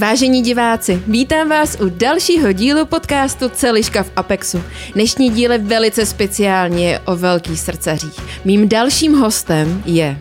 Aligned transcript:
Vážení 0.00 0.42
diváci, 0.42 1.02
vítám 1.06 1.48
vás 1.48 1.76
u 1.80 1.88
dalšího 1.88 2.52
dílu 2.52 2.86
podcastu 2.86 3.48
Celiška 3.48 4.02
v 4.02 4.10
Apexu. 4.16 4.62
Dnešní 4.94 5.30
díl 5.30 5.52
je 5.52 5.58
velice 5.58 6.06
speciální, 6.06 6.84
je 6.84 7.00
o 7.00 7.16
velkých 7.16 7.60
srdcařích. 7.60 8.44
Mým 8.44 8.68
dalším 8.68 9.14
hostem 9.14 9.82
je... 9.86 10.18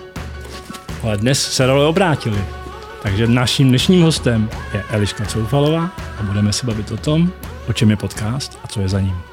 Ale 1.04 1.18
dnes 1.18 1.52
se 1.52 1.66
role 1.66 1.86
obrátili. 1.86 2.42
Takže 3.04 3.28
naším 3.28 3.70
dnešním 3.70 4.02
hostem 4.02 4.50
je 4.74 4.84
Eliška 4.90 5.26
Coufalová 5.26 5.90
a 6.20 6.24
budeme 6.24 6.54
se 6.54 6.66
bavit 6.66 6.92
o 6.92 6.98
tom, 6.98 7.32
o 7.68 7.74
čem 7.74 7.90
je 7.90 7.96
podcast 7.96 8.60
a 8.64 8.68
co 8.68 8.82
je 8.82 8.90
za 8.90 9.00
ním. 9.00 9.29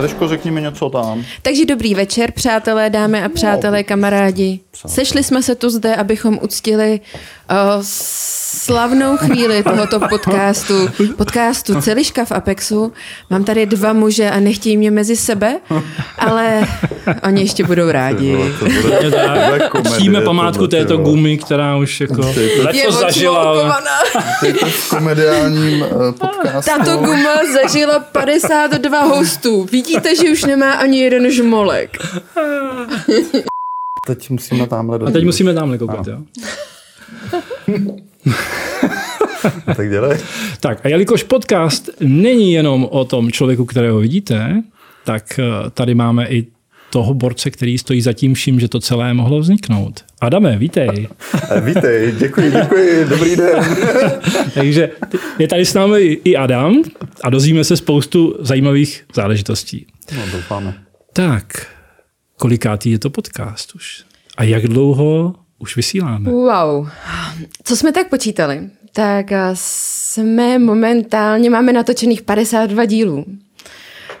Eliško, 0.00 0.28
řekni 0.28 0.50
mi 0.50 0.62
něco 0.62 0.90
tam. 0.90 1.24
Takže 1.42 1.64
dobrý 1.64 1.94
večer, 1.94 2.32
přátelé, 2.32 2.90
dámy 2.90 3.22
a 3.22 3.28
přátelé, 3.28 3.82
kamarádi. 3.82 4.60
Sešli 4.86 5.22
jsme 5.22 5.42
se 5.42 5.54
tu 5.54 5.70
zde, 5.70 5.96
abychom 5.96 6.38
uctili 6.42 7.00
uh, 7.50 7.82
slavnou 8.52 9.16
chvíli 9.16 9.62
tohoto 9.62 10.00
podcastu, 10.00 10.88
podcastu 11.16 11.80
Celiška 11.80 12.24
v 12.24 12.32
Apexu. 12.32 12.92
Mám 13.30 13.44
tady 13.44 13.66
dva 13.66 13.92
muže 13.92 14.30
a 14.30 14.40
nechtějí 14.40 14.76
mě 14.76 14.90
mezi 14.90 15.16
sebe, 15.16 15.56
ale 16.18 16.66
oni 17.22 17.42
ještě 17.42 17.64
budou 17.64 17.90
rádi. 17.90 18.38
Ctíme 19.90 20.20
památku 20.24 20.66
této 20.66 20.96
gumy, 20.96 21.38
která 21.38 21.76
už 21.76 22.00
jako 22.00 22.34
leco 22.62 22.92
zažila. 22.92 23.80
Je 24.46 24.54
to 24.54 24.66
v 24.66 24.88
komediálním 24.88 25.82
uh, 25.82 25.88
podcastu. 26.12 26.70
Tato 26.78 26.96
guma 26.96 27.34
zažila 27.62 27.98
52 27.98 29.00
hostů. 29.00 29.64
Vidíte, 29.72 29.89
že 30.16 30.32
už 30.32 30.44
nemá 30.44 30.72
ani 30.72 31.00
jeden 31.00 31.30
žmolek. 31.30 31.96
Teď 34.06 34.30
musíme 34.30 34.66
tamhle 34.66 34.98
do. 34.98 35.06
A 35.06 35.10
teď 35.10 35.24
musíme 35.24 35.54
tamhle 35.54 35.78
koukat, 35.78 36.06
jo? 36.06 36.18
tak 39.76 39.90
dělej. 39.90 40.18
Tak 40.60 40.86
a 40.86 40.88
jelikož 40.88 41.22
podcast 41.22 41.90
není 42.00 42.52
jenom 42.52 42.88
o 42.90 43.04
tom 43.04 43.32
člověku, 43.32 43.64
kterého 43.64 43.98
vidíte, 43.98 44.62
tak 45.04 45.38
eh, 45.38 45.70
tady 45.70 45.94
máme 45.94 46.28
i 46.28 46.46
toho 46.90 47.14
borce, 47.14 47.50
který 47.50 47.78
stojí 47.78 48.00
za 48.00 48.12
tím 48.12 48.34
vším, 48.34 48.60
že 48.60 48.68
to 48.68 48.80
celé 48.80 49.14
mohlo 49.14 49.40
vzniknout. 49.40 50.04
Adame, 50.20 50.58
vítej. 50.58 51.08
vítej, 51.64 52.12
děkuji, 52.18 52.50
děkuji, 52.50 53.04
dobrý 53.08 53.36
den. 53.36 53.64
Takže 54.54 54.90
je 55.38 55.48
tady 55.48 55.66
s 55.66 55.74
námi 55.74 55.98
i 56.24 56.36
Adam 56.36 56.82
a 57.22 57.30
dozvíme 57.30 57.64
se 57.64 57.76
spoustu 57.76 58.34
zajímavých 58.40 59.04
záležitostí. 59.14 59.86
No, 60.16 60.22
doufáme. 60.32 60.74
Tak, 61.12 61.66
kolikátý 62.36 62.90
je 62.90 62.98
to 62.98 63.10
podcast 63.10 63.74
už? 63.74 64.04
A 64.36 64.44
jak 64.44 64.62
dlouho 64.62 65.34
už 65.58 65.76
vysíláme? 65.76 66.30
Wow. 66.30 66.88
Co 67.64 67.76
jsme 67.76 67.92
tak 67.92 68.08
počítali? 68.08 68.70
Tak 68.92 69.26
jsme 69.54 70.58
momentálně, 70.58 71.50
máme 71.50 71.72
natočených 71.72 72.22
52 72.22 72.84
dílů. 72.84 73.24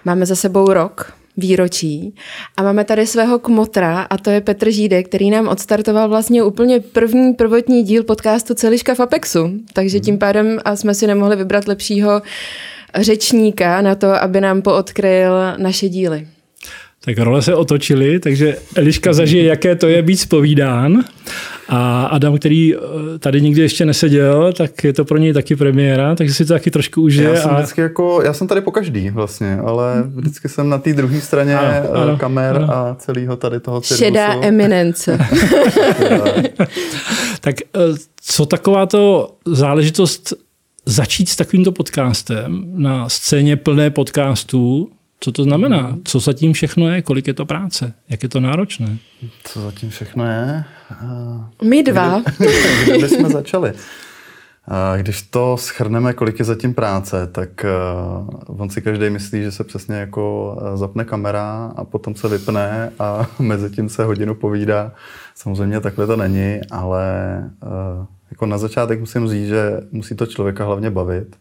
Máme 0.04 0.26
za 0.26 0.36
sebou 0.36 0.72
rok 0.72 1.19
výročí 1.40 2.14
a 2.56 2.62
máme 2.62 2.84
tady 2.84 3.06
svého 3.06 3.38
kmotra 3.38 4.00
a 4.00 4.18
to 4.18 4.30
je 4.30 4.40
Petr 4.40 4.70
Žídek, 4.70 5.08
který 5.08 5.30
nám 5.30 5.48
odstartoval 5.48 6.08
vlastně 6.08 6.42
úplně 6.42 6.80
první 6.80 7.34
prvotní 7.34 7.82
díl 7.82 8.04
podcastu 8.04 8.54
Celiška 8.54 8.94
v 8.94 9.00
Apexu. 9.00 9.50
Takže 9.72 10.00
tím 10.00 10.18
pádem 10.18 10.58
jsme 10.74 10.94
si 10.94 11.06
nemohli 11.06 11.36
vybrat 11.36 11.68
lepšího 11.68 12.22
řečníka 12.94 13.80
na 13.80 13.94
to, 13.94 14.22
aby 14.22 14.40
nám 14.40 14.62
poodkryl 14.62 15.32
naše 15.58 15.88
díly. 15.88 16.26
Tak 17.04 17.18
role 17.18 17.42
se 17.42 17.54
otočily, 17.54 18.20
takže 18.20 18.56
Eliška 18.74 19.12
zažije, 19.12 19.44
jaké 19.44 19.76
to 19.76 19.88
je 19.88 20.02
být 20.02 20.16
spovídán. 20.16 21.04
A 21.68 22.04
Adam, 22.04 22.38
který 22.38 22.74
eh, 22.74 22.78
tady 23.18 23.40
nikdy 23.40 23.62
ještě 23.62 23.84
neseděl, 23.84 24.52
tak 24.52 24.84
je 24.84 24.92
to 24.92 25.04
pro 25.04 25.18
něj 25.18 25.32
taky 25.32 25.56
premiéra, 25.56 26.14
takže 26.14 26.34
si 26.34 26.44
to 26.44 26.52
taky 26.52 26.70
trošku 26.70 27.02
užije. 27.02 27.28
Já 27.28 27.40
jsem, 27.40 27.50
a... 27.50 27.54
vždycky 27.54 27.80
jako, 27.80 28.22
já 28.22 28.32
jsem 28.32 28.48
tady 28.48 28.60
po 28.60 28.70
každý 28.70 29.10
vlastně, 29.10 29.58
ale 29.64 30.02
vždycky 30.06 30.48
jsem 30.48 30.68
na 30.68 30.78
té 30.78 30.92
druhé 30.92 31.20
straně 31.20 31.58
ano, 31.58 31.68
eh, 31.68 32.02
ano, 32.02 32.16
kamer 32.16 32.56
ano. 32.56 32.74
a 32.74 32.96
celého 32.98 33.36
tady 33.36 33.60
toho 33.60 33.80
cirkusu. 33.80 34.04
Šedá 34.04 34.34
eminence. 34.42 35.18
tak 37.40 37.54
eh, 37.60 37.78
co 38.22 38.46
taková 38.46 38.86
to 38.86 39.34
záležitost 39.46 40.32
začít 40.86 41.28
s 41.28 41.36
takovýmto 41.36 41.72
podcastem 41.72 42.64
na 42.74 43.08
scéně 43.08 43.56
plné 43.56 43.90
podcastů, 43.90 44.90
co 45.20 45.32
to 45.32 45.42
znamená? 45.44 45.96
Co 46.04 46.20
zatím 46.20 46.52
všechno 46.52 46.88
je? 46.88 47.02
Kolik 47.02 47.26
je 47.26 47.34
to 47.34 47.46
práce? 47.46 47.92
Jak 48.08 48.22
je 48.22 48.28
to 48.28 48.40
náročné? 48.40 48.98
Co 49.44 49.60
zatím 49.60 49.90
všechno 49.90 50.24
je? 50.26 50.64
My 51.64 51.82
dva. 51.82 52.22
Kde, 52.38 52.48
kde 52.84 52.98
bychom 52.98 53.30
začali? 53.30 53.72
Když 54.96 55.22
to 55.22 55.56
schrneme, 55.56 56.12
kolik 56.12 56.38
je 56.38 56.44
zatím 56.44 56.74
práce, 56.74 57.26
tak 57.26 57.64
on 58.46 58.70
si 58.70 58.82
každý 58.82 59.10
myslí, 59.10 59.42
že 59.42 59.52
se 59.52 59.64
přesně 59.64 59.96
jako 59.96 60.56
zapne 60.74 61.04
kamera 61.04 61.72
a 61.76 61.84
potom 61.84 62.14
se 62.14 62.28
vypne 62.28 62.92
a 62.98 63.26
mezi 63.38 63.70
tím 63.70 63.88
se 63.88 64.04
hodinu 64.04 64.34
povídá. 64.34 64.92
Samozřejmě 65.34 65.80
takhle 65.80 66.06
to 66.06 66.16
není, 66.16 66.60
ale 66.70 67.04
jako 68.30 68.46
na 68.46 68.58
začátek 68.58 69.00
musím 69.00 69.28
říct, 69.28 69.48
že 69.48 69.80
musí 69.92 70.14
to 70.14 70.26
člověka 70.26 70.64
hlavně 70.64 70.90
bavit 70.90 71.36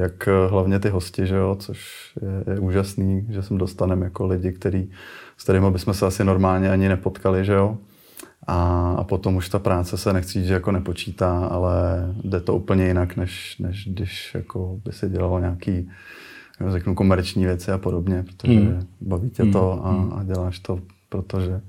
jak 0.00 0.28
eh, 0.28 0.50
hlavně 0.50 0.78
ty 0.78 0.88
hosti, 0.88 1.26
že 1.26 1.34
jo, 1.34 1.56
což 1.58 2.10
je, 2.22 2.54
je 2.54 2.60
úžasný, 2.60 3.26
že 3.28 3.42
sem 3.42 3.58
dostaneme 3.58 4.06
jako 4.06 4.26
lidi, 4.26 4.52
který, 4.52 4.90
s 5.36 5.42
kterými 5.42 5.70
bychom 5.70 5.94
se 5.94 6.06
asi 6.06 6.24
normálně 6.24 6.70
ani 6.70 6.88
nepotkali, 6.88 7.44
že 7.44 7.52
jo. 7.52 7.78
A, 8.46 8.90
a 8.98 9.04
potom 9.04 9.36
už 9.36 9.48
ta 9.48 9.58
práce 9.58 9.98
se 9.98 10.12
nechci 10.12 10.32
říct, 10.32 10.46
že 10.46 10.54
jako 10.54 10.72
nepočítá, 10.72 11.46
ale 11.46 11.74
jde 12.24 12.40
to 12.40 12.54
úplně 12.54 12.86
jinak, 12.86 13.16
než, 13.16 13.58
než 13.58 13.88
když 13.88 14.34
jako 14.34 14.80
by 14.84 14.92
si 14.92 15.08
dělalo 15.08 15.38
nějaký, 15.38 15.90
řeknu, 16.68 16.94
komerční 16.94 17.44
věci 17.44 17.72
a 17.72 17.78
podobně, 17.78 18.22
protože 18.22 18.60
hmm. 18.60 18.86
baví 19.00 19.30
tě 19.30 19.44
to 19.44 19.80
hmm. 19.84 20.12
a, 20.12 20.16
a 20.16 20.24
děláš 20.24 20.58
to, 20.58 20.80
protože 21.08 21.60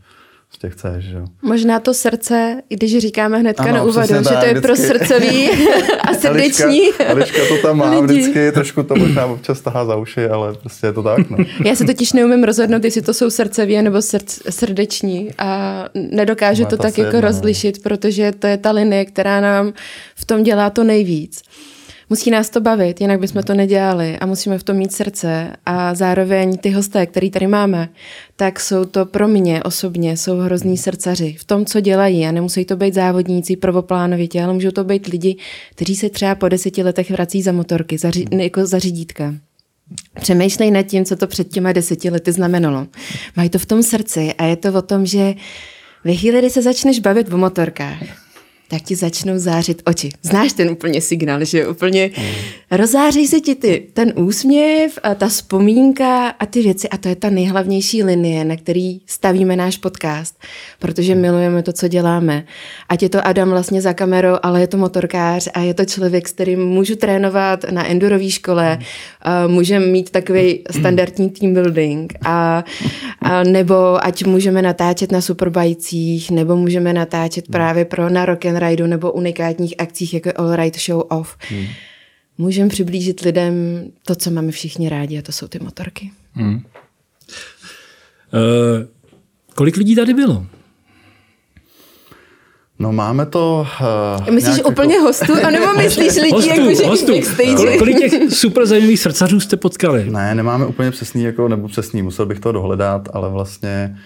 prostě 0.51 0.69
chceš. 0.69 1.05
Že? 1.05 1.17
Možná 1.41 1.79
to 1.79 1.93
srdce, 1.93 2.61
když 2.69 2.97
říkáme 2.97 3.37
hnedka 3.37 3.63
ano, 3.63 3.73
na 3.73 3.83
úvodu, 3.83 4.07
že 4.07 4.23
to 4.23 4.45
je 4.45 4.53
vždycky. 4.53 4.61
pro 4.61 4.75
srdcový 4.75 5.49
a 6.01 6.13
srdeční 6.13 6.81
Eliška, 6.99 7.39
to 7.47 7.57
tam 7.57 7.77
má 7.77 7.89
lidi. 7.99 8.13
vždycky, 8.13 8.51
trošku 8.51 8.83
to 8.83 8.95
možná 8.95 9.25
občas 9.25 9.61
tahá 9.61 9.85
za 9.85 9.95
uši, 9.95 10.25
ale 10.25 10.53
prostě 10.53 10.87
je 10.87 10.93
to 10.93 11.03
tak. 11.03 11.29
No. 11.29 11.37
Já 11.65 11.75
se 11.75 11.85
totiž 11.85 12.13
neumím 12.13 12.43
rozhodnout, 12.43 12.83
jestli 12.83 13.01
to 13.01 13.13
jsou 13.13 13.29
srdceví 13.29 13.81
nebo 13.81 14.01
srdc, 14.01 14.39
srdeční 14.49 15.29
a 15.37 15.85
nedokážu 15.93 16.65
to 16.65 16.77
tak 16.77 16.97
jako 16.97 17.15
jedno. 17.15 17.21
rozlišit, 17.21 17.83
protože 17.83 18.31
to 18.39 18.47
je 18.47 18.57
ta 18.57 18.71
linie, 18.71 19.05
která 19.05 19.41
nám 19.41 19.73
v 20.15 20.25
tom 20.25 20.43
dělá 20.43 20.69
to 20.69 20.83
nejvíc. 20.83 21.41
Musí 22.11 22.31
nás 22.31 22.49
to 22.49 22.61
bavit, 22.61 23.01
jinak 23.01 23.19
bychom 23.19 23.43
to 23.43 23.53
nedělali 23.53 24.19
a 24.19 24.25
musíme 24.25 24.57
v 24.57 24.63
tom 24.63 24.75
mít 24.75 24.93
srdce 24.93 25.55
a 25.65 25.95
zároveň 25.95 26.57
ty 26.57 26.69
hosté, 26.69 27.05
který 27.05 27.31
tady 27.31 27.47
máme, 27.47 27.89
tak 28.35 28.59
jsou 28.59 28.85
to 28.85 29.05
pro 29.05 29.27
mě 29.27 29.63
osobně, 29.63 30.17
jsou 30.17 30.37
hrozní 30.37 30.77
srdcaři 30.77 31.35
v 31.39 31.43
tom, 31.43 31.65
co 31.65 31.79
dělají 31.79 32.25
a 32.25 32.31
nemusí 32.31 32.65
to 32.65 32.75
být 32.75 32.93
závodníci 32.93 33.55
prvoplánovitě, 33.55 34.43
ale 34.43 34.53
můžou 34.53 34.71
to 34.71 34.83
být 34.83 35.07
lidi, 35.07 35.37
kteří 35.75 35.95
se 35.95 36.09
třeba 36.09 36.35
po 36.35 36.49
deseti 36.49 36.83
letech 36.83 37.11
vrací 37.11 37.41
za 37.41 37.51
motorky, 37.51 37.97
za, 37.97 38.11
jako 38.31 38.65
za 38.65 38.79
řídítka. 38.79 39.33
Přemýšlej 40.21 40.71
nad 40.71 40.83
tím, 40.83 41.05
co 41.05 41.15
to 41.15 41.27
před 41.27 41.49
těma 41.49 41.73
deseti 41.73 42.09
lety 42.09 42.31
znamenalo. 42.31 42.87
Mají 43.37 43.49
to 43.49 43.59
v 43.59 43.65
tom 43.65 43.83
srdci 43.83 44.33
a 44.37 44.45
je 44.45 44.55
to 44.55 44.73
o 44.73 44.81
tom, 44.81 45.05
že 45.05 45.33
ve 46.03 46.15
chvíli, 46.15 46.39
kdy 46.39 46.49
se 46.49 46.61
začneš 46.61 46.99
bavit 46.99 47.33
o 47.33 47.37
motorkách, 47.37 48.30
tak 48.71 48.81
ti 48.81 48.95
začnou 48.95 49.33
zářit 49.37 49.81
oči. 49.85 50.09
Znáš 50.21 50.53
ten 50.53 50.69
úplně 50.69 51.01
signál, 51.01 51.45
že 51.45 51.67
úplně 51.67 52.11
rozáří 52.71 53.27
se 53.27 53.39
ti 53.39 53.55
ty, 53.55 53.87
ten 53.93 54.13
úsměv 54.15 54.99
a 55.03 55.15
ta 55.15 55.27
vzpomínka 55.27 56.27
a 56.27 56.45
ty 56.45 56.61
věci. 56.61 56.89
A 56.89 56.97
to 56.97 57.07
je 57.09 57.15
ta 57.15 57.29
nejhlavnější 57.29 58.03
linie, 58.03 58.45
na 58.45 58.55
který 58.55 58.99
stavíme 59.05 59.55
náš 59.55 59.77
podcast, 59.77 60.39
protože 60.79 61.15
milujeme 61.15 61.63
to, 61.63 61.73
co 61.73 61.87
děláme. 61.87 62.43
Ať 62.89 63.03
je 63.03 63.09
to 63.09 63.27
Adam 63.27 63.49
vlastně 63.49 63.81
za 63.81 63.93
kamerou, 63.93 64.35
ale 64.43 64.61
je 64.61 64.67
to 64.67 64.77
motorkář 64.77 65.49
a 65.53 65.59
je 65.59 65.73
to 65.73 65.85
člověk, 65.85 66.27
s 66.27 66.31
kterým 66.31 66.65
můžu 66.65 66.95
trénovat 66.95 67.65
na 67.71 67.87
endurové 67.89 68.29
škole, 68.29 68.79
můžeme 69.47 69.85
mít 69.85 70.09
takový 70.09 70.63
standardní 70.71 71.29
team 71.29 71.53
building. 71.53 72.13
A, 72.25 72.63
a 73.21 73.43
nebo 73.43 74.05
ať 74.05 74.23
můžeme 74.25 74.61
natáčet 74.61 75.11
na 75.11 75.21
superbajcích, 75.21 76.31
nebo 76.31 76.55
můžeme 76.55 76.93
natáčet 76.93 77.47
právě 77.47 77.85
pro 77.85 78.09
na 78.09 78.25
rock 78.25 78.45
and 78.45 78.60
rideu 78.61 78.87
nebo 78.87 79.11
unikátních 79.11 79.75
akcích, 79.77 80.13
jako 80.13 80.29
All 80.35 80.55
Right 80.55 80.79
Show 80.79 81.03
Off. 81.09 81.37
Hmm. 81.49 81.65
Můžeme 82.37 82.69
přiblížit 82.69 83.21
lidem 83.21 83.53
to, 84.05 84.15
co 84.15 84.31
máme 84.31 84.51
všichni 84.51 84.89
rádi, 84.89 85.19
a 85.19 85.21
to 85.21 85.31
jsou 85.31 85.47
ty 85.47 85.59
motorky. 85.59 86.11
Hmm. 86.33 86.53
Uh, 86.55 86.61
kolik 89.55 89.77
lidí 89.77 89.95
tady 89.95 90.13
bylo? 90.13 90.45
No 92.79 92.91
máme 92.91 93.25
to... 93.25 93.67
Uh, 94.19 94.33
myslíš 94.33 94.55
nějak 94.55 94.67
úplně 94.67 94.95
jako... 94.95 95.05
hostů, 95.05 95.33
anebo 95.47 95.65
myslíš 95.77 96.15
lidí, 96.15 96.31
hostů, 96.31 96.49
jako, 96.49 96.75
že 96.75 96.85
hostů. 96.85 97.13
backstage? 97.15 97.55
Kolik, 97.55 97.79
kolik 97.79 97.99
těch 97.99 98.33
super 98.33 98.65
zajímavých 98.65 98.99
srdcařů 98.99 99.39
jste 99.39 99.57
potkali? 99.57 100.09
Ne, 100.09 100.35
nemáme 100.35 100.65
úplně 100.65 100.91
přesný, 100.91 101.23
jako, 101.23 101.47
nebo 101.47 101.67
přesný, 101.67 102.01
musel 102.01 102.25
bych 102.25 102.39
to 102.39 102.51
dohledat, 102.51 103.09
ale 103.13 103.29
vlastně 103.29 103.97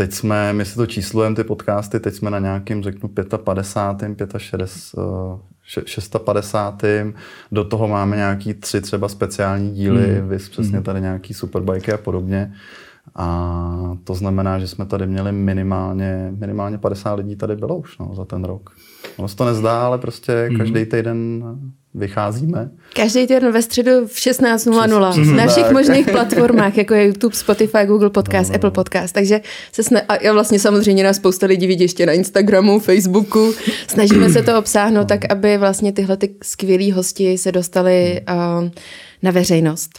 teď 0.00 0.12
jsme, 0.12 0.52
my 0.52 0.64
si 0.64 0.74
to 0.74 0.86
číslujeme, 0.86 1.36
ty 1.36 1.44
podcasty, 1.44 2.00
teď 2.00 2.14
jsme 2.14 2.30
na 2.30 2.38
nějakým, 2.38 2.82
řeknu, 2.82 3.10
55. 3.44 4.32
65. 4.36 5.86
650. 5.86 6.82
Do 7.52 7.64
toho 7.64 7.88
máme 7.88 8.16
nějaký 8.16 8.54
tři 8.54 8.80
třeba 8.80 9.08
speciální 9.08 9.70
díly, 9.70 10.14
hmm. 10.14 10.28
vys 10.28 10.48
přesně 10.48 10.76
hmm. 10.76 10.82
tady 10.82 11.00
nějaký 11.00 11.34
superbajky 11.34 11.92
a 11.92 11.96
podobně. 11.96 12.52
A 13.14 13.96
to 14.04 14.14
znamená, 14.14 14.58
že 14.58 14.68
jsme 14.68 14.86
tady 14.86 15.06
měli 15.06 15.32
minimálně, 15.32 16.32
minimálně 16.38 16.78
50 16.78 17.14
lidí 17.14 17.36
tady 17.36 17.56
bylo 17.56 17.76
už 17.76 17.98
no, 17.98 18.14
za 18.14 18.24
ten 18.24 18.44
rok. 18.44 18.70
Ono 19.16 19.28
se 19.28 19.36
to 19.36 19.44
nezdá, 19.44 19.86
ale 19.86 19.98
prostě 19.98 20.48
mm. 20.50 20.58
každý 20.58 20.84
týden 20.84 21.44
vycházíme. 21.94 22.70
Každý 22.96 23.26
týden 23.26 23.52
ve 23.52 23.62
středu 23.62 24.06
v 24.06 24.12
16.00 24.12 25.34
na 25.34 25.46
všech 25.46 25.70
možných 25.70 26.10
platformách, 26.10 26.76
jako 26.76 26.94
je 26.94 27.04
YouTube, 27.04 27.36
Spotify, 27.36 27.78
Google 27.86 28.10
Podcast, 28.10 28.50
no, 28.50 28.54
Apple 28.54 28.70
Podcast. 28.70 29.14
Takže 29.14 29.40
se 29.72 29.82
sna- 29.82 30.02
a 30.08 30.32
vlastně 30.32 30.58
samozřejmě 30.58 31.04
nás 31.04 31.16
spousta 31.16 31.46
lidí 31.46 31.66
vidí 31.66 31.84
ještě 31.84 32.06
na 32.06 32.12
Instagramu, 32.12 32.78
Facebooku. 32.78 33.52
Snažíme 33.86 34.30
se 34.30 34.42
to 34.42 34.58
obsáhnout 34.58 35.00
no. 35.00 35.04
tak, 35.04 35.32
aby 35.32 35.58
vlastně 35.58 35.92
tyhle 35.92 36.16
ty 36.16 36.34
skvělí 36.42 36.92
hosti 36.92 37.38
se 37.38 37.52
dostali 37.52 38.20
uh, 38.28 38.68
na 39.22 39.30
veřejnost. 39.30 39.90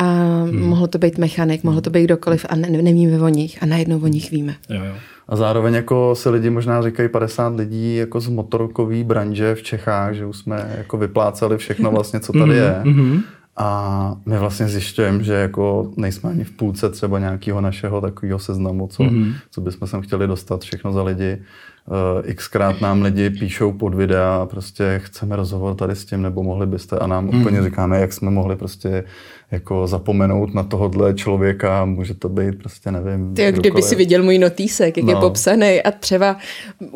A 0.00 0.04
hmm. 0.04 0.60
mohlo 0.60 0.86
to 0.86 0.98
být 0.98 1.18
mechanik, 1.18 1.64
mohlo 1.64 1.80
to 1.80 1.90
být 1.90 2.04
kdokoliv 2.04 2.46
a 2.48 2.56
ne, 2.56 2.68
nevíme 2.70 3.20
o 3.20 3.28
nich 3.28 3.62
a 3.62 3.66
najednou 3.66 4.00
o 4.00 4.06
nich 4.06 4.30
víme. 4.30 4.54
Jo, 4.68 4.84
jo. 4.84 4.94
A 5.28 5.36
zároveň 5.36 5.74
jako 5.74 6.14
se 6.14 6.30
lidi 6.30 6.50
možná 6.50 6.82
říkají 6.82 7.08
50 7.08 7.56
lidí 7.56 7.96
jako 7.96 8.20
z 8.20 8.28
motorkové 8.28 9.04
branže 9.04 9.54
v 9.54 9.62
Čechách, 9.62 10.14
že 10.14 10.26
už 10.26 10.36
jsme 10.36 10.74
jako 10.78 10.96
vypláceli 10.96 11.58
všechno 11.58 11.90
vlastně, 11.90 12.20
co 12.20 12.32
tady 12.32 12.44
mhm, 12.44 12.52
je. 12.52 12.80
Mm-hmm. 12.84 13.22
A 13.56 14.16
my 14.26 14.38
vlastně 14.38 14.68
zjišťujeme, 14.68 15.24
že 15.24 15.32
jako 15.32 15.92
nejsme 15.96 16.30
ani 16.30 16.44
v 16.44 16.50
půlce 16.50 16.90
třeba 16.90 17.18
nějakého 17.18 17.60
našeho 17.60 18.00
takového 18.00 18.38
seznamu, 18.38 18.86
co, 18.86 19.02
mm-hmm. 19.02 19.34
co 19.50 19.60
bychom 19.60 19.88
sem 19.88 20.02
chtěli 20.02 20.26
dostat 20.26 20.62
všechno 20.62 20.92
za 20.92 21.02
lidi. 21.02 21.38
Uh, 21.86 22.32
xkrát 22.34 22.80
nám 22.80 23.02
lidi 23.02 23.30
píšou 23.30 23.72
pod 23.72 23.94
videa, 23.94 24.46
prostě 24.50 25.00
chceme 25.04 25.36
rozhovor 25.36 25.74
tady 25.74 25.96
s 25.96 26.04
tím, 26.04 26.22
nebo 26.22 26.42
mohli 26.42 26.66
byste, 26.66 26.98
a 26.98 27.06
nám 27.06 27.24
mm. 27.24 27.40
úplně 27.40 27.62
říkáme, 27.62 28.00
jak 28.00 28.12
jsme 28.12 28.30
mohli 28.30 28.56
prostě 28.56 29.04
jako 29.50 29.86
zapomenout 29.86 30.54
na 30.54 30.62
tohohle 30.62 31.14
člověka, 31.14 31.84
může 31.84 32.14
to 32.14 32.28
být 32.28 32.58
prostě 32.58 32.92
nevím. 32.92 33.34
Ty, 33.34 33.52
kdyby 33.52 33.82
si 33.82 33.94
viděl 33.96 34.22
můj 34.22 34.38
notýsek, 34.38 34.96
jak 34.96 35.06
no. 35.06 35.12
je 35.12 35.16
popsaný 35.16 35.82
a 35.82 35.90
třeba 35.90 36.36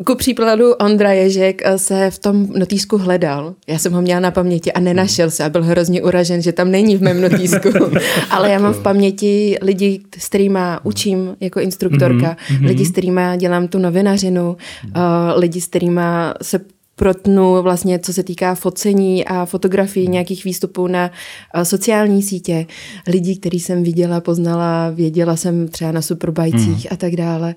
ku 0.05 0.15
příkladu 0.15 0.73
Ondra 0.73 1.11
Ježek 1.11 1.61
se 1.75 2.11
v 2.11 2.19
tom 2.19 2.47
notýsku 2.57 2.97
hledal. 2.97 3.53
Já 3.67 3.77
jsem 3.77 3.93
ho 3.93 4.01
měla 4.01 4.19
na 4.19 4.31
paměti 4.31 4.73
a 4.73 4.79
nenašel 4.79 5.31
se 5.31 5.43
a 5.43 5.49
byl 5.49 5.63
hrozně 5.63 6.01
uražen, 6.01 6.41
že 6.41 6.51
tam 6.51 6.71
není 6.71 6.97
v 6.97 7.01
mém 7.01 7.21
notýsku. 7.21 7.69
Ale 8.29 8.49
já 8.51 8.59
mám 8.59 8.73
v 8.73 8.83
paměti 8.83 9.57
lidi, 9.61 10.01
s 10.17 10.27
kterými 10.27 10.59
učím 10.83 11.35
jako 11.39 11.59
instruktorka, 11.59 12.37
mm-hmm. 12.47 12.65
lidi, 12.65 12.85
s 12.85 12.91
kterými 12.91 13.21
dělám 13.37 13.67
tu 13.67 13.79
novinařinu, 13.79 14.49
uh, 14.49 14.91
lidi, 15.35 15.61
s 15.61 15.67
kterými 15.67 16.01
se 16.41 16.59
protnu 16.95 17.61
vlastně, 17.61 17.99
co 17.99 18.13
se 18.13 18.23
týká 18.23 18.55
focení 18.55 19.25
a 19.25 19.45
fotografii 19.45 20.07
nějakých 20.07 20.43
výstupů 20.43 20.87
na 20.87 21.11
eh, 21.53 21.65
sociální 21.65 22.23
sítě. 22.23 22.65
Lidí, 23.07 23.37
který 23.37 23.59
jsem 23.59 23.83
viděla, 23.83 24.21
poznala, 24.21 24.89
věděla 24.89 25.35
jsem 25.35 25.67
třeba 25.67 25.91
na 25.91 26.01
superbajcích 26.01 26.85
mm. 26.85 26.89
a 26.91 26.95
tak 26.95 27.15
dále. 27.15 27.55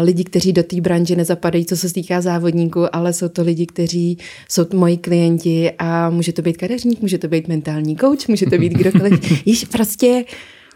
Lidi, 0.00 0.24
kteří 0.24 0.52
do 0.52 0.62
té 0.62 0.80
branže 0.80 1.16
nezapadají, 1.16 1.66
co 1.66 1.76
se 1.76 1.92
týká 1.92 2.20
závodníků, 2.20 2.96
ale 2.96 3.12
jsou 3.12 3.28
to 3.28 3.42
lidi, 3.42 3.66
kteří 3.66 4.18
jsou 4.48 4.66
moji 4.74 4.96
klienti 4.96 5.72
a 5.78 6.10
může 6.10 6.32
to 6.32 6.42
být 6.42 6.56
kadeřník, 6.56 7.02
může 7.02 7.18
to 7.18 7.28
být 7.28 7.48
mentální 7.48 7.96
coach, 7.96 8.28
může 8.28 8.46
to 8.46 8.58
být 8.58 8.72
kdokoliv. 8.78 9.46
Již 9.46 9.64
prostě 9.64 10.24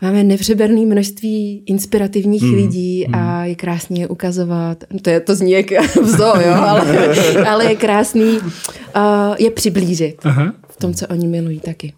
Máme 0.03 0.25
nevřeberné 0.25 0.81
množství 0.81 1.63
inspirativních 1.67 2.43
mm, 2.43 2.55
lidí 2.55 3.05
mm. 3.09 3.15
a 3.15 3.45
je 3.45 3.55
krásně 3.55 4.03
je 4.03 4.09
ukazovat. 4.09 4.85
To, 5.03 5.11
je, 5.11 5.21
to 5.21 5.35
zní 5.35 5.53
jak 5.53 5.67
vzo, 6.03 6.25
jo, 6.25 6.55
ale, 6.55 7.09
ale 7.49 7.65
je 7.65 7.77
krásný 7.77 8.39
uh, 8.39 8.43
je 9.39 9.51
přiblížit 9.51 10.27
Aha. 10.27 10.53
v 10.69 10.77
tom, 10.77 10.95
co 10.95 11.07
oni 11.07 11.27
milují 11.27 11.61
taky. 11.61 11.93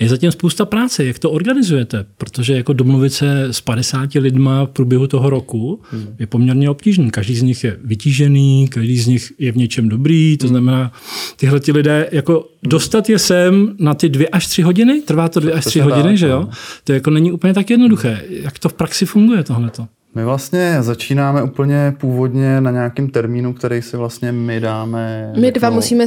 Je 0.00 0.08
zatím 0.08 0.32
spousta 0.32 0.64
práce. 0.64 1.04
Jak 1.04 1.18
to 1.18 1.30
organizujete? 1.30 2.04
Protože 2.18 2.54
jako 2.54 2.72
domluvit 2.72 3.12
se 3.12 3.44
s 3.44 3.60
50 3.60 4.14
lidma 4.14 4.64
v 4.64 4.68
průběhu 4.68 5.06
toho 5.06 5.30
roku 5.30 5.82
hmm. 5.90 6.16
je 6.18 6.26
poměrně 6.26 6.70
obtížný. 6.70 7.10
Každý 7.10 7.36
z 7.36 7.42
nich 7.42 7.64
je 7.64 7.76
vytížený, 7.84 8.68
každý 8.68 8.98
z 8.98 9.06
nich 9.06 9.32
je 9.38 9.52
v 9.52 9.56
něčem 9.56 9.88
dobrý, 9.88 10.36
to 10.36 10.46
hmm. 10.46 10.52
znamená, 10.52 10.92
tyhle 11.36 11.60
ti 11.60 11.72
lidé, 11.72 12.08
jako 12.12 12.48
dostat 12.62 13.08
je 13.08 13.18
sem 13.18 13.74
na 13.78 13.94
ty 13.94 14.08
dvě 14.08 14.28
až 14.28 14.46
tři 14.46 14.62
hodiny, 14.62 15.00
trvá 15.00 15.28
to 15.28 15.40
dvě 15.40 15.52
až 15.52 15.64
tři 15.64 15.80
hodiny, 15.80 16.10
dá, 16.10 16.14
že 16.14 16.26
jo? 16.26 16.40
No. 16.40 16.50
To 16.84 16.92
jako 16.92 17.10
není 17.10 17.32
úplně 17.32 17.54
tak 17.54 17.70
jednoduché. 17.70 18.22
Jak 18.28 18.58
to 18.58 18.68
v 18.68 18.72
praxi 18.72 19.06
funguje 19.06 19.42
tohleto? 19.42 19.86
My 20.14 20.24
vlastně 20.24 20.76
začínánáme 20.80 21.42
úplně 21.42 21.94
původně 22.00 22.60
na 22.60 22.70
nějakém 22.70 23.08
termínu, 23.08 23.52
který 23.52 23.82
si 23.82 23.96
vlastně 23.96 24.32
my 24.32 24.60
dáme. 24.60 25.32
My 25.40 25.52
dva 25.52 25.66
jako... 25.66 25.74
musíme 25.74 26.06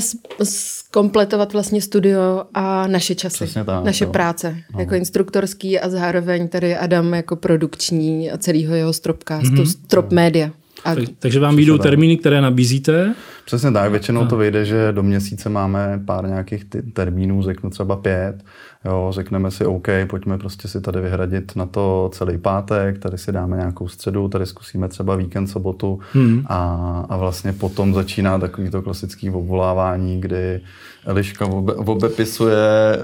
skompletovat 0.88 1.54
vlastně 1.54 1.82
studio 1.82 2.44
a 2.54 2.88
naše 2.88 3.16
časy, 3.16 3.54
tak, 3.54 3.84
naše 3.84 4.04
jo. 4.04 4.12
práce, 4.12 4.58
no. 4.74 4.80
jako 4.80 4.96
instruktorský 4.96 5.80
a 5.80 5.90
zároveň 5.90 6.48
tady 6.48 6.78
Adam 6.78 7.14
jako 7.14 7.36
produkční 7.36 8.32
a 8.32 8.38
celého 8.38 8.76
jeho 8.76 8.94
stropcastu, 8.94 9.56
mm-hmm. 9.56 9.86
strop 9.86 10.12
media. 10.12 10.52
A... 10.84 10.96
Tak, 10.96 11.04
takže 11.20 11.40
vám 11.40 11.56
vyjdou 11.56 11.78
termíny, 11.78 12.18
které 12.18 12.42
nabízíte? 12.42 13.16
Přesně 13.46 13.72
tak, 13.72 13.92
většinou 13.92 14.26
to 14.26 14.38
vyjde, 14.38 14.66
že 14.66 14.92
do 14.92 15.04
měsíce 15.04 15.50
máme 15.50 16.02
pár 16.06 16.28
nějakých 16.28 16.66
termínů, 16.94 17.42
řeknu 17.42 17.70
třeba 17.70 17.96
pět, 17.96 18.44
Jo, 18.88 19.08
řekneme 19.12 19.52
si 19.52 19.66
OK, 19.66 19.88
pojďme 20.10 20.38
prostě 20.38 20.68
si 20.68 20.82
tady 20.82 21.02
vyhradit 21.02 21.56
na 21.56 21.66
to 21.66 22.10
celý 22.14 22.38
pátek, 22.38 23.00
tady 23.00 23.18
si 23.18 23.32
dáme 23.32 23.58
nějakou 23.58 23.88
středu, 23.88 24.28
tady 24.28 24.46
zkusíme 24.46 24.88
třeba 24.88 25.16
víkend, 25.16 25.48
sobotu 25.48 26.00
hmm. 26.14 26.44
a, 26.48 27.06
a 27.10 27.18
vlastně 27.18 27.54
potom 27.54 27.94
začíná 27.94 28.40
takový 28.40 28.70
to 28.70 28.82
klasický 28.82 29.30
obvolávání, 29.30 30.22
kdy 30.22 30.62
Eliška 31.06 31.46
obe, 31.46 31.74
obepisuje, 31.74 32.58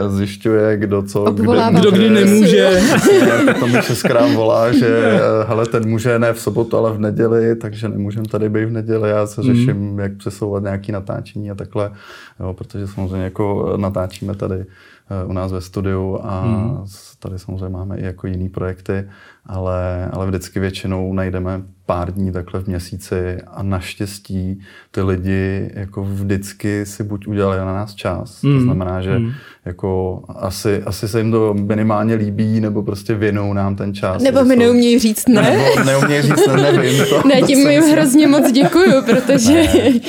zjišťuje, 0.08 0.78
kdo 0.78 1.04
co, 1.04 1.32
kde, 1.32 1.44
kdo 1.72 1.92
kdy 1.92 2.10
nemůže. 2.10 2.82
Potom 3.46 3.72
mi 3.72 3.82
šestkrát 3.82 4.34
volá, 4.34 4.72
že 4.72 5.20
hele, 5.48 5.66
ten 5.66 5.90
může 5.90 6.20
ne 6.20 6.34
v 6.34 6.42
sobotu, 6.42 6.78
ale 6.78 6.94
v 6.94 7.00
neděli, 7.00 7.56
takže 7.56 7.90
nemůžeme 7.90 8.28
tady 8.28 8.50
být 8.50 8.66
v 8.66 8.72
neděli. 8.72 9.10
Já 9.10 9.28
se 9.28 9.42
hmm. 9.42 9.56
řeším, 9.56 9.74
hmm. 9.74 10.00
jak 10.00 10.18
přesouvat 10.18 10.64
nějaké 10.64 10.92
natáčení 10.92 11.52
a 11.52 11.56
takhle, 11.56 11.92
jo, 12.40 12.54
protože 12.54 12.88
samozřejmě 12.88 13.24
jako 13.24 13.74
natáčíme 13.78 14.36
tady 14.36 14.66
Eh, 15.03 15.03
u 15.26 15.34
nás 15.34 15.52
ve 15.52 15.62
studiu 15.62 16.20
a 16.24 16.42
hmm. 16.42 16.86
tady 17.20 17.40
samozřejmě 17.40 17.70
máme 17.70 17.98
i 17.98 18.04
jako 18.04 18.28
jiný 18.28 18.50
projekty, 18.50 19.10
ale, 19.46 20.10
ale 20.14 20.28
vždycky 20.28 20.60
většinou 20.60 21.14
najdeme 21.14 21.62
pár 21.86 22.14
dní 22.14 22.32
takhle 22.32 22.60
v 22.60 22.68
měsíci 22.68 23.38
a 23.48 23.64
naštěstí 23.64 24.60
ty 24.92 25.02
lidi 25.02 25.72
jako 25.74 26.04
vždycky 26.04 26.86
si 26.86 27.04
buď 27.04 27.28
udělali 27.28 27.58
na 27.58 27.74
nás 27.74 27.94
čas, 27.94 28.42
mm. 28.42 28.58
to 28.58 28.64
znamená, 28.64 29.02
že 29.02 29.20
mm. 29.20 29.32
jako 29.66 30.22
asi, 30.36 30.84
asi 30.86 31.08
se 31.08 31.20
jim 31.20 31.32
to 31.32 31.54
minimálně 31.54 32.16
líbí, 32.16 32.60
nebo 32.60 32.84
prostě 32.84 33.14
věnou 33.14 33.54
nám 33.54 33.76
ten 33.76 33.94
čas. 33.94 34.24
Nebo 34.24 34.44
mi 34.46 34.56
neumějí 34.56 35.00
říct 35.00 35.28
ne. 35.28 35.42
Nebo 35.42 35.86
neumějí 35.86 36.22
říct 36.22 36.48
ne, 36.48 36.72
nevím. 36.72 37.06
To, 37.10 37.28
ne, 37.28 37.42
tím 37.42 37.70
jim 37.70 37.84
hrozně 37.84 38.28
moc 38.28 38.52
děkuju, 38.52 39.02
protože 39.06 39.54
ne. 39.54 40.00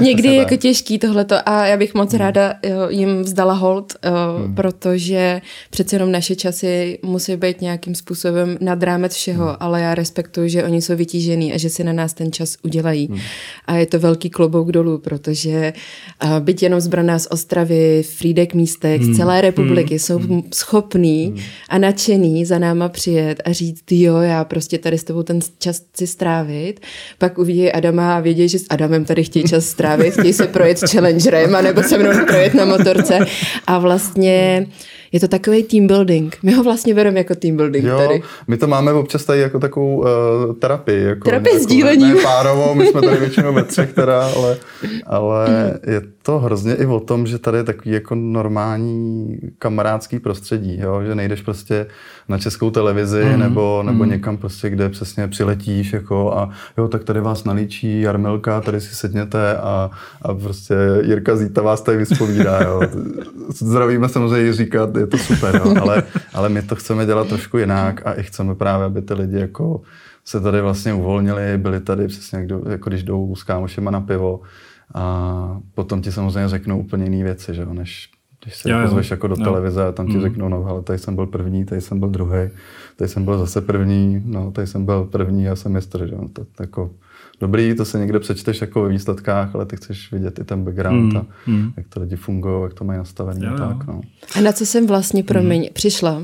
někdy 0.00 0.28
je 0.28 0.36
jako 0.36 0.56
těžký 0.56 0.98
tohleto 0.98 1.36
a 1.46 1.66
já 1.66 1.76
bych 1.76 1.94
moc 1.94 2.12
hmm. 2.12 2.20
ráda 2.20 2.54
jo, 2.62 2.88
jim 2.88 3.22
vzdala 3.22 3.54
hold, 3.54 3.96
jo, 4.04 4.12
hmm. 4.38 4.54
protože 4.54 5.40
přece 5.70 5.96
jenom 5.96 6.12
naše 6.12 6.36
časy 6.36 6.98
musí 7.02 7.36
být 7.36 7.60
nějakým 7.60 7.94
způsobem 7.94 8.58
nad 8.60 8.81
rámec 8.82 9.14
všeho, 9.14 9.44
hmm. 9.44 9.56
ale 9.60 9.80
já 9.80 9.94
respektuju, 9.94 10.48
že 10.48 10.64
oni 10.64 10.82
jsou 10.82 10.96
vytížený 10.96 11.52
a 11.52 11.58
že 11.58 11.70
si 11.70 11.84
na 11.84 11.92
nás 11.92 12.14
ten 12.14 12.32
čas 12.32 12.56
udělají. 12.62 13.06
Hmm. 13.06 13.18
A 13.66 13.76
je 13.76 13.86
to 13.86 13.98
velký 13.98 14.30
klobouk 14.30 14.72
dolů, 14.72 14.98
protože 14.98 15.72
byť 16.40 16.62
jenom 16.62 16.80
zbraná 16.80 17.18
z 17.18 17.26
Ostravy, 17.30 18.02
Frídek 18.02 18.54
místek, 18.54 19.02
hmm. 19.02 19.14
z 19.14 19.16
celé 19.16 19.40
republiky 19.40 19.94
hmm. 19.94 19.98
jsou 19.98 20.18
hmm. 20.18 20.42
schopní 20.54 21.26
hmm. 21.26 21.38
a 21.68 21.78
nadšený 21.78 22.44
za 22.44 22.58
náma 22.58 22.88
přijet 22.88 23.42
a 23.44 23.52
říct, 23.52 23.84
jo, 23.90 24.16
já 24.16 24.44
prostě 24.44 24.78
tady 24.78 24.98
s 24.98 25.04
tebou 25.04 25.22
ten 25.22 25.40
čas 25.58 25.82
chci 25.92 26.06
strávit. 26.06 26.80
Pak 27.18 27.38
uvidí 27.38 27.72
Adama 27.72 28.16
a 28.16 28.20
vědí, 28.20 28.48
že 28.48 28.58
s 28.58 28.66
Adamem 28.70 29.04
tady 29.04 29.24
chtějí 29.24 29.44
čas 29.44 29.66
strávit, 29.66 30.14
chtějí 30.14 30.32
se 30.32 30.46
projet 30.46 30.78
s 30.78 30.92
Challengerem, 30.92 31.54
anebo 31.54 31.82
se 31.82 31.98
mnou 31.98 32.26
projet 32.26 32.54
na 32.54 32.64
motorce. 32.64 33.18
A 33.66 33.78
vlastně 33.78 34.66
Je 35.12 35.20
to 35.20 35.28
takový 35.28 35.62
team 35.62 35.86
building. 35.86 36.36
My 36.42 36.52
ho 36.52 36.64
vlastně 36.64 36.94
bereme 36.94 37.18
jako 37.18 37.34
team 37.34 37.56
building 37.56 37.84
jo, 37.84 37.98
tady. 37.98 38.22
My 38.48 38.56
to 38.56 38.66
máme 38.66 38.92
občas 38.92 39.24
tady 39.24 39.40
jako 39.40 39.58
takovou 39.58 39.96
uh, 39.96 40.06
terapii. 40.58 41.02
Jako, 41.02 41.24
terapii 41.24 41.54
jako, 41.54 41.64
sdílením. 41.64 42.14
Ne 42.14 42.22
párovou, 42.22 42.74
my 42.74 42.86
jsme 42.86 43.00
tady 43.02 43.16
většinou 43.16 43.52
ve 43.52 43.64
třech 43.64 43.92
teda, 43.92 44.26
ale, 44.36 44.56
ale 45.06 45.74
je 45.86 46.02
to 46.22 46.38
hrozně 46.38 46.74
i 46.74 46.86
o 46.86 47.00
tom, 47.00 47.26
že 47.26 47.38
tady 47.38 47.58
je 47.58 47.64
takový 47.64 47.90
jako 47.90 48.14
normální 48.14 49.38
kamarádský 49.58 50.18
prostředí, 50.18 50.78
jo? 50.80 51.02
že 51.06 51.14
nejdeš 51.14 51.40
prostě 51.40 51.86
na 52.28 52.38
českou 52.38 52.70
televizi 52.70 53.24
mm. 53.24 53.40
nebo, 53.40 53.82
nebo 53.82 54.04
mm. 54.04 54.10
někam 54.10 54.36
prostě, 54.36 54.70
kde 54.70 54.88
přesně 54.88 55.28
přiletíš 55.28 55.92
jako 55.92 56.32
a 56.36 56.50
jo, 56.78 56.88
tak 56.88 57.04
tady 57.04 57.20
vás 57.20 57.44
nalíčí 57.44 58.00
Jarmilka, 58.00 58.60
tady 58.60 58.80
si 58.80 58.94
sedněte 58.94 59.56
a, 59.56 59.90
a 60.22 60.34
prostě 60.34 60.74
Jirka 61.02 61.36
Zíta 61.36 61.62
vás 61.62 61.80
tady 61.80 61.98
vyspovídá. 61.98 62.62
Jo? 62.62 62.80
Zdravíme 63.48 64.08
samozřejmě 64.08 64.52
říkat, 64.52 64.90
je 65.02 65.06
to 65.06 65.18
super, 65.18 65.54
jo? 65.54 65.74
Ale, 65.80 66.02
ale 66.34 66.48
my 66.48 66.62
to 66.62 66.74
chceme 66.76 67.06
dělat 67.06 67.28
trošku 67.28 67.58
jinak 67.58 68.06
a 68.06 68.12
i 68.12 68.22
chceme 68.22 68.54
právě, 68.54 68.86
aby 68.86 69.02
ty 69.02 69.14
lidi 69.14 69.38
jako 69.38 69.80
se 70.24 70.40
tady 70.40 70.60
vlastně 70.60 70.94
uvolnili, 70.94 71.58
byli 71.58 71.80
tady 71.80 72.08
přesně, 72.08 72.38
jako, 72.38 72.68
jako 72.68 72.90
když 72.90 73.02
jdou 73.02 73.34
s 73.34 73.42
kámošema 73.42 73.90
na 73.90 74.00
pivo 74.00 74.40
a 74.94 75.60
potom 75.74 76.02
ti 76.02 76.12
samozřejmě 76.12 76.48
řeknou 76.48 76.78
úplně 76.78 77.04
jiné 77.04 77.24
věci, 77.24 77.54
že 77.54 77.62
jo, 77.62 77.74
než 77.74 78.10
když 78.42 78.56
se 78.56 78.70
jo, 78.70 78.78
pozveš 78.82 79.10
jako 79.10 79.28
do 79.28 79.36
jo. 79.38 79.44
televize 79.44 79.86
a 79.86 79.92
tam 79.92 80.06
ti 80.06 80.16
mm. 80.16 80.22
řeknou, 80.22 80.48
no 80.48 80.66
ale 80.66 80.82
tady 80.82 80.98
jsem 80.98 81.14
byl 81.14 81.26
první, 81.26 81.64
tady 81.64 81.80
jsem 81.80 81.98
byl 81.98 82.08
druhý, 82.08 82.50
tady 82.96 83.08
jsem 83.08 83.24
byl 83.24 83.38
zase 83.38 83.60
první, 83.60 84.22
no 84.26 84.50
tady 84.50 84.66
jsem 84.66 84.84
byl 84.84 85.04
první 85.04 85.48
a 85.48 85.56
jsem 85.56 85.72
mistr, 85.72 86.06
že 86.06 86.14
jo, 86.14 86.28
to, 86.32 86.44
to 86.44 86.62
jako 86.62 86.90
dobrý, 87.42 87.74
to 87.74 87.84
se 87.84 87.98
někde 87.98 88.18
přečteš 88.18 88.60
jako 88.60 88.82
ve 88.82 88.88
výsledkách, 88.88 89.54
ale 89.54 89.66
ty 89.66 89.76
chceš 89.76 90.12
vidět 90.12 90.38
i 90.38 90.44
ten 90.44 90.64
background 90.64 91.12
mm, 91.12 91.18
a 91.18 91.26
mm. 91.46 91.72
jak 91.76 91.86
to 91.88 92.00
lidi 92.00 92.16
fungují, 92.16 92.62
jak 92.62 92.74
to 92.74 92.84
mají 92.84 92.98
nastavené 92.98 93.48
a 93.48 93.56
tak. 93.56 93.86
No. 93.86 94.00
A 94.34 94.40
na 94.40 94.52
co 94.52 94.66
jsem 94.66 94.86
vlastně 94.86 95.22
pro 95.22 95.42
mě 95.42 95.56
mm. 95.58 95.64
přišla, 95.72 96.22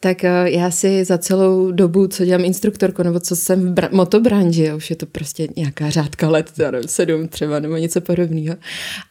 tak 0.00 0.24
eh, 0.24 0.50
já 0.50 0.70
si 0.70 1.04
za 1.04 1.18
celou 1.18 1.72
dobu, 1.72 2.06
co 2.06 2.24
dělám 2.24 2.44
instruktorku, 2.44 3.02
nebo 3.02 3.20
co 3.20 3.36
jsem 3.36 3.60
v 3.60 3.74
bra- 3.74 3.88
motobranži, 3.92 4.72
už 4.72 4.90
je 4.90 4.96
to 4.96 5.06
prostě 5.06 5.48
nějaká 5.56 5.90
řádka 5.90 6.28
let, 6.28 6.52
nevím, 6.58 6.88
sedm 6.88 7.28
třeba, 7.28 7.60
nebo 7.60 7.76
něco 7.76 8.00
podobného. 8.00 8.56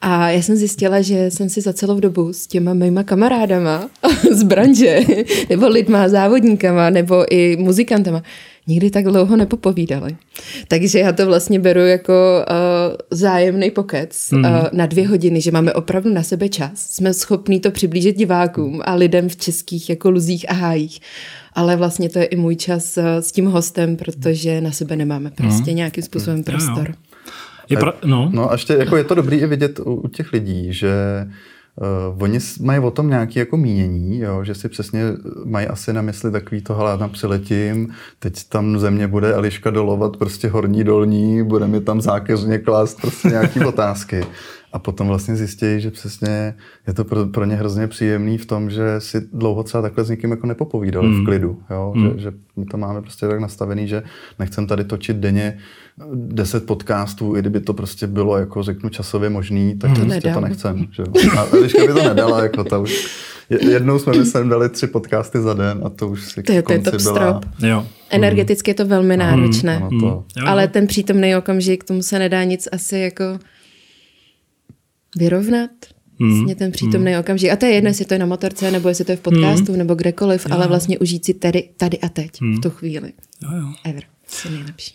A 0.00 0.30
já 0.30 0.42
jsem 0.42 0.56
zjistila, 0.56 1.02
že 1.02 1.30
jsem 1.30 1.48
si 1.48 1.60
za 1.60 1.72
celou 1.72 2.00
dobu 2.00 2.32
s 2.32 2.46
těma 2.46 2.74
mýma 2.74 3.02
kamarádama 3.02 3.90
z 4.32 4.42
branže, 4.42 5.00
nebo 5.48 5.68
lidma, 5.68 6.08
závodníkama, 6.08 6.90
nebo 6.90 7.34
i 7.34 7.56
muzikantama, 7.56 8.22
nikdy 8.66 8.90
tak 8.90 9.04
dlouho 9.04 9.36
nepopovídali. 9.36 10.16
Takže 10.68 10.98
já 10.98 11.12
to 11.12 11.26
vlastně 11.26 11.60
beru 11.60 11.80
jako 11.80 12.44
uh, 12.50 12.96
zájemný 13.10 13.70
pokec 13.70 14.30
mm. 14.30 14.44
uh, 14.44 14.50
na 14.72 14.86
dvě 14.86 15.08
hodiny, 15.08 15.40
že 15.40 15.50
máme 15.50 15.72
opravdu 15.72 16.12
na 16.12 16.22
sebe 16.22 16.48
čas. 16.48 16.70
Jsme 16.74 17.14
schopní 17.14 17.60
to 17.60 17.70
přiblížit 17.70 18.16
divákům 18.16 18.80
a 18.84 18.94
lidem 18.94 19.28
v 19.28 19.36
českých 19.36 19.90
jako 19.90 20.10
luzích 20.10 20.50
a 20.50 20.54
hájích. 20.54 21.00
Ale 21.52 21.76
vlastně 21.76 22.08
to 22.08 22.18
je 22.18 22.24
i 22.24 22.36
můj 22.36 22.56
čas 22.56 22.96
uh, 22.96 23.04
s 23.20 23.32
tím 23.32 23.46
hostem, 23.46 23.96
protože 23.96 24.60
na 24.60 24.72
sebe 24.72 24.96
nemáme 24.96 25.30
prostě 25.30 25.70
mm. 25.70 25.76
nějakým 25.76 26.04
způsobem 26.04 26.44
prostor. 26.44 26.94
Je 27.70 27.76
pra- 27.76 27.94
no. 28.04 28.30
no 28.32 28.50
a 28.50 28.54
ještě 28.54 28.72
jako 28.72 28.96
je 28.96 29.04
to 29.04 29.14
dobrý 29.14 29.36
i 29.36 29.46
vidět 29.46 29.78
u, 29.78 29.94
u 29.94 30.08
těch 30.08 30.32
lidí, 30.32 30.72
že 30.72 30.90
Uh, 31.76 32.22
oni 32.22 32.38
mají 32.60 32.80
o 32.80 32.90
tom 32.90 33.08
nějaké 33.08 33.40
jako 33.40 33.56
mínění, 33.56 34.18
jo, 34.18 34.44
že 34.44 34.54
si 34.54 34.68
přesně 34.68 35.02
mají 35.44 35.66
asi 35.66 35.92
na 35.92 36.02
mysli 36.02 36.30
takový 36.30 36.60
to, 36.60 36.74
hele, 36.74 36.98
tam 36.98 37.10
přiletím, 37.10 37.94
teď 38.18 38.48
tam 38.48 38.78
země 38.78 39.06
bude 39.06 39.34
Eliška 39.34 39.70
dolovat 39.70 40.16
prostě 40.16 40.48
horní 40.48 40.84
dolní, 40.84 41.42
bude 41.42 41.66
mi 41.66 41.80
tam 41.80 42.00
zákeřně 42.00 42.58
klást 42.58 43.00
prostě 43.00 43.28
nějaké 43.28 43.66
otázky. 43.66 44.24
A 44.72 44.78
potom 44.78 45.08
vlastně 45.08 45.36
zjistí, 45.36 45.66
že 45.78 45.90
přesně 45.90 46.54
je 46.86 46.94
to 46.94 47.04
pro, 47.04 47.26
pro 47.26 47.44
ně 47.44 47.56
hrozně 47.56 47.86
příjemný 47.86 48.38
v 48.38 48.46
tom, 48.46 48.70
že 48.70 48.84
si 48.98 49.20
dlouho 49.32 49.62
třeba 49.62 49.82
takhle 49.82 50.04
s 50.04 50.10
někým 50.10 50.30
jako 50.30 50.46
nepopovídali 50.46 51.06
mm. 51.06 51.12
v 51.12 51.16
hmm. 51.16 51.26
klidu. 51.26 51.62
Jo? 51.70 51.92
Mm. 51.96 52.10
Že, 52.10 52.20
že 52.20 52.32
my 52.56 52.64
to 52.64 52.76
máme 52.76 53.02
prostě 53.02 53.26
tak 53.26 53.40
nastavený, 53.40 53.88
že 53.88 54.02
nechcem 54.38 54.66
tady 54.66 54.84
točit 54.84 55.16
denně 55.16 55.58
deset 56.14 56.66
podcastů, 56.66 57.36
i 57.36 57.38
kdyby 57.38 57.60
to 57.60 57.74
prostě 57.74 58.06
bylo, 58.06 58.36
jako 58.36 58.62
řeknu, 58.62 58.90
časově 58.90 59.30
možný, 59.30 59.78
tak 59.78 59.98
to 59.98 60.04
prostě 60.04 60.32
to 60.34 60.40
nechcem. 60.40 60.86
Že? 60.92 61.02
A 61.38 61.46
Eliška 61.52 61.86
by 61.86 61.92
to 61.92 62.08
nedala, 62.08 62.42
jako 62.42 62.64
ta 62.64 62.78
už. 62.78 63.20
Jednou 63.68 63.98
jsme 63.98 64.12
myslím 64.18 64.48
dali 64.48 64.68
tři 64.68 64.86
podcasty 64.86 65.40
za 65.40 65.54
den 65.54 65.80
a 65.84 65.88
to 65.88 66.08
už 66.08 66.32
si 66.32 66.42
to 66.42 66.52
je, 66.52 66.62
to 66.62 66.72
je 66.72 66.78
top 66.78 66.94
byla... 66.94 67.14
strop. 67.14 67.44
Jo. 67.62 67.86
Energeticky 68.10 68.70
je 68.70 68.74
to 68.74 68.86
velmi 68.86 69.16
náročné. 69.16 69.82
Mm, 69.90 70.00
to... 70.00 70.24
Ale 70.46 70.68
ten 70.68 70.86
přítomný 70.86 71.36
okamžik, 71.36 71.84
tomu 71.84 72.02
se 72.02 72.18
nedá 72.18 72.44
nic 72.44 72.68
asi 72.72 72.98
jako 72.98 73.24
vyrovnat. 75.16 75.70
Hmm. 76.20 76.30
Vlastně 76.30 76.54
ten 76.54 76.72
přítomný 76.72 77.12
hmm. 77.12 77.20
okamžik. 77.20 77.50
A 77.50 77.56
to 77.56 77.66
je 77.66 77.72
jedno, 77.72 77.90
jestli 77.90 78.04
to 78.04 78.14
je 78.14 78.18
na 78.18 78.26
motorce, 78.26 78.70
nebo 78.70 78.88
jestli 78.88 79.04
to 79.04 79.12
je 79.12 79.16
v 79.16 79.20
podcastu, 79.20 79.72
hmm. 79.72 79.78
nebo 79.78 79.94
kdekoliv, 79.94 80.46
jo. 80.48 80.54
ale 80.54 80.68
vlastně 80.68 80.98
užít 80.98 81.24
si 81.24 81.34
tady, 81.34 81.68
tady 81.76 81.98
a 81.98 82.08
teď, 82.08 82.40
hmm. 82.40 82.56
v 82.56 82.60
tu 82.60 82.70
chvíli. 82.70 83.12
Jo, 83.42 83.50
jo. 83.56 83.72
Ever. 83.84 84.02
Jsi 84.26 84.50
nejlepší. 84.50 84.94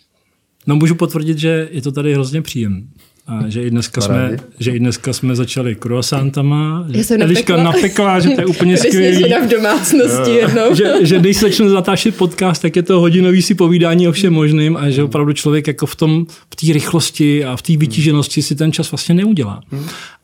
No 0.67 0.75
můžu 0.75 0.95
potvrdit, 0.95 1.37
že 1.37 1.69
je 1.71 1.81
to 1.81 1.91
tady 1.91 2.13
hrozně 2.13 2.41
příjemné. 2.41 2.87
A 3.27 3.43
že 3.47 3.63
i 3.63 3.69
dneska, 3.69 4.01
jsme, 4.01 4.37
že 4.59 4.71
i 4.71 4.79
dneska 4.79 5.13
jsme 5.13 5.35
začali 5.35 5.75
croissantama. 5.75 6.85
Já 6.89 7.03
jsem 7.03 7.21
Eliška 7.21 7.57
napekla. 7.57 7.73
napekla, 7.73 8.19
že 8.19 8.29
to 8.29 8.41
je 8.41 8.45
úplně 8.45 8.77
skvělé. 8.87 9.47
v 9.47 9.49
domácnosti 9.49 10.31
jednou. 10.31 10.75
že, 10.75 10.93
že 11.01 11.19
když 11.19 11.37
se 11.37 11.45
začne 11.45 11.69
zatáčet 11.69 12.15
podcast, 12.15 12.61
tak 12.61 12.75
je 12.75 12.83
to 12.83 12.99
hodinový 12.99 13.41
si 13.41 13.55
povídání 13.55 14.07
o 14.07 14.11
všem 14.11 14.33
možným 14.33 14.77
a 14.77 14.89
že 14.89 15.03
opravdu 15.03 15.33
člověk 15.33 15.67
jako 15.67 15.85
v 15.85 15.95
tom, 15.95 16.25
v 16.53 16.55
té 16.55 16.73
rychlosti 16.73 17.45
a 17.45 17.55
v 17.55 17.61
té 17.61 17.77
vytíženosti 17.77 18.41
si 18.41 18.55
ten 18.55 18.71
čas 18.71 18.91
vlastně 18.91 19.15
neudělá. 19.15 19.61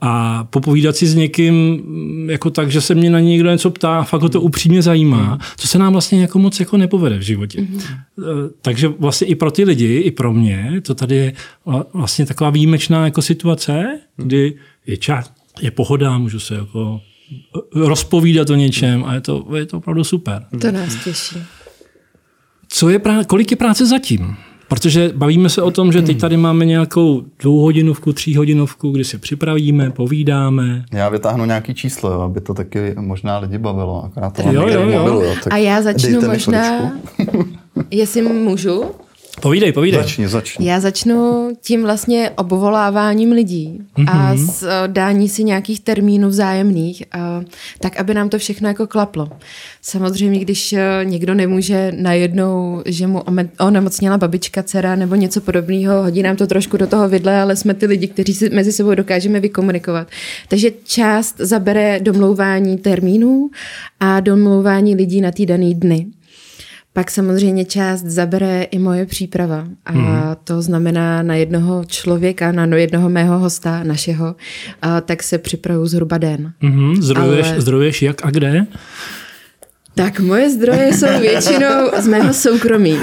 A 0.01 0.43
popovídat 0.43 0.95
si 0.95 1.07
s 1.07 1.15
někým 1.15 1.81
jako 2.29 2.49
tak, 2.49 2.71
že 2.71 2.81
se 2.81 2.95
mě 2.95 3.09
na 3.09 3.19
něj 3.19 3.29
někdo 3.29 3.51
něco 3.51 3.71
ptá, 3.71 4.03
fakt 4.03 4.21
ho 4.21 4.29
to 4.29 4.41
upřímně 4.41 4.81
zajímá, 4.81 5.39
co 5.57 5.67
se 5.67 5.77
nám 5.77 5.91
vlastně 5.91 6.21
jako 6.21 6.39
moc 6.39 6.59
jako 6.59 6.77
nepovede 6.77 7.17
v 7.17 7.21
životě. 7.21 7.61
Mm-hmm. 7.61 8.49
Takže 8.61 8.87
vlastně 8.87 9.27
i 9.27 9.35
pro 9.35 9.51
ty 9.51 9.63
lidi, 9.63 9.97
i 9.97 10.11
pro 10.11 10.33
mě, 10.33 10.81
to 10.83 10.95
tady 10.95 11.15
je 11.15 11.33
vlastně 11.93 12.25
taková 12.25 12.49
výjimečná 12.49 12.90
bezpečná 12.91 13.05
jako 13.05 13.21
situace, 13.21 13.99
kdy 14.17 14.55
je 14.87 14.97
čas, 14.97 15.31
je 15.61 15.71
pohoda, 15.71 16.17
můžu 16.17 16.39
se 16.39 16.55
jako 16.55 17.01
rozpovídat 17.75 18.49
o 18.49 18.55
něčem 18.55 19.03
a 19.05 19.13
je 19.13 19.21
to, 19.21 19.47
je 19.55 19.65
to 19.65 19.77
opravdu 19.77 20.03
super. 20.03 20.45
To 20.61 20.71
nás 20.71 20.95
těší. 21.03 21.37
Co 22.67 22.89
je 22.89 22.99
prá- 22.99 23.25
kolik 23.25 23.51
je 23.51 23.57
práce 23.57 23.85
zatím? 23.85 24.35
Protože 24.67 25.11
bavíme 25.15 25.49
se 25.49 25.61
o 25.61 25.71
tom, 25.71 25.91
že 25.91 26.01
teď 26.01 26.19
tady 26.19 26.37
máme 26.37 26.65
nějakou 26.65 27.23
dvouhodinovku, 27.39 28.13
tříhodinovku, 28.13 28.91
kdy 28.91 29.03
se 29.03 29.17
připravíme, 29.17 29.91
povídáme. 29.91 30.85
Já 30.93 31.09
vytáhnu 31.09 31.45
nějaký 31.45 31.73
číslo, 31.73 32.21
aby 32.21 32.41
to 32.41 32.53
taky 32.53 32.95
možná 32.99 33.37
lidi 33.37 33.57
bavilo. 33.57 34.03
Akorát 34.05 34.35
to 34.35 34.41
jo, 34.41 34.67
jo, 34.67 34.81
jo. 34.81 34.99
Mobilu, 34.99 35.23
jo, 35.23 35.35
A 35.49 35.57
já 35.57 35.81
začnu 35.81 36.21
možná, 36.21 36.91
jestli 37.91 38.21
můžu, 38.21 38.83
Povídej, 39.39 39.71
povídej. 39.71 40.01
Začni, 40.01 40.27
začni. 40.27 40.67
Já 40.67 40.79
začnu 40.79 41.49
tím 41.61 41.81
vlastně 41.81 42.29
obvoláváním 42.35 43.31
lidí 43.31 43.81
a 44.07 44.33
mhm. 44.33 44.47
s 44.47 44.63
eh, 44.63 44.87
dání 44.87 45.29
si 45.29 45.43
nějakých 45.43 45.79
termínů 45.79 46.27
vzájemných, 46.27 47.03
a, 47.11 47.43
tak 47.79 47.97
aby 47.97 48.13
nám 48.13 48.29
to 48.29 48.37
všechno 48.37 48.67
jako 48.67 48.87
klaplo. 48.87 49.29
Samozřejmě, 49.81 50.39
když 50.39 50.73
eh, 50.73 51.01
někdo 51.03 51.33
nemůže 51.33 51.91
najednou, 51.95 52.81
že 52.85 53.07
mu 53.07 53.23
onemocněla 53.59 54.17
babička, 54.17 54.63
dcera 54.63 54.95
nebo 54.95 55.15
něco 55.15 55.41
podobného, 55.41 56.01
hodí 56.01 56.23
nám 56.23 56.35
to 56.35 56.47
trošku 56.47 56.77
do 56.77 56.87
toho 56.87 57.09
vidle, 57.09 57.41
ale 57.41 57.55
jsme 57.55 57.73
ty 57.73 57.85
lidi, 57.85 58.07
kteří 58.07 58.33
si 58.33 58.49
mezi 58.49 58.71
sebou 58.71 58.95
dokážeme 58.95 59.39
vykomunikovat. 59.39 60.07
Takže 60.47 60.71
část 60.83 61.35
zabere 61.37 61.99
domlouvání 61.99 62.77
termínů 62.77 63.49
a 63.99 64.19
domlouvání 64.19 64.95
lidí 64.95 65.21
na 65.21 65.31
ty 65.31 65.45
daný 65.45 65.75
dny. 65.75 66.07
Pak 66.93 67.11
samozřejmě 67.11 67.65
část 67.65 68.01
zabere 68.01 68.63
i 68.63 68.79
moje 68.79 69.05
příprava. 69.05 69.67
A 69.85 69.91
mm. 69.91 70.35
to 70.43 70.61
znamená 70.61 71.23
na 71.23 71.35
jednoho 71.35 71.83
člověka, 71.85 72.51
na 72.51 72.65
jednoho 72.75 73.09
mého 73.09 73.39
hosta, 73.39 73.83
našeho, 73.83 74.35
a 74.81 75.01
tak 75.01 75.23
se 75.23 75.37
připravu 75.37 75.85
zhruba 75.85 76.17
den. 76.17 76.53
Mm-hmm. 76.63 77.01
Zdrojuješ, 77.01 77.47
Ale... 77.47 77.61
zdrojuješ 77.61 78.01
jak 78.01 78.25
a 78.25 78.29
kde? 78.29 78.65
Tak 79.95 80.19
moje 80.19 80.49
zdroje 80.49 80.93
jsou 80.93 81.19
většinou 81.19 81.91
z 81.99 82.07
mého 82.07 82.33
soukromí. 82.33 82.91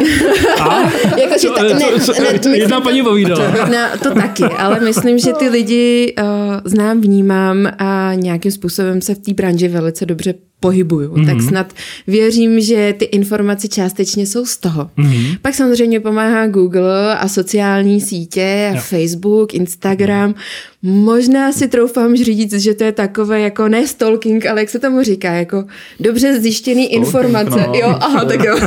jako, 1.20 1.38
že 1.40 1.48
ta, 1.56 1.62
ne, 1.62 1.74
ne, 1.74 2.38
ne, 2.50 2.56
jedna 2.58 2.80
paní 2.80 3.02
povídala. 3.02 3.44
No, 3.68 3.98
to 4.02 4.14
taky, 4.14 4.44
ale 4.44 4.80
myslím, 4.80 5.18
že 5.18 5.32
ty 5.32 5.48
lidi 5.48 6.14
uh, 6.18 6.26
znám, 6.64 7.00
vnímám 7.00 7.68
a 7.78 8.14
nějakým 8.14 8.52
způsobem 8.52 9.02
se 9.02 9.14
v 9.14 9.18
té 9.18 9.34
branži 9.34 9.68
velice 9.68 10.06
dobře 10.06 10.34
pohybuju, 10.60 11.14
mm-hmm. 11.14 11.26
tak 11.26 11.42
snad 11.42 11.72
věřím, 12.06 12.60
že 12.60 12.94
ty 12.98 13.04
informace 13.04 13.68
částečně 13.68 14.26
jsou 14.26 14.46
z 14.46 14.56
toho. 14.56 14.90
Mm-hmm. 14.98 15.38
Pak 15.42 15.54
samozřejmě 15.54 16.00
pomáhá 16.00 16.46
Google 16.46 17.16
a 17.16 17.28
sociální 17.28 18.00
sítě, 18.00 18.72
a 18.76 18.80
Facebook, 18.80 19.54
Instagram. 19.54 20.34
Možná 20.82 21.52
si 21.52 21.68
troufám 21.68 22.16
říct, 22.16 22.52
že 22.52 22.74
to 22.74 22.84
je 22.84 22.92
takové 22.92 23.40
jako 23.40 23.68
ne 23.68 23.86
stalking, 23.86 24.46
ale 24.46 24.60
jak 24.60 24.70
se 24.70 24.78
tomu 24.78 25.02
říká, 25.02 25.32
jako 25.32 25.64
dobře 26.00 26.40
zjištěný 26.40 26.84
stalking, 26.86 27.06
informace. 27.06 27.64
No. 27.66 27.74
Jo, 27.74 27.96
aha, 28.00 28.24
tak 28.24 28.44
jo. 28.44 28.58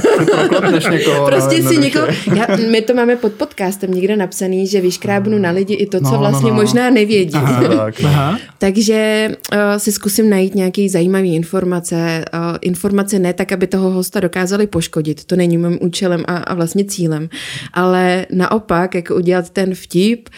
někoho, 0.91 1.25
prostě 1.25 1.63
si 1.63 1.77
někoho, 1.77 2.07
já, 2.35 2.47
my 2.71 2.81
to 2.81 2.93
máme 2.93 3.15
pod 3.15 3.33
podcastem 3.33 3.93
někde 3.93 4.15
napsaný, 4.15 4.67
že 4.67 4.81
vyškrábnu 4.81 5.37
na 5.37 5.51
lidi 5.51 5.73
i 5.73 5.85
to, 5.85 5.97
co 5.97 6.03
no, 6.03 6.11
no 6.11 6.17
vlastně 6.19 6.49
no, 6.49 6.55
no. 6.55 6.61
možná 6.61 6.89
nevědí. 6.89 7.33
Aha, 7.33 7.63
tak, 7.67 7.95
aha. 8.03 8.39
Takže 8.57 9.29
uh, 9.53 9.59
si 9.77 9.91
zkusím 9.91 10.29
najít 10.29 10.55
nějaký 10.55 10.89
zajímavý 10.89 11.35
informace. 11.35 11.80
Uh, 11.91 12.57
informace 12.61 13.19
ne 13.19 13.33
tak, 13.33 13.51
aby 13.51 13.67
toho 13.67 13.91
hosta 13.91 14.19
dokázali 14.19 14.67
poškodit, 14.67 15.25
to 15.25 15.35
není 15.35 15.57
mým 15.57 15.77
účelem 15.81 16.23
a, 16.27 16.37
a 16.37 16.53
vlastně 16.53 16.85
cílem, 16.85 17.29
ale 17.73 18.25
naopak, 18.31 18.95
jako 18.95 19.15
udělat 19.15 19.49
ten 19.49 19.75
vtip, 19.75 20.29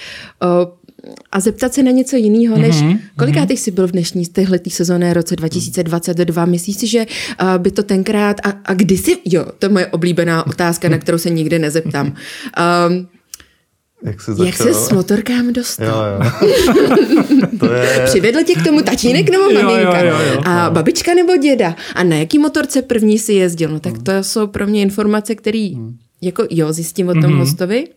uh, 0.43 0.49
a 1.31 1.39
zeptat 1.39 1.73
se 1.73 1.83
na 1.83 1.91
něco 1.91 2.15
jiného, 2.15 2.57
než 2.57 2.75
mm-hmm. 2.75 2.99
kolikátých 3.17 3.59
mhm. 3.59 3.63
jsi 3.63 3.71
byl 3.71 3.87
v 3.87 3.91
dnešní 3.91 4.25
téhletý 4.25 4.69
sezóně 4.69 5.13
roce 5.13 5.35
2022? 5.35 6.45
Myslíš 6.45 6.75
si, 6.75 6.87
že 6.87 7.05
uh, 7.05 7.57
by 7.57 7.71
to 7.71 7.83
tenkrát, 7.83 8.37
a, 8.43 8.53
a 8.65 8.73
kdy 8.73 8.97
jsi, 8.97 9.17
jo, 9.25 9.45
to 9.59 9.65
je 9.65 9.69
moje 9.69 9.87
oblíbená 9.87 10.47
otázka, 10.47 10.89
na 10.89 10.97
kterou 10.97 11.17
se 11.17 11.29
nikdy 11.29 11.59
nezeptám. 11.59 12.07
Um, 12.07 13.07
jak 14.03 14.21
jsi, 14.21 14.31
Jak 14.45 14.55
se 14.55 14.73
s 14.73 14.91
motorkám 14.91 15.53
dostal? 15.53 15.87
Jo, 15.87 16.31
jo. 17.15 17.47
to 17.59 17.73
je... 17.73 18.01
Přivedl 18.05 18.43
tě 18.43 18.55
k 18.55 18.63
tomu 18.63 18.81
tatínek 18.81 19.29
nebo 19.29 19.43
maminka? 19.43 19.99
Jo, 19.99 20.05
jo, 20.05 20.19
jo, 20.19 20.33
jo. 20.33 20.41
A 20.45 20.69
babička 20.69 21.13
nebo 21.13 21.37
děda? 21.37 21.75
A 21.95 22.03
na 22.03 22.15
jaký 22.15 22.39
motorce 22.39 22.81
první 22.81 23.19
si 23.19 23.33
jezdil? 23.33 23.69
No 23.69 23.79
tak 23.79 23.93
to 24.03 24.11
jsou 24.21 24.47
pro 24.47 24.67
mě 24.67 24.81
informace, 24.81 25.35
které 25.35 25.69
hmm. 25.75 25.95
jako 26.21 26.45
jo, 26.49 26.73
zjistím 26.73 27.09
o 27.09 27.13
tom 27.13 27.23
mm-hmm. 27.23 27.37
hostovi, 27.37 27.87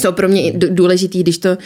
jsou 0.00 0.12
pro 0.12 0.28
mě 0.28 0.52
důležitý, 0.52 1.22
když 1.22 1.38
to 1.38 1.48
uh, 1.50 1.56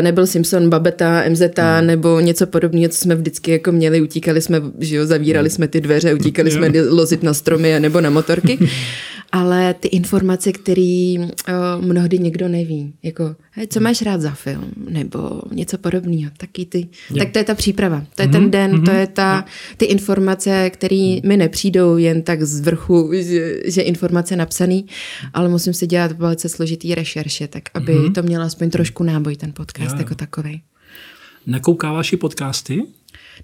nebyl 0.00 0.26
Simpson, 0.26 0.70
Babeta, 0.70 1.24
MZ 1.28 1.40
mm. 1.40 1.86
nebo 1.86 2.20
něco 2.20 2.46
podobného, 2.46 2.88
co 2.88 2.98
jsme 2.98 3.14
vždycky 3.14 3.50
jako 3.50 3.72
měli, 3.72 4.00
utíkali 4.00 4.40
jsme, 4.40 4.62
že 4.78 4.96
jo, 4.96 5.06
zavírali 5.06 5.50
jsme 5.50 5.68
ty 5.68 5.80
dveře, 5.80 6.14
utíkali 6.14 6.50
jsme 6.50 6.72
lozit 6.90 7.22
na 7.22 7.34
stromy 7.34 7.80
nebo 7.80 8.00
na 8.00 8.10
motorky. 8.10 8.58
ale 9.34 9.74
ty 9.74 9.88
informace, 9.88 10.52
které 10.52 11.14
uh, 11.18 11.84
mnohdy 11.84 12.18
někdo 12.18 12.48
neví, 12.48 12.92
jako 13.02 13.36
hej, 13.50 13.66
co 13.66 13.80
máš 13.80 14.02
rád 14.02 14.20
za 14.20 14.30
film, 14.30 14.72
nebo 14.88 15.42
něco 15.52 15.78
podobného, 15.78 16.30
taky 16.36 16.66
ty, 16.66 16.88
jo. 17.10 17.16
tak 17.18 17.30
to 17.30 17.38
je 17.38 17.44
ta 17.44 17.54
příprava, 17.54 18.04
to 18.14 18.22
je 18.22 18.28
mm-hmm, 18.28 18.32
ten 18.32 18.50
den, 18.50 18.72
mm-hmm, 18.72 18.84
to 18.84 18.90
je 18.90 19.06
ta, 19.06 19.44
ty 19.76 19.84
informace, 19.84 20.70
které 20.70 21.16
mi 21.24 21.36
nepřijdou 21.36 21.96
jen 21.96 22.22
tak 22.22 22.42
z 22.42 22.60
vrchu, 22.60 23.10
že, 23.12 23.70
že 23.70 23.82
informace 23.82 24.36
napsaný, 24.36 24.86
ale 25.32 25.48
musím 25.48 25.74
si 25.74 25.86
dělat 25.86 26.12
velice 26.12 26.48
složitý 26.48 26.94
rešerše, 26.94 27.48
tak 27.48 27.62
aby 27.74 27.94
mm-hmm. 27.94 28.12
to 28.12 28.22
mělo 28.22 28.44
aspoň 28.44 28.70
trošku 28.70 29.02
náboj 29.04 29.36
ten 29.36 29.52
podcast 29.52 29.92
jo. 29.92 29.98
jako 29.98 30.14
takový. 30.14 30.62
Nakoukáváš 31.46 32.12
i 32.12 32.16
podcasty? 32.16 32.82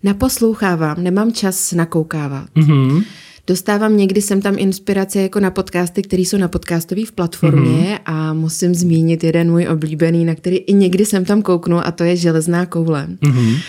Naposlouchávám, 0.03 1.03
nemám 1.03 1.33
čas 1.33 1.73
nakoukávat. 1.73 2.49
Mm-hmm. 2.57 3.05
Dostávám 3.51 3.97
někdy 3.97 4.23
sem 4.23 4.43
tam 4.43 4.55
inspirace 4.59 5.21
jako 5.21 5.41
na 5.41 5.51
podcasty, 5.51 6.03
které 6.03 6.23
jsou 6.23 6.37
na 6.37 6.49
podcastové 6.49 7.03
platformě 7.15 7.81
mm-hmm. 7.95 7.99
a 8.05 8.33
musím 8.33 8.75
zmínit 8.75 9.25
jeden 9.25 9.51
můj 9.51 9.69
oblíbený, 9.69 10.25
na 10.25 10.35
který 10.35 10.57
i 10.57 10.73
někdy 10.73 11.07
jsem 11.07 11.25
tam 11.25 11.43
kouknu 11.43 11.87
a 11.87 11.91
to 11.91 12.05
je 12.05 12.17
Železná 12.17 12.67
koule. 12.67 13.07
Mm-hmm. 13.23 13.61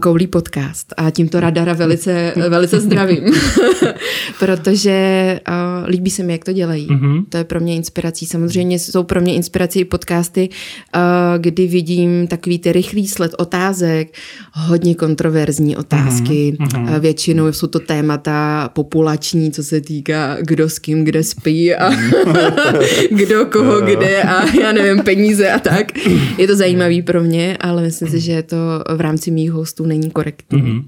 Koulí 0.00 0.26
podcast 0.26 0.94
a 0.96 1.10
tímto 1.10 1.40
radara 1.40 1.72
velice, 1.72 2.32
velice 2.48 2.80
zdravím, 2.80 3.24
protože 4.38 5.40
líbí 5.88 6.10
se 6.10 6.22
mi, 6.22 6.32
jak 6.32 6.44
to 6.44 6.52
dělají. 6.52 6.88
Mm-hmm. 6.88 7.24
To 7.28 7.36
je 7.36 7.44
pro 7.44 7.60
mě 7.60 7.76
inspirací. 7.76 8.26
Samozřejmě 8.26 8.78
jsou 8.78 9.02
pro 9.02 9.20
mě 9.20 9.34
inspirací 9.34 9.84
podcasty, 9.84 10.48
uh, 10.48 11.00
kdy 11.38 11.66
vidím 11.66 12.26
takový 12.26 12.58
ty 12.58 12.72
rychlý 12.72 13.08
sled 13.08 13.34
otázek, 13.38 14.14
hodně 14.52 14.94
kontroverzní 14.94 15.76
otázky. 15.76 16.56
Mm-hmm. 16.60 17.00
Většinou 17.00 17.52
jsou 17.52 17.66
to 17.66 17.78
témata 17.78 18.68
populační, 18.72 19.52
co 19.52 19.64
se 19.64 19.80
týká 19.80 20.36
kdo 20.40 20.68
s 20.68 20.78
kým 20.78 21.04
kde 21.04 21.24
spí 21.24 21.74
a 21.74 21.90
kdo 23.10 23.46
koho 23.46 23.80
kde 23.80 24.22
a 24.22 24.56
já 24.60 24.72
nevím, 24.72 25.02
peníze 25.02 25.50
a 25.50 25.58
tak. 25.58 26.06
Je 26.38 26.46
to 26.46 26.56
zajímavý 26.56 27.02
pro 27.02 27.22
mě, 27.22 27.56
ale 27.60 27.82
myslím 27.82 28.08
si, 28.08 28.20
že 28.20 28.42
to 28.42 28.56
v 28.96 29.00
rámci 29.00 29.30
mých 29.30 29.52
hostů 29.52 29.86
není 29.86 30.10
korektní. 30.10 30.62
Mm-hmm. 30.62 30.84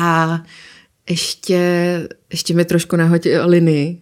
A 0.00 0.42
ještě, 1.10 1.58
ještě 2.30 2.54
mi 2.54 2.64
trošku 2.64 2.96
nahodil 2.96 3.48
linii. 3.48 4.00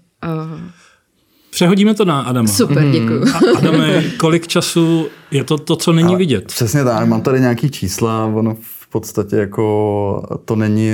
Přehodíme 1.50 1.94
to 1.94 2.04
na 2.04 2.21
Adama. 2.21 2.49
Super, 2.49 2.82
mhm. 2.82 2.92
děkuji. 2.92 3.25
A 3.35 3.59
Adame, 3.59 4.02
kolik 4.21 4.47
času 4.47 5.06
je 5.30 5.44
to 5.44 5.59
to, 5.59 5.76
co 5.76 5.92
není 5.92 6.09
Ale 6.09 6.18
vidět? 6.18 6.47
Přesně 6.47 6.85
tak, 6.85 7.09
mám 7.09 7.21
tady 7.21 7.40
nějaký 7.40 7.71
čísla, 7.71 8.26
ono 8.26 8.56
v 8.61 8.88
podstatě 8.88 9.37
jako 9.37 10.38
to 10.44 10.56
není 10.56 10.92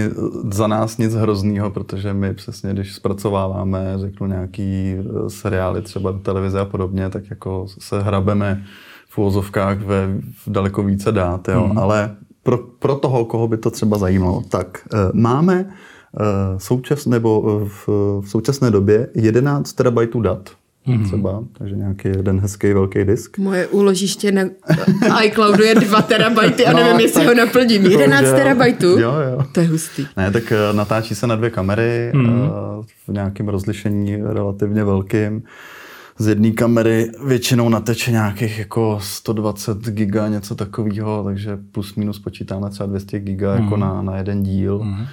za 0.52 0.66
nás 0.66 0.98
nic 0.98 1.14
hroznýho, 1.14 1.70
protože 1.70 2.14
my 2.14 2.34
přesně, 2.34 2.72
když 2.72 2.94
zpracováváme, 2.94 3.94
řeknu 3.96 4.26
nějaký 4.26 4.94
eh, 4.98 5.30
seriály 5.30 5.82
třeba 5.82 6.10
do 6.10 6.18
televize 6.18 6.60
a 6.60 6.64
podobně, 6.64 7.10
tak 7.10 7.30
jako 7.30 7.66
se 7.78 8.02
hrabeme 8.02 8.64
v 9.08 9.18
úvozovkách 9.18 9.78
ve 9.78 10.08
v 10.46 10.50
daleko 10.50 10.82
více 10.82 11.12
dát, 11.12 11.48
jo. 11.48 11.68
Mm. 11.72 11.78
Ale 11.78 12.16
pro, 12.42 12.58
pro 12.58 12.94
toho, 12.94 13.24
koho 13.24 13.48
by 13.48 13.56
to 13.56 13.70
třeba 13.70 13.98
zajímalo, 13.98 14.42
tak 14.48 14.88
e, 14.94 14.96
máme 15.12 15.70
součas, 16.58 17.06
nebo 17.06 17.60
v, 17.68 17.88
v 18.20 18.30
současné 18.30 18.70
době 18.70 19.08
11 19.14 19.72
terabajtů 19.72 20.20
dat. 20.20 20.50
Mm-hmm. 20.86 21.04
Třeba, 21.04 21.44
takže 21.52 21.76
nějaký 21.76 22.08
jeden 22.08 22.40
hezký 22.40 22.72
velký 22.72 23.04
disk. 23.04 23.38
Moje 23.38 23.66
úložiště 23.66 24.32
na 24.32 24.42
iCloudu 25.24 25.64
je 25.64 25.74
2 25.74 26.02
terabajty 26.02 26.66
a 26.66 26.72
no, 26.72 26.78
nevím, 26.78 27.00
jestli 27.00 27.26
ho 27.26 27.34
naplním. 27.34 27.86
11 27.86 28.26
že, 28.26 28.32
terabajtů? 28.32 28.86
Jo, 28.86 29.12
jo. 29.32 29.44
To 29.52 29.60
je 29.60 29.68
hustý. 29.68 30.06
Ne, 30.16 30.30
tak 30.30 30.52
natáčí 30.72 31.14
se 31.14 31.26
na 31.26 31.36
dvě 31.36 31.50
kamery 31.50 32.12
mm-hmm. 32.14 32.84
v 33.08 33.12
nějakém 33.12 33.48
rozlišení 33.48 34.16
relativně 34.16 34.84
velkým 34.84 35.42
z 36.18 36.26
jedné 36.26 36.50
kamery 36.50 37.10
většinou 37.24 37.68
nateče 37.68 38.10
nějakých 38.10 38.58
jako 38.58 38.98
120 39.02 39.78
giga, 39.78 40.28
něco 40.28 40.54
takového, 40.54 41.24
takže 41.24 41.58
plus 41.72 41.94
minus 41.94 42.18
počítáme 42.18 42.70
třeba 42.70 42.86
200 42.86 43.20
giga 43.20 43.54
mm. 43.54 43.62
jako 43.62 43.76
mhm. 43.76 43.80
na, 43.80 44.02
na 44.02 44.16
jeden 44.16 44.42
díl. 44.42 44.78
Mm. 44.78 45.06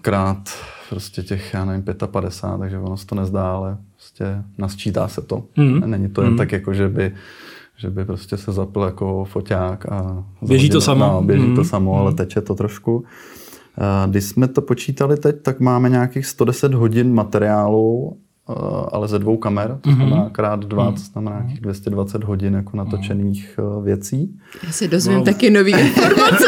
Krát 0.00 0.48
prostě 0.88 1.22
těch, 1.22 1.54
já 1.54 1.64
nevím, 1.64 1.82
55, 2.06 2.58
takže 2.58 2.78
ono 2.78 2.96
se 2.96 3.06
to 3.06 3.14
nezdá, 3.14 3.52
ale 3.52 3.76
prostě 3.96 4.24
nasčítá 4.58 5.08
se 5.08 5.22
to. 5.22 5.44
Mm. 5.56 5.90
Není 5.90 6.08
to 6.08 6.22
jen 6.22 6.30
mm. 6.30 6.38
tak 6.38 6.52
jako, 6.52 6.74
že 6.74 6.88
by 6.88 7.14
že 7.76 7.90
by 7.90 8.04
prostě 8.04 8.36
se 8.36 8.52
zapl 8.52 8.82
jako 8.82 9.24
foťák 9.24 9.92
a... 9.92 10.24
Běží 10.42 10.70
to 10.70 10.80
samo. 10.80 11.06
No, 11.06 11.22
běží 11.22 11.46
mm. 11.46 11.56
to 11.56 11.64
samo, 11.64 11.94
ale 11.96 12.10
mhm. 12.10 12.16
teče 12.16 12.40
to 12.40 12.54
trošku. 12.54 13.04
Když 14.06 14.24
jsme 14.24 14.48
to 14.48 14.62
počítali 14.62 15.16
teď, 15.16 15.42
tak 15.42 15.60
máme 15.60 15.88
nějakých 15.88 16.26
110 16.26 16.74
hodin 16.74 17.14
materiálu 17.14 18.16
Eh, 18.16 18.29
ale 18.92 19.08
ze 19.08 19.18
dvou 19.18 19.36
kamer, 19.36 19.78
to 19.80 19.90
znamená 19.90 20.16
mm-hmm. 20.16 20.30
krát 20.30 20.60
dva, 20.60 20.92
to 20.92 20.98
znamená 20.98 21.36
nějakých 21.36 21.60
220 21.60 22.24
hodin 22.24 22.54
jako 22.54 22.76
natočených 22.76 23.58
uh, 23.58 23.84
věcí. 23.84 24.38
Já 24.66 24.72
si 24.72 24.88
dozvím 24.88 25.16
wow. 25.16 25.24
taky 25.24 25.50
nový 25.50 25.72
informace. 25.72 26.44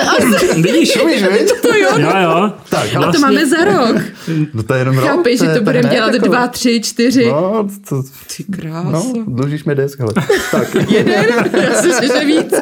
Vidíš, 0.62 0.96
umíš, 1.02 1.22
To 1.62 1.74
jo. 1.74 1.88
jo, 1.98 2.10
jo. 2.22 2.52
Tak, 2.70 2.94
a 2.94 2.98
vlastně... 2.98 3.12
to 3.12 3.26
máme 3.26 3.46
za 3.46 3.64
rok. 3.64 4.02
No 4.54 4.62
to 4.62 4.74
je 4.74 4.80
jenom 4.80 4.98
rok. 4.98 5.08
Chápeš, 5.08 5.40
že 5.40 5.54
to 5.54 5.62
budeme 5.62 5.88
dělat 5.88 6.14
jako... 6.14 6.28
dva, 6.28 6.48
tři, 6.48 6.80
čtyři. 6.80 7.26
No, 7.26 7.68
to... 7.88 8.02
Ty 8.36 8.44
krás. 8.44 8.92
No, 8.92 9.12
dlužíš 9.26 9.64
mi 9.64 9.74
desk, 9.74 9.98
hele. 9.98 10.12
tak. 10.50 10.74
Jeden, 10.90 11.24
já 11.62 11.82
si 11.82 12.08
že 12.08 12.24
víc. 12.24 12.54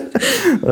Uh, 0.60 0.70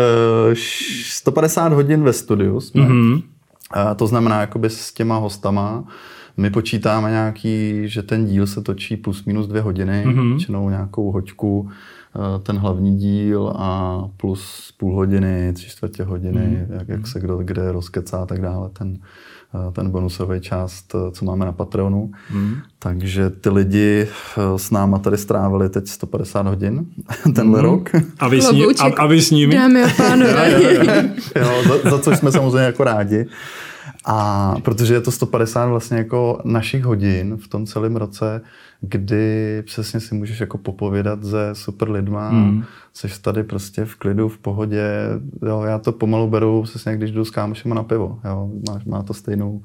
150 1.04 1.72
hodin 1.72 2.02
ve 2.02 2.12
studiu 2.12 2.60
jsme. 2.60 2.82
Mm-hmm. 2.82 3.12
Uh, 3.14 3.94
to 3.96 4.06
znamená 4.06 4.40
jakoby 4.40 4.70
s 4.70 4.92
těma 4.92 5.16
hostama. 5.16 5.84
My 6.38 6.50
počítáme 6.50 7.10
nějaký, 7.10 7.82
že 7.88 8.02
ten 8.02 8.26
díl 8.26 8.46
se 8.46 8.62
točí 8.62 8.96
plus 8.96 9.24
minus 9.24 9.46
dvě 9.46 9.62
hodiny, 9.62 10.04
mm-hmm. 10.06 10.28
většinou 10.28 10.70
nějakou 10.70 11.12
hoďku, 11.12 11.68
eh, 12.16 12.38
ten 12.42 12.56
hlavní 12.56 12.96
díl 12.96 13.52
a 13.56 14.02
plus 14.16 14.72
půl 14.78 14.94
hodiny, 14.94 15.52
tři 15.52 15.68
čtvrtě 15.68 16.02
hodiny, 16.02 16.40
mm-hmm. 16.40 16.78
jak, 16.78 16.88
jak 16.88 17.06
se 17.06 17.20
kdo 17.20 17.36
kde 17.36 17.72
rozkecá 17.72 18.18
a 18.18 18.26
tak 18.26 18.40
dále, 18.40 18.70
ten, 18.78 18.98
eh, 19.54 19.72
ten 19.72 19.90
bonusový 19.90 20.40
část, 20.40 20.94
eh, 20.94 21.10
co 21.10 21.24
máme 21.24 21.44
na 21.44 21.52
Patreonu. 21.52 22.10
Mm. 22.32 22.54
Takže 22.78 23.30
ty 23.30 23.50
lidi 23.50 24.08
s 24.56 24.70
náma 24.70 24.98
tady 24.98 25.18
strávili 25.18 25.68
teď 25.68 25.88
150 25.88 26.46
hodin 26.46 26.86
tenhle 27.34 27.58
mm. 27.58 27.64
rok. 27.64 27.90
A 28.18 28.28
vy, 28.28 28.42
s 28.42 28.52
ní, 28.52 28.64
a, 28.64 28.84
a 28.84 29.06
vy 29.06 29.22
s 29.22 29.30
nimi? 29.30 29.54
Dámy 29.54 29.82
a 29.82 29.88
pánové. 29.96 30.52
jo, 31.36 31.62
za, 31.68 31.90
za 31.90 31.98
což 31.98 32.18
jsme 32.18 32.32
samozřejmě 32.32 32.58
jako 32.66 32.84
rádi. 32.84 33.26
A 34.04 34.54
protože 34.62 34.94
je 34.94 35.00
to 35.00 35.10
150 35.10 35.66
vlastně 35.66 35.98
jako 35.98 36.40
našich 36.44 36.84
hodin 36.84 37.36
v 37.36 37.48
tom 37.48 37.66
celém 37.66 37.96
roce, 37.96 38.40
kdy 38.80 39.62
přesně 39.66 40.00
si 40.00 40.14
můžeš 40.14 40.40
jako 40.40 40.58
popovědat 40.58 41.24
se 41.24 41.50
super 41.52 41.90
lidma, 41.90 42.30
mm. 42.30 42.64
seš 42.94 43.18
tady 43.18 43.42
prostě 43.42 43.84
v 43.84 43.94
klidu, 43.94 44.28
v 44.28 44.38
pohodě, 44.38 44.84
jo, 45.46 45.62
já 45.66 45.78
to 45.78 45.92
pomalu 45.92 46.28
beru 46.30 46.62
přesně, 46.62 46.96
když 46.96 47.10
jdu 47.10 47.24
s 47.24 47.30
kámošema 47.30 47.74
na 47.74 47.82
pivo, 47.82 48.18
jo, 48.24 48.50
má, 48.68 48.80
má 48.86 49.02
to 49.02 49.14
stejnou 49.14 49.62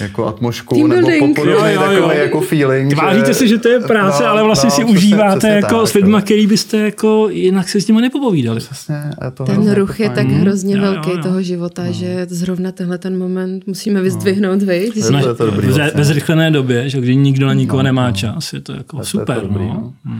jako 0.00 0.26
atmošku 0.26 0.74
Team 0.74 0.88
nebo 0.88 1.08
building. 1.08 1.36
podobný 1.36 1.72
Jo, 1.72 1.80
takový 1.80 2.18
jako 2.18 2.40
feeling. 2.40 2.92
Tváříte 2.94 3.34
si, 3.34 3.48
že 3.48 3.58
to 3.58 3.68
je 3.68 3.80
práce, 3.80 4.22
No, 4.22 4.28
ale 4.28 4.42
vlastně 4.42 4.66
no, 4.66 4.70
si 4.70 4.82
přesně- 4.84 4.92
užíváte 4.98 5.38
přesně 5.38 5.54
jako 5.56 5.78
tak, 5.80 5.88
s 5.88 5.94
lidma, 5.94 6.18
jo. 6.18 6.24
který 6.24 6.46
byste 6.46 6.76
jako 6.78 7.28
jinak 7.30 7.68
se 7.68 7.80
s 7.80 7.88
nimi 7.88 8.00
nepopovídali. 8.02 8.60
Přesně, 8.60 9.02
a 9.18 9.30
to 9.30 9.44
Ten 9.44 9.74
ruch 9.74 10.00
je 10.00 10.08
tak 10.08 10.26
fajn. 10.26 10.30
hrozně 10.40 10.76
Jo, 10.76 10.84
jo, 10.84 10.90
velký 10.92 11.10
jo. 11.10 11.18
toho 11.22 11.42
života, 11.42 11.90
že 11.90 12.26
zrovna 12.30 12.72
tenhle 12.72 12.98
ten 12.98 13.18
moment 13.18 13.66
musíme 13.74 14.00
vyzdvihnout, 14.02 14.62
vy. 14.62 14.90
Je 14.94 15.02
to- 15.02 15.28
je 15.28 15.34
to 15.34 15.46
dobrý 15.46 15.66
v, 15.68 15.76
vlastně. 15.76 15.98
ve 15.98 16.04
zrychlené 16.04 16.50
době, 16.50 16.88
že 16.88 17.00
kdy 17.00 17.16
nikdo 17.16 17.46
na 17.46 17.54
nikoho 17.54 17.78
No, 17.78 17.82
nemá 17.82 18.06
no. 18.06 18.14
čas, 18.14 18.52
je 18.52 18.60
to 18.60 18.72
jako 18.72 18.96
Je 18.96 19.00
to- 19.00 19.06
super. 19.06 19.36
je 19.36 19.40
to 19.42 19.48
dobrý, 19.48 19.66
no. 19.66 19.92
no. 20.04 20.14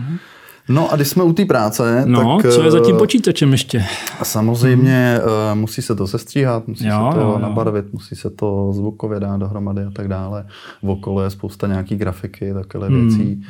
No 0.68 0.92
a 0.92 0.96
když 0.96 1.08
jsme 1.08 1.22
u 1.24 1.32
té 1.32 1.44
práce, 1.44 2.02
no, 2.06 2.38
tak... 2.42 2.52
co 2.52 2.62
je 2.62 2.70
za 2.70 2.80
tím 2.80 2.94
eh, 2.94 2.98
počítačem 2.98 3.52
ještě? 3.52 3.84
A 4.20 4.24
samozřejmě 4.24 5.18
uh, 5.24 5.58
musí 5.58 5.82
se 5.82 5.94
to 5.94 6.06
sestříhat, 6.06 6.68
musí 6.68 6.86
Jo, 6.86 7.08
se 7.12 7.18
to 7.18 7.24
jo, 7.24 7.30
jo. 7.32 7.38
nabarvit, 7.38 7.92
musí 7.92 8.16
se 8.16 8.30
to 8.30 8.72
zvukově 8.72 9.20
dát 9.20 9.36
dohromady 9.36 9.82
a 9.84 9.90
tak 9.90 10.08
dále. 10.08 10.46
V 10.82 10.88
okolo 10.90 11.22
je 11.22 11.30
spousta 11.30 11.66
nějaký 11.66 11.96
grafiky, 11.96 12.54
takové 12.54 12.86
Hmm, 12.88 13.08
věcí. 13.08 13.42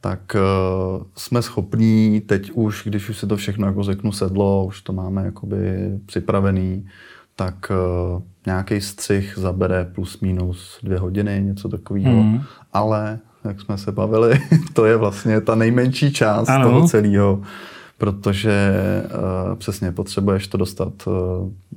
Tak 0.00 0.36
uh, 0.98 1.02
jsme 1.16 1.42
schopní 1.42 2.22
teď 2.26 2.50
už, 2.54 2.82
když 2.86 3.08
už 3.08 3.18
si 3.18 3.26
to 3.26 3.36
všechno 3.36 3.66
jako 3.66 3.82
řeknu 3.82 4.12
sedlo, 4.12 4.64
už 4.66 4.80
to 4.82 4.92
máme 4.92 5.24
jakoby 5.24 5.90
připravený, 6.06 6.86
tak 7.36 7.72
uh, 8.16 8.22
nějaký 8.46 8.80
střih 8.80 9.34
zabere 9.36 9.84
plus 9.94 10.20
minus 10.20 10.78
dvě 10.82 10.98
hodiny, 10.98 11.42
něco 11.44 11.68
takového. 11.68 12.22
Mhm. 12.22 12.40
Ale, 12.72 13.18
jak 13.44 13.60
jsme 13.60 13.78
se 13.78 13.92
bavili, 13.92 14.40
to 14.72 14.84
je 14.84 14.96
vlastně 14.96 15.40
ta 15.40 15.54
nejmenší 15.54 16.12
část 16.12 16.48
Ano. 16.48 16.70
toho 16.70 16.88
celého 16.88 17.40
protože 17.98 18.72
uh, 19.04 19.54
přesně 19.58 19.92
potřebuješ 19.92 20.46
to 20.48 20.58
dostat 20.58 20.92
uh, 21.06 21.12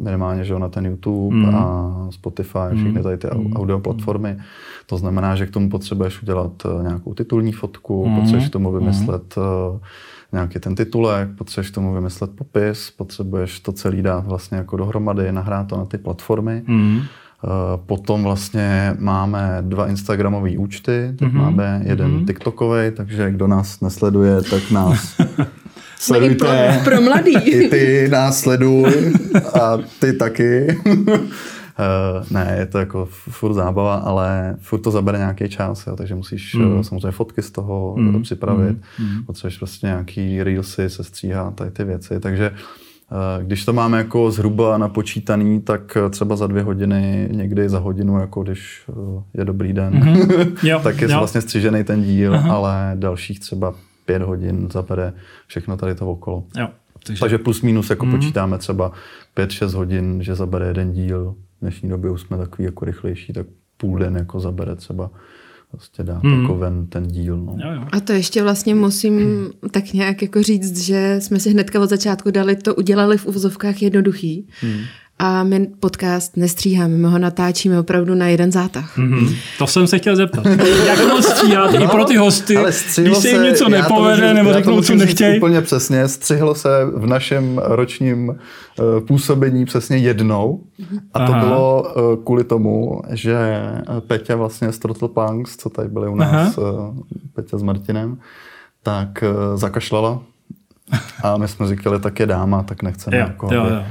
minimálně 0.05 0.43
že 0.43 0.53
jo, 0.53 0.59
na 0.59 0.69
ten 0.69 0.85
YouTube 0.85 1.35
Mm. 1.35 1.55
a 1.55 1.91
Spotify, 2.09 2.59
všechny 2.75 3.03
tady 3.03 3.17
ty 3.17 3.27
au- 3.27 3.53
audio 3.55 3.79
platformy. 3.79 4.37
To 4.85 4.97
znamená, 4.97 5.35
že 5.35 5.45
k 5.45 5.51
tomu 5.51 5.69
potřebuješ 5.69 6.21
udělat 6.21 6.65
uh, 6.65 6.83
nějakou 6.83 7.13
titulní 7.13 7.51
fotku, 7.51 8.07
Mm. 8.07 8.15
potřebuješ 8.15 8.49
k 8.49 8.51
tomu 8.53 8.71
vymyslet 8.71 9.35
uh, 9.37 9.43
nějaký 10.35 10.59
ten 10.59 10.75
titulek, 10.75 11.29
potřebuješ 11.37 11.71
tomu 11.71 11.93
vymyslet 11.93 12.31
popis, 12.35 12.91
potřebuješ 12.97 13.59
to 13.59 13.71
celý 13.71 14.01
dát 14.01 14.25
vlastně 14.27 14.57
jako 14.57 14.77
dohromady, 14.77 15.31
nahrát 15.31 15.67
to 15.67 15.77
na 15.77 15.85
ty 15.85 15.97
platformy. 15.97 16.63
Mm. 16.67 17.01
Potom 17.85 18.23
vlastně 18.23 18.95
máme 18.99 19.57
dva 19.61 19.87
Instagramové 19.87 20.57
účty, 20.57 21.13
tak 21.19 21.31
Mhm. 21.31 21.41
máme 21.41 21.81
jeden 21.85 22.25
TikTokový, 22.25 22.91
takže 22.95 23.31
kdo 23.31 23.47
nás 23.47 23.81
nesleduje, 23.81 24.41
tak 24.41 24.71
nás 24.71 25.15
i 25.19 25.25
pro, 25.25 25.45
sledujte. 25.99 26.81
pro 26.83 27.01
mladý. 27.01 27.33
I 27.37 27.69
ty 27.69 28.07
nás 28.11 28.39
sleduj 28.39 29.13
a 29.61 29.77
ty 29.99 30.13
taky. 30.13 30.77
Uh, 31.79 32.25
ne, 32.31 32.55
je 32.59 32.65
to 32.65 32.77
jako 32.79 33.05
furt 33.11 33.53
zábava, 33.53 33.95
ale 33.95 34.55
furt 34.59 34.79
to 34.79 34.91
zabere 34.91 35.17
nějaký 35.17 35.49
čas, 35.49 35.87
jo, 35.87 35.95
takže 35.95 36.15
musíš 36.15 36.53
Mm. 36.55 36.65
mm. 36.75 36.83
samozřejmě 36.83 37.11
fotky 37.11 37.41
z 37.41 37.51
toho 37.51 37.95
Mm. 37.97 38.21
připravit, 38.23 38.77
Mm. 38.99 39.05
mm. 39.15 39.23
potřebuješ 39.23 39.57
prostě 39.57 39.87
nějaký 39.87 40.43
reelsy, 40.43 40.89
se 40.89 41.03
stříhat, 41.03 41.55
tady 41.55 41.71
ty 41.71 41.83
věci, 41.83 42.19
takže 42.19 42.51
eh, 43.11 43.43
když 43.43 43.65
to 43.65 43.73
máme 43.73 43.97
jako 43.97 44.31
zhruba 44.31 44.77
napočítaný, 44.77 45.61
tak 45.61 45.97
eh, 46.05 46.09
třeba 46.09 46.35
za 46.35 46.47
dvě 46.47 46.63
hodiny, 46.63 47.29
někdy 47.31 47.69
za 47.69 47.79
hodinu, 47.79 48.19
jako 48.19 48.43
když 48.43 48.83
eh, 48.89 49.23
je 49.39 49.45
dobrý 49.45 49.73
den, 49.73 49.93
Mhm. 49.93 50.15
Jo, 50.63 50.79
tak 50.83 51.01
je 51.01 51.11
jo. 51.11 51.17
vlastně 51.17 51.41
střižený 51.41 51.83
ten 51.83 52.03
díl, 52.03 52.35
Aha. 52.35 52.53
ale 52.55 52.91
dalších 52.95 53.39
třeba 53.39 53.73
pět 54.05 54.21
hodin 54.21 54.67
zabere 54.71 55.13
všechno 55.47 55.77
tady 55.77 55.95
to 55.95 56.11
okolo. 56.11 56.43
Jo. 56.57 56.67
Takže, 57.05 57.19
Takže 57.19 57.37
plus 57.37 57.61
minus 57.61 57.89
jako 57.89 58.05
Mhm. 58.05 58.15
mm. 58.15 58.19
počítáme 58.21 58.57
třeba 58.57 58.91
5-6 59.35 59.73
hodin, 59.73 60.23
že 60.23 60.35
zabere 60.35 60.67
jeden 60.67 60.91
díl. 60.91 61.35
V 61.57 61.61
dnešní 61.61 61.89
době 61.89 62.11
už 62.11 62.21
jsme 62.21 62.37
takový 62.37 62.63
jako 62.65 62.85
rychlejší, 62.85 63.33
tak 63.33 63.47
půl 63.77 63.99
den 63.99 64.15
jako 64.15 64.39
zabere 64.39 64.75
třeba 64.75 65.11
prostě 65.71 66.03
dát 66.03 66.23
Mhm. 66.23 66.33
mm. 66.35 66.41
jako 66.41 66.55
ven 66.57 66.87
ten 66.87 67.07
díl. 67.07 67.37
No. 67.37 67.57
jo, 67.65 67.73
jo. 67.73 67.87
A 67.91 67.99
to 67.99 68.13
ještě 68.13 68.43
vlastně 68.43 68.75
musím 68.75 69.47
tak 69.71 69.93
nějak 69.93 70.21
jako 70.21 70.43
říct, 70.43 70.77
že 70.79 71.15
jsme 71.19 71.39
si 71.39 71.49
hnedka 71.49 71.81
od 71.81 71.89
začátku 71.89 72.31
dali 72.31 72.55
to, 72.55 72.75
udělali 72.75 73.17
v 73.17 73.25
uvozovkách 73.25 73.81
jednoduchý. 73.81 74.47
Hmm. 74.61 74.79
A 75.19 75.43
my 75.43 75.67
podcast 75.79 76.37
nestříháme, 76.37 76.97
my 76.97 77.07
ho 77.07 77.17
natáčíme 77.19 77.79
opravdu 77.79 78.15
na 78.15 78.27
jeden 78.27 78.51
zátah. 78.51 78.97
Mhm. 78.97 79.27
To 79.57 79.67
jsem 79.67 79.87
se 79.87 79.97
chtěl 79.97 80.15
zeptat. 80.15 80.45
Jak 80.87 81.07
moc 81.07 81.25
stříháte 81.25 81.77
i 81.77 81.87
pro 81.87 82.05
ty 82.05 82.17
hosty, 82.17 82.55
No, 82.55 82.63
když 82.95 83.17
se 83.17 83.29
jim 83.29 83.43
něco 83.43 83.63
to 83.63 83.69
nepovede 83.69 84.21
můžu- 84.21 84.33
nebo 84.33 84.49
to 84.49 84.53
řeknou, 84.53 84.81
co 84.81 84.95
nechtějí? 84.95 85.37
Úplně 85.37 85.61
přesně, 85.61 86.07
střihlo 86.07 86.55
se 86.55 86.69
v 86.95 87.05
našem 87.07 87.61
ročním 87.63 88.29
uh, 88.29 88.35
působení 89.07 89.65
přesně 89.65 89.97
jednou. 89.97 90.63
A 91.13 91.25
to 91.25 91.33
Aha. 91.33 91.45
bylo 91.45 91.83
uh, 91.83 92.23
kvůli 92.23 92.43
tomu, 92.43 93.01
že 93.09 93.37
Peťa 94.07 94.35
vlastně 94.35 94.71
z 94.71 94.79
Throttle 94.79 95.09
Punks, 95.09 95.57
co 95.57 95.69
tady 95.69 95.89
byli 95.89 96.07
u 96.09 96.15
nás, 96.15 96.57
uh, 96.57 96.65
Peťa 97.33 97.57
s 97.57 97.63
Martinem, 97.63 98.17
tak 98.83 99.23
uh, 99.51 99.57
zakašlala. 99.59 100.19
A 101.23 101.37
my 101.37 101.47
jsme 101.47 101.67
říkali, 101.67 101.99
tak 101.99 102.19
je 102.19 102.25
dáma, 102.25 102.63
tak 102.63 102.83
nechceme 102.83 103.17
Jo, 103.17 103.25
jako, 103.27 103.47
jo, 103.53 103.65
jo. 103.65 103.75
aby- 103.75 103.85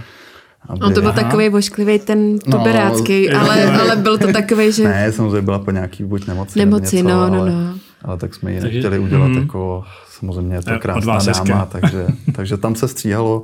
On 0.68 0.94
to 0.94 1.00
byl 1.00 1.10
Aha. 1.10 1.22
takový 1.22 1.48
vošklivý, 1.48 1.98
ten 1.98 2.32
No, 2.46 2.58
tuberácký, 2.58 3.24
jo, 3.24 3.38
ale, 3.40 3.64
ale 3.80 3.96
byl 3.96 4.18
to 4.18 4.32
takový, 4.32 4.72
že 4.72 4.84
Ne, 4.84 5.12
samozřejmě 5.12 5.42
byla 5.42 5.58
po 5.58 5.70
nějaký 5.70 6.04
buď 6.04 6.26
nemoci. 6.26 6.58
Nemoci, 6.58 6.96
něco, 6.96 7.08
no, 7.08 7.30
no, 7.30 7.40
ale, 7.40 7.50
no. 7.50 7.74
ale 8.02 8.16
tak 8.18 8.34
jsme 8.34 8.52
ji 8.52 8.60
Takže- 8.60 8.76
nechtěli 8.76 8.98
udělat 8.98 9.26
mhm. 9.28 9.38
jako, 9.38 9.84
samozřejmě 10.18 10.56
je 10.56 10.62
to 10.62 10.78
krásná 10.78 11.18
dáma, 11.44 11.66
takže, 11.72 12.06
takže 12.34 12.56
tam 12.56 12.74
se 12.74 12.88
stříhalo. 12.88 13.42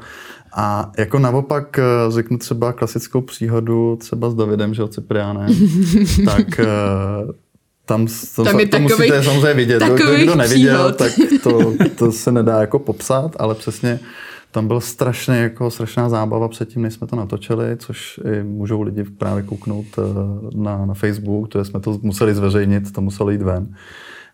A 0.57 0.93
jako 0.99 1.19
naopak 1.19 1.79
eh, 1.79 1.83
řeknu 2.09 2.39
třeba 2.39 2.73
klasickou 2.73 3.21
příhodu 3.21 3.97
třeba 4.01 4.31
s 4.31 4.35
Davidem, 4.35 4.75
že 4.75 4.83
jo, 4.83 4.89
Cipriánem, 4.89 5.49
tak 6.25 6.59
eh, 6.61 6.67
tam, 7.85 8.07
to, 8.37 8.45
Tam 8.45 8.61
je 8.61 8.67
to 8.67 8.77
takovej- 8.77 8.99
musíte 8.99 9.23
samozřejmě 9.23 9.55
vidět. 9.55 9.77
Kdo, 9.83 9.95
kdo, 9.95 10.05
takový 10.05 10.23
kdo 10.25 10.35
neviděl, 10.35 10.93
příhod. 10.93 10.97
tak 10.97 11.13
to, 11.43 11.73
to 11.99 12.13
se 12.13 12.33
nedá 12.33 12.61
jako 12.61 12.79
popsat, 12.79 13.37
ale 13.39 13.55
přesně 13.55 14.01
tam 14.51 14.69
byl 14.69 14.81
strašně, 14.81 15.37
jako 15.37 15.71
strašná 15.71 16.09
zábava 16.09 16.49
předtím, 16.49 16.83
než 16.83 16.95
jsme 16.95 17.07
to 17.07 17.17
natočili, 17.17 17.77
což 17.77 18.21
i 18.33 18.43
můžou 18.43 18.83
lidi 18.83 19.05
právě 19.05 19.43
kouknout 19.43 19.87
eh, 19.99 20.03
na, 20.55 20.87
na 20.87 20.95
Facebook, 20.95 21.49
to 21.49 21.65
jsme 21.65 21.81
to 21.81 21.99
museli 22.03 22.35
zveřejnit, 22.35 22.93
to 22.93 23.01
muselo 23.01 23.31
jít 23.31 23.43
ven. 23.43 23.75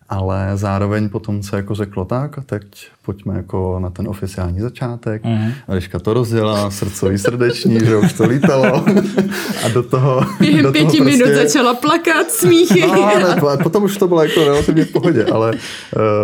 Ale 0.09 0.51
zároveň 0.55 1.09
potom 1.09 1.43
se 1.43 1.55
jako 1.55 1.75
řeklo 1.75 2.05
tak 2.05 2.37
a 2.37 2.41
teď 2.41 2.63
pojďme 3.05 3.35
jako 3.37 3.79
na 3.79 3.89
ten 3.89 4.07
oficiální 4.07 4.61
začátek. 4.61 5.23
Mhm. 5.23 5.51
Eliška 5.67 5.99
to 5.99 6.13
rozdělala, 6.13 6.71
srdcový 6.71 7.17
srdeční, 7.17 7.79
že 7.79 7.97
už 7.97 8.13
to 8.13 8.27
lítalo. 8.27 8.85
a 9.65 9.69
do 9.73 9.83
toho... 9.83 10.21
během 10.39 10.63
do 10.63 10.71
toho 10.71 10.85
pěti 10.85 11.01
minut 11.03 11.25
prostě- 11.25 11.47
začala 11.47 11.73
plakat, 11.73 12.31
smíchy. 12.31 12.87
No, 12.87 13.19
ne, 13.19 13.35
po- 13.39 13.63
potom 13.63 13.83
už 13.83 13.97
to 13.97 14.07
bylo 14.07 14.23
jako 14.23 14.43
relativně 14.43 14.85
v 14.85 14.91
pohodě, 14.91 15.25
ale 15.25 15.51
uh, 15.51 15.59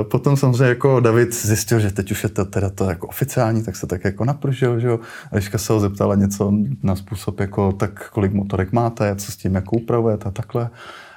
potom 0.04 0.38
samozřejmě 0.38 0.64
jako 0.66 1.00
David 1.00 1.34
zjistil, 1.34 1.80
že 1.80 1.92
teď 1.92 2.12
už 2.12 2.24
je 2.24 2.30
to 2.30 2.46
teda 2.46 2.70
to 2.70 2.86
jako 2.86 3.08
oficiální, 3.08 3.64
tak 3.64 3.76
se 3.76 3.88
tak 3.88 4.04
jako 4.04 4.26
napržil, 4.26 4.80
že 4.80 4.88
jo. 4.88 5.00
Eliška 5.32 5.58
se 5.58 5.74
ho 5.74 5.80
zeptala 5.80 6.16
něco 6.16 6.52
na 6.84 6.96
způsob 6.96 7.40
jako, 7.40 7.72
tak 7.72 8.10
kolik 8.10 8.34
motorek 8.34 8.72
máte, 8.72 9.16
co 9.16 9.32
s 9.32 9.36
tím 9.36 9.56
jako 9.56 9.76
upravujete 9.76 10.26
a 10.26 10.32
takhle. 10.32 10.70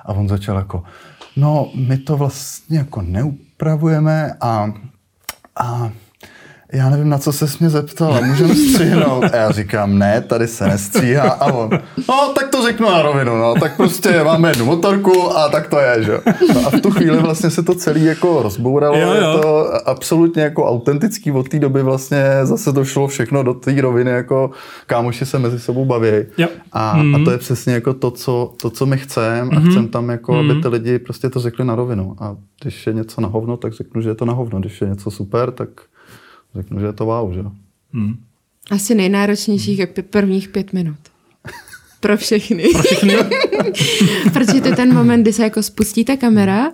A 0.05 0.13
on 0.13 0.29
začal 0.29 0.57
jako, 0.57 0.83
no 1.37 1.71
my 1.75 1.99
to 1.99 2.17
vlastně 2.17 2.79
jako 2.79 3.03
neupravujeme 3.03 4.33
a, 4.41 4.73
a 5.57 5.93
já 6.77 6.91
nevím, 6.91 7.09
na 7.09 7.19
co 7.19 7.33
se 7.33 7.47
mě 7.61 7.71
zeptala, 7.71 8.21
můžeme 8.21 8.55
stříhnout? 8.55 9.25
A 9.25 9.37
já 9.37 9.51
říkám, 9.51 9.99
ne, 9.99 10.21
tady 10.21 10.47
se 10.47 10.67
nestříhá. 10.67 11.29
A 11.31 11.53
on, 11.53 11.71
no, 12.09 12.33
tak 12.35 12.49
to 12.51 12.63
řeknu 12.63 12.87
na 12.91 13.03
rovinu, 13.03 13.37
no, 13.39 13.55
tak 13.61 13.77
prostě 13.77 14.25
máme 14.25 14.49
jednu 14.51 14.65
motorku 14.65 15.37
a 15.37 15.49
tak 15.49 15.69
to 15.69 15.79
je, 15.79 16.03
že 16.03 16.13
jo. 16.13 16.21
No 16.55 16.67
a 16.67 16.71
v 16.71 16.81
tu 16.81 16.91
chvíli 16.91 17.19
vlastně 17.19 17.51
se 17.51 17.63
to 17.63 17.75
celé 17.75 17.99
jako 18.01 18.43
rozbouralo, 18.43 18.97
Jo, 18.97 19.07
jo. 19.09 19.15
je 19.15 19.43
to 19.43 19.69
absolutně 19.89 20.43
jako 20.43 20.65
autentický, 20.67 21.33
od 21.33 21.49
té 21.49 21.59
doby 21.59 21.83
vlastně 21.83 22.25
zase 22.43 22.73
došlo 22.73 23.09
všechno 23.09 23.43
do 23.43 23.55
té 23.55 23.81
roviny, 23.81 24.11
jako 24.11 24.51
kámoši 24.87 25.27
se 25.27 25.39
mezi 25.39 25.61
sebou 25.61 25.85
baví. 25.85 26.09
Jo. 26.39 26.49
A, 26.73 26.97
Mhm. 26.97 27.15
a 27.15 27.25
to 27.25 27.31
je 27.31 27.39
přesně 27.39 27.73
jako 27.75 27.95
to, 27.95 28.11
co, 28.11 28.53
to, 28.63 28.71
co 28.71 28.87
my 28.87 28.99
chceme 28.99 29.57
a 29.57 29.61
chceme 29.61 29.89
tam 29.89 30.09
jako, 30.09 30.33
Mhm. 30.35 30.51
aby 30.51 30.63
ty 30.63 30.69
lidi 30.69 30.99
prostě 30.99 31.31
to 31.31 31.41
řekli 31.41 31.65
na 31.65 31.75
rovinu. 31.75 32.17
A 32.21 32.37
když 32.63 32.87
je 32.87 32.93
něco 32.93 33.21
na 33.21 33.29
hovno, 33.29 33.57
tak 33.57 33.73
řeknu, 33.73 34.01
že 34.03 34.09
je 34.09 34.15
to 34.15 34.25
na 34.25 34.33
hovno. 34.33 34.61
Když 34.61 34.81
je 34.81 34.89
něco 34.89 35.11
super, 35.11 35.51
tak 35.51 35.69
řeknu, 36.55 36.81
že 36.81 36.87
je 36.87 36.93
to 36.93 37.05
wow, 37.05 37.33
že. 37.33 37.43
Hmm. 37.93 38.17
Asi 38.71 38.95
nejnáročnějších 38.95 39.79
je 39.79 39.87
p- 39.87 40.03
prvních 40.03 40.49
pět 40.49 40.73
minut. 40.73 40.97
Pro 42.01 42.17
všechny. 42.17 42.69
Pro 42.73 42.83
všechny? 42.83 43.15
Protože 44.33 44.61
to 44.61 44.69
je 44.69 44.77
ten 44.77 44.95
moment, 44.95 45.23
kdy 45.23 45.33
se 45.33 45.43
jako 45.43 45.63
spustí 45.63 46.05
ta 46.05 46.17
kamera 46.17 46.73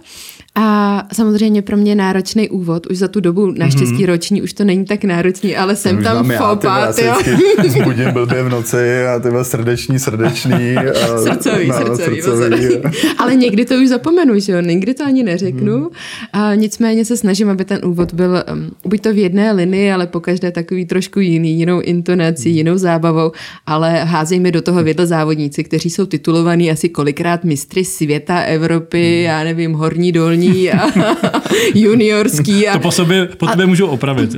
A 0.54 1.02
samozřejmě 1.12 1.62
pro 1.62 1.76
mě 1.76 1.94
náročný 1.94 2.48
úvod, 2.48 2.86
už 2.86 2.98
za 2.98 3.08
tu 3.08 3.20
dobu, 3.20 3.52
naštěstí 3.56 3.96
mm-hmm. 3.96 4.06
roční, 4.06 4.42
už 4.42 4.52
to 4.52 4.64
není 4.64 4.84
tak 4.84 5.04
náročný, 5.04 5.56
ale 5.56 5.76
jsem 5.76 6.02
tam 6.02 6.32
fopa, 6.38 6.92
ty 6.92 7.68
zbudím 7.68 8.10
blbě 8.10 8.42
v 8.42 8.48
noci 8.48 9.06
a 9.06 9.18
ty 9.18 9.28
srdeční, 9.42 9.98
srdečný. 9.98 10.76
A, 10.76 11.18
srdcový, 11.22 11.68
no, 11.68 11.74
srdcový. 11.74 12.22
srdcový. 12.22 12.78
ale 13.18 13.34
někdy 13.34 13.64
to 13.64 13.74
už 13.74 13.88
zapomenu, 13.88 14.38
že 14.40 14.52
jo, 14.52 14.60
někdy 14.60 14.94
to 14.94 15.04
ani 15.04 15.22
neřeknu. 15.22 15.78
Mm. 15.78 15.88
A 16.32 16.54
nicméně 16.54 17.04
se 17.04 17.16
snažím, 17.16 17.48
aby 17.48 17.64
ten 17.64 17.80
úvod 17.84 18.14
byl 18.14 18.44
um, 18.52 18.70
buď 18.84 19.00
to 19.00 19.12
v 19.12 19.18
jedné 19.18 19.52
linii, 19.52 19.92
ale 19.92 20.06
pokaždé 20.06 20.50
takový 20.50 20.86
trošku 20.86 21.20
jiný, 21.20 21.58
jinou 21.58 21.80
intonací, 21.80 22.48
mm. 22.48 22.56
jinou 22.56 22.78
zábavou, 22.78 23.32
ale 23.66 24.04
házej 24.04 24.40
mi 24.40 24.52
do 24.52 24.62
toho 24.62 24.82
vědl 24.82 25.06
závodníci, 25.06 25.64
kteří 25.64 25.90
jsou 25.90 26.06
titulovaní 26.06 26.70
asi 26.70 26.88
kolikrát 26.88 27.44
mistry 27.44 27.84
světa, 27.84 28.40
Evropy, 28.40 29.16
mm. 29.18 29.24
já 29.24 29.44
nevím, 29.44 29.72
horní, 29.72 30.12
dolní, 30.12 30.41
a 30.72 30.90
juniorský. 31.74 32.68
A, 32.68 32.72
to 32.72 32.78
po 32.78 32.90
sobě, 32.90 33.26
po 33.26 33.46
tebe 33.46 33.66
můžu 33.66 33.86
opravit. 33.86 34.36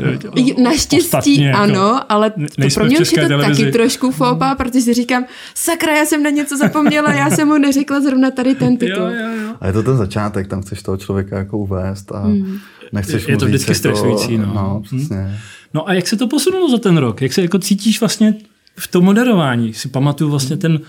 Naštěstí 0.62 1.06
Ostatně, 1.06 1.46
jako 1.46 1.58
ano, 1.60 2.00
ale 2.12 2.30
to 2.30 2.68
pro 2.74 2.84
mě 2.84 2.98
už 2.98 3.12
je 3.12 3.22
to 3.22 3.28
televizi. 3.28 3.62
taky 3.62 3.72
trošku 3.72 4.10
fopa, 4.10 4.54
protože 4.54 4.80
si 4.80 4.94
říkám, 4.94 5.24
sakra, 5.54 5.96
já 5.96 6.06
jsem 6.06 6.22
na 6.22 6.30
něco 6.30 6.56
zapomněla, 6.56 7.12
já 7.12 7.30
jsem 7.30 7.48
mu 7.48 7.58
neřekla 7.58 8.00
zrovna 8.00 8.30
tady 8.30 8.54
ten 8.54 8.76
titul. 8.76 9.02
Jo, 9.02 9.10
jo, 9.10 9.42
jo. 9.42 9.54
A 9.60 9.66
je 9.66 9.72
to 9.72 9.82
ten 9.82 9.96
začátek, 9.96 10.48
tam 10.48 10.62
chceš 10.62 10.82
toho 10.82 10.96
člověka 10.96 11.38
jako 11.38 11.58
uvést 11.58 12.12
a 12.12 12.20
hmm. 12.20 12.58
nechceš 12.92 13.28
Je, 13.28 13.30
je 13.30 13.36
to 13.36 13.46
vždycky 13.46 13.70
jako, 13.70 13.78
stresující. 13.78 14.38
No. 14.38 14.46
No, 14.54 14.80
přesně. 14.84 15.16
Hmm. 15.16 15.36
no 15.74 15.88
a 15.88 15.92
jak 15.92 16.06
se 16.06 16.16
to 16.16 16.26
posunulo 16.26 16.70
za 16.70 16.78
ten 16.78 16.96
rok? 16.96 17.22
Jak 17.22 17.32
se 17.32 17.42
jako 17.42 17.58
cítíš 17.58 18.00
vlastně 18.00 18.34
v 18.78 18.88
tom 18.88 19.04
moderování? 19.04 19.74
Si 19.74 19.88
pamatuju 19.88 20.30
vlastně 20.30 20.56
ten 20.56 20.80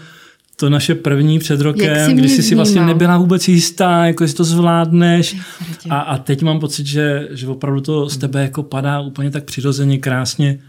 to 0.56 0.70
naše 0.70 0.96
první 0.96 1.40
před 1.40 1.62
rokem, 1.62 2.16
kdy 2.16 2.30
jsi 2.30 2.44
si 2.44 2.56
vlastně 2.56 2.82
nebyla 2.82 3.18
vůbec 3.18 3.48
jistá, 3.48 4.06
jako 4.06 4.24
jestli 4.24 4.38
to 4.38 4.44
zvládneš. 4.44 5.38
A, 5.90 6.00
a 6.00 6.18
teď 6.18 6.42
mám 6.42 6.60
pocit, 6.60 6.86
že, 6.86 7.28
že 7.32 7.48
opravdu 7.48 7.82
to 7.82 8.10
z 8.10 8.18
tebe 8.18 8.42
jako 8.42 8.64
padá 8.64 9.00
úplně 9.00 9.32
tak 9.32 9.44
přirozeně, 9.44 9.98
krásně. 9.98 10.60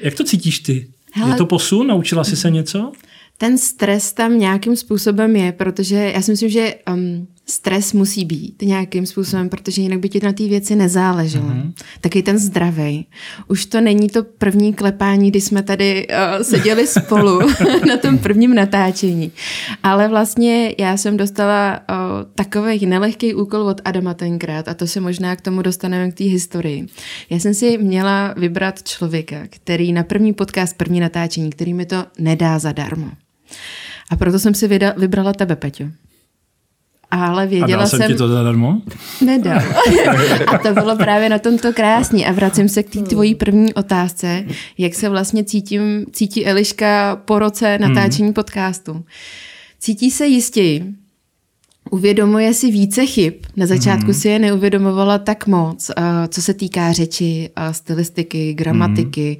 Jak 0.00 0.14
to 0.14 0.24
cítíš 0.24 0.58
ty? 0.58 0.86
Hele, 1.12 1.30
je 1.30 1.36
to 1.36 1.46
posun? 1.46 1.86
Naučila 1.86 2.24
jsi 2.24 2.36
se 2.36 2.50
něco? 2.50 2.92
Ten 3.38 3.58
stres 3.58 4.12
tam 4.12 4.38
nějakým 4.38 4.76
způsobem 4.76 5.36
je, 5.36 5.52
protože 5.52 6.12
já 6.14 6.22
si 6.22 6.30
myslím, 6.30 6.50
že 6.50 6.74
um, 6.92 7.26
stres 7.48 7.92
musí 7.92 8.24
být 8.24 8.62
nějakým 8.62 9.06
způsobem, 9.06 9.48
protože 9.48 9.82
jinak 9.82 9.98
by 9.98 10.08
ti 10.08 10.20
na 10.22 10.32
té 10.32 10.44
věci 10.48 10.76
nezáleželo. 10.76 11.48
Mm-hmm. 11.48 11.72
Taky 12.00 12.22
ten 12.22 12.38
zdravý. 12.38 13.06
Už 13.48 13.66
to 13.66 13.80
není 13.80 14.08
to 14.08 14.24
první 14.24 14.74
klepání, 14.74 15.30
kdy 15.30 15.40
jsme 15.40 15.62
tady 15.62 16.06
uh, 16.08 16.42
seděli 16.42 16.86
spolu 16.86 17.40
na 17.88 17.96
tom 17.96 18.18
prvním 18.18 18.54
natáčení. 18.54 19.32
Ale 19.82 20.08
vlastně 20.08 20.74
já 20.78 20.96
jsem 20.96 21.16
dostala 21.16 21.80
uh, 21.80 21.96
takový 22.34 22.86
nelehký 22.86 23.34
úkol 23.34 23.60
od 23.60 23.80
Adama 23.84 24.14
tenkrát 24.14 24.68
a 24.68 24.74
to 24.74 24.86
se 24.86 25.00
možná 25.00 25.36
k 25.36 25.40
tomu 25.40 25.62
dostaneme 25.62 26.10
k 26.10 26.14
té 26.14 26.24
historii. 26.24 26.86
Já 27.30 27.38
jsem 27.38 27.54
si 27.54 27.78
měla 27.78 28.34
vybrat 28.36 28.82
člověka, 28.82 29.36
který 29.50 29.92
na 29.92 30.02
první 30.02 30.32
podcast, 30.32 30.76
první 30.76 31.00
natáčení, 31.00 31.50
který 31.50 31.74
mi 31.74 31.86
to 31.86 32.04
nedá 32.18 32.58
zadarmo. 32.58 33.10
A 34.10 34.16
proto 34.16 34.38
jsem 34.38 34.54
si 34.54 34.68
vybrala 34.96 35.32
tebe, 35.32 35.56
Peťo 35.56 35.84
ale 37.10 37.46
věděla 37.46 37.78
a 37.82 37.86
dal 37.86 37.86
jsem... 37.86 38.12
ti 38.12 38.14
to 38.14 38.28
zadarmo? 38.28 38.80
Nedal. 39.20 39.60
a 40.46 40.58
to 40.58 40.72
bylo 40.72 40.96
právě 40.96 41.28
na 41.28 41.38
tomto 41.38 41.72
krásný. 41.72 42.26
A 42.26 42.32
vracím 42.32 42.68
se 42.68 42.82
k 42.82 42.90
té 42.90 43.02
tvojí 43.02 43.34
první 43.34 43.74
otázce, 43.74 44.44
jak 44.78 44.94
se 44.94 45.08
vlastně 45.08 45.44
cítím, 45.44 46.06
cítí 46.12 46.46
Eliška 46.46 47.16
po 47.24 47.38
roce 47.38 47.78
natáčení 47.78 48.26
hmm. 48.26 48.34
podcastu. 48.34 49.04
Cítí 49.78 50.10
se 50.10 50.26
jistěji, 50.26 50.94
Uvědomuje 51.90 52.54
si 52.54 52.70
více 52.70 53.06
chyb. 53.06 53.34
Na 53.56 53.66
začátku 53.66 54.04
hmm. 54.04 54.14
si 54.14 54.28
je 54.28 54.38
neuvědomovala 54.38 55.18
tak 55.18 55.46
moc, 55.46 55.90
uh, 55.98 56.04
co 56.28 56.42
se 56.42 56.54
týká 56.54 56.92
řeči, 56.92 57.50
uh, 57.58 57.72
stylistiky, 57.72 58.54
gramatiky, 58.54 59.38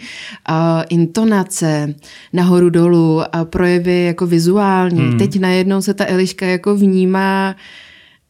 uh, 0.50 0.56
intonace, 0.88 1.94
nahoru 2.32 2.70
dolů, 2.70 3.22
a 3.32 3.44
projevy 3.44 4.04
jako 4.04 4.26
vizuální. 4.26 5.00
Hmm. 5.00 5.18
Teď 5.18 5.40
najednou 5.40 5.82
se 5.82 5.94
ta 5.94 6.06
Eliška 6.09 6.46
jako 6.46 6.76
vnímá 6.76 7.54
uh, 7.54 7.86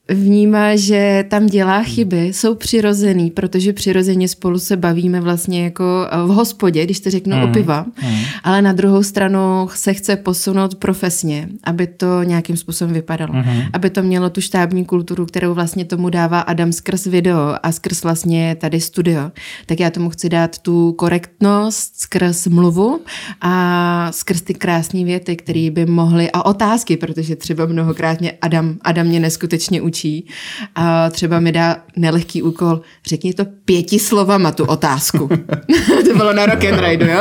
vnímá, 0.08 0.76
že 0.76 1.24
tam 1.28 1.46
dělá 1.46 1.82
chyby, 1.82 2.26
jsou 2.26 2.54
přirozený, 2.54 3.30
protože 3.30 3.72
přirozeně 3.72 4.28
spolu 4.28 4.58
se 4.58 4.76
bavíme 4.76 5.20
vlastně 5.20 5.64
jako 5.64 5.84
eh, 6.10 6.26
v 6.26 6.28
hospodě, 6.28 6.84
když 6.84 7.00
to 7.00 7.10
řeknu 7.10 7.36
mm. 7.36 7.42
o 7.42 7.48
piva, 7.48 7.86
mm. 8.02 8.16
ale 8.44 8.62
na 8.62 8.72
druhou 8.72 9.02
stranu 9.02 9.68
se 9.74 9.94
chce 9.94 10.16
posunout 10.16 10.74
profesně, 10.74 11.48
aby 11.64 11.86
to 11.86 12.22
nějakým 12.22 12.56
způsobem 12.56 12.94
vypadalo. 12.94 13.32
Mm. 13.32 13.62
Aby 13.72 13.90
to 13.90 14.02
mělo 14.02 14.30
tu 14.30 14.40
štábní 14.40 14.84
kulturu, 14.84 15.26
kterou 15.26 15.54
vlastně 15.54 15.84
tomu 15.84 16.10
dává 16.10 16.40
Adam 16.40 16.72
skrz 16.72 17.06
video 17.06 17.56
a 17.62 17.72
skrz 17.72 18.02
vlastně 18.02 18.56
tady 18.60 18.80
studio. 18.80 19.30
Tak 19.66 19.80
já 19.80 19.90
tomu 19.90 20.10
chci 20.10 20.28
dát 20.28 20.58
tu 20.58 20.92
korektnost 20.92 21.96
skrz 21.96 22.46
mluvu 22.46 23.00
a 23.40 24.08
skrz 24.12 24.42
ty 24.42 24.54
krásné 24.54 25.04
věty, 25.04 25.36
které 25.36 25.70
by 25.70 25.86
mohly, 25.86 26.30
a 26.30 26.46
otázky, 26.46 26.96
protože 26.96 27.36
třeba 27.36 27.66
mnohokrát 27.66 28.20
mě 28.20 28.32
Adam, 28.42 28.74
Adam 28.82 29.06
mě 29.06 29.20
neskutečně 29.20 29.82
učí 29.82 29.95
učí 29.96 30.26
a 30.74 31.10
třeba 31.10 31.40
mi 31.40 31.52
dá 31.52 31.76
nelehký 31.96 32.42
úkol, 32.42 32.80
řekni 33.06 33.34
to 33.34 33.44
pěti 33.64 33.98
slovama 33.98 34.52
tu 34.52 34.64
otázku. 34.64 35.28
to 36.08 36.16
bylo 36.16 36.32
na 36.32 36.46
rock 36.46 36.64
and 36.64 36.80
ride, 36.80 37.12
jo? 37.12 37.20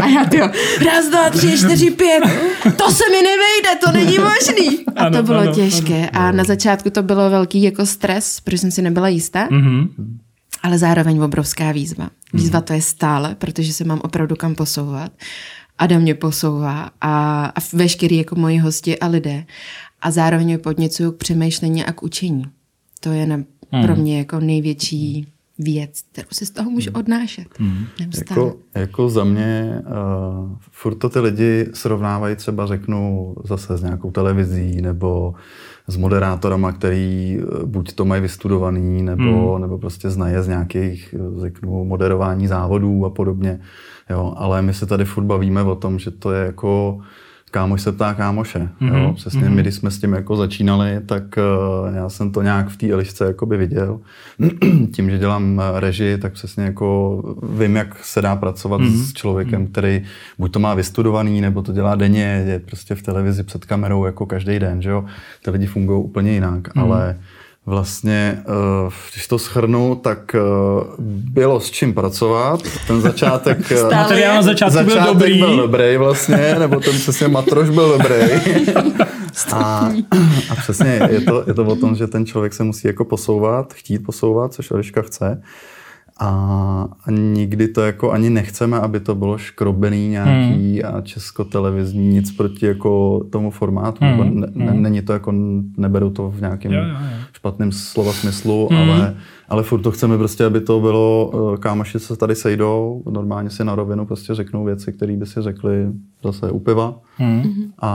A 0.00 0.06
já 0.08 0.24
to 0.24 0.36
raz, 0.86 1.08
dva, 1.10 1.30
tři, 1.30 1.58
čtyři, 1.58 1.90
pět, 1.90 2.22
to 2.62 2.90
se 2.90 3.04
mi 3.10 3.22
nevejde, 3.22 3.80
to 3.84 3.92
není 3.92 4.18
možný. 4.18 4.84
A 4.96 5.04
ano, 5.04 5.16
to 5.16 5.22
bylo 5.22 5.38
ano, 5.38 5.54
těžké. 5.54 6.08
Ano. 6.08 6.26
A 6.26 6.32
na 6.32 6.44
začátku 6.44 6.90
to 6.90 7.02
bylo 7.02 7.30
velký 7.30 7.62
jako 7.62 7.86
stres, 7.86 8.40
protože 8.40 8.58
jsem 8.58 8.70
si 8.70 8.82
nebyla 8.82 9.08
jistá. 9.08 9.48
Mm-hmm. 9.48 9.88
Ale 10.62 10.78
zároveň 10.78 11.20
obrovská 11.20 11.72
výzva. 11.72 12.10
Výzva 12.32 12.60
to 12.60 12.72
je 12.72 12.82
stále, 12.82 13.34
protože 13.34 13.72
se 13.72 13.84
mám 13.84 14.00
opravdu 14.02 14.36
kam 14.36 14.54
posouvat. 14.54 15.12
Adam 15.78 16.02
mě 16.02 16.14
posouvá 16.14 16.90
a, 17.00 17.44
a 17.44 17.60
veškerý 17.72 18.16
jako 18.16 18.34
moji 18.34 18.58
hosti 18.58 18.98
a 18.98 19.06
lidé 19.06 19.44
a 20.02 20.10
zároveň 20.10 20.46
mě 20.46 20.58
podněcují 20.58 21.12
k 21.12 21.16
přemýšlení 21.16 21.84
a 21.84 21.92
k 21.92 22.02
učení. 22.02 22.44
To 23.00 23.12
je 23.12 23.26
na, 23.26 23.36
hmm. 23.70 23.84
pro 23.84 23.96
mě 23.96 24.18
jako 24.18 24.40
největší 24.40 25.26
věc, 25.58 26.02
kterou 26.12 26.28
si 26.32 26.46
z 26.46 26.50
toho 26.50 26.70
můžu 26.70 26.90
hmm. 26.90 27.00
odnášet. 27.00 27.46
Hmm. 27.58 27.86
Jako, 28.18 28.56
jako 28.74 29.08
za 29.08 29.24
mě 29.24 29.82
uh, 29.86 30.50
furt 30.70 30.94
to 30.94 31.08
ty 31.08 31.20
lidi 31.20 31.66
srovnávají 31.74 32.36
třeba 32.36 32.66
řeknu 32.66 33.34
zase 33.44 33.76
s 33.76 33.82
nějakou 33.82 34.10
televizí 34.10 34.82
nebo 34.82 35.34
s 35.88 35.96
moderátorama, 35.96 36.72
který 36.72 37.38
eh, 37.40 37.66
buď 37.66 37.92
to 37.92 38.04
mají 38.04 38.22
vystudovaný, 38.22 39.02
nebo, 39.02 39.52
hmm. 39.52 39.60
nebo 39.60 39.78
prostě 39.78 40.10
znají 40.10 40.36
z 40.40 40.48
nějakých, 40.48 41.14
eh, 41.18 41.40
řeknu, 41.40 41.84
moderování 41.84 42.46
závodů 42.46 43.04
a 43.04 43.10
podobně. 43.10 43.60
Jo, 44.10 44.34
ale 44.36 44.62
my 44.62 44.74
se 44.74 44.86
tady 44.86 45.04
furt 45.04 45.24
bavíme 45.24 45.62
o 45.62 45.74
tom, 45.74 45.98
že 45.98 46.10
to 46.10 46.32
je 46.32 46.46
jako 46.46 46.98
kámoš 47.50 47.82
se 47.82 47.92
ptá 47.92 48.14
kámoše. 48.14 48.58
Mm-hmm. 48.58 48.94
Jo? 48.94 49.06
Mhm, 49.06 49.14
přesně 49.14 49.40
mm-hmm. 49.40 49.54
my, 49.54 49.62
když 49.62 49.74
jsme 49.74 49.90
s 49.90 49.98
tím 49.98 50.12
jako 50.12 50.36
začínali, 50.36 51.00
tak 51.06 51.22
uh, 51.36 51.94
já 51.94 52.08
jsem 52.08 52.32
to 52.32 52.42
nějak 52.42 52.68
v 52.68 52.76
té 52.76 52.90
Elišce 52.90 53.24
jakoby 53.24 53.56
viděl. 53.56 54.00
tím, 54.92 55.10
že 55.10 55.18
dělám 55.18 55.60
eh, 55.60 55.80
režii, 55.80 56.18
tak 56.18 56.32
přesně 56.32 56.64
jako 56.64 57.22
vím, 57.58 57.76
jak 57.76 58.04
se 58.04 58.22
dá 58.22 58.36
pracovat 58.36 58.80
mm-hmm. 58.80 59.02
s 59.02 59.12
člověkem, 59.12 59.64
mm-hmm. 59.64 59.70
který 59.70 60.02
buď 60.38 60.52
to 60.52 60.58
má 60.58 60.74
vystudovaný, 60.74 61.40
nebo 61.40 61.62
to 61.62 61.72
dělá 61.72 61.94
denně, 61.94 62.44
je 62.46 62.58
prostě 62.58 62.94
v 62.94 63.02
televizi 63.02 63.42
před 63.42 63.64
kamerou 63.64 64.04
jako 64.04 64.26
každý 64.26 64.58
den, 64.58 64.82
že 64.82 64.90
jo. 64.90 65.04
Ty 65.44 65.50
lidi 65.50 65.66
fungují 65.66 66.04
úplně 66.04 66.32
jinak, 66.32 66.68
mm-hmm. 66.68 66.82
ale 66.82 67.16
Vlastně, 67.66 68.42
eh, 68.42 68.90
když 69.12 69.26
to 69.26 69.38
schrnu, 69.38 69.94
tak 69.94 70.34
eh, 70.34 70.40
bylo 70.98 71.60
s 71.60 71.70
čím 71.70 71.94
pracovat. 71.94 72.60
Ten 72.86 73.00
začátek... 73.00 73.58
Eh, 73.72 73.94
Materiál 73.96 74.34
na 74.34 74.42
začátku 74.42 74.74
začátek 74.74 75.04
byl 75.04 75.14
dobrý. 75.14 75.38
byl 75.38 75.56
dobrý 75.56 75.96
vlastně, 75.96 76.56
nebo 76.58 76.80
ten 76.80 76.92
přesně 76.94 77.28
matroš 77.28 77.70
byl 77.70 77.98
dobrý. 77.98 78.16
A, 79.52 79.90
a 80.50 80.54
přesně 80.54 81.00
je 81.10 81.20
to, 81.20 81.44
je 81.46 81.54
to 81.54 81.64
o 81.64 81.76
tom, 81.76 81.96
že 81.96 82.06
ten 82.06 82.26
člověk 82.26 82.54
se 82.54 82.64
musí 82.64 82.86
jako 82.88 83.04
posouvat, 83.04 83.74
chtít 83.74 83.98
posouvat, 83.98 84.54
což 84.54 84.70
Eliška 84.70 85.02
chce. 85.02 85.42
A, 86.20 86.88
nikdy 87.10 87.68
to 87.68 87.80
jako 87.80 88.12
ani 88.12 88.30
nechceme, 88.30 88.80
aby 88.80 89.00
to 89.00 89.14
bylo 89.14 89.38
škrobený 89.38 90.08
nějaký 90.08 90.80
hmm. 90.82 90.94
a 90.94 91.00
českotelevizní, 91.00 92.08
nic 92.08 92.32
proti 92.32 92.66
jako 92.66 93.20
tomu 93.32 93.50
formátu. 93.50 94.04
Hmm. 94.04 94.40
Ne, 94.40 94.46
ne, 94.54 94.70
hmm. 94.72 94.82
není 94.82 95.02
to 95.02 95.12
jako, 95.12 95.32
neberu 95.76 96.10
to 96.10 96.30
v 96.30 96.40
nějakém 96.40 96.72
špatném 97.32 97.72
slova 97.72 98.12
smyslu, 98.12 98.68
hmm. 98.70 98.90
ale 98.90 99.16
ale 99.48 99.62
furt 99.62 99.80
to 99.80 99.90
chceme 99.90 100.18
prostě, 100.18 100.44
aby 100.44 100.60
to 100.60 100.80
bylo, 100.80 101.32
eh, 101.54 101.58
kámoši 101.58 101.98
se 101.98 102.16
tady 102.16 102.34
sejdou, 102.34 103.02
normálně 103.10 103.50
si 103.50 103.64
na 103.64 103.74
rovinu 103.74 104.06
prostě 104.06 104.34
řeknou 104.34 104.64
věci, 104.64 104.92
které 104.92 105.16
by 105.16 105.26
si 105.26 105.42
řekli 105.42 105.86
zase 106.24 106.50
u 106.50 106.58
piva 106.58 107.00
hmm. 107.16 107.42
a, 107.78 107.90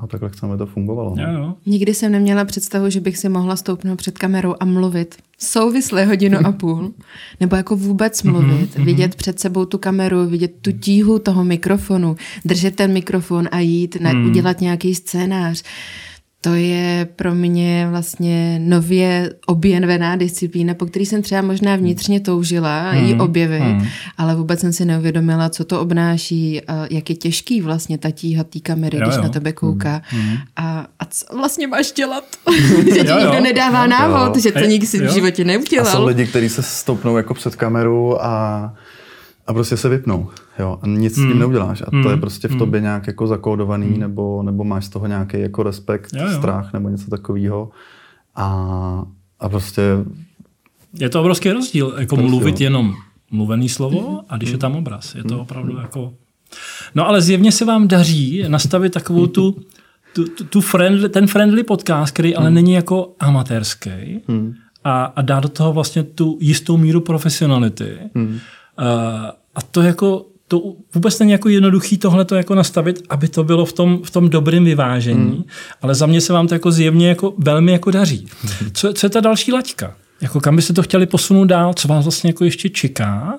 a 0.00 0.06
takhle 0.06 0.28
chceme, 0.28 0.58
to 0.58 0.66
fungovalo. 0.66 1.14
Jo, 1.18 1.26
jo. 1.32 1.54
Nikdy 1.66 1.94
jsem 1.94 2.12
neměla 2.12 2.44
představu, 2.44 2.90
že 2.90 3.00
bych 3.00 3.18
si 3.18 3.28
mohla 3.28 3.56
stoupnout 3.56 3.96
před 3.96 4.18
kamerou 4.18 4.54
a 4.60 4.64
mluvit 4.64 5.14
souvisle 5.38 6.04
hodinu 6.04 6.38
a 6.44 6.52
půl, 6.52 6.92
nebo 7.40 7.56
jako 7.56 7.76
vůbec 7.76 8.22
mhm, 8.22 8.32
mluvit, 8.32 8.76
mm-hmm. 8.76 8.84
vidět 8.84 9.14
před 9.14 9.40
sebou 9.40 9.64
tu 9.64 9.78
kameru, 9.78 10.26
vidět 10.26 10.52
tu 10.60 10.72
tíhu 10.72 11.18
toho 11.18 11.44
mikrofonu, 11.44 12.16
držet 12.44 12.76
ten 12.76 12.92
mikrofon 12.92 13.48
a 13.52 13.58
jít, 13.58 13.96
na, 14.00 14.12
mm. 14.12 14.26
udělat 14.26 14.60
nějaký 14.60 14.94
scénář 14.94 15.62
to 16.44 16.54
je 16.54 17.08
pro 17.16 17.34
mě 17.34 17.86
vlastně 17.90 18.58
nově 18.62 19.34
objevená 19.46 20.16
disciplína, 20.16 20.74
po 20.74 20.86
který 20.86 21.06
jsem 21.06 21.22
třeba 21.22 21.42
možná 21.42 21.76
vnitřně 21.76 22.20
toužila 22.20 22.90
hmm. 22.90 23.04
ji 23.04 23.14
objevit, 23.14 23.60
hmm. 23.60 23.86
ale 24.18 24.34
vůbec 24.34 24.60
jsem 24.60 24.72
si 24.72 24.84
neuvědomila, 24.84 25.48
co 25.48 25.64
to 25.64 25.80
obnáší, 25.80 26.60
jak 26.90 27.10
je 27.10 27.16
těžký 27.16 27.60
vlastně 27.60 27.98
ta 27.98 28.10
tíhat 28.10 28.46
té 28.46 28.60
kamery, 28.60 28.98
jo, 28.98 29.02
když 29.04 29.16
jo. 29.16 29.22
na 29.22 29.28
tebe 29.28 29.52
kouká. 29.52 30.02
Hmm. 30.04 30.22
hmm. 30.22 30.38
A, 30.56 30.86
a 30.98 31.04
co 31.04 31.36
vlastně 31.36 31.66
máš 31.66 31.92
dělat? 31.92 32.24
že 32.94 33.04
ti 33.04 33.12
nikdo 33.12 33.40
nedává 33.40 33.86
návod, 33.86 34.36
jo. 34.36 34.42
že 34.42 34.52
to 34.52 34.64
nikdy 34.64 34.86
si 34.86 35.06
v 35.06 35.12
životě 35.12 35.44
neudělal. 35.44 35.88
A 35.88 35.92
jsou 35.92 36.06
lidi, 36.06 36.26
kteří 36.26 36.48
se 36.48 36.62
stoupnou 36.62 37.16
jako 37.16 37.34
před 37.34 37.56
kameru 37.56 38.24
a 38.24 38.74
a 39.46 39.52
prostě 39.52 39.76
se 39.76 39.88
vypnou, 39.88 40.30
jo, 40.58 40.78
a 40.82 40.86
nic 40.86 41.16
mm. 41.16 41.22
s 41.22 41.26
tím 41.26 41.30
hmm. 41.30 41.38
neuděláš. 41.38 41.82
A 41.82 41.86
mm. 41.92 42.02
to 42.02 42.08
je 42.08 42.14
hmm. 42.14 42.20
prostě 42.20 42.48
v 42.48 42.56
tobě 42.56 42.80
hmm. 42.80 42.84
nějak 42.84 43.06
jako 43.06 43.26
zakódovaný, 43.26 43.86
mm. 43.86 44.00
nebo, 44.00 44.42
nebo 44.42 44.64
máš 44.64 44.84
z 44.84 44.88
toho 44.88 45.06
nějaký 45.06 45.40
jako 45.40 45.62
respekt, 45.62 46.10
jo, 46.14 46.26
jo. 46.26 46.38
strach 46.38 46.72
nebo 46.72 46.88
něco 46.88 47.10
takového. 47.10 47.70
A, 48.34 49.04
a 49.40 49.48
prostě... 49.48 49.82
Je 50.98 51.08
to 51.08 51.20
obrovský 51.20 51.50
rozdíl, 51.50 51.94
jako 51.98 52.16
prostě 52.16 52.30
mluvit 52.30 52.60
jo. 52.60 52.64
jenom 52.64 52.94
mluvený 53.30 53.68
slovo 53.68 54.20
a 54.28 54.36
když 54.36 54.48
mm. 54.48 54.54
je 54.54 54.58
tam 54.58 54.76
obraz. 54.76 55.14
Je 55.14 55.24
to 55.24 55.40
opravdu 55.40 55.78
jako... 55.78 56.14
No 56.94 57.08
ale 57.08 57.22
zjevně 57.22 57.52
se 57.52 57.64
vám 57.64 57.88
daří 57.88 58.44
nastavit 58.48 58.92
takovou 58.92 59.26
tu, 59.26 59.56
tu, 60.14 60.24
tu 60.44 60.60
friendly, 60.60 61.08
ten 61.08 61.26
friendly 61.26 61.62
podcast, 61.62 62.14
který 62.14 62.36
ale 62.36 62.50
není 62.50 62.72
jako 62.72 63.14
amatérský 63.20 64.20
a, 64.84 65.04
a 65.04 65.22
dá 65.22 65.40
do 65.40 65.48
toho 65.48 65.72
vlastně 65.72 66.02
tu 66.02 66.38
jistou 66.40 66.76
míru 66.76 67.00
profesionality. 67.00 67.98
A 69.54 69.62
to 69.70 69.82
jako 69.82 70.26
to 70.52 70.74
vůbec 70.94 71.18
není 71.18 71.32
jako 71.32 71.48
jednoduchý 71.48 71.98
tohle 71.98 72.24
to 72.24 72.34
jako 72.34 72.54
nastavit, 72.54 73.02
aby 73.08 73.28
to 73.28 73.44
bylo 73.44 73.64
v 73.64 73.72
tom, 73.72 74.02
v 74.04 74.10
tom 74.10 74.28
dobrém 74.28 74.64
vyvážení, 74.64 75.36
mm. 75.36 75.44
ale 75.82 75.94
za 75.94 76.06
mě 76.06 76.20
se 76.20 76.32
vám 76.32 76.48
to 76.48 76.54
jako 76.54 76.70
zjevně 76.70 77.08
jako 77.08 77.34
velmi 77.38 77.72
jako 77.72 77.90
daří. 77.90 78.26
Co, 78.72 78.92
co 78.92 79.06
je 79.06 79.10
ta 79.10 79.20
další 79.20 79.52
laťka? 79.52 79.94
Jako 80.20 80.40
kam 80.40 80.56
byste 80.56 80.72
to 80.72 80.82
chtěli 80.82 81.06
posunout 81.06 81.44
dál? 81.44 81.74
Co 81.74 81.88
vás 81.88 82.04
vlastně 82.04 82.30
jako 82.30 82.44
ještě 82.44 82.68
čeká? 82.68 83.38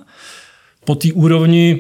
Po 0.85 0.95
té 0.95 1.13
úrovni 1.13 1.79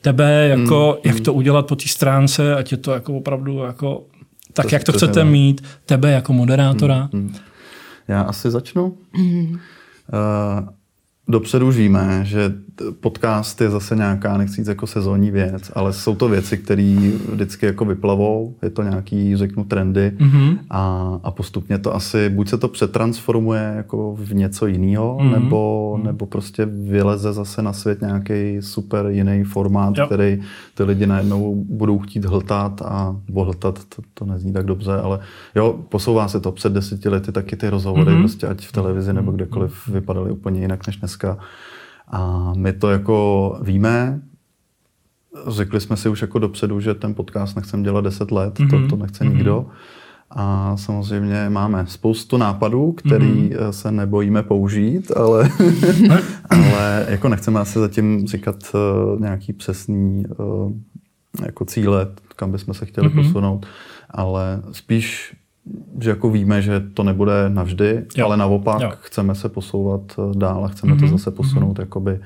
tebe, 0.00 0.48
jako 0.48 0.98
mm. 1.04 1.12
jak 1.12 1.20
to 1.20 1.32
udělat 1.32 1.66
po 1.66 1.76
té 1.76 1.88
stránce, 1.88 2.54
ať 2.54 2.72
je 2.72 2.78
to 2.78 2.92
jako 2.92 3.14
opravdu 3.14 3.58
jako 3.58 4.06
tak, 4.52 4.66
to, 4.68 4.74
jak 4.74 4.84
to, 4.84 4.92
to 4.92 4.98
chcete 4.98 5.24
mít, 5.24 5.64
tebe 5.86 6.10
jako 6.10 6.32
moderátora? 6.32 7.08
Mm. 7.12 7.34
Já 8.08 8.22
asi 8.22 8.50
začnu. 8.50 8.98
Mm. 9.12 9.50
Uh, 9.52 9.58
dopředu 11.28 11.68
už 11.68 11.76
víme, 11.76 12.20
že 12.24 12.54
podcast 13.00 13.60
je 13.60 13.70
zase 13.70 13.96
nějaká, 13.96 14.36
nechci 14.36 14.56
říct 14.56 14.66
jako 14.66 14.86
sezónní 14.86 15.30
věc, 15.30 15.70
ale 15.74 15.92
jsou 15.92 16.14
to 16.14 16.28
věci, 16.28 16.58
které 16.58 17.10
vždycky 17.32 17.66
jako 17.66 17.84
vyplavou, 17.84 18.54
je 18.62 18.70
to 18.70 18.82
nějaký, 18.82 19.36
řeknu, 19.36 19.64
trendy 19.64 20.12
mm-hmm. 20.18 20.58
a, 20.70 21.14
a 21.22 21.30
postupně 21.30 21.78
to 21.78 21.94
asi, 21.94 22.28
buď 22.28 22.48
se 22.48 22.58
to 22.58 22.68
přetransformuje 22.68 23.72
jako 23.76 24.16
v 24.20 24.34
něco 24.34 24.66
jiného, 24.66 25.18
mm-hmm. 25.20 25.30
nebo, 25.30 25.94
mhm. 25.96 26.06
nebo 26.06 26.26
prostě 26.26 26.66
vyleze 26.66 27.32
zase 27.32 27.62
na 27.62 27.72
svět 27.72 28.00
nějaký 28.00 28.56
super 28.60 29.06
jiný 29.06 29.44
formát, 29.44 29.98
jo. 29.98 30.06
který 30.06 30.40
ty 30.74 30.82
lidi 30.82 31.06
najednou 31.06 31.64
budou 31.68 31.98
chtít 31.98 32.24
hltat 32.24 32.82
a 32.82 33.16
hltat, 33.34 33.84
to, 33.84 34.02
to 34.14 34.24
nezní 34.24 34.52
tak 34.52 34.66
dobře, 34.66 34.92
ale 34.92 35.18
jo, 35.54 35.78
posouvá 35.88 36.28
se 36.28 36.40
to. 36.40 36.52
Před 36.52 36.72
deseti 36.72 37.08
lety 37.08 37.32
taky 37.32 37.56
ty 37.56 37.68
rozhovory, 37.68 38.10
mm-hmm. 38.10 38.18
prostě 38.18 38.46
ať 38.46 38.66
v 38.66 38.72
televizi 38.72 39.12
nebo 39.12 39.32
kdekoliv 39.32 39.88
vypadaly 39.88 40.30
úplně 40.30 40.60
jinak 40.60 40.86
než 40.86 40.96
dneska. 40.96 41.17
A 42.10 42.52
my 42.56 42.72
to 42.72 42.90
jako 42.90 43.58
víme, 43.62 44.20
řekli 45.46 45.80
jsme 45.80 45.96
si 45.96 46.08
už 46.08 46.22
jako 46.22 46.38
dopředu, 46.38 46.80
že 46.80 46.94
ten 46.94 47.14
podcast 47.14 47.56
nechceme 47.56 47.82
dělat 47.82 48.00
10 48.00 48.30
let, 48.30 48.58
mm-hmm. 48.58 48.70
to, 48.70 48.76
mhm. 48.76 48.88
to 48.88 48.96
nechce 48.96 49.24
mm-hmm. 49.24 49.32
nikdo. 49.32 49.66
A 50.30 50.76
samozřejmě 50.76 51.50
máme 51.50 51.86
spoustu 51.86 52.36
nápadů, 52.36 52.92
který 52.92 53.50
mm-hmm. 53.50 53.68
se 53.68 53.92
nebojíme 53.92 54.42
použít, 54.42 55.10
ale, 55.16 55.50
ale 56.50 57.06
jako 57.08 57.28
nechceme 57.28 57.60
asi 57.60 57.78
zatím 57.78 58.26
říkat 58.26 58.56
uh, 58.74 59.20
nějaký 59.20 59.52
přesný 59.52 60.24
uh, 60.26 60.72
jako 61.44 61.64
cíle, 61.64 62.06
kam 62.36 62.52
bychom 62.52 62.74
se 62.74 62.86
chtěli 62.86 63.08
mm-hmm. 63.08 63.26
posunout, 63.26 63.66
ale 64.10 64.62
spíš 64.72 65.36
že 66.00 66.10
jako 66.10 66.30
víme, 66.30 66.62
že 66.62 66.80
to 66.80 67.02
nebude 67.02 67.32
navždy, 67.48 68.04
jo. 68.16 68.26
ale 68.26 68.36
naopak 68.36 68.80
jo. 68.80 68.92
chceme 69.00 69.34
se 69.34 69.48
posouvat 69.48 70.00
eh, 70.18 70.38
dál 70.38 70.64
a 70.64 70.68
chceme 70.68 70.92
mm-hmm. 70.92 70.98
to 70.98 71.04
mhm. 71.04 71.18
zase 71.18 71.30
posunout 71.30 71.78
mm-hmm. 71.78 71.80
jakoby 71.80 72.20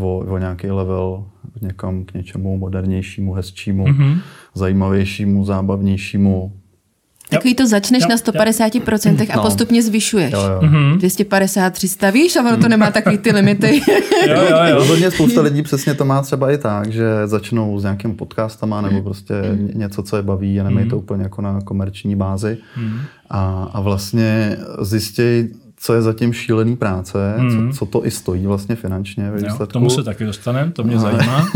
o, 0.00 0.18
o 0.18 0.38
nějaký 0.38 0.70
level 0.70 1.24
někam 1.62 2.04
k 2.04 2.14
něčemu 2.14 2.58
modernějšímu, 2.58 3.32
hezčímu, 3.32 3.84
mm-hmm. 3.84 4.18
zajímavějšímu, 4.54 5.44
zábavnějšímu, 5.44 6.52
Takový 7.36 7.54
to 7.54 7.66
začneš 7.66 8.02
jo, 8.02 8.08
na 8.08 8.16
150% 8.16 9.20
jo. 9.20 9.26
a 9.32 9.36
no. 9.36 9.42
postupně 9.42 9.82
zvyšuješ. 9.82 10.32
Jo, 10.32 10.40
jo. 10.40 10.60
250, 10.96 11.62
mhm. 11.62 11.72
300, 11.72 12.10
víš, 12.10 12.36
a 12.36 12.40
ono 12.40 12.56
to 12.56 12.68
nemá 12.68 12.90
takový 12.90 13.18
ty 13.18 13.32
limity. 13.32 13.80
jo, 14.28 14.34
jo, 14.50 14.56
jo. 14.68 14.74
Rozhodně 14.74 15.10
spousta 15.10 15.40
lidí 15.40 15.62
přesně 15.62 15.94
to 15.94 16.04
má 16.04 16.22
třeba 16.22 16.50
i 16.50 16.58
tak, 16.58 16.92
že 16.92 17.04
začnou 17.24 17.78
s 17.78 17.82
nějakým 17.82 18.14
podcastama 18.14 18.80
nebo 18.80 19.02
prostě 19.02 19.34
něco, 19.74 20.02
co 20.02 20.16
je 20.16 20.22
baví 20.22 20.60
a 20.60 20.64
nemají 20.64 20.88
to 20.88 20.96
mhm. 20.96 21.04
úplně 21.04 21.22
jako 21.22 21.42
na 21.42 21.60
komerční 21.60 22.16
bázi. 22.16 22.58
Mhm. 22.76 23.00
A, 23.30 23.70
a 23.72 23.80
vlastně 23.80 24.56
zjistějí, 24.80 25.48
co 25.84 25.94
je 25.94 26.02
zatím 26.02 26.32
šílený 26.32 26.76
práce, 26.76 27.34
hmm. 27.38 27.72
co, 27.72 27.78
co 27.78 27.86
to 27.86 28.06
i 28.06 28.10
stojí 28.10 28.46
vlastně 28.46 28.76
finančně 28.76 29.30
ve 29.30 29.36
výsledku. 29.36 29.62
Jo, 29.62 29.66
tomu 29.66 29.90
se 29.90 30.02
taky 30.02 30.24
dostaneme, 30.24 30.72
to 30.72 30.84
mě 30.84 30.96
Aha. 30.96 31.02
zajímá. 31.02 31.48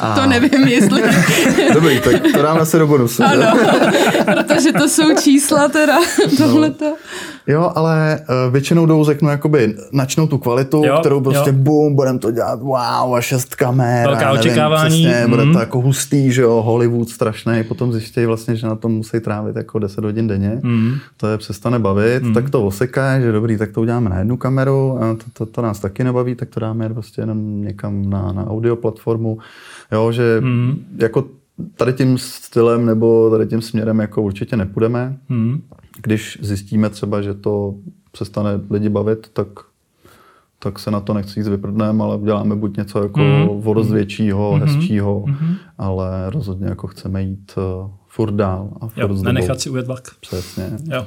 A... 0.00 0.14
To 0.20 0.26
nevím, 0.26 0.68
jestli... 0.68 1.02
Dobrý, 1.74 2.00
tak 2.00 2.22
to 2.34 2.42
dáme 2.42 2.66
se 2.66 2.78
do 2.78 2.86
bonusu. 2.86 3.22
Ano, 3.24 3.58
protože 4.24 4.72
to 4.72 4.88
jsou 4.88 5.14
čísla 5.22 5.68
teda, 5.68 5.98
tohleto. 6.36 6.84
No. 6.84 6.96
Jo, 7.50 7.72
ale 7.74 8.20
uh, 8.20 8.52
většinou 8.52 8.86
jdou, 8.86 9.04
řeknu, 9.04 9.28
jakoby 9.28 9.74
načnou 9.92 10.26
tu 10.26 10.38
kvalitu, 10.38 10.82
jo, 10.84 10.96
kterou 11.00 11.20
prostě 11.20 11.50
jo. 11.50 11.56
bum, 11.56 11.94
budeme 11.94 12.18
to 12.18 12.30
dělat, 12.30 12.62
wow, 12.62 13.14
a 13.16 13.20
šest 13.20 13.54
kamer. 13.54 14.06
Velká 14.06 14.24
nevím, 14.24 14.40
očekávání. 14.40 15.02
Přesně, 15.02 15.22
mm. 15.24 15.30
bude 15.30 15.52
to 15.52 15.58
jako 15.58 15.80
hustý, 15.80 16.32
že 16.32 16.42
jo, 16.42 16.62
Hollywood 16.62 17.08
strašný, 17.08 17.64
potom 17.68 17.92
zjistějí 17.92 18.26
vlastně, 18.26 18.56
že 18.56 18.66
na 18.66 18.74
tom 18.74 18.92
musí 18.92 19.20
trávit 19.20 19.56
jako 19.56 19.78
10 19.78 20.04
hodin 20.04 20.26
denně, 20.26 20.60
mm. 20.62 20.94
to 21.16 21.26
je 21.26 21.38
přestane 21.38 21.78
bavit, 21.78 22.22
mm. 22.22 22.34
tak 22.34 22.50
to 22.50 22.66
oseká, 22.66 23.20
že 23.20 23.32
dobrý, 23.32 23.58
tak 23.58 23.72
to 23.72 23.80
uděláme 23.80 24.10
na 24.10 24.18
jednu 24.18 24.36
kameru, 24.36 24.98
a 25.02 25.14
to, 25.14 25.24
to, 25.32 25.46
to 25.46 25.62
nás 25.62 25.80
taky 25.80 26.04
nebaví, 26.04 26.34
tak 26.34 26.48
to 26.48 26.60
dáme 26.60 26.88
prostě 26.88 27.22
jenom 27.22 27.62
někam 27.62 28.10
na, 28.10 28.32
na 28.32 28.46
audio 28.50 28.76
platformu, 28.76 29.38
jo, 29.92 30.12
že 30.12 30.40
mm. 30.40 30.84
jako 30.98 31.24
tady 31.76 31.92
tím 31.92 32.18
stylem 32.18 32.86
nebo 32.86 33.30
tady 33.30 33.46
tím 33.46 33.62
směrem 33.62 34.00
jako 34.00 34.22
určitě 34.22 34.56
nepůjdeme. 34.56 35.16
Mm. 35.28 35.60
Když 36.02 36.38
zjistíme 36.42 36.90
třeba, 36.90 37.22
že 37.22 37.34
to 37.34 37.74
přestane 38.12 38.50
lidi 38.70 38.88
bavit, 38.88 39.30
tak, 39.32 39.48
tak 40.58 40.78
se 40.78 40.90
na 40.90 41.00
to 41.00 41.14
nechci 41.14 41.40
jít 41.40 41.46
vyprdnem, 41.46 42.02
ale 42.02 42.16
uděláme 42.16 42.56
buď 42.56 42.76
něco 42.76 43.02
jako 43.02 43.20
mm. 43.20 43.68
o 43.68 43.74
dost 43.74 43.90
většího, 43.90 44.52
mm. 44.52 44.60
hezčího, 44.60 45.24
mm. 45.26 45.54
ale 45.78 46.30
rozhodně 46.30 46.66
jako 46.66 46.86
chceme 46.86 47.22
jít 47.22 47.52
uh, 47.56 47.90
furt 48.12 48.34
dál. 48.34 48.68
A 48.80 48.88
furt 48.88 49.02
jo, 49.02 49.22
nenechat 49.22 49.60
si 49.60 49.70
ujet 49.70 49.86
vlak. 49.86 50.08
Přesně. 50.20 50.70
Jo. 50.94 51.06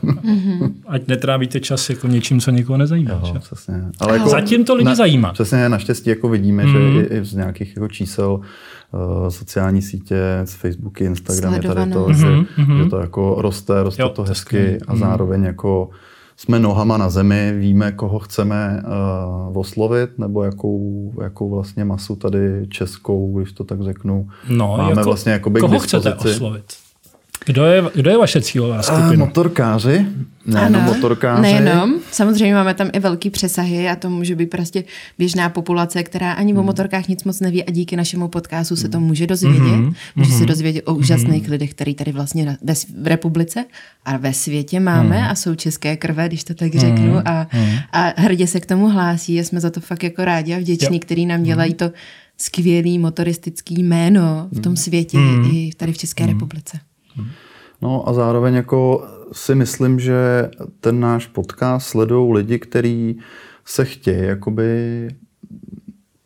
Ať 0.87 1.07
netrávíte 1.07 1.59
čas 1.59 1.89
jako 1.89 2.07
něčím, 2.07 2.39
co 2.39 2.51
někoho 2.51 2.77
nezajímá. 2.77 3.11
Jo, 3.11 3.33
přesně. 3.39 3.75
Ale 3.99 4.17
jako, 4.17 4.29
Zatím 4.29 4.65
to 4.65 4.75
lidi 4.75 4.85
na, 4.85 4.95
zajímá. 4.95 5.33
Přesně, 5.33 5.69
naštěstí 5.69 6.09
jako 6.09 6.29
vidíme, 6.29 6.65
mm. 6.65 6.71
že 6.71 6.79
i, 6.79 7.17
i 7.17 7.25
z 7.25 7.33
nějakých 7.33 7.75
jako 7.75 7.87
čísel 7.87 8.39
uh, 8.91 9.27
sociální 9.27 9.81
sítě, 9.81 10.17
z 10.43 10.53
Facebooky, 10.53 11.03
Instagram, 11.03 11.53
je 11.53 11.61
tady 11.61 11.91
to, 11.91 12.05
mm-hmm, 12.05 12.13
že, 12.13 12.27
mm-hmm. 12.27 12.83
že 12.83 12.89
to 12.89 12.97
jako 12.97 13.35
roste, 13.37 13.83
roste 13.83 14.01
jo, 14.01 14.09
to 14.09 14.23
hezky 14.23 14.77
a 14.87 14.93
mm. 14.93 14.99
zároveň 14.99 15.43
jako 15.43 15.89
jsme 16.37 16.59
nohama 16.59 16.97
na 16.97 17.09
zemi, 17.09 17.53
víme, 17.57 17.91
koho 17.91 18.19
chceme 18.19 18.83
uh, 19.51 19.57
oslovit, 19.57 20.19
nebo 20.19 20.43
jakou, 20.43 21.13
jakou 21.21 21.49
vlastně 21.49 21.85
masu 21.85 22.15
tady 22.15 22.67
českou, 22.69 23.37
když 23.37 23.51
to 23.51 23.63
tak 23.63 23.81
řeknu, 23.81 24.27
no, 24.49 24.75
máme 24.77 24.91
jako, 24.91 25.03
vlastně 25.03 25.31
jakoby 25.31 25.59
koho 25.59 25.79
chcete 25.79 26.13
oslovit? 26.13 26.63
Kdo 27.45 27.65
je, 27.65 27.83
kdo 27.95 28.09
je 28.09 28.17
vaše 28.17 28.41
cílová 28.41 28.81
skupina? 28.81 29.09
Uh, 29.09 29.15
motorkáři, 29.15 30.05
nejenom 30.45 30.81
ano, 30.81 30.93
motorkáři. 30.93 31.41
Nejenom, 31.41 31.95
samozřejmě 32.11 32.53
máme 32.53 32.73
tam 32.73 32.89
i 32.93 32.99
velký 32.99 33.29
přesahy 33.29 33.89
a 33.89 33.95
to 33.95 34.09
může 34.09 34.35
být 34.35 34.49
prostě 34.49 34.83
běžná 35.17 35.49
populace, 35.49 36.03
která 36.03 36.33
ani 36.33 36.51
hmm. 36.51 36.59
o 36.59 36.63
motorkách 36.63 37.07
nic 37.07 37.23
moc 37.23 37.39
neví 37.39 37.63
a 37.63 37.71
díky 37.71 37.95
našemu 37.95 38.27
podcastu 38.27 38.75
se 38.75 38.89
to 38.89 38.99
může 38.99 39.27
dozvědět. 39.27 39.61
Hmm. 39.61 39.93
Může 40.15 40.29
hmm. 40.29 40.39
se 40.39 40.45
dozvědět 40.45 40.81
o 40.81 40.95
úžasných 40.95 41.43
hmm. 41.43 41.51
lidech, 41.51 41.71
který 41.71 41.95
tady 41.95 42.11
vlastně 42.11 42.57
ve, 42.63 42.73
v 42.73 43.07
republice 43.07 43.65
a 44.05 44.17
ve 44.17 44.33
světě 44.33 44.79
máme 44.79 45.17
hmm. 45.17 45.29
a 45.29 45.35
jsou 45.35 45.55
české 45.55 45.97
krve, 45.97 46.27
když 46.27 46.43
to 46.43 46.53
tak 46.53 46.75
řeknu 46.75 47.21
a, 47.25 47.47
hmm. 47.49 47.75
a 47.91 48.13
hrdě 48.17 48.47
se 48.47 48.59
k 48.59 48.65
tomu 48.65 48.89
hlásí 48.89 49.39
a 49.39 49.43
jsme 49.43 49.59
za 49.59 49.69
to 49.69 49.79
fakt 49.79 50.03
jako 50.03 50.25
rádi 50.25 50.53
a 50.53 50.59
vděční, 50.59 50.99
který 50.99 51.25
nám 51.25 51.43
dělají 51.43 51.73
to 51.73 51.91
skvělý 52.37 52.99
motoristický 52.99 53.83
jméno 53.83 54.47
v 54.51 54.59
tom 54.59 54.75
světě 54.75 55.17
hmm. 55.17 55.51
i 55.53 55.71
tady 55.77 55.93
v 55.93 55.97
České 55.97 56.23
hmm. 56.23 56.33
republice. 56.33 56.79
No 57.81 58.09
a 58.09 58.13
zároveň 58.13 58.53
jako 58.53 59.07
si 59.31 59.55
myslím, 59.55 59.99
že 59.99 60.49
ten 60.79 60.99
náš 60.99 61.27
podcast 61.27 61.87
sledují 61.87 62.33
lidi, 62.33 62.59
kteří 62.59 63.19
se 63.65 63.85
chtějí 63.85 64.23
jakoby, 64.23 65.07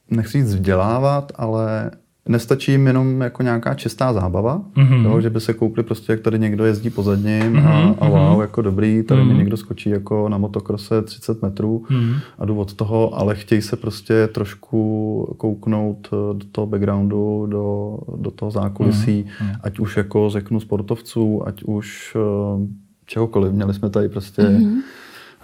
nechci 0.10 0.38
říct 0.38 0.54
vzdělávat, 0.56 1.32
ale 1.36 1.92
nestačí 2.28 2.72
jim 2.72 2.88
jenom 2.88 3.22
jako 3.22 3.44
nějaká 3.44 3.74
čistá 3.74 4.14
zábava, 4.14 4.62
mm-hmm. 4.76 5.06
jo, 5.06 5.22
že 5.22 5.30
by 5.30 5.40
se 5.40 5.54
koupili 5.54 5.84
prostě, 5.84 6.12
jak 6.12 6.22
tady 6.22 6.40
někdo 6.40 6.66
jezdí 6.66 6.90
pozadním 6.90 7.54
mm-hmm. 7.54 7.96
a, 8.00 8.06
a 8.06 8.10
wow, 8.10 8.32
mhm. 8.32 8.42
jako 8.42 8.62
dobrý, 8.62 9.04
tady 9.04 9.22
mm-hmm. 9.22 9.26
mi 9.26 9.30
mhm. 9.30 9.38
někdo 9.38 9.58
skočí 9.58 9.90
jako 9.90 10.30
na 10.30 10.38
motokrose 10.38 11.02
30 11.02 11.42
metrů 11.42 11.84
mm-hmm. 11.90 12.20
a 12.40 12.46
jdu 12.46 12.60
od 12.60 12.74
toho, 12.74 13.20
ale 13.20 13.36
chtějí 13.36 13.62
se 13.62 13.76
prostě 13.76 14.28
trošku 14.28 15.36
kouknout 15.38 16.10
do 16.12 16.46
toho 16.52 16.68
backgroundu, 16.68 17.46
do, 17.46 17.98
do 18.18 18.32
toho 18.32 18.52
zákulisí, 18.52 19.26
mm-hmm. 19.26 19.60
ať 19.64 19.80
už 19.80 19.98
jako 19.98 20.30
řeknu 20.30 20.60
sportovců, 20.60 21.48
ať 21.48 21.64
už 21.64 22.16
uh, 22.16 22.62
čehokoliv. 23.06 23.54
Měli 23.54 23.74
jsme 23.74 23.90
tady 23.90 24.10
prostě 24.10 24.42
mm-hmm 24.42 24.82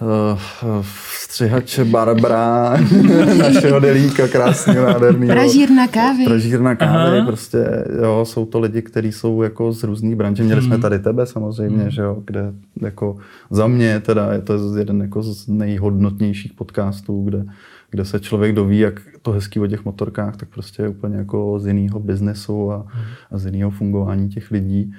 uh, 0.03 0.85
střihače 1.33 1.85
Barbara, 1.85 2.77
našeho 3.37 3.79
delíka 3.79 4.27
krásného, 4.27 4.85
nádherného. 4.85 5.33
Pražírna 5.33 5.87
kávy. 5.87 6.25
Pražírna 6.25 6.75
kávy, 6.75 7.17
Aha. 7.17 7.25
prostě, 7.25 7.85
jo, 8.03 8.25
jsou 8.25 8.45
to 8.45 8.59
lidi, 8.59 8.81
kteří 8.81 9.11
jsou 9.11 9.41
jako 9.41 9.71
z 9.71 9.83
různých 9.83 10.15
branží. 10.15 10.43
Měli 10.43 10.61
hmm. 10.61 10.69
jsme 10.69 10.77
tady 10.77 10.99
tebe 10.99 11.25
samozřejmě, 11.25 11.81
hmm. 11.81 11.91
že 11.91 12.01
jo, 12.01 12.23
kde 12.25 12.53
jako 12.81 13.17
za 13.49 13.67
mě 13.67 13.99
teda 13.99 14.33
je 14.33 14.41
to 14.41 14.77
jeden 14.77 15.01
jako 15.01 15.23
z 15.23 15.47
nejhodnotnějších 15.47 16.53
podcastů, 16.53 17.23
kde, 17.23 17.45
kde 17.89 18.05
se 18.05 18.19
člověk 18.19 18.55
doví, 18.55 18.79
jak 18.79 19.01
to 19.21 19.31
hezký 19.31 19.59
o 19.59 19.67
těch 19.67 19.85
motorkách, 19.85 20.37
tak 20.37 20.49
prostě 20.49 20.83
je 20.83 20.89
úplně 20.89 21.17
jako 21.17 21.59
z 21.59 21.67
jiného 21.67 21.99
biznesu 21.99 22.71
a, 22.71 22.77
hmm. 22.77 23.05
a 23.31 23.37
z 23.37 23.45
jiného 23.45 23.71
fungování 23.71 24.29
těch 24.29 24.51
lidí. 24.51 24.93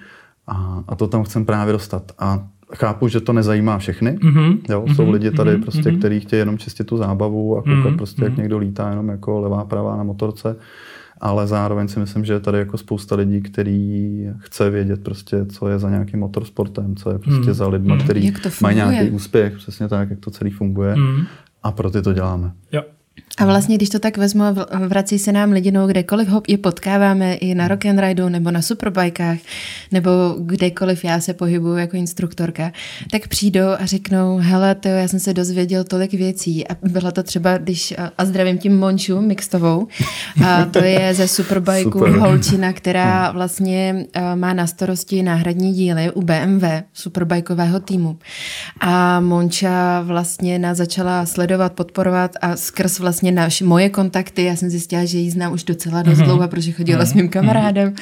A, 0.47 0.85
a 0.89 0.95
to 0.95 1.09
tam 1.09 1.25
chcem 1.25 1.45
právě 1.45 1.73
dostat. 1.73 2.13
A 2.19 2.49
chápu, 2.77 3.09
že 3.09 3.21
to 3.21 3.33
nezajímá 3.33 3.79
všechny. 3.79 4.13
Mm-hmm. 4.13 4.59
Jo, 4.69 4.85
jsou 4.87 5.05
mm-hmm. 5.05 5.13
lidi 5.13 5.31
tady, 5.31 5.51
mm-hmm. 5.51 5.63
prostě, 5.63 5.83
mm-hmm. 5.83 5.99
kteří 5.99 6.21
chtějí 6.21 6.39
jenom 6.39 6.59
čistit 6.59 6.85
tu 6.85 6.97
zábavu 6.97 7.57
a 7.59 7.63
koukat 7.63 7.77
mm-hmm. 7.77 7.97
prostě, 7.97 8.25
jak 8.25 8.33
mm-hmm. 8.33 8.39
někdo 8.39 8.59
lítá 8.59 8.91
jenom 8.91 9.09
jako 9.09 9.41
levá, 9.41 9.65
pravá 9.65 9.97
na 9.97 10.03
motorce. 10.03 10.57
Ale 11.21 11.47
zároveň 11.47 11.89
si 11.89 12.01
myslím, 12.01 12.25
že 12.25 12.33
je 12.33 12.41
tady 12.41 12.59
jako 12.59 12.79
spousta 12.79 13.17
lidí, 13.17 13.41
který 13.41 14.27
chce 14.39 14.71
vědět 14.71 15.05
prostě, 15.05 15.47
co 15.47 15.69
je 15.69 15.79
za 15.79 15.91
nějakým 15.91 16.21
motorsportem, 16.21 16.97
co 16.97 17.11
je 17.11 17.19
prostě 17.19 17.47
mm. 17.47 17.55
za 17.55 17.69
lidma, 17.69 17.95
mm. 17.95 18.01
který 18.01 18.33
mají 18.63 18.77
nějaký 18.77 19.11
úspěch, 19.11 19.57
přesně 19.57 19.89
tak, 19.89 20.11
jak 20.11 20.21
to 20.21 20.31
celý 20.31 20.51
funguje. 20.51 20.97
Mm. 20.97 21.25
A 21.63 21.73
pro 21.73 21.91
ty 21.91 22.03
to 22.03 22.13
děláme. 22.13 22.53
Jo. 22.73 22.83
A 23.39 23.45
vlastně, 23.47 23.77
když 23.77 23.89
to 23.89 23.99
tak 23.99 24.17
vezmu, 24.17 24.43
vrací 24.87 25.19
se 25.19 25.33
nám 25.33 25.53
lidi, 25.53 25.71
no, 25.71 25.87
kdekoliv 25.87 26.29
ho 26.29 26.43
je 26.49 26.59
potkáváme, 26.59 27.35
i 27.35 27.55
na 27.55 27.69
rock 27.69 27.87
and 27.87 27.99
rideu, 27.99 28.29
nebo 28.29 28.51
na 28.51 28.63
superbajkách, 28.63 29.39
nebo 29.93 30.11
kdekoliv 30.39 31.05
já 31.05 31.21
se 31.21 31.35
pohybuju 31.35 31.77
jako 31.77 31.97
instruktorka, 31.97 32.73
tak 33.11 33.29
přijdou 33.29 33.69
a 33.79 33.87
řeknou, 33.87 34.39
hele, 34.41 34.75
to 34.75 34.89
já 34.89 35.09
jsem 35.09 35.21
se 35.21 35.35
dozvěděl 35.35 35.85
tolik 35.85 36.13
věcí. 36.13 36.69
A 36.69 36.77
byla 36.83 37.11
to 37.11 37.23
třeba, 37.23 37.59
když, 37.59 37.95
a 38.19 38.25
zdravím 38.25 38.59
tím 38.59 38.79
Monču 38.79 39.21
Mixtovou, 39.21 39.87
a 40.47 40.65
to 40.65 40.79
je 40.79 41.15
ze 41.15 41.29
superbajku 41.29 41.99
Super. 41.99 42.19
Holčina, 42.19 42.73
která 42.73 43.31
vlastně 43.31 44.07
má 44.35 44.53
na 44.53 44.67
starosti 44.67 45.23
náhradní 45.23 45.73
díly 45.73 46.11
u 46.11 46.23
BMW, 46.23 46.65
superbajkového 46.93 47.81
týmu. 47.81 48.19
A 48.81 49.21
Monča 49.21 50.01
vlastně 50.01 50.59
nás 50.59 50.79
začala 50.79 51.27
sledovat, 51.27 51.73
podporovat 51.73 52.31
a 52.41 52.57
skrz 52.57 52.99
vlastně 53.05 53.33
naš, 53.33 53.63
moje 53.63 53.89
kontakty, 53.89 54.45
já 54.45 54.57
jsem 54.57 54.71
zjistila, 54.71 55.05
že 55.05 55.19
ji 55.19 55.31
znám 55.31 55.53
už 55.53 55.65
docela 55.65 56.03
dost 56.03 56.19
mm-hmm. 56.19 56.25
dlouho, 56.25 56.49
protože 56.49 56.73
chodila 56.73 57.05
mm-hmm. 57.05 57.11
s 57.11 57.15
mým 57.15 57.29
kamarádem 57.29 57.95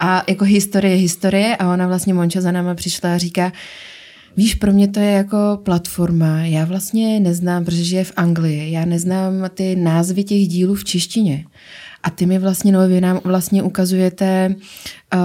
a 0.00 0.22
jako 0.28 0.44
historie, 0.44 0.96
historie 0.96 1.56
a 1.56 1.72
ona 1.72 1.86
vlastně 1.86 2.14
Monča 2.14 2.40
za 2.40 2.52
náma 2.52 2.74
přišla 2.74 3.14
a 3.14 3.18
říká, 3.18 3.52
Víš, 4.36 4.54
pro 4.54 4.72
mě 4.72 4.88
to 4.88 5.00
je 5.00 5.10
jako 5.10 5.36
platforma. 5.62 6.40
Já 6.40 6.64
vlastně 6.64 7.20
neznám, 7.20 7.64
protože 7.64 7.96
je 7.96 8.04
v 8.04 8.12
Anglii, 8.16 8.72
já 8.72 8.84
neznám 8.84 9.32
ty 9.54 9.76
názvy 9.76 10.24
těch 10.24 10.48
dílů 10.48 10.74
v 10.74 10.84
češtině. 10.84 11.44
A 12.02 12.10
ty 12.10 12.26
mi 12.26 12.38
vlastně, 12.38 12.72
no, 12.72 12.88
vy 12.88 13.00
nám 13.00 13.20
vlastně 13.24 13.62
ukazujete, 13.62 14.54
uh, 15.14 15.20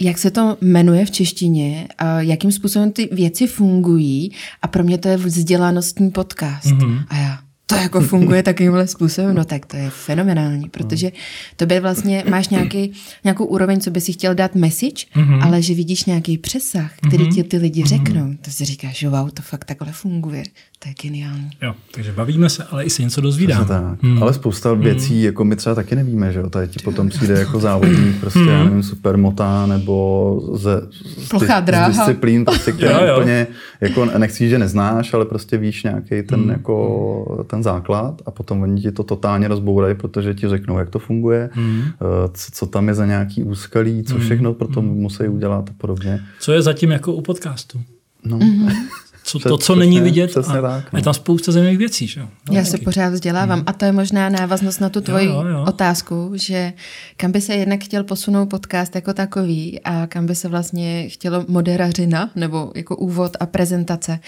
jak 0.00 0.18
se 0.18 0.30
to 0.30 0.56
jmenuje 0.60 1.04
v 1.04 1.10
češtině, 1.10 1.88
uh, 2.02 2.18
jakým 2.18 2.52
způsobem 2.52 2.92
ty 2.92 3.08
věci 3.12 3.46
fungují 3.46 4.32
a 4.62 4.68
pro 4.68 4.84
mě 4.84 4.98
to 4.98 5.08
je 5.08 5.16
vzdělanostní 5.16 6.10
podcast. 6.10 6.66
Mm-hmm. 6.66 7.04
A 7.08 7.16
já, 7.16 7.38
to 7.70 7.82
jako 7.82 8.00
funguje 8.00 8.42
takovýmhle 8.50 8.86
způsobem, 8.86 9.34
no 9.34 9.44
tak 9.44 9.66
to 9.66 9.76
je 9.76 9.90
fenomenální, 9.90 10.68
protože 10.68 11.12
to 11.56 11.66
by 11.66 11.80
vlastně 11.80 12.24
máš 12.28 12.48
nějaký, 12.48 12.92
nějakou 13.24 13.44
úroveň, 13.44 13.80
co 13.80 13.90
by 13.90 14.00
si 14.00 14.12
chtěl 14.12 14.34
dát 14.34 14.54
message, 14.54 15.06
mm-hmm. 15.16 15.46
ale 15.46 15.62
že 15.62 15.74
vidíš 15.74 16.04
nějaký 16.04 16.38
přesah, 16.38 16.92
který 16.96 17.24
mm-hmm. 17.24 17.34
ti 17.34 17.44
ty 17.44 17.56
lidi 17.56 17.84
řeknou, 17.84 18.26
mm-hmm. 18.26 18.38
to 18.44 18.50
si 18.50 18.64
říkáš, 18.64 18.98
že 18.98 19.08
wow, 19.08 19.30
to 19.30 19.42
fakt 19.42 19.64
takhle 19.64 19.92
funguje. 19.92 20.42
To 20.82 20.88
je 20.88 20.94
geniální. 21.02 21.50
Jo, 21.62 21.74
takže 21.94 22.12
bavíme 22.12 22.50
se, 22.50 22.64
ale 22.64 22.84
i 22.84 22.90
se 22.90 23.02
něco 23.02 23.20
dozvídáme. 23.20 23.64
Tak. 23.64 24.02
Hmm. 24.02 24.22
Ale 24.22 24.34
spousta 24.34 24.70
hmm. 24.70 24.80
věcí, 24.80 25.22
jako 25.22 25.44
my 25.44 25.56
třeba 25.56 25.74
taky 25.74 25.96
nevíme, 25.96 26.32
že 26.32 26.38
jo, 26.38 26.50
tady 26.50 26.68
ti 26.68 26.78
potom 26.84 27.08
přijde 27.08 27.38
jako 27.38 27.60
závodník, 27.60 28.16
prostě, 28.20 28.38
hmm. 28.38 28.48
já 28.48 28.64
nevím, 28.64 28.82
supermota, 28.82 29.66
nebo 29.66 30.40
ze, 30.54 30.80
z, 30.90 31.28
z 31.38 31.88
disciplín, 31.88 32.44
prostě, 32.44 32.72
který 32.76 32.92
jo, 32.92 33.06
jo. 33.06 33.16
úplně, 33.18 33.46
jako 33.80 34.04
nechci, 34.04 34.48
že 34.48 34.58
neznáš, 34.58 35.14
ale 35.14 35.24
prostě 35.24 35.56
víš 35.56 35.82
nějaký 35.82 36.22
ten, 36.22 36.40
hmm. 36.40 36.50
jako, 36.50 37.44
ten 37.50 37.62
základ 37.62 38.22
a 38.26 38.30
potom 38.30 38.62
oni 38.62 38.80
ti 38.80 38.92
to 38.92 39.02
totálně 39.02 39.48
rozbourají, 39.48 39.94
protože 39.94 40.34
ti 40.34 40.48
řeknou, 40.48 40.78
jak 40.78 40.90
to 40.90 40.98
funguje, 40.98 41.50
hmm. 41.52 41.82
Eh, 41.84 42.28
co, 42.32 42.52
co 42.52 42.66
tam 42.66 42.88
je 42.88 42.94
za 42.94 43.06
nějaký 43.06 43.42
úskalí, 43.42 44.02
co 44.02 44.14
hmm. 44.14 44.24
všechno 44.24 44.54
pro 44.54 44.68
to 44.68 44.80
hmm. 44.80 44.90
musí 44.90 45.28
udělat 45.28 45.68
a 45.68 45.72
podobně. 45.78 46.20
Co 46.40 46.52
je 46.52 46.62
zatím 46.62 46.90
jako 46.90 47.12
u 47.12 47.20
podcastu? 47.20 47.80
No. 48.24 48.38
Mm-hmm. 48.38 48.72
co, 49.38 49.48
to, 49.48 49.58
co 49.58 49.72
přesně, 49.72 49.80
není 49.80 50.00
vidět. 50.00 50.30
Přesně 50.30 50.58
a, 50.58 50.62
tak, 50.62 50.92
no. 50.92 50.98
je 50.98 51.02
tam 51.02 51.14
spousta 51.14 51.52
zajímavých 51.52 51.78
věcí. 51.78 52.06
Že? 52.06 52.20
No, 52.20 52.28
Já 52.50 52.64
se 52.64 52.78
pořád 52.78 53.12
vzdělávám. 53.12 53.58
Hmm. 53.58 53.64
A 53.66 53.72
to 53.72 53.84
je 53.84 53.92
možná 53.92 54.28
návaznost 54.28 54.80
na 54.80 54.88
tu 54.88 55.00
tvoji 55.00 55.26
jo, 55.26 55.32
jo, 55.32 55.46
jo. 55.46 55.64
otázku, 55.68 56.30
že 56.34 56.72
kam 57.16 57.32
by 57.32 57.40
se 57.40 57.54
jednak 57.54 57.80
chtěl 57.84 58.04
posunout 58.04 58.46
podcast 58.46 58.94
jako 58.94 59.12
takový 59.14 59.80
a 59.80 60.06
kam 60.06 60.26
by 60.26 60.34
se 60.34 60.48
vlastně 60.48 61.08
chtělo 61.08 61.44
moderařina 61.48 62.30
nebo 62.34 62.72
jako 62.74 62.96
úvod 62.96 63.36
a 63.40 63.46
prezentace, 63.46 64.20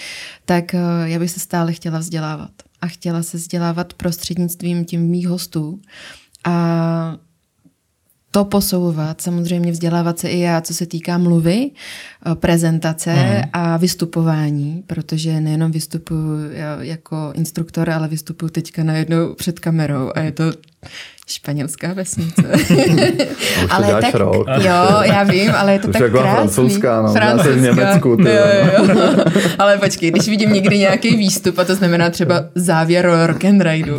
tak 0.44 0.74
eh, 0.74 0.78
já 1.05 1.18
bych 1.18 1.30
se 1.30 1.40
stále 1.40 1.72
chtěla 1.72 1.98
vzdělávat. 1.98 2.50
A 2.80 2.86
chtěla 2.86 3.22
se 3.22 3.36
vzdělávat 3.36 3.94
prostřednictvím 3.94 4.84
tím 4.84 5.00
mých 5.00 5.28
hostů. 5.28 5.80
A 6.44 7.16
to 8.35 8.45
posouvat, 8.45 9.20
samozřejmě 9.20 9.72
vzdělávat 9.72 10.18
se 10.18 10.28
i 10.28 10.39
já, 10.39 10.61
co 10.61 10.74
se 10.74 10.87
týká 10.87 11.18
mluvy, 11.18 11.70
eh, 11.70 12.35
prezentace 12.35 13.14
mm. 13.14 13.51
a 13.53 13.76
vystupování, 13.76 14.85
protože 14.87 15.41
nejenom 15.41 15.72
vystupuji 15.72 16.51
jako 16.80 17.33
instruktor, 17.35 17.91
ale 17.91 18.09
vystupuji 18.09 18.51
teďka 18.51 18.85
najednou 18.85 19.35
před 19.35 19.61
kamerou 19.61 20.11
a 20.14 20.20
je 20.20 20.33
to 20.33 20.45
Španělská 21.27 21.93
vesnice. 21.93 22.43
ale 23.70 24.01
tak, 24.01 24.14
rok. 24.14 24.47
jo, 24.59 25.03
já 25.03 25.23
vím, 25.23 25.51
ale 25.57 25.73
je 25.73 25.79
to 25.79 25.89
Už 25.89 25.93
tak 25.93 26.03
jako 26.03 26.18
krásný. 26.18 26.35
francouzská, 26.37 27.03
no, 27.03 27.12
francouzská. 27.12 27.53
v 27.53 27.61
Německu. 27.61 28.16
Ty, 28.16 28.23
jo, 28.23 28.45
jo. 28.79 28.97
ale 29.59 29.79
počkej, 29.79 30.11
když 30.11 30.29
vidím 30.29 30.53
někdy 30.53 30.79
nějaký 30.79 31.16
výstup, 31.16 31.59
a 31.59 31.64
to 31.64 31.75
znamená 31.75 32.11
třeba 32.11 32.45
závěr 32.55 33.11
rock 33.27 33.45
and 33.45 33.62
rideu, 33.62 33.99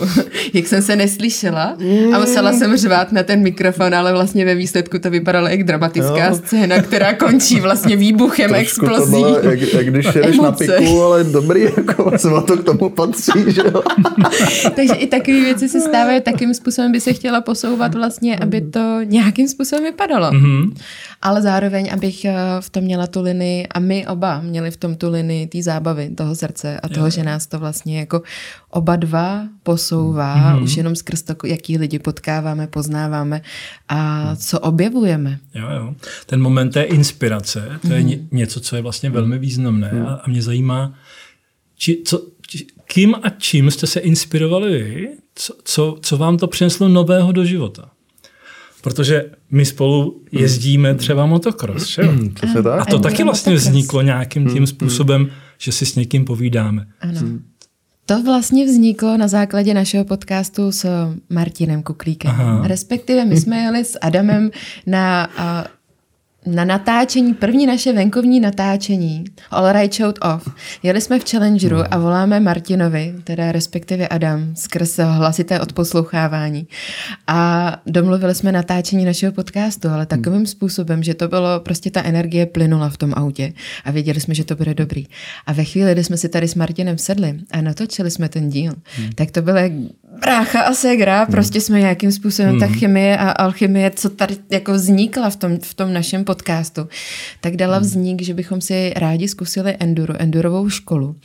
jak 0.53 0.67
jsem 0.67 0.81
se 0.81 0.95
neslyšela 0.95 1.77
a 2.13 2.19
musela 2.19 2.53
jsem 2.53 2.77
řvát 2.77 3.11
na 3.11 3.23
ten 3.23 3.41
mikrofon, 3.41 3.95
ale 3.95 4.13
vlastně 4.13 4.45
ve 4.45 4.55
výsledku 4.55 4.99
to 4.99 5.09
vypadalo 5.09 5.47
jak 5.47 5.63
dramatická 5.63 6.27
jo. 6.27 6.35
scéna, 6.35 6.81
která 6.81 7.13
končí 7.13 7.59
vlastně 7.59 7.95
výbuchem, 7.95 8.49
Trošku 8.49 8.85
explozí. 8.85 9.11
To 9.11 9.19
bylo, 9.19 9.39
jak, 9.39 9.73
jak 9.73 9.85
když 9.87 10.15
jedeš 10.15 10.37
na 10.37 10.51
piku, 10.51 11.01
ale 11.01 11.23
dobrý, 11.23 11.61
jako 11.61 12.11
to 12.47 12.57
k 12.57 12.63
tomu 12.63 12.89
patří, 12.89 13.31
že 13.47 13.61
jo. 13.73 13.83
Takže 14.75 14.93
i 14.93 15.07
takové 15.07 15.41
věci 15.41 15.69
se 15.69 15.81
stávají, 15.81 16.21
takým 16.21 16.53
způsobem 16.53 16.91
by 16.91 16.99
se 17.01 17.12
chtěla 17.13 17.41
posouvat 17.41 17.95
vlastně, 17.95 18.39
aby 18.39 18.61
to 18.61 18.99
nějakým 19.03 19.47
způsobem 19.47 19.83
vypadalo. 19.83 20.31
Mm-hmm. 20.31 20.75
Ale 21.21 21.41
zároveň, 21.41 21.89
abych 21.93 22.25
eh, 22.25 22.35
v 22.59 22.69
tom 22.69 22.83
měla 22.83 23.07
tu 23.07 23.21
linii 23.21 23.67
a 23.67 23.79
my 23.79 24.07
oba 24.07 24.41
měli 24.41 24.71
v 24.71 24.77
tom 24.77 24.95
tu 24.95 25.09
linii 25.09 25.47
té 25.47 25.63
zábavy, 25.63 26.09
toho 26.09 26.35
srdce 26.35 26.79
a 26.79 26.89
toho, 26.89 27.05
jo. 27.05 27.09
že 27.09 27.23
nás 27.23 27.47
to 27.47 27.59
vlastně 27.59 27.99
jako 27.99 28.21
oba 28.69 28.95
dva 28.95 29.47
posouvá, 29.63 30.35
mm-hmm. 30.35 30.63
už 30.63 30.77
jenom 30.77 30.95
skrz 30.95 31.21
to, 31.21 31.35
jaký 31.45 31.77
lidi 31.77 31.99
potkáváme, 31.99 32.67
poznáváme 32.67 33.41
a 33.89 34.29
co 34.35 34.59
objevujeme. 34.59 35.39
Jo, 35.55 35.67
jo. 35.75 35.95
Ten 36.25 36.41
moment 36.41 36.69
té 36.69 36.83
inspirace, 36.83 37.79
to 37.81 37.93
je 37.93 38.01
mm-hmm. 38.01 38.27
něco, 38.31 38.59
co 38.59 38.75
je 38.75 38.81
vlastně 38.81 39.09
velmi 39.09 39.39
významné 39.39 39.91
mm. 39.93 40.05
a, 40.05 40.13
a 40.13 40.29
mě 40.29 40.41
zajímá, 40.41 40.93
či, 41.75 42.01
co, 42.05 42.27
či, 42.47 42.65
kým 42.85 43.15
a 43.23 43.29
čím 43.29 43.71
jste 43.71 43.87
se 43.87 43.99
inspirovali 43.99 44.83
vy 44.83 45.22
co, 45.35 45.53
co, 45.63 45.97
co 46.01 46.17
vám 46.17 46.37
to 46.37 46.47
přineslo 46.47 46.87
nového 46.87 47.31
do 47.31 47.45
života. 47.45 47.89
Protože 48.81 49.25
my 49.51 49.65
spolu 49.65 50.21
jezdíme 50.31 50.95
třeba 50.95 51.25
motocross, 51.25 51.87
že? 51.87 52.03
tak. 52.63 52.81
A 52.81 52.85
to 52.85 52.99
taky 52.99 53.23
vlastně 53.23 53.53
vzniklo 53.55 54.01
nějakým 54.01 54.45
tím 54.45 54.57
hmm. 54.57 54.67
způsobem, 54.67 55.31
že 55.57 55.71
si 55.71 55.85
s 55.85 55.95
někým 55.95 56.25
povídáme. 56.25 56.87
Ano. 57.01 57.21
To 58.05 58.23
vlastně 58.23 58.65
vzniklo 58.65 59.17
na 59.17 59.27
základě 59.27 59.73
našeho 59.73 60.05
podcastu 60.05 60.71
s 60.71 60.85
Martinem 61.29 61.83
Kuklíkem. 61.83 62.31
Aha. 62.31 62.67
Respektive 62.67 63.25
my 63.25 63.37
jsme 63.37 63.57
jeli 63.57 63.85
s 63.85 63.97
Adamem 64.01 64.51
na 64.87 65.29
na 66.45 66.65
natáčení, 66.65 67.33
první 67.33 67.65
naše 67.65 67.93
venkovní 67.93 68.39
natáčení, 68.39 69.23
All 69.51 69.71
Right 69.71 69.93
Showed 69.93 70.19
Off. 70.21 70.55
Jeli 70.83 71.01
jsme 71.01 71.19
v 71.19 71.29
Challengeru 71.29 71.77
a 71.91 71.97
voláme 71.97 72.39
Martinovi, 72.39 73.15
teda 73.23 73.51
respektive 73.51 74.07
Adam, 74.07 74.55
skrz 74.55 74.97
hlasité 74.97 75.59
odposlouchávání. 75.59 76.67
A 77.27 77.71
domluvili 77.85 78.35
jsme 78.35 78.51
natáčení 78.51 79.05
našeho 79.05 79.33
podcastu, 79.33 79.89
ale 79.89 80.05
takovým 80.05 80.45
způsobem, 80.45 81.03
že 81.03 81.13
to 81.13 81.27
bylo, 81.27 81.59
prostě 81.59 81.91
ta 81.91 82.03
energie 82.03 82.45
plynula 82.45 82.89
v 82.89 82.97
tom 82.97 83.13
autě 83.15 83.53
a 83.85 83.91
věděli 83.91 84.21
jsme, 84.21 84.33
že 84.35 84.43
to 84.43 84.55
bude 84.55 84.73
dobrý. 84.73 85.05
A 85.45 85.53
ve 85.53 85.63
chvíli, 85.63 85.91
kdy 85.91 86.03
jsme 86.03 86.17
si 86.17 86.29
tady 86.29 86.47
s 86.47 86.55
Martinem 86.55 86.97
sedli 86.97 87.39
a 87.51 87.61
natočili 87.61 88.11
jsme 88.11 88.29
ten 88.29 88.49
díl, 88.49 88.73
hmm. 88.97 89.09
tak 89.15 89.31
to 89.31 89.41
bylo 89.41 89.59
brácha 90.21 90.61
a 90.61 90.73
segra, 90.73 91.17
hmm. 91.17 91.31
prostě 91.31 91.61
jsme 91.61 91.79
nějakým 91.79 92.11
způsobem, 92.11 92.51
hmm. 92.51 92.59
ta 92.59 92.67
chemie 92.67 93.17
a 93.17 93.31
alchymie, 93.31 93.91
co 93.91 94.09
tady 94.09 94.37
jako 94.51 94.73
vznikla 94.73 95.29
v 95.29 95.35
tom, 95.35 95.57
v 95.57 95.73
tom 95.73 95.93
našem 95.93 96.23
podcastu, 96.23 96.32
tak 97.41 97.55
dala 97.55 97.77
hmm. 97.77 97.85
vznik, 97.85 98.21
že 98.21 98.33
bychom 98.33 98.61
si 98.61 98.93
rádi 98.95 99.27
zkusili 99.27 99.75
enduro, 99.79 100.21
endurovou 100.21 100.69
školu. 100.69 101.15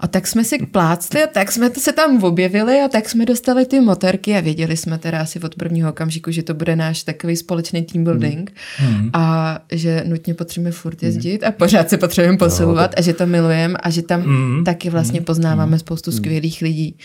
A 0.00 0.08
tak 0.08 0.26
jsme 0.26 0.44
si 0.44 0.58
plácli 0.66 1.22
a 1.22 1.26
tak 1.26 1.52
jsme 1.52 1.70
se 1.70 1.92
tam 1.92 2.24
objevili 2.24 2.80
a 2.80 2.88
tak 2.88 3.08
jsme 3.08 3.26
dostali 3.26 3.66
ty 3.66 3.80
motorky 3.80 4.36
a 4.36 4.40
věděli 4.40 4.76
jsme 4.76 4.98
teda 4.98 5.20
asi 5.20 5.40
od 5.40 5.54
prvního 5.54 5.90
okamžiku, 5.90 6.30
že 6.30 6.42
to 6.42 6.54
bude 6.54 6.76
náš 6.76 7.02
takový 7.02 7.36
společný 7.36 7.82
team 7.82 8.04
building 8.04 8.52
hmm. 8.76 9.10
a 9.12 9.58
že 9.72 10.04
nutně 10.06 10.34
potřebujeme 10.34 10.72
furt 10.72 11.02
jezdit 11.02 11.44
a 11.44 11.50
pořád 11.50 11.90
se 11.90 11.98
potřebujeme 11.98 12.38
posouvat 12.38 12.94
a 12.96 13.00
že 13.00 13.12
to 13.12 13.26
milujeme 13.26 13.78
a 13.82 13.90
že 13.90 14.02
tam 14.02 14.22
hmm. 14.22 14.64
taky 14.64 14.90
vlastně 14.90 15.20
poznáváme 15.20 15.78
spoustu 15.78 16.12
skvělých 16.12 16.62
lidí. 16.62 16.96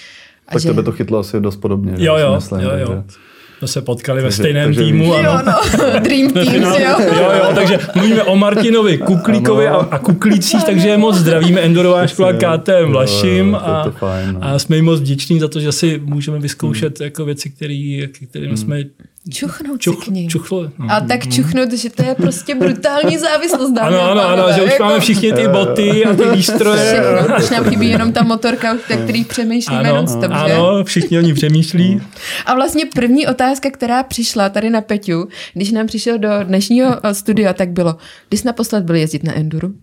A 0.48 0.52
tak 0.54 0.62
že... 0.62 0.70
tebe 0.70 0.84
to 0.84 0.92
chytlo 0.92 1.20
asi 1.20 1.40
dost 1.40 1.58
podobně. 1.58 1.94
Jo, 1.98 2.18
jo, 2.18 2.36
myslím, 2.36 2.60
jo, 2.60 2.72
jo. 2.78 2.88
Takže 2.88 3.33
jsme 3.60 3.68
se 3.68 3.82
potkali 3.82 4.22
takže, 4.22 4.28
ve 4.28 4.32
stejném 4.32 4.76
týmu. 4.76 5.04
Víš, 5.04 5.14
ano. 5.14 5.32
Jo, 5.32 5.40
no, 5.46 6.00
Dream 6.04 6.32
Team, 6.32 6.62
no, 6.62 6.70
jo. 6.70 6.96
jo. 7.00 7.32
jo, 7.38 7.52
takže 7.56 7.80
mluvíme 7.96 8.24
o 8.24 8.36
Martinovi 8.36 8.98
Kuklíkovi 8.98 9.68
a, 9.68 9.76
a 9.76 10.00
Kuklících, 10.00 10.64
takže 10.64 10.88
je 10.88 10.98
moc 10.98 11.16
zdravíme 11.16 11.62
Endurová 11.62 12.08
škola 12.08 12.34
KTM 12.34 12.92
Vlašim 12.92 13.56
a, 13.56 13.92
fajn, 13.92 14.34
no. 14.34 14.40
a 14.42 14.60
jsme 14.60 14.76
jim 14.76 14.86
moc 14.86 15.00
vděční 15.00 15.40
za 15.40 15.48
to, 15.48 15.60
že 15.60 15.72
si 15.72 16.02
můžeme 16.04 16.40
vyzkoušet 16.40 17.00
hmm. 17.00 17.06
jako 17.06 17.26
věci, 17.26 17.50
které, 17.50 18.08
kterými 18.30 18.48
hmm. 18.48 18.58
jsme 18.58 18.84
Čuchnout 19.30 19.82
Čuch, 19.82 20.04
si 20.04 20.12
k 20.12 20.14
ním. 20.14 20.30
Čuchlo, 20.30 20.72
no. 20.80 20.88
A 20.90 21.02
tak 21.02 21.28
čuchnout, 21.28 21.72
že 21.74 21.90
to 21.90 22.04
je 22.04 22.16
prostě 22.16 22.56
brutální 22.56 23.18
závislost. 23.18 23.78
Ano, 23.82 24.02
ano, 24.02 24.22
ano, 24.22 24.44
že 24.56 24.62
už 24.62 24.72
jako... 24.72 24.84
máme 24.84 25.00
všichni 25.00 25.34
ty 25.34 25.48
boty 25.48 26.06
a 26.06 26.16
ty 26.16 26.24
výstroje. 26.26 27.04
Už 27.40 27.50
nám 27.50 27.64
chybí 27.64 27.90
jenom 27.90 28.14
ta 28.14 28.24
motorka, 28.24 28.74
o 28.74 28.78
který 29.04 29.26
přemýšlíme 29.26 29.90
ano, 29.90 29.96
non-stop, 29.96 30.32
Ano, 30.32 30.84
všichni 30.84 31.18
o 31.18 31.22
ní 31.22 31.34
přemýšlí. 31.34 32.02
A 32.46 32.56
vlastně 32.56 32.86
první 32.86 33.28
otázka, 33.28 33.70
která 33.72 34.04
přišla 34.04 34.50
tady 34.50 34.70
na 34.70 34.82
Peťu, 34.82 35.28
když 35.54 35.72
nám 35.72 35.88
přišel 35.88 36.18
do 36.18 36.30
dnešního 36.44 36.98
eh, 37.04 37.14
studia, 37.14 37.54
tak 37.54 37.70
bylo, 37.70 37.96
když 38.30 38.40
jsi 38.40 38.48
naposled 38.48 38.84
byl 38.84 38.96
jezdit 38.96 39.24
na 39.24 39.34
enduru? 39.34 39.74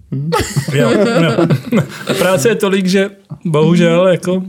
jo, 0.72 0.90
jo. 1.22 1.46
Práce 2.18 2.48
je 2.48 2.54
tolik, 2.54 2.86
že 2.86 3.10
bohužel 3.44 4.08
jako 4.08 4.42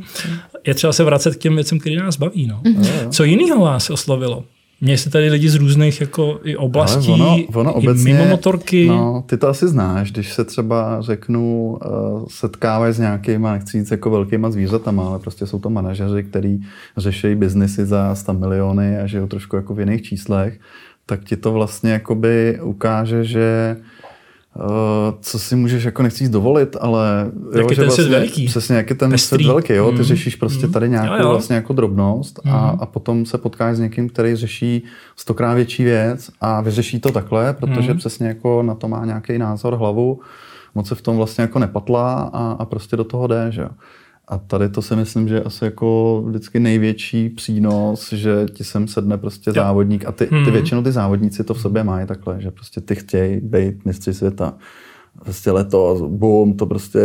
je 0.67 0.73
třeba 0.73 0.93
se 0.93 1.03
vracet 1.03 1.35
k 1.35 1.39
těm 1.39 1.55
věcem, 1.55 1.79
které 1.79 1.95
nás 1.95 2.17
baví. 2.17 2.47
No. 2.47 2.61
Co 3.09 3.23
jiného 3.23 3.61
vás 3.61 3.89
oslovilo? 3.89 4.43
Měli 4.83 4.97
jste 4.97 5.09
tady 5.09 5.29
lidi 5.29 5.49
z 5.49 5.55
různých 5.55 6.01
jako 6.01 6.39
i 6.43 6.57
oblastí, 6.57 7.11
ono, 7.11 7.37
ono 7.53 7.73
obecně, 7.73 8.11
i 8.11 8.13
mimo 8.13 8.25
motorky. 8.25 8.87
No, 8.87 9.23
ty 9.27 9.37
to 9.37 9.47
asi 9.47 9.67
znáš, 9.67 10.11
když 10.11 10.33
se 10.33 10.45
třeba 10.45 11.01
řeknu, 11.01 11.77
uh, 11.85 12.25
setkávají 12.29 12.93
s 12.93 12.99
nějakýma, 12.99 13.51
nechci 13.51 13.79
říct 13.79 13.91
jako 13.91 14.09
velkýma 14.09 14.51
zvířatama, 14.51 15.05
ale 15.05 15.19
prostě 15.19 15.47
jsou 15.47 15.59
to 15.59 15.69
manažeři, 15.69 16.23
kteří 16.23 16.65
řeší 16.97 17.35
biznisy 17.35 17.85
za 17.85 18.15
100 18.15 18.33
miliony 18.33 18.97
a 18.97 19.07
žijou 19.07 19.27
trošku 19.27 19.55
jako 19.55 19.73
v 19.73 19.79
jiných 19.79 20.01
číslech, 20.01 20.59
tak 21.05 21.23
ti 21.23 21.37
to 21.37 21.51
vlastně 21.51 21.91
jakoby 21.91 22.59
ukáže, 22.63 23.23
že 23.23 23.77
Uh, 24.55 24.65
co 25.21 25.39
si 25.39 25.55
můžeš, 25.55 25.83
jako 25.83 26.03
nechci 26.03 26.29
dovolit, 26.29 26.77
ale 26.81 27.31
jo, 27.55 27.67
je 27.69 27.75
že 27.75 27.75
ten 27.75 27.85
vlastně, 27.85 28.05
veliký. 28.05 28.45
Přesně, 28.45 28.75
jak 28.75 28.89
je 28.89 28.95
ten 28.95 29.11
Pestrý. 29.11 29.43
svět 29.43 29.53
velký, 29.53 29.73
jo? 29.73 29.91
Ty 29.91 29.97
mm. 29.97 30.03
řešíš 30.03 30.35
prostě 30.35 30.67
mm. 30.67 30.73
tady 30.73 30.89
nějakou 30.89 31.13
jo, 31.13 31.21
jo. 31.21 31.29
vlastně 31.29 31.55
jako 31.55 31.73
drobnost 31.73 32.39
mm. 32.45 32.51
a, 32.51 32.77
a 32.79 32.85
potom 32.85 33.25
se 33.25 33.37
potkáš 33.37 33.75
s 33.75 33.79
někým, 33.79 34.09
který 34.09 34.35
řeší 34.35 34.83
stokrát 35.15 35.53
větší 35.53 35.83
věc 35.83 36.31
a 36.41 36.61
vyřeší 36.61 36.99
to 36.99 37.11
takhle, 37.11 37.53
protože 37.53 37.91
mm. 37.91 37.97
přesně 37.97 38.27
jako 38.27 38.63
na 38.63 38.75
to 38.75 38.87
má 38.87 39.05
nějaký 39.05 39.37
názor, 39.37 39.75
hlavu, 39.75 40.19
moc 40.75 40.87
se 40.87 40.95
v 40.95 41.01
tom 41.01 41.17
vlastně 41.17 41.41
jako 41.41 41.59
nepatla 41.59 42.29
a, 42.33 42.51
a 42.59 42.65
prostě 42.65 42.95
do 42.95 43.03
toho 43.03 43.27
jde, 43.27 43.47
že 43.49 43.61
jo. 43.61 43.69
A 44.27 44.37
tady 44.37 44.69
to 44.69 44.81
si 44.81 44.95
myslím, 44.95 45.27
že 45.27 45.35
je 45.35 45.43
asi 45.43 45.65
jako 45.65 46.23
vždycky 46.27 46.59
největší 46.59 47.29
přínos, 47.29 48.13
že 48.13 48.45
ti 48.53 48.63
sem 48.63 48.87
sedne 48.87 49.17
prostě 49.17 49.49
jo. 49.49 49.53
závodník 49.53 50.05
a 50.05 50.11
ty, 50.11 50.25
ty 50.25 50.35
hmm. 50.35 50.51
většinou 50.51 50.83
ty 50.83 50.91
závodníci 50.91 51.43
to 51.43 51.53
v 51.53 51.61
sobě 51.61 51.83
mají 51.83 52.07
takhle, 52.07 52.41
že 52.41 52.51
prostě 52.51 52.81
ty 52.81 52.95
chtějí 52.95 53.39
být 53.39 53.85
mistři 53.85 54.13
světa. 54.13 54.53
Prostě 55.23 55.51
letos, 55.51 56.01
bum, 56.01 56.53
to 56.53 56.65
prostě 56.65 56.99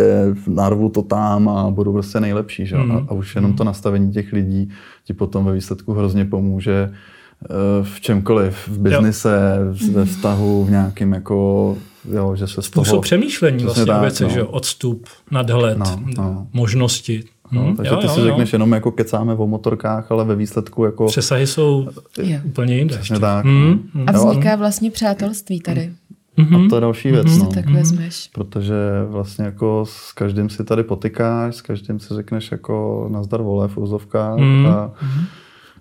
narvu 0.46 0.88
to 0.88 1.02
tam 1.02 1.48
a 1.48 1.70
budu 1.70 1.92
prostě 1.92 2.20
nejlepší. 2.20 2.66
Že? 2.66 2.76
Hmm. 2.76 2.90
A, 2.90 3.06
a 3.08 3.14
už 3.14 3.34
jenom 3.34 3.52
to 3.52 3.64
nastavení 3.64 4.12
těch 4.12 4.32
lidí 4.32 4.70
ti 5.04 5.14
potom 5.14 5.44
ve 5.44 5.52
výsledku 5.52 5.92
hrozně 5.92 6.24
pomůže 6.24 6.90
eh, 6.90 7.48
v 7.82 8.00
čemkoliv, 8.00 8.68
v 8.68 8.78
biznise, 8.78 9.58
ve 9.92 10.04
vztahu, 10.04 10.64
v 10.64 10.70
nějakým 10.70 11.12
jako 11.12 11.76
jo, 12.12 12.36
že 12.36 12.46
se 12.46 12.62
z 12.62 12.70
toho... 12.70 13.00
přemýšlení 13.00 13.64
vlastně 13.64 13.86
tak, 13.86 14.00
věci, 14.00 14.22
no. 14.22 14.28
že 14.30 14.42
odstup, 14.42 15.06
nadhled, 15.30 15.78
no, 15.78 16.00
no. 16.16 16.46
možnosti. 16.52 17.24
No, 17.52 17.62
hmm, 17.62 17.76
takže 17.76 17.92
jo, 17.92 17.96
ty 17.96 18.06
jo, 18.06 18.12
si 18.12 18.20
jo. 18.20 18.26
řekneš 18.26 18.52
jenom 18.52 18.72
jako 18.72 18.90
kecáme 18.90 19.34
o 19.34 19.46
motorkách, 19.46 20.12
ale 20.12 20.24
ve 20.24 20.36
výsledku 20.36 20.84
jako... 20.84 21.06
Přesahy 21.06 21.46
jsou 21.46 21.88
jo. 22.22 22.38
úplně 22.44 22.76
jinde. 22.76 22.96
Přesně 22.96 23.18
tak. 23.18 23.44
Hmm, 23.44 23.90
hmm. 23.94 24.04
A 24.06 24.12
vzniká 24.12 24.56
vlastně 24.56 24.90
přátelství 24.90 25.60
tady. 25.60 25.92
Mm-hmm. 26.38 26.66
A 26.66 26.68
to 26.68 26.76
je 26.76 26.80
další 26.80 27.10
věc. 27.10 27.26
Mm-hmm. 27.26 27.42
No. 27.42 27.46
tak 27.46 27.70
vezmeš. 27.70 28.30
Protože 28.32 28.74
vlastně 29.08 29.44
jako 29.44 29.84
s 29.88 30.12
každým 30.12 30.50
si 30.50 30.64
tady 30.64 30.82
potykáš, 30.82 31.56
s 31.56 31.62
každým 31.62 32.00
si 32.00 32.14
řekneš 32.14 32.50
jako 32.50 33.08
nazdar 33.12 33.42
vole 33.42 33.68
v 33.68 33.78
úzovkách 33.78 34.38
mm-hmm. 34.38 34.68
a 34.68 34.88
mm-hmm 34.88 35.24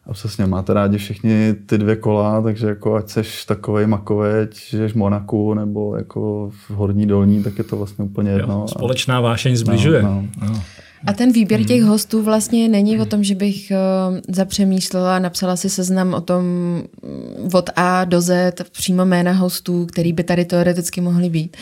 a 0.08 0.14
přesně, 0.14 0.46
máte 0.46 0.74
rádi 0.74 0.98
všichni 0.98 1.54
ty 1.66 1.78
dvě 1.78 1.96
kola, 1.96 2.42
takže 2.42 2.68
jako 2.68 2.96
ať 2.96 3.10
seš 3.10 3.46
takovej 3.46 3.88
makoveť, 3.88 4.70
že 4.70 4.90
v 4.90 4.96
Monaku 4.96 5.54
nebo 5.54 5.96
jako 5.96 6.50
v 6.50 6.70
horní 6.70 7.06
dolní, 7.06 7.44
tak 7.44 7.58
je 7.58 7.64
to 7.64 7.78
vlastně 7.78 8.06
úplně 8.06 8.32
jedno. 8.32 8.54
Jo, 8.54 8.68
společná 8.68 9.22
vášeň 9.22 9.56
zbližuje. 9.56 10.04
No, 10.04 10.24
no. 10.42 10.48
No. 10.50 10.62
A 11.08 11.14
ten 11.14 11.32
výběr 11.32 11.64
těch 11.64 11.82
hmm. 11.82 11.90
hostů 11.90 12.24
vlastně 12.24 12.70
není 12.70 13.00
o 13.00 13.06
tom, 13.06 13.24
že 13.24 13.36
bych 13.36 13.72
uh, 14.12 14.18
zapřemýšlela, 14.28 15.20
napsala 15.20 15.56
si 15.56 15.70
seznam 15.70 16.14
o 16.14 16.22
tom 16.22 16.44
mm, 16.44 17.50
od 17.54 17.70
A 17.76 18.06
do 18.06 18.22
Z, 18.22 18.54
přímo 18.72 19.06
jména 19.06 19.32
hostů, 19.32 19.86
který 19.86 20.14
by 20.14 20.24
tady 20.24 20.46
teoreticky 20.46 21.02
mohli 21.02 21.30
být. 21.30 21.58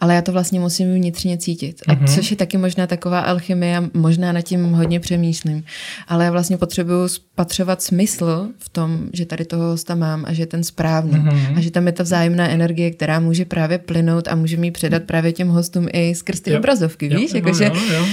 Ale 0.00 0.14
já 0.14 0.22
to 0.22 0.32
vlastně 0.32 0.60
musím 0.60 0.94
vnitřně 0.94 1.38
cítit. 1.38 1.82
A 1.88 1.94
mm-hmm. 1.94 2.14
což 2.14 2.30
je 2.30 2.36
taky 2.36 2.56
možná 2.56 2.86
taková 2.86 3.20
alchymie, 3.20 3.82
možná 3.94 4.32
nad 4.32 4.40
tím 4.40 4.72
hodně 4.72 5.00
přemýšlím. 5.00 5.64
Ale 6.08 6.24
já 6.24 6.30
vlastně 6.30 6.56
potřebuju 6.56 7.08
spatřovat 7.08 7.82
smysl 7.82 8.48
v 8.58 8.68
tom, 8.68 8.98
že 9.12 9.26
tady 9.26 9.44
toho 9.44 9.62
hosta 9.62 9.94
mám 9.94 10.24
a 10.28 10.32
že 10.32 10.42
je 10.42 10.46
ten 10.46 10.64
správný. 10.64 11.24
A 11.56 11.60
že 11.60 11.70
tam 11.70 11.86
je 11.86 11.92
ta 11.92 12.02
vzájemná 12.02 12.48
energie, 12.48 12.90
která 12.90 13.20
může 13.20 13.44
právě 13.44 13.78
plynout 13.78 14.28
a 14.28 14.34
může 14.34 14.56
mi 14.56 14.70
předat 14.70 15.02
právě 15.02 15.32
těm 15.32 15.48
hostům 15.48 15.88
i 15.92 16.14
skrz 16.14 16.40
ty 16.40 16.50
jo. 16.50 16.58
obrazovky, 16.58 17.12
jo, 17.12 17.20
víš? 17.20 17.30
Jo, 17.30 17.36
Jakože 17.36 17.70
jo, 17.94 18.06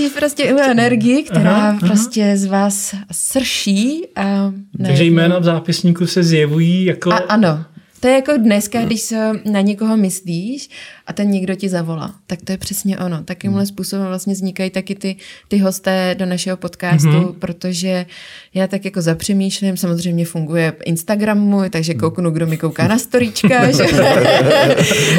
vytvoří 0.00 0.20
prostě 0.20 0.44
energii, 0.44 1.22
která 1.22 1.56
aha, 1.56 1.78
prostě 1.80 2.24
aha. 2.24 2.36
z 2.36 2.44
vás 2.44 2.94
srší. 3.12 4.06
A 4.16 4.52
Takže 4.84 5.04
jména 5.04 5.38
v 5.38 5.44
zápisníku 5.44 6.06
se 6.06 6.22
zjevují 6.22 6.84
jako... 6.84 7.12
A, 7.12 7.16
ano. 7.16 7.64
To 8.00 8.08
je 8.08 8.14
jako 8.14 8.32
dneska, 8.36 8.82
když 8.82 9.00
se 9.00 9.32
na 9.50 9.60
někoho 9.60 9.96
myslíš 9.96 10.70
a 11.06 11.12
ten 11.12 11.30
někdo 11.30 11.54
ti 11.54 11.68
zavolá. 11.68 12.14
Tak 12.26 12.42
to 12.42 12.52
je 12.52 12.58
přesně 12.58 12.98
ono. 12.98 13.22
Takýmhle 13.24 13.60
hmm. 13.60 13.66
způsobem 13.66 14.06
vlastně 14.06 14.34
vznikají 14.34 14.70
taky 14.70 14.94
ty, 14.94 15.16
ty 15.48 15.58
hosté 15.58 16.14
do 16.18 16.26
našeho 16.26 16.56
podcastu, 16.56 17.08
mm-hmm. 17.08 17.32
protože 17.32 18.06
já 18.54 18.66
tak 18.66 18.84
jako 18.84 19.02
zapřemýšlím, 19.02 19.76
samozřejmě 19.76 20.24
funguje 20.24 20.72
Instagram 20.84 21.38
můj, 21.38 21.70
takže 21.70 21.94
kouknu, 21.94 22.30
kdo 22.30 22.46
mi 22.46 22.56
kouká 22.56 22.88
na 22.88 22.98
storíčka, 22.98 23.70
že 23.70 23.84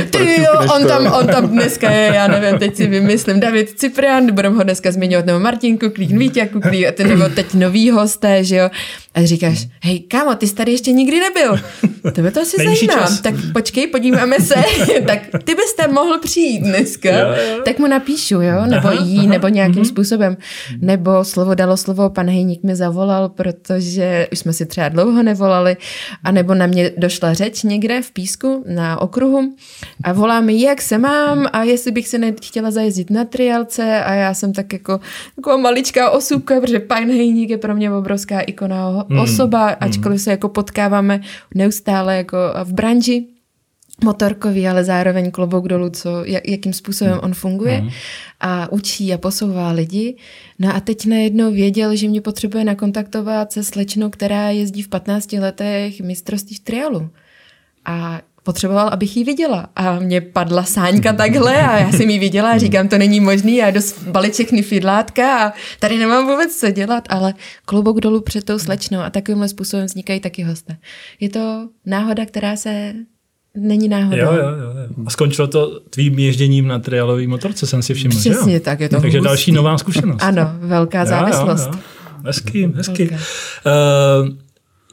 ty 0.10 0.42
jo, 0.42 0.76
on 0.76 0.88
tam, 0.88 1.14
on 1.20 1.28
tam 1.28 1.48
dneska 1.48 1.92
je, 1.92 2.12
já 2.16 2.28
nevím, 2.28 2.60
teď 2.60 2.76
si 2.76 2.88
vymyslím, 2.88 3.40
David 3.40 3.70
Ciprian, 3.70 4.32
budeme 4.36 4.56
ho 4.56 4.64
dneska 4.64 4.92
zmiňovat, 4.92 5.26
nebo 5.26 5.40
Martin 5.40 5.78
Kuklík, 5.78 6.12
Vítě 6.12 6.46
Kuklík, 6.46 6.88
a 6.88 6.92
ten 6.92 7.08
nebo 7.08 7.30
teď 7.30 7.54
nový 7.54 7.92
hosté, 7.92 8.44
že 8.44 8.56
jo. 8.56 8.70
A 9.14 9.26
říkáš, 9.26 9.68
hej, 9.84 10.00
kámo, 10.00 10.36
ty 10.36 10.48
jsi 10.48 10.56
tady 10.56 10.72
ještě 10.72 10.92
nikdy 10.92 11.20
nebyl. 11.20 11.60
Tebe 12.12 12.32
to 12.32 12.42
asi 12.42 12.58
zajímá. 12.58 13.08
Tak 13.24 13.36
počkej, 13.54 13.88
podíváme 13.88 14.40
se. 14.40 14.56
tak 15.08 15.20
ty 15.44 15.56
bys 15.56 15.74
tam 15.78 15.94
mohl 15.94 16.20
přijít 16.20 16.60
dneska. 16.60 17.10
Jo, 17.10 17.28
jo. 17.28 17.62
Tak 17.66 17.80
mu 17.80 17.88
napíšu, 17.88 18.42
jo, 18.42 18.66
nebo 18.66 18.88
aha, 18.88 19.04
jí, 19.04 19.20
aha, 19.20 19.28
nebo 19.28 19.48
nějakým 19.48 19.76
mm-hmm. 19.76 19.88
způsobem. 19.88 20.38
Nebo 20.82 21.24
slovo 21.24 21.56
dalo 21.56 21.78
slovo, 21.78 22.10
pan 22.10 22.30
Hejník 22.30 22.64
mi 22.64 22.76
zavolal, 22.76 23.21
protože 23.30 24.28
už 24.32 24.40
jsme 24.40 24.54
si 24.54 24.66
třeba 24.66 24.90
dlouho 24.90 25.24
nevolali, 25.24 25.78
a 26.24 26.32
nebo 26.32 26.54
na 26.54 26.68
mě 26.68 26.92
došla 26.98 27.34
řeč 27.34 27.64
někde 27.64 28.02
v 28.02 28.12
písku 28.12 28.64
na 28.68 29.02
okruhu 29.02 29.56
a 30.04 30.14
volá 30.14 30.42
mi, 30.42 30.62
jak 30.62 30.82
se 30.82 30.98
mám 30.98 31.48
a 31.54 31.64
jestli 31.64 31.92
bych 31.92 32.08
se 32.08 32.18
nechtěla 32.18 32.72
zajezdit 32.72 33.10
na 33.10 33.26
triálce 33.26 34.04
a 34.04 34.14
já 34.14 34.34
jsem 34.34 34.54
tak 34.54 34.74
jako 34.74 35.00
jako 35.38 35.58
maličká 35.58 36.10
osůbka, 36.10 36.62
protože 36.62 36.80
pan 36.80 37.08
Hejník 37.08 37.50
je 37.50 37.58
pro 37.58 37.76
mě 37.76 37.92
obrovská 37.92 38.40
ikona 38.40 39.06
mm. 39.08 39.20
osoba, 39.20 39.68
ačkoliv 39.70 40.22
se 40.22 40.32
jako 40.32 40.50
potkáváme 40.50 41.22
neustále 41.56 42.18
jako 42.18 42.38
v 42.64 42.74
branži, 42.74 43.28
motorkový, 44.04 44.68
ale 44.68 44.84
zároveň 44.84 45.32
klobouk 45.32 45.68
dolů, 45.68 45.90
co, 45.90 46.26
jak, 46.26 46.48
jakým 46.48 46.74
způsobem 46.74 47.20
on 47.24 47.34
funguje 47.34 47.84
a 48.40 48.72
učí 48.72 49.14
a 49.14 49.18
posouvá 49.18 49.72
lidi. 49.72 50.16
No 50.60 50.76
a 50.76 50.80
teď 50.80 51.06
najednou 51.06 51.52
věděl, 51.52 51.96
že 51.96 52.08
mě 52.08 52.22
potřebuje 52.22 52.64
nakontaktovat 52.64 53.52
se 53.52 53.64
slečnou, 53.64 54.10
která 54.10 54.50
jezdí 54.50 54.82
v 54.82 54.88
15 54.88 55.34
letech 55.34 56.02
mistrovství 56.02 56.56
v 56.56 56.60
trialu. 56.60 57.10
A 57.86 58.22
potřeboval, 58.44 58.88
abych 58.88 59.18
ji 59.18 59.24
viděla. 59.24 59.70
A 59.76 60.00
mě 60.00 60.22
padla 60.22 60.64
sáňka 60.64 61.14
takhle 61.14 61.62
a 61.62 61.78
já 61.78 61.92
jsem 61.92 62.10
ji 62.10 62.20
viděla 62.20 62.52
a 62.52 62.58
říkám, 62.58 62.88
to 62.88 62.98
není 62.98 63.20
možný, 63.20 63.56
já 63.56 63.72
jdu 63.72 63.80
balit 64.08 64.34
všechny 64.34 64.62
fidlátka 64.62 65.48
a 65.48 65.54
tady 65.80 65.98
nemám 65.98 66.28
vůbec 66.28 66.56
co 66.56 66.72
dělat, 66.72 67.04
ale 67.10 67.34
klobouk 67.66 68.00
dolů 68.00 68.22
před 68.22 68.44
tou 68.44 68.60
slečnou 68.60 69.00
a 69.00 69.10
takovýmhle 69.10 69.50
způsobem 69.50 69.86
vznikají 69.86 70.20
taky 70.20 70.44
hosté. 70.44 70.78
Je 71.20 71.30
to 71.30 71.70
náhoda, 71.86 72.26
která 72.26 72.56
se 72.56 72.94
není 73.58 73.88
náhoda. 73.88 74.18
Jo, 74.18 74.34
jo, 74.34 74.42
jo. 74.42 75.04
A 75.06 75.10
skončilo 75.10 75.48
to 75.48 75.80
tvým 75.90 76.20
ježděním 76.20 76.68
na 76.68 76.80
trialový 76.80 77.28
motorce, 77.28 77.68
jsem 77.68 77.82
si 77.82 77.94
všiml. 77.94 78.16
Přesně 78.16 78.54
že 78.54 78.60
tak, 78.60 78.80
je 78.80 78.90
to 78.90 79.02
Takže 79.02 79.18
hustý. 79.18 79.28
další 79.28 79.52
nová 79.52 79.78
zkušenost. 79.78 80.24
Ano, 80.24 80.52
velká 80.60 81.06
závislost. 81.06 81.68
Jo, 81.68 81.74
jo, 81.74 81.80
jo. 81.80 82.22
Hezky, 82.26 82.72
hezky. 82.76 83.10
Uh, 83.10 83.18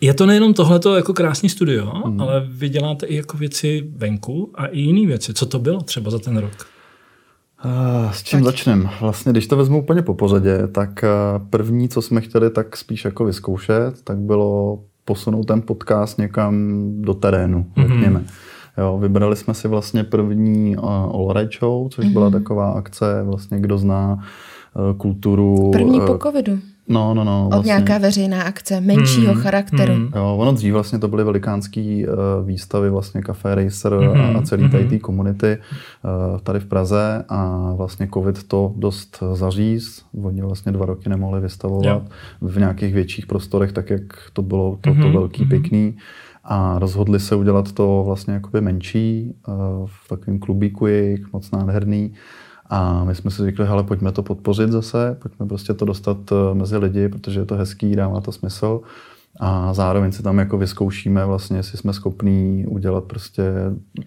je 0.00 0.14
to 0.14 0.26
nejenom 0.26 0.54
tohleto 0.54 0.96
jako 0.96 1.14
krásný 1.14 1.48
studio, 1.48 1.90
hmm. 1.90 2.20
ale 2.20 2.46
vy 2.48 2.68
děláte 2.68 3.06
i 3.06 3.16
jako 3.16 3.36
věci 3.36 3.84
venku 3.96 4.50
a 4.54 4.66
i 4.66 4.80
jiné 4.80 5.06
věci. 5.06 5.34
Co 5.34 5.46
to 5.46 5.58
bylo 5.58 5.80
třeba 5.80 6.10
za 6.10 6.18
ten 6.18 6.36
rok? 6.36 6.52
Uh, 7.64 8.12
s 8.12 8.22
čím 8.22 8.44
začneme? 8.44 8.90
Vlastně, 9.00 9.32
když 9.32 9.46
to 9.46 9.56
vezmu 9.56 9.82
úplně 9.82 10.02
po 10.02 10.14
pořadě, 10.14 10.68
tak 10.72 11.04
první, 11.50 11.88
co 11.88 12.02
jsme 12.02 12.20
chtěli 12.20 12.50
tak 12.50 12.76
spíš 12.76 13.04
jako 13.04 13.24
vyzkoušet, 13.24 14.02
tak 14.04 14.18
bylo 14.18 14.78
posunout 15.04 15.44
ten 15.44 15.62
podcast 15.62 16.18
někam 16.18 16.82
do 17.02 17.14
terénu, 17.14 17.66
mm-hmm. 17.76 17.88
řekněme. 17.88 18.24
Jo, 18.78 18.98
vybrali 18.98 19.36
jsme 19.36 19.54
si 19.54 19.68
vlastně 19.68 20.04
první 20.04 20.76
uh, 20.76 20.84
All 20.90 21.32
Right 21.32 21.52
Show, 21.58 21.88
což 21.88 22.04
mm-hmm. 22.04 22.12
byla 22.12 22.30
taková 22.30 22.70
akce, 22.70 23.22
vlastně 23.22 23.60
kdo 23.60 23.78
zná 23.78 24.12
uh, 24.12 24.96
kulturu. 24.96 25.70
První 25.70 26.00
po 26.00 26.18
covidu. 26.22 26.58
No, 26.88 27.14
no, 27.14 27.24
no. 27.24 27.48
Vlastně. 27.50 27.68
nějaká 27.68 27.98
veřejná 27.98 28.42
akce, 28.42 28.80
menšího 28.80 29.32
hmm, 29.32 29.42
charakteru. 29.42 29.94
Hmm. 29.94 30.10
Jo, 30.16 30.36
ono 30.38 30.52
dřív 30.52 30.72
vlastně 30.72 30.98
to 30.98 31.08
byly 31.08 31.24
velikánský 31.24 32.06
uh, 32.06 32.14
výstavy, 32.46 32.90
vlastně 32.90 33.22
Café 33.22 33.54
Racer 33.54 33.94
hmm, 33.94 34.36
a 34.36 34.42
celý 34.42 34.70
tady 34.70 34.84
té 34.84 34.98
komunity 34.98 35.58
uh, 36.04 36.40
tady 36.40 36.60
v 36.60 36.66
Praze 36.66 37.24
a 37.28 37.72
vlastně 37.76 38.08
covid 38.14 38.42
to 38.42 38.72
dost 38.76 39.22
zaříz. 39.32 40.02
Oni 40.22 40.42
vlastně 40.42 40.72
dva 40.72 40.86
roky 40.86 41.08
nemohli 41.08 41.40
vystavovat 41.40 41.84
jo. 41.84 42.02
v 42.40 42.58
nějakých 42.58 42.94
větších 42.94 43.26
prostorech, 43.26 43.72
tak 43.72 43.90
jak 43.90 44.02
to 44.32 44.42
bylo 44.42 44.78
to, 44.80 44.94
to 44.94 45.12
velký, 45.12 45.42
hmm. 45.42 45.48
pěkný. 45.48 45.96
A 46.50 46.78
rozhodli 46.78 47.20
se 47.20 47.36
udělat 47.36 47.72
to 47.72 48.02
vlastně 48.06 48.34
jakoby 48.34 48.60
menší, 48.60 49.34
uh, 49.48 49.54
v 49.86 50.08
takovém 50.08 50.38
klubíku 50.38 50.86
jejich, 50.86 51.32
moc 51.32 51.50
nádherný. 51.50 52.12
A 52.70 53.04
my 53.04 53.14
jsme 53.14 53.30
si 53.30 53.42
řekli, 53.42 53.66
hele, 53.66 53.82
pojďme 53.82 54.12
to 54.12 54.22
podpořit 54.22 54.70
zase, 54.70 55.16
pojďme 55.22 55.46
prostě 55.46 55.74
to 55.74 55.84
dostat 55.84 56.16
eh, 56.32 56.54
mezi 56.54 56.76
lidi, 56.76 57.08
protože 57.08 57.40
je 57.40 57.46
to 57.46 57.56
hezký, 57.56 57.96
dává 57.96 58.20
to 58.20 58.32
smysl. 58.32 58.80
A 59.40 59.74
zároveň 59.74 60.12
si 60.12 60.22
tam 60.22 60.38
jako 60.38 60.58
vyzkoušíme 60.58 61.24
vlastně, 61.24 61.56
jestli 61.56 61.78
jsme 61.78 61.92
schopní 61.92 62.66
udělat 62.68 63.04
prostě 63.04 63.42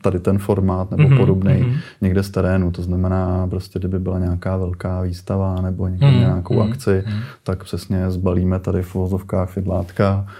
tady 0.02 0.20
ten 0.20 0.38
formát 0.38 0.92
nebo 0.92 1.04
mm-hmm, 1.04 1.18
podobný 1.18 1.54
mm-hmm. 1.54 1.78
někde 2.02 2.24
z 2.24 2.30
terénu. 2.30 2.72
To 2.72 2.82
znamená 2.82 3.48
prostě, 3.48 3.80
kdyby 3.80 4.00
byla 4.00 4.20
nějaká 4.20 4.58
velká 4.58 5.02
výstava 5.02 5.62
nebo 5.62 5.88
někde 5.88 6.08
mm-hmm, 6.08 6.20
nějakou 6.20 6.56
mm-hmm. 6.56 6.72
akci, 6.72 6.90
mm-hmm. 6.90 7.22
tak 7.44 7.64
přesně 7.64 8.12
zbalíme 8.12 8.60
tady 8.60 8.82
v 8.82 8.96
vozovkách 8.96 9.50
fidlátka, 9.50 10.26
eh, 10.28 10.32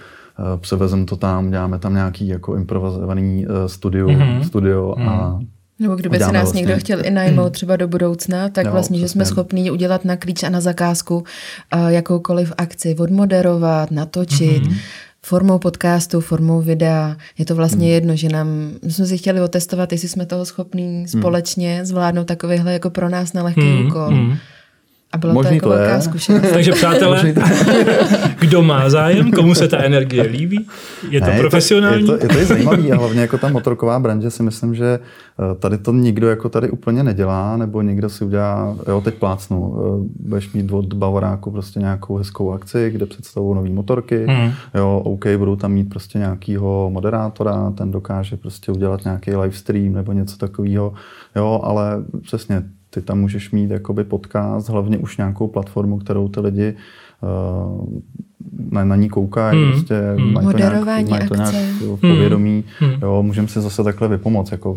převezem 0.60 1.06
to 1.06 1.16
tam, 1.16 1.50
děláme 1.50 1.78
tam 1.78 1.94
nějaký 1.94 2.28
jako 2.28 2.56
improvizovaný 2.56 3.46
eh, 3.48 3.68
studio, 3.68 4.08
mm-hmm. 4.08 4.40
studio 4.40 4.94
mm-hmm. 4.98 5.08
a 5.08 5.40
nebo 5.78 5.96
kdyby 5.96 6.18
se 6.18 6.32
nás 6.32 6.32
vlastně... 6.32 6.58
někdo 6.58 6.78
chtěl 6.78 7.06
i 7.06 7.10
najmout 7.10 7.52
třeba 7.52 7.76
do 7.76 7.88
budoucna, 7.88 8.48
tak 8.48 8.66
jo, 8.66 8.72
vlastně, 8.72 8.98
že 8.98 9.08
jsme 9.08 9.24
schopni 9.24 9.70
udělat 9.70 10.04
na 10.04 10.16
klíč 10.16 10.42
a 10.42 10.48
na 10.48 10.60
zakázku 10.60 11.16
uh, 11.16 11.88
jakoukoliv 11.88 12.52
akci, 12.58 12.96
odmoderovat, 12.98 13.90
natočit, 13.90 14.62
mm-hmm. 14.62 14.76
formou 15.22 15.58
podcastu, 15.58 16.20
formou 16.20 16.60
videa. 16.60 17.16
Je 17.38 17.44
to 17.44 17.54
vlastně 17.54 17.86
mm. 17.86 17.92
jedno, 17.92 18.16
že 18.16 18.28
nám, 18.28 18.48
my 18.84 18.92
jsme 18.92 19.06
si 19.06 19.18
chtěli 19.18 19.40
otestovat, 19.40 19.92
jestli 19.92 20.08
jsme 20.08 20.26
toho 20.26 20.44
schopní 20.44 21.00
mm. 21.00 21.06
společně 21.08 21.84
zvládnout 21.84 22.24
takovýhle 22.24 22.72
jako 22.72 22.90
pro 22.90 23.08
nás 23.08 23.32
na 23.32 23.42
lehký 23.42 23.60
mm. 23.60 23.86
úkol. 23.86 24.10
Mm. 24.10 24.36
A 25.12 25.18
bylo 25.18 25.32
Možný 25.34 25.48
to 25.48 25.54
jako 25.54 25.68
to 25.68 25.74
velká 25.74 25.94
je. 25.94 26.00
zkušenost. 26.00 26.42
Takže 26.52 26.72
přátelé, 26.72 27.34
kdo 28.40 28.62
má 28.62 28.90
zájem, 28.90 29.30
komu 29.30 29.54
se 29.54 29.68
ta 29.68 29.78
energie 29.78 30.22
líbí, 30.22 30.66
je 31.10 31.20
to 31.20 31.26
ne, 31.26 31.38
profesionální. 31.38 32.00
Je 32.00 32.06
to, 32.06 32.12
je 32.12 32.18
to, 32.18 32.38
je 32.38 32.46
to 32.46 32.48
zajímavé 32.48 32.90
a 32.90 32.96
hlavně 32.96 33.20
jako 33.20 33.38
ta 33.38 33.48
motorková 33.48 33.98
branže 33.98 34.30
si 34.30 34.42
myslím, 34.42 34.74
že 34.74 34.98
eh, 34.98 35.54
tady 35.54 35.78
to 35.78 35.92
nikdo 35.92 36.28
jako 36.28 36.48
tady 36.48 36.70
úplně 36.70 37.02
nedělá, 37.02 37.56
nebo 37.56 37.82
někdo 37.82 38.08
si 38.08 38.24
udělá, 38.24 38.76
jo 38.88 39.00
teď 39.00 39.14
plácnu, 39.14 39.74
eh, 39.76 40.08
budeš 40.28 40.52
mít 40.52 40.72
od 40.72 40.94
Bavoráku 40.94 41.50
prostě 41.50 41.80
nějakou 41.80 42.16
hezkou 42.16 42.52
akci, 42.52 42.90
kde 42.90 43.06
představují 43.06 43.56
nové 43.56 43.70
motorky, 43.70 44.26
hmm. 44.26 44.52
jo 44.74 45.02
OK, 45.04 45.24
budou 45.36 45.56
tam 45.56 45.72
mít 45.72 45.88
prostě 45.88 46.18
nějakýho 46.18 46.90
moderátora, 46.92 47.70
ten 47.70 47.90
dokáže 47.90 48.36
prostě 48.36 48.72
udělat 48.72 49.04
nějaký 49.04 49.36
livestream 49.36 49.92
nebo 49.92 50.12
něco 50.12 50.36
takového, 50.36 50.92
jo, 51.36 51.60
ale 51.64 52.04
přesně 52.22 52.62
ty 52.94 53.02
tam 53.02 53.20
můžeš 53.20 53.50
mít 53.50 53.70
jakoby 53.70 54.04
podcast, 54.04 54.68
hlavně 54.68 54.98
už 54.98 55.16
nějakou 55.16 55.48
platformu, 55.48 55.98
kterou 55.98 56.28
ty 56.28 56.40
lidi 56.40 56.74
uh, 57.20 58.00
na, 58.70 58.84
na 58.84 58.96
ní 58.96 59.08
koukají, 59.08 59.62
hmm. 59.62 59.72
prostě 59.72 60.00
hmm. 60.16 60.32
mají 60.32 60.46
to 60.46 60.56
nějak, 60.56 60.84
mají 60.84 61.28
to 61.28 61.34
nějak 61.34 61.54
v 61.80 62.00
povědomí. 62.00 62.64
Hmm. 62.78 62.90
hmm. 62.90 63.02
Jo, 63.02 63.22
můžeme 63.22 63.48
si 63.48 63.60
zase 63.60 63.84
takhle 63.84 64.08
vypomoct. 64.08 64.52
Jako, 64.52 64.76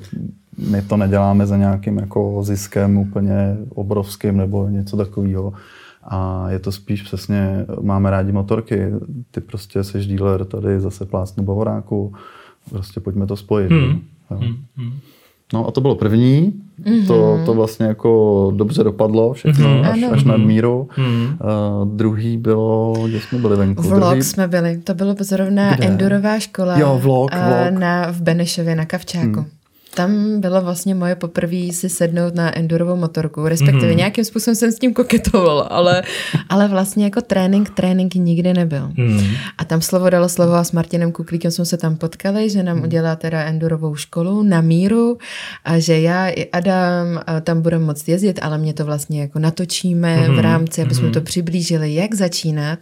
my 0.69 0.81
to 0.81 0.97
neděláme 0.97 1.45
za 1.45 1.57
nějakým 1.57 1.97
jako 1.97 2.43
ziskem 2.43 2.97
úplně 2.97 3.57
obrovským 3.69 4.37
nebo 4.37 4.67
něco 4.69 4.97
takového. 4.97 5.53
A 6.03 6.49
je 6.49 6.59
to 6.59 6.71
spíš 6.71 7.01
přesně, 7.01 7.65
máme 7.81 8.09
rádi 8.09 8.31
motorky, 8.31 8.91
ty 9.31 9.41
prostě 9.41 9.83
seš 9.83 10.07
dealer 10.07 10.45
tady 10.45 10.79
zase 10.79 11.05
plásnu 11.05 11.43
Bavoráku, 11.43 12.13
prostě 12.69 12.99
pojďme 12.99 13.27
to 13.27 13.35
spojit. 13.35 13.71
Hmm. 13.71 14.01
Jo. 14.31 14.37
Hmm. 14.37 14.55
hmm. 14.77 14.93
No 15.53 15.67
a 15.67 15.71
to 15.71 15.81
bylo 15.81 15.95
první. 15.95 16.53
Mm-hmm. 16.83 17.07
To, 17.07 17.39
to 17.45 17.53
vlastně 17.53 17.85
jako 17.85 18.51
dobře 18.55 18.83
dopadlo 18.83 19.33
všechno, 19.33 19.67
mm-hmm. 19.67 19.91
až, 19.91 20.03
až 20.11 20.23
nad 20.23 20.37
míru. 20.37 20.89
Mm-hmm. 20.97 21.37
Uh, 21.81 21.87
druhý 21.87 22.37
bylo, 22.37 22.93
kde 23.07 23.19
jsme 23.21 23.39
byli 23.39 23.57
venku? 23.57 23.81
Vlog 23.81 23.99
druhý... 23.99 24.23
jsme 24.23 24.47
byli, 24.47 24.77
to 24.77 24.93
bylo 24.93 25.15
zrovna 25.19 25.75
kde? 25.75 25.87
endurová 25.87 26.39
škola 26.39 26.79
jo, 26.79 26.99
vlog, 27.03 27.31
vlog. 27.35 27.79
Na, 27.79 28.11
v 28.11 28.21
Benešově 28.21 28.75
na 28.75 28.85
Kavčáku. 28.85 29.39
Mm. 29.39 29.45
Tam 29.95 30.41
bylo 30.41 30.61
vlastně 30.61 30.95
moje 30.95 31.15
poprvé 31.15 31.73
si 31.73 31.89
sednout 31.89 32.35
na 32.35 32.57
endurovou 32.57 32.95
motorku, 32.95 33.47
respektive 33.47 33.91
mm. 33.91 33.97
nějakým 33.97 34.25
způsobem 34.25 34.55
jsem 34.55 34.71
s 34.71 34.79
tím 34.79 34.93
koketovala, 34.93 35.63
ale, 35.63 36.03
ale 36.49 36.67
vlastně 36.67 37.03
jako 37.03 37.21
trénink, 37.21 37.69
trénink 37.69 38.15
nikdy 38.15 38.53
nebyl. 38.53 38.91
Mm. 38.97 39.27
A 39.57 39.65
tam 39.65 39.81
slovo 39.81 40.09
dalo 40.09 40.29
slovo 40.29 40.53
a 40.53 40.63
s 40.63 40.71
Martinem 40.71 41.11
Kuklíkem 41.11 41.51
jsme 41.51 41.65
se 41.65 41.77
tam 41.77 41.95
potkali, 41.95 42.49
že 42.49 42.63
nám 42.63 42.77
mm. 42.77 42.83
udělá 42.83 43.15
teda 43.15 43.43
endurovou 43.43 43.95
školu 43.95 44.43
na 44.43 44.61
míru 44.61 45.17
a 45.65 45.79
že 45.79 45.99
já 45.99 46.29
i 46.29 46.49
Adam 46.51 47.21
tam 47.41 47.61
budeme 47.61 47.85
moct 47.85 48.09
jezdit, 48.09 48.39
ale 48.41 48.57
mě 48.57 48.73
to 48.73 48.85
vlastně 48.85 49.21
jako 49.21 49.39
natočíme 49.39 50.27
mm. 50.27 50.35
v 50.35 50.39
rámci, 50.39 50.81
aby 50.81 50.95
jsme 50.95 51.07
mm. 51.07 51.13
to 51.13 51.21
přiblížili, 51.21 51.95
jak 51.95 52.13
začínat 52.13 52.79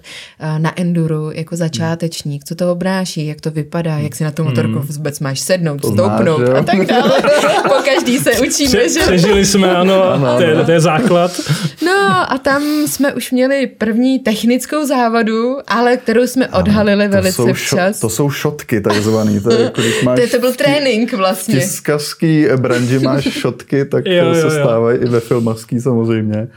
na 0.57 0.79
enduru 0.79 1.31
jako 1.31 1.55
začátečník, 1.55 2.43
co 2.43 2.55
to 2.55 2.71
obnáší, 2.71 3.27
jak 3.27 3.41
to 3.41 3.51
vypadá, 3.51 3.97
jak 3.97 4.15
si 4.15 4.23
na 4.23 4.31
tu 4.31 4.43
motorku 4.43 4.79
mm. 4.79 4.81
vůbec 4.81 5.19
máš 5.19 5.39
sednout, 5.39 5.81
to 5.81 5.91
stoupnout 5.91 6.49
a 6.49 6.63
tak 6.63 6.85
dále 6.85 7.02
ale 7.03 7.21
po 7.63 7.73
každý 7.85 8.17
se 8.19 8.31
učíme, 8.31 8.69
Pře- 8.69 8.89
že? 8.89 8.99
Přežili 8.99 9.45
jsme, 9.45 9.75
ano, 9.75 10.03
ano, 10.03 10.37
to, 10.37 10.43
je, 10.43 10.65
to 10.65 10.71
je 10.71 10.79
základ. 10.79 11.41
No 11.85 11.91
a 12.31 12.37
tam 12.37 12.63
jsme 12.87 13.13
už 13.13 13.31
měli 13.31 13.67
první 13.67 14.19
technickou 14.19 14.85
závadu, 14.85 15.57
ale 15.67 15.97
kterou 15.97 16.27
jsme 16.27 16.47
odhalili 16.47 17.07
to 17.07 17.11
velice 17.11 17.35
jsou 17.35 17.53
včas. 17.53 17.97
Šo- 17.97 18.01
to 18.01 18.09
jsou 18.09 18.29
šotky 18.29 18.81
takzvaný. 18.81 19.39
To, 19.39 19.51
je, 19.51 19.61
jako, 19.61 19.81
když 19.81 20.03
máš 20.03 20.19
to, 20.19 20.27
to 20.29 20.39
byl 20.39 20.53
trénink 20.53 21.13
vlastně. 21.13 21.55
V 21.55 21.59
tiskařský 21.59 22.45
branži 22.55 22.99
máš 22.99 23.23
šotky, 23.23 23.85
tak 23.85 24.05
jo, 24.05 24.23
to 24.23 24.37
jo, 24.39 24.49
se 24.49 24.59
stávají 24.59 24.99
i 24.99 25.05
ve 25.05 25.19
filmařský 25.19 25.79
samozřejmě. 25.79 26.47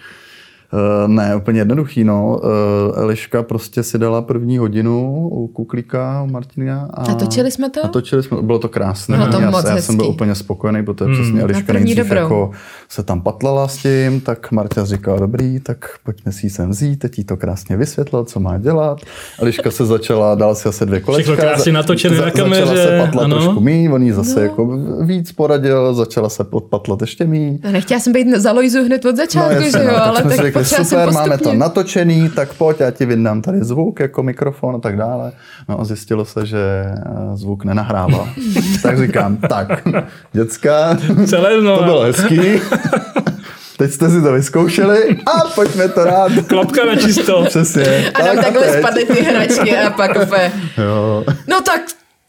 Uh, 0.73 1.09
ne, 1.09 1.37
úplně 1.37 1.61
jednoduchý, 1.61 2.05
no. 2.05 2.41
Uh, 2.45 3.03
Eliška 3.03 3.43
prostě 3.43 3.83
si 3.83 3.99
dala 3.99 4.23
první 4.23 4.59
hodinu 4.59 5.29
u 5.33 5.47
Kuklíka, 5.47 6.23
u 6.23 6.27
Martina. 6.27 6.89
A, 6.95 7.03
a 7.03 7.15
točili 7.15 7.51
jsme 7.51 7.71
to? 7.71 7.85
A 7.85 7.89
točili 7.89 8.23
jsme, 8.23 8.43
bylo 8.43 8.59
to 8.59 8.69
krásné. 8.69 9.17
Bylo 9.17 9.31
to 9.31 9.41
já, 9.41 9.51
moc 9.51 9.65
já 9.65 9.77
jsem 9.77 9.97
byl 9.97 10.07
úplně 10.07 10.35
spokojený, 10.35 10.85
protože 10.85 11.05
hmm. 11.05 11.15
přesně 11.15 11.43
Eliška 11.43 11.73
nejdřív 11.73 12.11
jako 12.11 12.51
se 12.89 13.03
tam 13.03 13.21
patlala 13.21 13.69
s 13.69 13.77
tím, 13.77 14.21
tak 14.21 14.53
Marta 14.53 14.85
říkala, 14.85 15.19
dobrý, 15.19 15.61
tak 15.61 15.79
pojďme 16.05 16.33
si 16.33 16.47
ji 16.47 16.51
sem 16.51 16.71
vzít, 16.71 16.97
teď 16.97 17.19
jí 17.19 17.25
to 17.25 17.37
krásně 17.37 17.77
vysvětlil, 17.77 18.25
co 18.25 18.41
má 18.41 18.59
dělat. 18.59 18.99
Eliška 19.39 19.71
se 19.71 19.87
začala, 19.87 20.35
dal 20.35 20.55
si 20.55 20.69
asi 20.69 20.87
dvě 20.87 21.01
kolečka. 21.01 21.33
Všechno 21.33 21.49
krásně 21.49 21.73
natočené 21.73 22.21
na 22.21 22.31
kameře. 22.31 22.67
Začala 22.67 22.87
se 22.87 22.99
patlat 23.07 23.25
ano. 23.25 23.37
trošku 23.37 23.61
míň, 23.61 23.93
on 23.93 24.03
jí 24.03 24.13
zase 24.13 24.41
no. 24.41 24.43
jako 24.43 24.79
víc 25.01 25.33
poradil, 25.33 25.95
začala 25.95 26.29
se 26.29 26.45
podpatlat 26.45 27.01
ještě 27.01 27.25
míň. 27.25 27.59
Nechtěla 27.71 28.01
jsem 28.01 28.13
být 28.13 28.37
za 28.37 28.53
Lojzu 28.53 28.85
hned 28.85 29.05
od 29.05 29.17
začátku, 29.17 29.55
no, 29.55 29.61
jasně, 29.61 29.81
že 29.81 29.85
jo, 29.85 29.93
no, 29.93 30.05
ale 30.05 30.23
tak, 30.23 30.53
tak 30.53 30.66
super, 30.67 31.13
máme 31.13 31.39
to 31.39 31.55
natočený, 31.55 32.29
tak 32.29 32.55
pojď, 32.55 32.81
já 32.81 32.91
ti 32.91 33.07
vyndám 33.07 33.43
tady 33.43 33.65
zvuk, 33.65 34.01
jako 34.01 34.23
mikrofon 34.23 34.77
a 34.77 34.79
tak 34.79 34.97
dále. 34.97 35.33
No 35.69 35.81
a 35.81 35.85
zjistilo 35.85 36.25
se, 36.25 36.47
že 36.47 36.59
eh, 36.59 36.93
zvuk 37.35 37.65
nenahrával. 37.65 38.29
tak 38.83 38.99
říkám, 38.99 39.37
tak, 39.37 39.89
děcka, 40.33 40.99
Celé 41.27 41.51
to 41.51 41.85
bylo 41.85 42.01
hezký. 42.01 42.41
Teď 43.79 43.93
jste 43.93 44.11
si 44.11 44.23
to 44.23 44.33
vyzkoušeli 44.33 45.17
a 45.27 45.41
pojďme 45.55 45.89
to 45.89 46.05
rád. 46.05 46.33
Klapka 46.47 46.85
na 46.85 46.97
čisto. 46.97 47.45
Přesně. 47.45 48.11
A 48.15 48.23
tak, 48.23 48.45
takhle 48.45 48.79
spadly 48.79 49.05
ty 49.05 49.23
hračky 49.23 49.77
a 49.77 49.91
pak 49.91 50.23
úplně, 50.23 50.53
Jo. 50.79 51.25
no 51.47 51.61
tak 51.61 51.81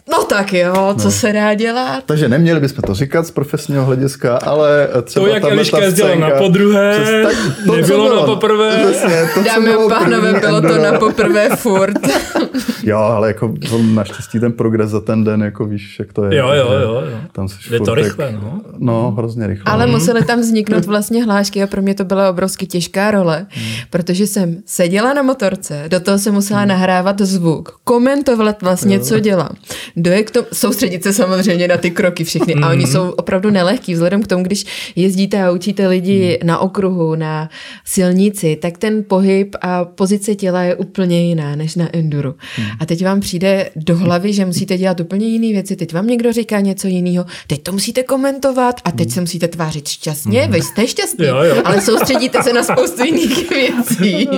No 0.09 0.23
tak 0.23 0.53
jo, 0.53 0.95
co 0.97 1.05
no. 1.05 1.11
se 1.11 1.33
dá 1.33 1.53
dělat? 1.53 2.03
Takže 2.05 2.29
neměli 2.29 2.59
bychom 2.59 2.81
to 2.81 2.93
říkat 2.93 3.27
z 3.27 3.31
profesního 3.31 3.85
hlediska, 3.85 4.37
ale 4.37 4.89
třeba 5.03 5.25
To, 5.25 5.33
jak 5.33 5.43
Eliška 5.43 5.79
jezdila 5.79 6.15
na 6.15 6.29
podruhé, 6.29 7.23
tak, 7.23 7.35
to, 7.65 7.75
nebylo 7.75 8.15
na 8.15 8.23
poprvé. 8.23 8.77
Přesně, 8.91 9.29
to, 9.33 9.43
Dámy 9.43 9.73
a 9.73 9.77
pánové, 9.89 10.39
bylo 10.39 10.61
to 10.61 10.77
na 10.77 10.99
poprvé 10.99 11.49
furt. 11.55 11.97
jo, 12.83 12.97
ale 12.97 13.27
jako 13.27 13.53
naštěstí 13.93 14.39
ten 14.39 14.51
progres 14.51 14.89
za 14.89 15.01
ten 15.01 15.23
den, 15.23 15.41
jako 15.41 15.65
víš, 15.65 15.99
jak 15.99 16.13
to 16.13 16.25
je. 16.25 16.37
Jo, 16.37 16.47
jo, 16.47 16.71
jo. 16.71 16.91
jo. 16.91 17.17
Tam 17.31 17.47
je 17.71 17.79
to 17.79 17.95
rychle, 17.95 18.31
no. 18.31 18.61
No, 18.77 19.11
hrozně 19.11 19.47
rychle. 19.47 19.73
Ale 19.73 19.87
museli 19.87 20.25
tam 20.25 20.39
vzniknout 20.39 20.85
vlastně 20.85 21.23
hlášky 21.23 21.63
a 21.63 21.67
pro 21.67 21.81
mě 21.81 21.95
to 21.95 22.05
byla 22.05 22.29
obrovsky 22.29 22.65
těžká 22.65 23.11
role, 23.11 23.45
hmm. 23.49 23.73
protože 23.89 24.27
jsem 24.27 24.57
seděla 24.65 25.13
na 25.13 25.21
motorce, 25.21 25.83
do 25.87 25.99
toho 25.99 26.17
jsem 26.17 26.33
musela 26.33 26.59
hmm. 26.59 26.69
nahrávat 26.69 27.21
zvuk, 27.21 27.79
komentovat 27.83 28.61
vlastně, 28.61 28.99
co 28.99 29.19
dělám 29.19 29.55
dojek 29.97 30.31
to, 30.31 30.45
soustředit 30.53 31.03
se 31.03 31.13
samozřejmě 31.13 31.67
na 31.67 31.77
ty 31.77 31.91
kroky 31.91 32.23
všechny. 32.23 32.53
A 32.53 32.69
oni 32.69 32.83
mhm. 32.83 32.91
jsou 32.91 33.09
opravdu 33.09 33.49
nelehký, 33.49 33.93
vzhledem 33.93 34.23
k 34.23 34.27
tomu, 34.27 34.43
když 34.43 34.65
jezdíte 34.95 35.43
a 35.43 35.51
učíte 35.51 35.87
lidi 35.87 36.37
mhm. 36.39 36.47
na 36.47 36.59
okruhu, 36.59 37.15
na 37.15 37.49
silnici, 37.85 38.55
tak 38.61 38.77
ten 38.77 39.03
pohyb 39.07 39.55
a 39.61 39.85
pozice 39.85 40.35
těla 40.35 40.63
je 40.63 40.75
úplně 40.75 41.27
jiná 41.27 41.55
než 41.55 41.75
na 41.75 41.95
enduru. 41.95 42.35
Mhm. 42.57 42.66
A 42.79 42.85
teď 42.85 43.05
vám 43.05 43.19
přijde 43.19 43.69
do 43.75 43.97
hlavy, 43.97 44.33
že 44.33 44.45
musíte 44.45 44.77
dělat 44.77 44.99
úplně 44.99 45.27
jiné 45.27 45.47
věci, 45.47 45.75
teď 45.75 45.93
vám 45.93 46.07
někdo 46.07 46.33
říká 46.33 46.59
něco 46.59 46.87
jiného, 46.87 47.25
teď 47.47 47.63
to 47.63 47.71
musíte 47.71 48.03
komentovat. 48.03 48.75
A 48.85 48.91
teď 48.91 49.11
se 49.11 49.21
musíte 49.21 49.47
tvářit 49.47 49.87
šťastně, 49.87 50.47
vy 50.51 50.61
jste 50.61 50.87
šťastní, 50.87 51.25
jo, 51.25 51.37
jo. 51.37 51.61
ale 51.65 51.81
soustředíte 51.81 52.43
se 52.43 52.53
na 52.53 52.63
spoustu 52.63 53.05
jiných 53.05 53.49
věcí. 53.49 54.29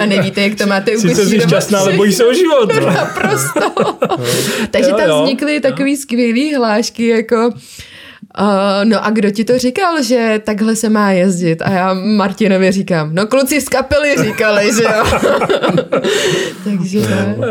A 0.00 0.06
nevíte, 0.06 0.42
jak 0.42 0.54
to 0.54 0.66
máte 0.66 0.96
úplně 0.96 1.14
Sice 1.14 1.26
jsi 1.26 1.40
šťastná, 1.40 1.78
ale 1.78 1.92
bojíš 1.92 2.14
se 2.14 2.24
o 2.26 2.34
život. 2.34 2.72
Naprosto. 2.86 3.96
Takže 4.70 4.90
tam 4.90 5.22
vznikly 5.22 5.60
takový 5.60 5.96
skvělý 5.96 6.54
hlášky, 6.54 7.08
jako 7.08 7.52
Uh, 8.40 8.84
no 8.84 9.04
a 9.04 9.10
kdo 9.10 9.30
ti 9.30 9.44
to 9.44 9.58
říkal, 9.58 10.02
že 10.02 10.40
takhle 10.44 10.76
se 10.76 10.88
má 10.88 11.10
jezdit? 11.10 11.62
A 11.62 11.70
já 11.70 11.94
Martinovi 11.94 12.72
říkám, 12.72 13.14
no 13.14 13.26
kluci 13.26 13.60
z 13.60 13.68
kapely 13.68 14.14
říkali, 14.24 14.70
že 14.76 14.82
jo. 14.82 15.04
Takže 16.64 17.00
no. 17.38 17.46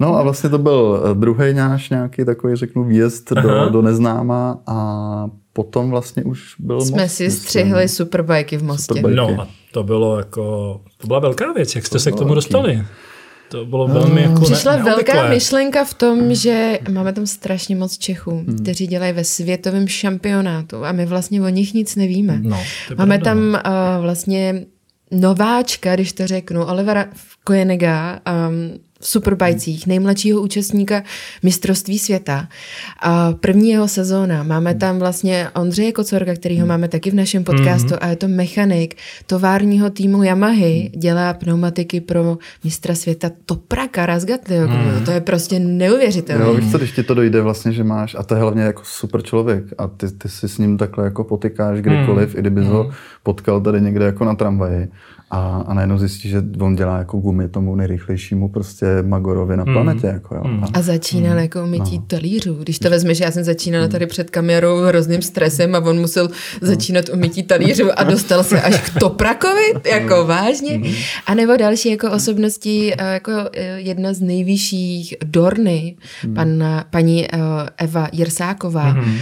no 0.00 0.16
a 0.16 0.22
vlastně 0.22 0.50
to 0.50 0.58
byl 0.58 1.02
eh, 1.04 1.14
druhý 1.14 1.54
náš 1.54 1.90
nějaký 1.90 2.24
takový, 2.24 2.56
řeknu, 2.56 2.84
výjezd 2.84 3.32
do, 3.32 3.68
do 3.68 3.82
neznáma 3.82 4.58
a 4.66 5.26
potom 5.52 5.90
vlastně 5.90 6.24
už 6.24 6.54
byl 6.58 6.80
Jsme 6.80 7.02
most, 7.02 7.12
si 7.14 7.30
střihli 7.30 7.88
superbajky 7.88 8.56
v 8.56 8.62
Mostě. 8.62 8.94
Superbajky. 8.94 9.34
No 9.36 9.42
a 9.42 9.48
to 9.72 9.82
bylo 9.82 10.18
jako, 10.18 10.80
to 10.96 11.06
byla 11.06 11.18
velká 11.18 11.52
věc, 11.52 11.74
jak 11.74 11.86
jste 11.86 11.94
to 11.94 12.00
se 12.00 12.12
k 12.12 12.16
tomu 12.16 12.34
dostali? 12.34 12.84
To 13.48 13.64
bylo 13.64 13.88
velmi 13.88 14.22
jako 14.22 14.40
Přišla 14.40 14.76
ne- 14.76 14.82
velká 14.82 15.28
myšlenka 15.28 15.84
v 15.84 15.94
tom, 15.94 16.34
že 16.34 16.78
máme 16.90 17.12
tam 17.12 17.26
strašně 17.26 17.76
moc 17.76 17.98
Čechů, 17.98 18.30
hmm. 18.30 18.58
kteří 18.62 18.86
dělají 18.86 19.12
ve 19.12 19.24
světovém 19.24 19.88
šampionátu 19.88 20.84
a 20.84 20.92
my 20.92 21.06
vlastně 21.06 21.42
o 21.42 21.48
nich 21.48 21.74
nic 21.74 21.96
nevíme. 21.96 22.40
No, 22.42 22.60
máme 22.96 23.18
pravda. 23.18 23.24
tam 23.24 23.38
uh, 23.38 24.02
vlastně 24.02 24.64
nováčka, 25.10 25.94
když 25.94 26.12
to 26.12 26.26
řeknu, 26.26 26.64
Olivera 26.64 27.06
Kojenega, 27.44 28.20
um, 28.48 28.78
v 29.00 29.06
Superbajcích, 29.06 29.86
nejmladšího 29.86 30.40
účastníka 30.40 31.02
mistrovství 31.42 31.98
světa. 31.98 32.48
A 33.02 33.32
první 33.32 33.70
jeho 33.70 33.88
sezóna. 33.88 34.42
Máme 34.42 34.74
tam 34.74 34.98
vlastně 34.98 35.48
Ondřeje 35.54 35.92
Kocorka, 35.92 36.34
kterýho 36.34 36.60
hmm. 36.60 36.68
máme 36.68 36.88
taky 36.88 37.10
v 37.10 37.14
našem 37.14 37.44
podcastu 37.44 37.88
mm-hmm. 37.88 37.98
a 38.00 38.08
je 38.08 38.16
to 38.16 38.28
mechanik 38.28 38.94
továrního 39.26 39.90
týmu 39.90 40.22
Yamahy, 40.22 40.90
dělá 40.96 41.34
pneumatiky 41.34 42.00
pro 42.00 42.38
mistra 42.64 42.94
světa 42.94 43.30
Topra 43.46 43.88
Karazgatliho. 43.88 44.68
Mm. 44.68 45.04
To 45.04 45.10
je 45.10 45.20
prostě 45.20 45.58
neuvěřitelné. 45.58 46.44
Jo, 46.44 46.54
víš 46.54 46.70
co, 46.70 46.78
když 46.78 46.92
ti 46.92 47.02
to 47.02 47.14
dojde 47.14 47.40
vlastně, 47.40 47.72
že 47.72 47.84
máš, 47.84 48.16
a 48.18 48.22
to 48.22 48.34
je 48.34 48.40
hlavně 48.40 48.62
jako 48.62 48.82
super 48.84 49.22
člověk 49.22 49.64
a 49.78 49.86
ty, 49.86 50.10
ty 50.10 50.28
si 50.28 50.48
s 50.48 50.58
ním 50.58 50.78
takhle 50.78 51.04
jako 51.04 51.24
potykáš 51.24 51.80
kdykoliv, 51.80 52.32
mm. 52.34 52.38
i 52.38 52.40
kdyby 52.40 52.60
mm. 52.60 52.66
ho 52.66 52.90
potkal 53.22 53.60
tady 53.60 53.80
někde 53.80 54.04
jako 54.04 54.24
na 54.24 54.34
tramvaji 54.34 54.88
a, 55.30 55.64
a 55.66 55.74
najednou 55.74 55.98
zjistí, 55.98 56.28
že 56.28 56.42
on 56.60 56.76
dělá 56.76 56.98
jako 56.98 57.18
gumy 57.18 57.48
tomu 57.48 57.74
nejrychlejšímu 57.74 58.48
prostě 58.48 58.86
Magorovi 59.02 59.56
na 59.56 59.64
hmm. 59.64 59.74
planetě. 59.74 60.06
Mm. 60.06 60.12
Jako, 60.12 60.34
jo. 60.34 60.42
Mm. 60.44 60.64
A 60.74 60.82
začínal 60.82 61.32
mm. 61.32 61.38
jako 61.38 61.66
mytí 61.66 61.98
no. 61.98 62.04
talířů. 62.06 62.54
Když 62.54 62.78
to 62.78 62.90
vezmeš, 62.90 63.20
já 63.20 63.30
jsem 63.30 63.44
začínala 63.44 63.84
hmm. 63.84 63.92
tady 63.92 64.06
před 64.06 64.30
kamerou 64.30 64.80
hrozným 64.80 65.22
stresem 65.22 65.74
a 65.74 65.78
on 65.78 66.00
musel 66.00 66.28
začínat 66.60 67.08
umytí 67.08 67.42
talířů 67.42 67.98
a 67.98 68.04
dostal 68.04 68.44
se 68.44 68.62
až 68.62 68.90
k 68.90 69.00
Toprakovi, 69.00 69.72
jako 69.90 70.14
hmm. 70.14 70.26
vážně. 70.26 70.78
Mm. 70.78 70.84
A 71.26 71.34
nebo 71.34 71.56
další 71.56 71.90
jako 71.90 72.10
osobnosti, 72.10 72.94
eh, 72.98 73.12
jako 73.12 73.32
eh, 73.52 73.80
jedna 73.80 74.12
z 74.12 74.20
nejvyšších 74.20 75.14
Dorny, 75.24 75.96
mm. 76.24 76.34
pan, 76.34 76.64
paní 76.90 77.26
eh, 77.26 77.38
Eva 77.76 78.08
Jirsáková, 78.12 78.92
mm. 78.92 79.18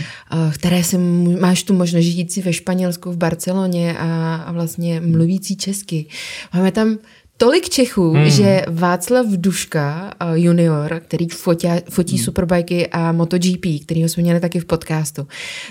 které 0.52 0.84
si 0.84 0.98
máš 1.40 1.62
tu 1.62 1.74
možnost 1.74 2.04
žít 2.04 2.36
ve 2.36 2.52
Španělsku, 2.52 3.12
v 3.12 3.16
Barceloně 3.16 3.98
a, 3.98 4.36
a 4.36 4.52
vlastně 4.52 5.00
mluvící 5.00 5.56
česky 5.56 5.95
taky. 6.04 6.16
Máme 6.54 6.72
tam 6.72 6.98
tolik 7.36 7.68
Čechů, 7.68 8.12
hmm. 8.12 8.30
že 8.30 8.62
Václav 8.68 9.26
Duška 9.26 10.14
uh, 10.30 10.36
junior, 10.38 11.00
který 11.06 11.28
fotí, 11.28 11.68
fotí 11.90 12.16
hmm. 12.16 12.24
superbajky 12.24 12.86
a 12.86 13.12
MotoGP, 13.12 13.66
který 13.84 14.02
jsme 14.02 14.22
měli 14.22 14.40
taky 14.40 14.60
v 14.60 14.64
podcastu, 14.64 15.28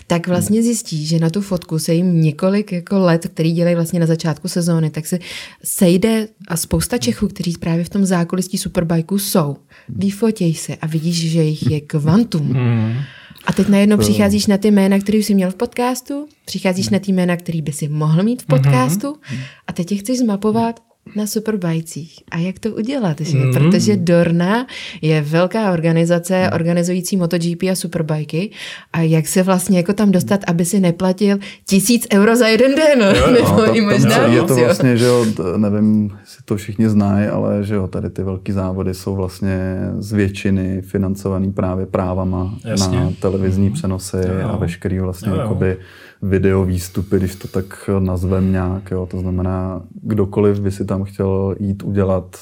tak 0.07 0.27
vlastně 0.27 0.63
zjistí, 0.63 1.05
že 1.05 1.19
na 1.19 1.29
tu 1.29 1.41
fotku 1.41 1.79
se 1.79 1.93
jim 1.93 2.21
několik 2.21 2.71
jako 2.71 2.99
let, 2.99 3.27
který 3.27 3.51
dělají 3.51 3.75
vlastně 3.75 3.99
na 3.99 4.05
začátku 4.05 4.47
sezóny, 4.47 4.89
tak 4.89 5.05
se 5.05 5.19
sejde 5.63 6.27
a 6.47 6.57
spousta 6.57 6.97
Čechů, 6.97 7.27
kteří 7.27 7.57
právě 7.57 7.83
v 7.83 7.89
tom 7.89 8.05
zákulistí 8.05 8.57
superbajku 8.57 9.19
jsou. 9.19 9.57
Vyfotěj 9.89 10.53
se 10.53 10.75
a 10.75 10.87
vidíš, 10.87 11.31
že 11.31 11.43
jich 11.43 11.71
je 11.71 11.81
kvantum. 11.81 12.53
Hmm. 12.53 12.93
A 13.45 13.53
teď 13.53 13.67
najednou 13.67 13.97
přicházíš 13.97 14.47
na 14.47 14.57
ty 14.57 14.71
jména, 14.71 14.99
které 14.99 15.17
jsi 15.17 15.33
měl 15.33 15.51
v 15.51 15.55
podcastu, 15.55 16.27
přicházíš 16.45 16.89
na 16.89 16.99
ty 16.99 17.11
jména, 17.11 17.37
který 17.37 17.61
by 17.61 17.71
si 17.71 17.87
mohl 17.87 18.23
mít 18.23 18.41
v 18.41 18.45
podcastu 18.45 19.07
mm-hmm. 19.07 19.39
a 19.67 19.73
teď 19.73 19.91
je 19.91 19.97
chceš 19.97 20.19
zmapovat 20.19 20.79
na 21.15 21.27
superbajcích. 21.27 22.19
A 22.31 22.37
jak 22.37 22.59
to 22.59 22.69
udělat? 22.69 23.21
Že? 23.21 23.37
Mm. 23.37 23.53
Protože 23.53 23.97
Dorna 23.97 24.67
je 25.01 25.21
velká 25.21 25.71
organizace 25.71 26.49
organizující 26.55 27.17
MotoGP 27.17 27.63
a 27.71 27.75
superbajky 27.75 28.51
a 28.93 29.01
jak 29.01 29.27
se 29.27 29.43
vlastně 29.43 29.77
jako 29.77 29.93
tam 29.93 30.11
dostat, 30.11 30.39
aby 30.47 30.65
si 30.65 30.79
neplatil 30.79 31.37
tisíc 31.65 32.07
euro 32.13 32.35
za 32.35 32.47
jeden 32.47 32.75
den? 32.75 33.15
Jo, 33.15 33.31
nebo 33.31 33.51
no, 33.51 33.75
i 33.75 33.81
možná 33.81 34.17
Je 34.27 34.43
to 34.43 34.55
vlastně, 34.55 34.97
že 34.97 35.05
jo, 35.05 35.25
nevím, 35.57 36.11
jestli 36.21 36.43
to 36.45 36.55
všichni 36.55 36.89
znají, 36.89 37.27
ale 37.27 37.63
že 37.63 37.75
jo, 37.75 37.87
tady 37.87 38.09
ty 38.09 38.23
velké 38.23 38.53
závody 38.53 38.93
jsou 38.93 39.15
vlastně 39.15 39.77
z 39.97 40.11
většiny 40.13 40.81
financovaný 40.81 41.51
právě 41.51 41.85
právama 41.85 42.57
Jasně. 42.65 42.99
na 42.99 43.11
televizní 43.19 43.69
přenosy 43.69 44.17
jo. 44.17 44.49
a 44.49 44.57
veškerý 44.57 44.99
vlastně 44.99 45.29
jo, 45.29 45.35
jo. 45.35 45.41
jakoby 45.41 45.77
video 46.29 46.65
výstupy, 46.65 47.17
když 47.17 47.35
to 47.35 47.47
tak 47.47 47.89
nazvem 47.99 48.51
nějak. 48.51 48.91
Jo. 48.91 49.07
To 49.11 49.19
znamená, 49.19 49.81
kdokoliv 50.03 50.59
by 50.59 50.71
si 50.71 50.85
tam 50.85 51.03
chtěl 51.03 51.55
jít 51.59 51.83
udělat 51.83 52.37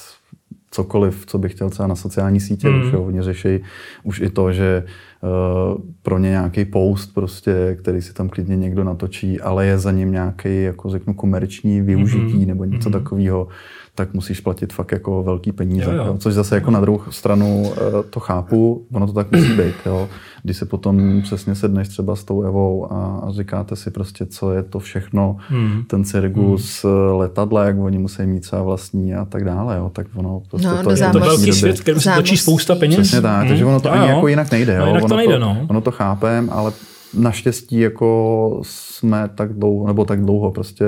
cokoliv, 0.70 1.26
co 1.26 1.38
by 1.38 1.48
chtěl 1.48 1.70
třeba 1.70 1.86
na 1.86 1.96
sociální 1.96 2.40
sítě, 2.40 2.68
mm. 2.68 2.82
už 2.82 2.92
jo, 2.92 3.02
oni 3.02 3.22
řeší 3.22 3.60
už 4.02 4.20
i 4.20 4.30
to, 4.30 4.52
že 4.52 4.84
uh, 4.84 5.80
pro 6.02 6.18
ně 6.18 6.28
nějaký 6.28 6.64
post 6.64 7.14
prostě, 7.14 7.76
který 7.80 8.02
si 8.02 8.12
tam 8.12 8.28
klidně 8.28 8.56
někdo 8.56 8.84
natočí, 8.84 9.40
ale 9.40 9.66
je 9.66 9.78
za 9.78 9.92
ním 9.92 10.12
nějaký, 10.12 10.62
jako 10.62 10.90
řeknu, 10.90 11.14
komerční 11.14 11.80
využití 11.80 12.38
mm. 12.38 12.46
nebo 12.46 12.64
něco 12.64 12.88
mm. 12.88 12.92
takového, 12.92 13.48
tak 13.94 14.14
musíš 14.14 14.40
platit 14.40 14.72
fakt 14.72 14.92
jako 14.92 15.22
velký 15.22 15.52
peníze. 15.52 15.94
Jo, 15.96 16.04
jo. 16.04 16.16
Což 16.18 16.34
zase 16.34 16.54
jako 16.54 16.70
na 16.70 16.80
druhou 16.80 17.00
stranu 17.10 17.62
uh, 17.62 17.74
to 18.10 18.20
chápu, 18.20 18.86
ono 18.92 19.06
to 19.06 19.12
tak 19.12 19.32
musí 19.32 19.52
být. 19.52 19.74
Jo 19.86 20.08
když 20.44 20.56
se 20.56 20.66
potom 20.66 21.22
přesně 21.22 21.54
sedneš 21.54 21.88
třeba 21.88 22.16
s 22.16 22.24
tou 22.24 22.42
Evou 22.42 22.92
a, 22.92 23.22
a 23.26 23.32
říkáte 23.32 23.76
si 23.76 23.90
prostě, 23.90 24.26
co 24.26 24.52
je 24.52 24.62
to 24.62 24.78
všechno, 24.78 25.36
hmm. 25.48 25.82
ten 25.86 26.04
cirkus, 26.04 26.84
hmm. 26.84 26.92
letadla, 27.18 27.64
jak 27.64 27.78
oni 27.78 27.98
musí 27.98 28.22
mít 28.22 28.44
své 28.44 28.62
vlastní 28.62 29.14
a 29.14 29.24
tak 29.24 29.44
dále, 29.44 29.76
jo, 29.76 29.90
tak 29.94 30.06
ono 30.14 30.42
prostě 30.50 30.68
no, 30.68 30.82
to 30.82 30.90
je 30.90 31.10
to 31.12 31.20
velký 31.20 31.52
svět, 31.52 31.80
který 31.80 32.00
se 32.00 32.10
točí 32.14 32.36
spousta 32.36 32.74
peněz. 32.74 33.00
Přesně 33.00 33.20
tak, 33.20 33.40
hmm. 33.40 33.48
takže 33.48 33.64
ono 33.64 33.80
to 33.80 33.88
no, 33.88 33.94
ani 33.94 34.08
jo. 34.08 34.14
jako 34.14 34.28
jinak 34.28 34.50
nejde. 34.50 34.78
No, 34.78 34.84
jo. 34.84 34.88
jinak 34.88 35.02
ono 35.02 35.08
to 35.08 35.16
nejde, 35.16 35.38
no. 35.38 35.66
Ono 35.68 35.80
to 35.80 35.90
chápem, 35.90 36.48
ale 36.52 36.72
naštěstí 37.14 37.80
jako 37.80 38.60
jsme 38.62 39.28
tak 39.34 39.52
dlouho, 39.52 39.86
nebo 39.86 40.04
tak 40.04 40.24
dlouho 40.24 40.50
prostě 40.50 40.84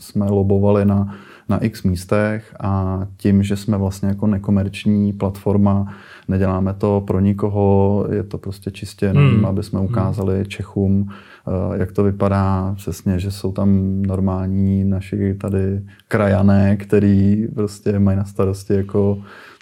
jsme 0.00 0.26
lobovali 0.26 0.84
na 0.84 1.14
na 1.50 1.64
x 1.64 1.82
místech 1.82 2.54
a 2.60 3.00
tím, 3.16 3.42
že 3.42 3.56
jsme 3.56 3.76
vlastně 3.78 4.08
jako 4.08 4.26
nekomerční 4.26 5.12
platforma, 5.12 5.94
neděláme 6.28 6.74
to 6.74 7.02
pro 7.06 7.20
nikoho, 7.20 8.06
je 8.12 8.22
to 8.22 8.38
prostě 8.38 8.70
čistě 8.70 9.06
jenom, 9.06 9.34
hmm. 9.34 9.46
aby 9.46 9.62
jsme 9.62 9.78
hmm. 9.78 9.88
ukázali 9.88 10.44
Čechům, 10.48 11.08
eh, 11.10 11.78
jak 11.78 11.92
to 11.92 12.02
vypadá 12.02 12.74
přesně, 12.76 13.18
že 13.18 13.30
jsou 13.30 13.52
tam 13.52 14.02
normální 14.02 14.84
naši 14.84 15.34
tady 15.34 15.82
krajané, 16.08 16.76
který 16.76 17.48
prostě 17.54 17.98
mají 17.98 18.18
na 18.18 18.24
starosti 18.24 18.74
jako 18.74 19.18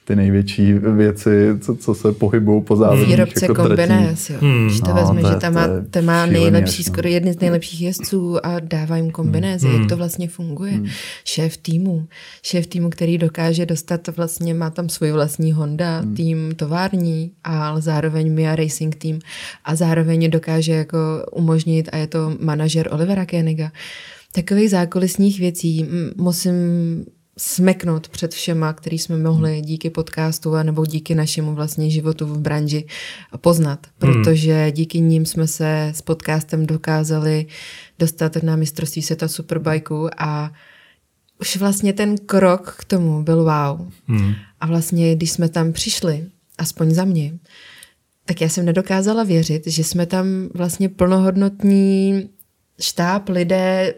ty 0.09 0.16
největší 0.16 0.72
věci, 0.72 1.48
co, 1.61 1.76
co 1.76 1.94
se 1.94 2.12
pohybují 2.12 2.62
po 2.62 2.76
závodních. 2.76 3.09
Výrobce 3.09 3.44
jako 3.44 3.54
kombinéz, 3.54 4.30
jo. 4.30 4.36
Hmm. 4.40 4.66
Když 4.66 4.80
to 4.80 4.88
no, 4.88 4.94
vezme, 4.94 5.22
to 5.22 5.28
že 5.28 5.34
tam 5.34 5.54
má, 5.54 5.68
to 5.90 6.02
má 6.02 6.26
nejlepší, 6.26 6.84
skoro 6.84 7.09
jedny 7.09 7.32
z 7.32 7.40
nejlepších 7.40 7.80
jezdců 7.80 8.46
a 8.46 8.61
dává 8.61 8.96
jim 8.96 9.11
kombinézy, 9.11 9.68
hmm. 9.68 9.80
jak 9.80 9.88
to 9.88 9.96
vlastně 9.96 10.28
funguje. 10.28 10.72
Hmm. 10.72 10.86
Šéf 11.24 11.56
týmu, 11.56 12.06
šéf 12.42 12.66
týmu, 12.66 12.90
který 12.90 13.18
dokáže 13.18 13.66
dostat 13.66 14.09
vlastně, 14.16 14.54
má 14.54 14.70
tam 14.70 14.88
svůj 14.88 15.12
vlastní 15.12 15.52
Honda, 15.52 16.00
hmm. 16.00 16.14
tým 16.14 16.54
tovární, 16.56 17.30
ale 17.44 17.82
zároveň 17.82 18.34
Mia 18.34 18.56
Racing 18.56 18.94
tým 18.94 19.18
a 19.64 19.74
zároveň 19.74 20.30
dokáže 20.30 20.72
jako 20.72 20.98
umožnit 21.32 21.88
a 21.92 21.96
je 21.96 22.06
to 22.06 22.36
manažer 22.40 22.88
Olivera 22.92 23.26
Koeniga. 23.26 23.72
Takových 24.32 24.70
zákulisních 24.70 25.40
věcí 25.40 25.86
musím 26.16 26.54
smeknout 27.39 28.09
před 28.09 28.34
všema, 28.34 28.72
který 28.72 28.99
jsme 28.99 29.18
mohli 29.18 29.55
hmm. 29.55 29.62
díky 29.62 29.91
podcastu 29.91 30.55
a 30.55 30.62
nebo 30.62 30.86
díky 30.86 31.14
našemu 31.14 31.55
vlastně 31.55 31.91
životu 31.91 32.26
v 32.26 32.39
branži 32.39 32.86
poznat, 33.36 33.86
hmm. 33.86 34.12
protože 34.12 34.70
díky 34.70 35.01
ním 35.01 35.26
jsme 35.26 35.47
se 35.47 35.93
s 35.95 36.03
podcastem 36.03 36.66
dokázali 36.66 37.47
dostat 37.99 38.36
na 38.43 38.57
mistrovství 38.57 39.03
světa 39.03 39.28
Superbajku 39.28 40.09
a 40.18 40.53
už 41.41 41.57
vlastně 41.57 41.93
ten 41.93 42.16
krok 42.16 42.76
k 42.78 42.84
tomu 42.84 43.22
byl 43.22 43.36
wow. 43.36 43.89
Hmm. 44.07 44.34
A 44.61 44.66
vlastně, 44.66 45.16
když 45.16 45.30
jsme 45.30 45.49
tam 45.49 45.72
přišli, 45.72 46.26
aspoň 46.59 46.91
za 46.91 47.05
mě, 47.05 47.39
tak 48.24 48.41
já 48.41 48.49
jsem 48.49 48.64
nedokázala 48.64 49.24
věřit, 49.24 49.66
že 49.66 49.84
jsme 49.84 50.07
tam 50.07 50.26
vlastně 50.55 50.89
plnohodnotní 50.89 52.28
štáb, 52.80 53.28
lidé, 53.28 53.94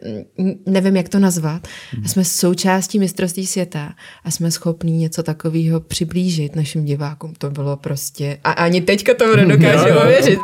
nevím, 0.66 0.96
jak 0.96 1.08
to 1.08 1.18
nazvat, 1.18 1.68
a 2.04 2.08
jsme 2.08 2.24
součástí 2.24 2.98
mistrovství 2.98 3.46
světa 3.46 3.94
a 4.24 4.30
jsme 4.30 4.50
schopní 4.50 4.98
něco 4.98 5.22
takového 5.22 5.80
přiblížit 5.80 6.56
našim 6.56 6.84
divákům. 6.84 7.34
To 7.38 7.50
bylo 7.50 7.76
prostě... 7.76 8.38
A 8.44 8.50
ani 8.50 8.80
teďka 8.80 9.14
tomu 9.14 9.36
nedokážu 9.36 10.00
uvěřit. 10.04 10.38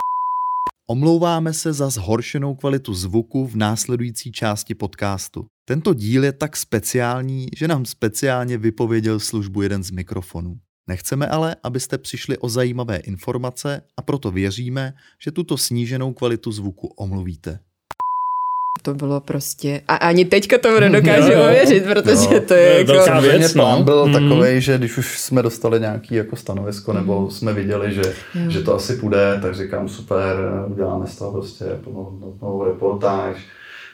Omlouváme 0.89 1.53
se 1.53 1.73
za 1.73 1.91
zhoršenou 1.91 2.55
kvalitu 2.55 2.95
zvuku 2.95 3.47
v 3.47 3.57
následující 3.57 4.33
části 4.33 4.75
podcastu. 4.75 5.47
Tento 5.65 5.95
díl 5.95 6.25
je 6.25 6.33
tak 6.33 6.57
speciální, 6.57 7.47
že 7.57 7.69
nám 7.69 7.85
speciálně 7.85 8.59
vypověděl 8.59 9.21
službu 9.21 9.63
jeden 9.63 9.85
z 9.85 9.91
mikrofonů. 9.91 10.57
Nechceme 10.89 11.27
ale, 11.27 11.57
abyste 11.63 11.99
přišli 11.99 12.39
o 12.39 12.49
zajímavé 12.49 12.97
informace 12.97 13.83
a 13.97 14.03
proto 14.03 14.31
věříme, 14.31 14.93
že 15.25 15.31
tuto 15.31 15.57
sníženou 15.57 16.13
kvalitu 16.13 16.53
zvuku 16.53 16.87
omluvíte 16.87 17.59
to 18.83 18.95
bylo 18.95 19.21
prostě... 19.21 19.81
A 19.89 19.95
ani 19.95 20.25
teďka 20.25 20.59
tomu 20.59 20.81
nedokážu 20.81 21.33
uvěřit, 21.49 21.85
protože 21.85 22.35
jo. 22.35 22.41
to 22.49 22.55
je 22.55 22.79
jako... 22.79 22.93
Velká 22.93 23.21
věc, 23.21 23.55
no. 23.55 23.63
plán 23.63 23.83
byl 23.83 24.07
mm. 24.07 24.13
takový, 24.13 24.61
že 24.61 24.79
když 24.79 24.99
už 24.99 25.19
jsme 25.19 25.43
dostali 25.43 25.81
nějaký 25.81 26.15
jako 26.15 26.37
stanovisko, 26.37 26.93
mm. 26.93 26.99
nebo 26.99 27.31
jsme 27.31 27.53
viděli, 27.53 27.95
že, 27.95 28.03
že 28.49 28.63
to 28.63 28.75
asi 28.75 28.97
půjde, 28.97 29.39
tak 29.43 29.55
říkám 29.55 29.89
super, 29.89 30.37
uděláme 30.67 31.07
z 31.07 31.17
toho 31.17 31.33
prostě 31.33 31.65
plnohodnotnou 31.85 32.65
reportáž, 32.65 33.37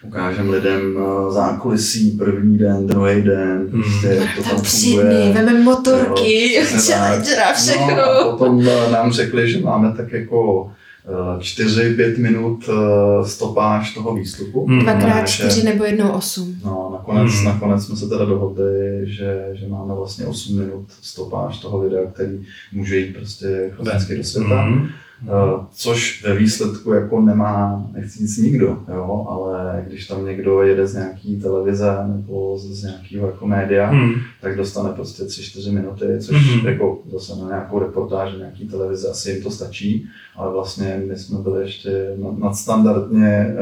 ukážeme 0.02 0.50
lidem 0.50 0.96
uh, 0.96 1.32
zákulisí 1.32 2.10
první 2.10 2.58
den, 2.58 2.86
druhý 2.86 3.22
den, 3.22 3.68
mm. 3.70 3.82
prostě 3.82 4.08
mm. 4.08 4.26
to 4.36 4.50
tam 4.50 4.58
funguje. 4.58 5.32
Veme 5.32 5.60
motorky, 5.60 6.62
challenger 6.86 7.40
a 7.50 7.52
všechno. 7.52 7.96
No, 7.96 8.02
a 8.02 8.30
potom 8.30 8.58
uh, 8.58 8.92
nám 8.92 9.12
řekli, 9.12 9.50
že 9.50 9.60
máme 9.60 9.94
tak 9.96 10.12
jako 10.12 10.70
čtyři, 11.38 11.94
pět 11.94 12.18
minut 12.18 12.68
eh, 12.68 13.28
stopáž 13.28 13.94
toho 13.94 14.14
výstupu. 14.14 14.66
Hmm. 14.66 14.78
Dvakrát 14.78 15.28
čtyři 15.28 15.64
nebo 15.64 15.84
jednou 15.84 16.10
osm. 16.10 16.60
No, 16.64 16.88
nakonec, 16.92 17.32
hmm. 17.32 17.44
nakonec 17.44 17.84
jsme 17.84 17.96
se 17.96 18.08
teda 18.08 18.24
dohodli, 18.24 19.00
že, 19.02 19.48
že 19.52 19.68
máme 19.68 19.94
vlastně 19.94 20.26
osm 20.26 20.58
minut 20.58 20.86
stopáž 21.02 21.58
toho 21.58 21.80
videa, 21.80 22.10
který 22.12 22.46
může 22.72 22.98
jít 22.98 23.16
prostě 23.16 23.70
chlapensky 23.74 24.16
do 24.16 24.24
světa. 24.24 24.62
Hmm. 24.62 24.88
Uh, 25.22 25.64
což 25.72 26.24
ve 26.24 26.34
výsledku 26.34 26.92
jako 26.92 27.20
nemá, 27.20 27.86
nechci 27.92 28.22
nic 28.22 28.36
nikdo, 28.38 28.78
jo, 28.94 29.26
ale 29.28 29.84
když 29.86 30.06
tam 30.06 30.26
někdo 30.26 30.62
jede 30.62 30.86
z 30.86 30.94
nějaký 30.94 31.40
televize 31.40 31.96
nebo 32.06 32.58
z, 32.58 32.62
z 32.62 32.82
nějakého 32.82 33.26
jako 33.26 33.46
média, 33.46 33.90
hmm. 33.90 34.12
tak 34.40 34.56
dostane 34.56 34.90
prostě 34.90 35.22
3-4 35.22 35.72
minuty, 35.72 36.06
což 36.20 36.36
hmm. 36.36 36.66
jako 36.66 36.98
zase 37.12 37.40
na 37.40 37.46
nějakou 37.48 37.78
reportáž 37.78 38.32
nějaký 38.38 38.68
televize 38.68 39.10
asi 39.10 39.30
jim 39.30 39.42
to 39.42 39.50
stačí, 39.50 40.06
ale 40.36 40.52
vlastně 40.52 41.02
my 41.08 41.16
jsme 41.16 41.38
byli 41.38 41.62
ještě 41.62 41.90
nadstandardně 42.38 43.56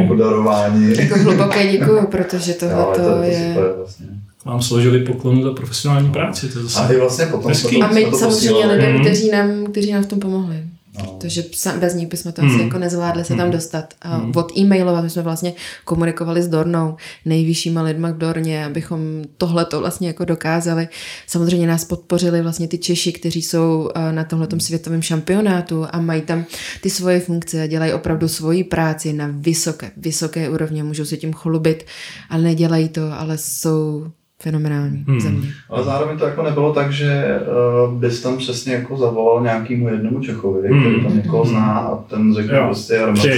obdarováni. 0.10 0.94
Jako 0.98 1.18
hluboké 1.18 1.66
děkuju, 1.72 2.06
protože 2.06 2.54
tohle 2.54 2.84
to, 2.84 3.02
to 3.02 3.22
je... 3.22 3.52
Super, 3.54 3.72
vlastně 3.76 4.06
vám 4.46 4.62
složili 4.62 5.00
poklonu 5.00 5.42
za 5.42 5.52
profesionální 5.52 6.10
práci. 6.10 6.48
To 6.48 6.58
je 6.58 6.62
zase 6.62 6.80
a 6.80 6.92
i 6.92 6.96
vlastně 6.96 7.26
potom 7.26 7.52
A 7.82 7.92
my 7.92 8.06
samozřejmě 8.18 8.66
lidem, 8.66 9.00
kteří 9.00 9.30
nám, 9.30 9.66
kteří 9.66 9.92
nám 9.92 10.02
v 10.02 10.06
tom 10.06 10.20
pomohli. 10.20 10.65
No. 10.98 11.04
Protože 11.04 11.44
bez 11.80 11.94
nich 11.94 12.08
bychom 12.08 12.32
to 12.32 12.42
hmm. 12.42 12.50
asi 12.50 12.62
jako 12.62 12.78
nezvládli 12.78 13.24
se 13.24 13.28
tam 13.28 13.38
hmm. 13.38 13.50
dostat. 13.50 13.94
A 14.02 14.16
hmm. 14.16 14.32
od 14.36 14.58
e-mailovat 14.58 15.04
my 15.04 15.10
jsme 15.10 15.22
vlastně 15.22 15.52
komunikovali 15.84 16.42
s 16.42 16.48
Dornou, 16.48 16.96
nejvyššíma 17.24 17.82
lidma 17.82 18.10
v 18.10 18.18
Dorně, 18.18 18.64
abychom 18.64 19.00
tohle 19.36 19.64
to 19.64 19.80
vlastně 19.80 20.08
jako 20.08 20.24
dokázali. 20.24 20.88
Samozřejmě 21.26 21.66
nás 21.66 21.84
podpořili 21.84 22.42
vlastně 22.42 22.68
ty 22.68 22.78
Češi, 22.78 23.12
kteří 23.12 23.42
jsou 23.42 23.90
eh, 23.94 24.12
na 24.12 24.24
tomhle 24.24 24.48
světovém 24.58 25.02
šampionátu 25.02 25.86
a 25.90 26.00
mají 26.00 26.22
tam 26.22 26.44
ty 26.80 26.90
svoje 26.90 27.20
funkce 27.20 27.62
a 27.62 27.66
dělají 27.66 27.92
opravdu 27.92 28.28
svoji 28.28 28.64
práci 28.64 29.12
na 29.12 29.28
vysoké, 29.32 29.90
vysoké 29.96 30.50
úrovně, 30.50 30.84
můžou 30.84 31.04
se 31.04 31.16
tím 31.16 31.32
chlubit, 31.32 31.84
ale 32.30 32.42
nedělají 32.42 32.88
to, 32.88 33.12
ale 33.12 33.38
jsou 33.38 34.06
fenomenální 34.42 35.04
hmm. 35.08 35.20
země. 35.20 35.48
Ale 35.70 35.84
zároveň 35.84 36.18
to 36.18 36.24
jako 36.24 36.42
nebylo 36.42 36.72
tak, 36.72 36.92
že 36.92 37.40
uh, 37.86 37.94
bys 37.94 38.22
tam 38.22 38.36
přesně 38.36 38.74
jako 38.74 38.96
zavolal 38.96 39.42
nějakému 39.42 39.88
jednomu 39.88 40.20
Čechovi, 40.20 40.68
hmm. 40.68 40.80
který 40.80 41.04
tam 41.04 41.16
někoho 41.16 41.44
zná 41.44 41.78
a 41.78 41.96
ten 41.96 42.34
řekl 42.34 42.54
jo. 42.54 42.62
prostě 42.64 42.98
armace. 42.98 43.28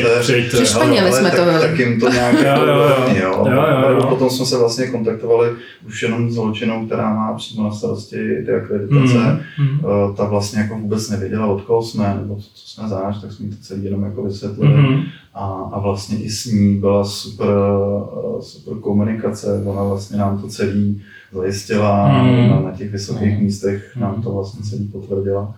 Přišpaněli 0.52 1.12
jsme 1.12 1.30
to. 1.30 1.44
Tak, 1.44 1.60
tak 1.60 1.78
jim 1.78 2.00
to 2.00 2.08
nějak 2.08 2.34
jo, 2.34 2.66
jo, 2.66 2.74
jo. 2.74 3.04
Jo. 3.22 3.46
Jo, 3.46 3.62
jo, 3.82 3.90
jo. 3.90 4.06
Potom 4.06 4.30
jsme 4.30 4.46
se 4.46 4.58
vlastně 4.58 4.86
kontaktovali 4.86 5.50
už 5.86 6.02
jenom 6.02 6.30
s 6.30 6.36
holčinou, 6.36 6.86
která 6.86 7.14
má 7.14 7.34
přímo 7.34 7.64
na 7.64 7.70
starosti 7.70 8.16
ty 8.46 8.52
akreditace. 8.52 9.44
Hmm. 9.56 9.80
Uh, 9.84 10.16
ta 10.16 10.24
vlastně 10.24 10.60
jako 10.60 10.74
vůbec 10.74 11.10
nevěděla, 11.10 11.46
od 11.46 11.62
koho 11.62 11.82
jsme, 11.82 12.18
nebo 12.22 12.36
co, 12.36 12.48
co 12.54 12.68
jsme 12.68 12.88
záš, 12.88 13.20
tak 13.20 13.32
jsme 13.32 13.46
jí 13.46 13.50
to 13.50 13.56
celý 13.60 13.84
jenom 13.84 14.04
jako 14.04 14.22
vysvětlili. 14.22 14.74
Hmm. 14.74 15.02
A, 15.34 15.70
a 15.72 15.80
vlastně 15.80 16.18
i 16.18 16.30
s 16.30 16.44
ní 16.44 16.76
byla 16.76 17.04
super, 17.04 17.48
uh, 17.48 18.40
super 18.40 18.74
komunikace, 18.74 19.62
ona 19.64 19.82
vlastně 19.84 20.18
nám 20.18 20.38
to 20.38 20.48
celý 20.48 20.87
zajistila 21.32 22.06
hmm. 22.06 22.50
na, 22.50 22.60
na 22.60 22.70
těch 22.70 22.90
vysokých 22.90 23.34
hmm. 23.34 23.42
místech, 23.42 23.96
nám 23.96 24.22
to 24.22 24.32
vlastně 24.32 24.62
celý 24.70 24.84
potvrdila. 24.84 25.54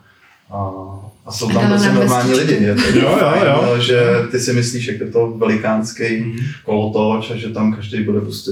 A, 0.51 0.71
a 1.27 1.33
jsou 1.33 1.51
tam 1.51 1.69
prostě 1.69 1.93
normální 1.93 2.35
lidi. 2.35 2.55
Je 2.55 2.75
to 2.75 2.99
jo, 2.99 3.17
fajn, 3.19 3.43
jo, 3.47 3.63
jo. 3.67 3.81
že 3.81 4.01
ty 4.31 4.41
si 4.41 4.53
myslíš, 4.53 4.87
jak 4.87 5.01
je 5.01 5.07
to 5.07 5.35
velikánský 5.37 6.17
hmm. 6.17 6.37
kolotoč 6.65 7.31
a 7.31 7.37
že 7.37 7.49
tam 7.49 7.75
každý 7.75 8.05
bude 8.05 8.21
prostě 8.21 8.51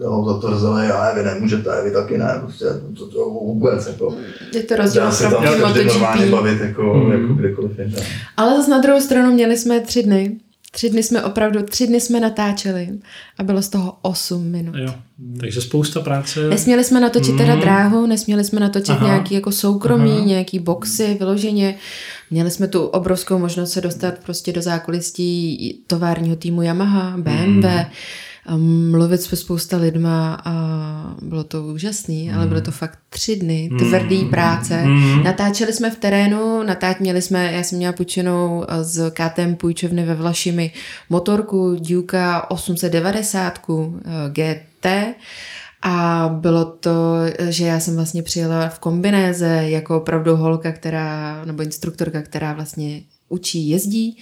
jo, 0.00 0.24
za 0.28 0.40
to 0.40 0.58
rzele, 0.58 0.92
a 0.92 1.14
vy 1.14 1.22
nemůžete, 1.22 1.70
vy 1.84 1.90
taky 1.90 2.18
ne, 2.18 2.38
prostě 2.40 2.64
to, 2.98 3.06
to 3.06 3.24
vůbec, 3.24 3.86
jako. 3.86 4.14
Je 4.54 4.62
to 4.62 4.76
rozdíl 4.76 5.02
Dá 5.02 5.10
se 5.10 5.22
tam 5.22 5.44
normálně 5.86 6.26
bavit, 6.26 6.60
jako, 6.60 6.94
hmm. 6.94 7.12
jako 7.12 7.34
kdykoliv 7.34 7.78
jinde. 7.78 8.02
Ale 8.36 8.56
zase 8.56 8.70
na 8.70 8.78
druhou 8.78 9.00
stranu 9.00 9.34
měli 9.34 9.56
jsme 9.56 9.80
tři 9.80 10.02
dny, 10.02 10.36
Tři 10.70 10.90
dny 10.90 11.02
jsme 11.02 11.22
opravdu, 11.22 11.62
tři 11.62 11.86
dny 11.86 12.00
jsme 12.00 12.20
natáčeli 12.20 12.88
a 13.38 13.42
bylo 13.42 13.62
z 13.62 13.68
toho 13.68 13.98
8 14.02 14.44
minut. 14.44 14.74
Jo, 14.76 14.94
takže 15.40 15.60
spousta 15.60 16.00
práce. 16.00 16.48
Nesměli 16.48 16.84
jsme 16.84 17.00
natočit 17.00 17.32
mm. 17.32 17.38
teda 17.38 17.56
dráhu, 17.56 18.06
nesměli 18.06 18.44
jsme 18.44 18.60
natočit 18.60 18.90
Aha. 18.90 19.06
nějaký 19.06 19.34
jako 19.34 19.52
soukromí, 19.52 20.12
Aha. 20.12 20.24
nějaký 20.24 20.58
boxy 20.58 21.16
vyloženě. 21.18 21.74
Měli 22.30 22.50
jsme 22.50 22.68
tu 22.68 22.86
obrovskou 22.86 23.38
možnost 23.38 23.72
se 23.72 23.80
dostat 23.80 24.14
prostě 24.18 24.52
do 24.52 24.62
zákulistí 24.62 25.82
továrního 25.86 26.36
týmu 26.36 26.62
Yamaha, 26.62 27.16
BMW. 27.16 27.64
Mm 27.64 27.84
mluvit 28.56 29.22
se 29.22 29.36
spousta 29.36 29.76
lidma 29.76 30.40
a 30.44 30.54
bylo 31.22 31.44
to 31.44 31.62
úžasný, 31.62 32.28
mm. 32.28 32.38
ale 32.38 32.46
bylo 32.46 32.60
to 32.60 32.70
fakt 32.70 32.98
tři 33.08 33.36
dny 33.36 33.70
tvrdý 33.78 34.24
mm. 34.24 34.30
práce. 34.30 34.82
Mm. 34.82 35.22
Natáčeli 35.24 35.72
jsme 35.72 35.90
v 35.90 35.98
terénu, 35.98 36.62
natáč, 36.62 36.98
měli 36.98 37.22
jsme, 37.22 37.52
já 37.52 37.62
jsem 37.62 37.78
měla 37.78 37.92
půjčenou 37.92 38.64
z 38.82 39.10
KTM 39.10 39.54
půjčovny 39.54 40.04
ve 40.04 40.14
Vlašimi 40.14 40.72
motorku 41.10 41.76
Duka 41.80 42.50
890 42.50 43.58
GT 44.28 44.86
a 45.82 46.28
bylo 46.40 46.64
to, 46.64 47.14
že 47.48 47.66
já 47.66 47.80
jsem 47.80 47.94
vlastně 47.94 48.22
přijela 48.22 48.68
v 48.68 48.78
kombinéze 48.78 49.46
jako 49.46 49.96
opravdu 49.96 50.36
holka, 50.36 50.72
která, 50.72 51.44
nebo 51.44 51.62
instruktorka, 51.62 52.22
která 52.22 52.52
vlastně 52.52 53.00
učí, 53.28 53.68
jezdí. 53.68 54.18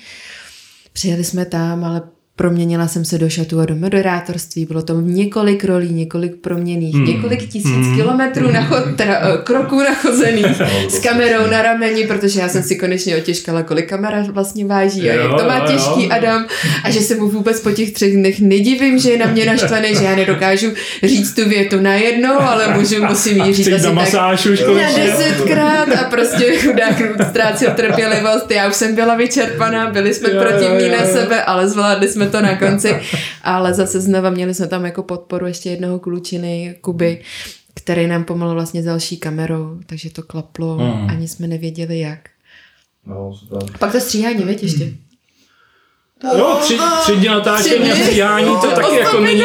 Přijeli 0.93 1.25
jsme 1.25 1.45
tam, 1.45 1.85
ale 1.85 2.03
Proměnila 2.39 2.89
jsem 2.89 3.05
se 3.05 3.19
do 3.19 3.29
šatu 3.29 3.61
a 3.61 3.67
do 3.67 3.77
moderátorství, 3.77 4.67
bylo 4.67 4.83
to 4.83 5.01
několik 5.01 5.65
rolí, 5.65 5.93
několik 5.93 6.37
proměných, 6.37 6.95
mm. 6.95 7.05
několik 7.05 7.49
tisíc 7.49 7.87
mm. 7.87 7.97
kilometrů 7.97 8.53
na 8.53 8.65
chod, 8.65 8.85
teda, 8.97 9.35
uh, 9.35 9.41
kroků 9.41 9.79
nachozených 9.79 10.47
s 10.89 10.99
kamerou 10.99 11.51
na 11.51 11.63
rameni, 11.63 12.07
protože 12.07 12.41
já 12.41 12.49
jsem 12.49 12.63
si 12.63 12.77
konečně 12.77 13.17
otěžkala, 13.17 13.63
kolik 13.63 13.89
kamera 13.89 14.25
vlastně 14.31 14.65
váží 14.65 15.11
a 15.11 15.13
jak 15.13 15.41
to 15.41 15.49
má 15.49 15.61
těžký 15.61 16.11
Adam 16.11 16.47
a 16.85 16.91
že 16.91 17.01
se 17.01 17.15
mu 17.15 17.29
vůbec 17.29 17.61
po 17.61 17.71
těch 17.71 17.93
třech 17.93 18.13
dnech 18.13 18.41
nedivím, 18.41 18.99
že 18.99 19.11
je 19.11 19.19
na 19.19 19.27
mě 19.27 19.47
naštvaný, 19.47 19.89
že 19.95 20.05
já 20.05 20.17
nedokážu 20.17 20.73
říct 21.03 21.35
tu 21.35 21.49
větu 21.49 21.81
najednou, 21.81 22.41
ale 22.41 22.75
můžu, 22.75 23.05
musím 23.05 23.45
jí 23.45 23.55
říct 23.55 23.73
asi 23.73 23.85
na 23.85 23.93
masáž 23.93 24.47
už 24.47 24.61
na 24.61 24.93
desetkrát 24.97 25.89
a 25.89 26.05
prostě 26.11 26.59
chudák 26.59 27.03
ztrácel 27.29 27.73
trpělivost, 27.77 28.51
já 28.51 28.69
už 28.69 28.77
jsem 28.77 28.95
byla 28.95 29.15
vyčerpaná, 29.15 29.91
byli 29.91 30.15
jsme 30.15 30.29
protivní 30.29 30.89
na 30.89 31.07
sebe, 31.07 31.43
ale 31.43 31.69
zvládli 31.69 32.09
jsme 32.09 32.26
to 32.31 32.43
na 32.43 32.57
konci, 32.57 32.97
ale 33.43 33.75
zase 33.75 34.01
znova 34.01 34.31
měli 34.31 34.55
jsme 34.55 34.67
tam 34.67 34.85
jako 34.85 35.03
podporu 35.03 35.47
ještě 35.47 35.71
jednoho 35.71 35.99
klučiny, 35.99 36.77
Kuby, 36.81 37.23
který 37.75 38.07
nám 38.07 38.25
pomohl 38.25 38.55
vlastně 38.55 38.83
s 38.83 38.85
další 38.85 39.17
kamerou, 39.17 39.81
takže 39.87 40.11
to 40.11 40.23
klaplo, 40.23 40.79
mm. 40.79 41.11
ani 41.11 41.29
jsme 41.29 41.47
nevěděli 41.47 41.99
jak. 41.99 42.21
No, 43.07 43.35
super. 43.35 43.63
Pak 43.79 43.93
to 43.93 44.01
stříhání, 44.01 44.45
víš 44.45 44.63
ještě? 44.63 44.93
Jo, 46.25 46.57
tři, 46.61 46.79
tři 47.03 47.17
dny 47.17 47.29
natáčení 47.29 47.93
a 47.93 47.95
stříhání, 47.97 48.47
to 48.61 48.71
taky 48.71 48.97
jako 48.97 49.21
není 49.21 49.43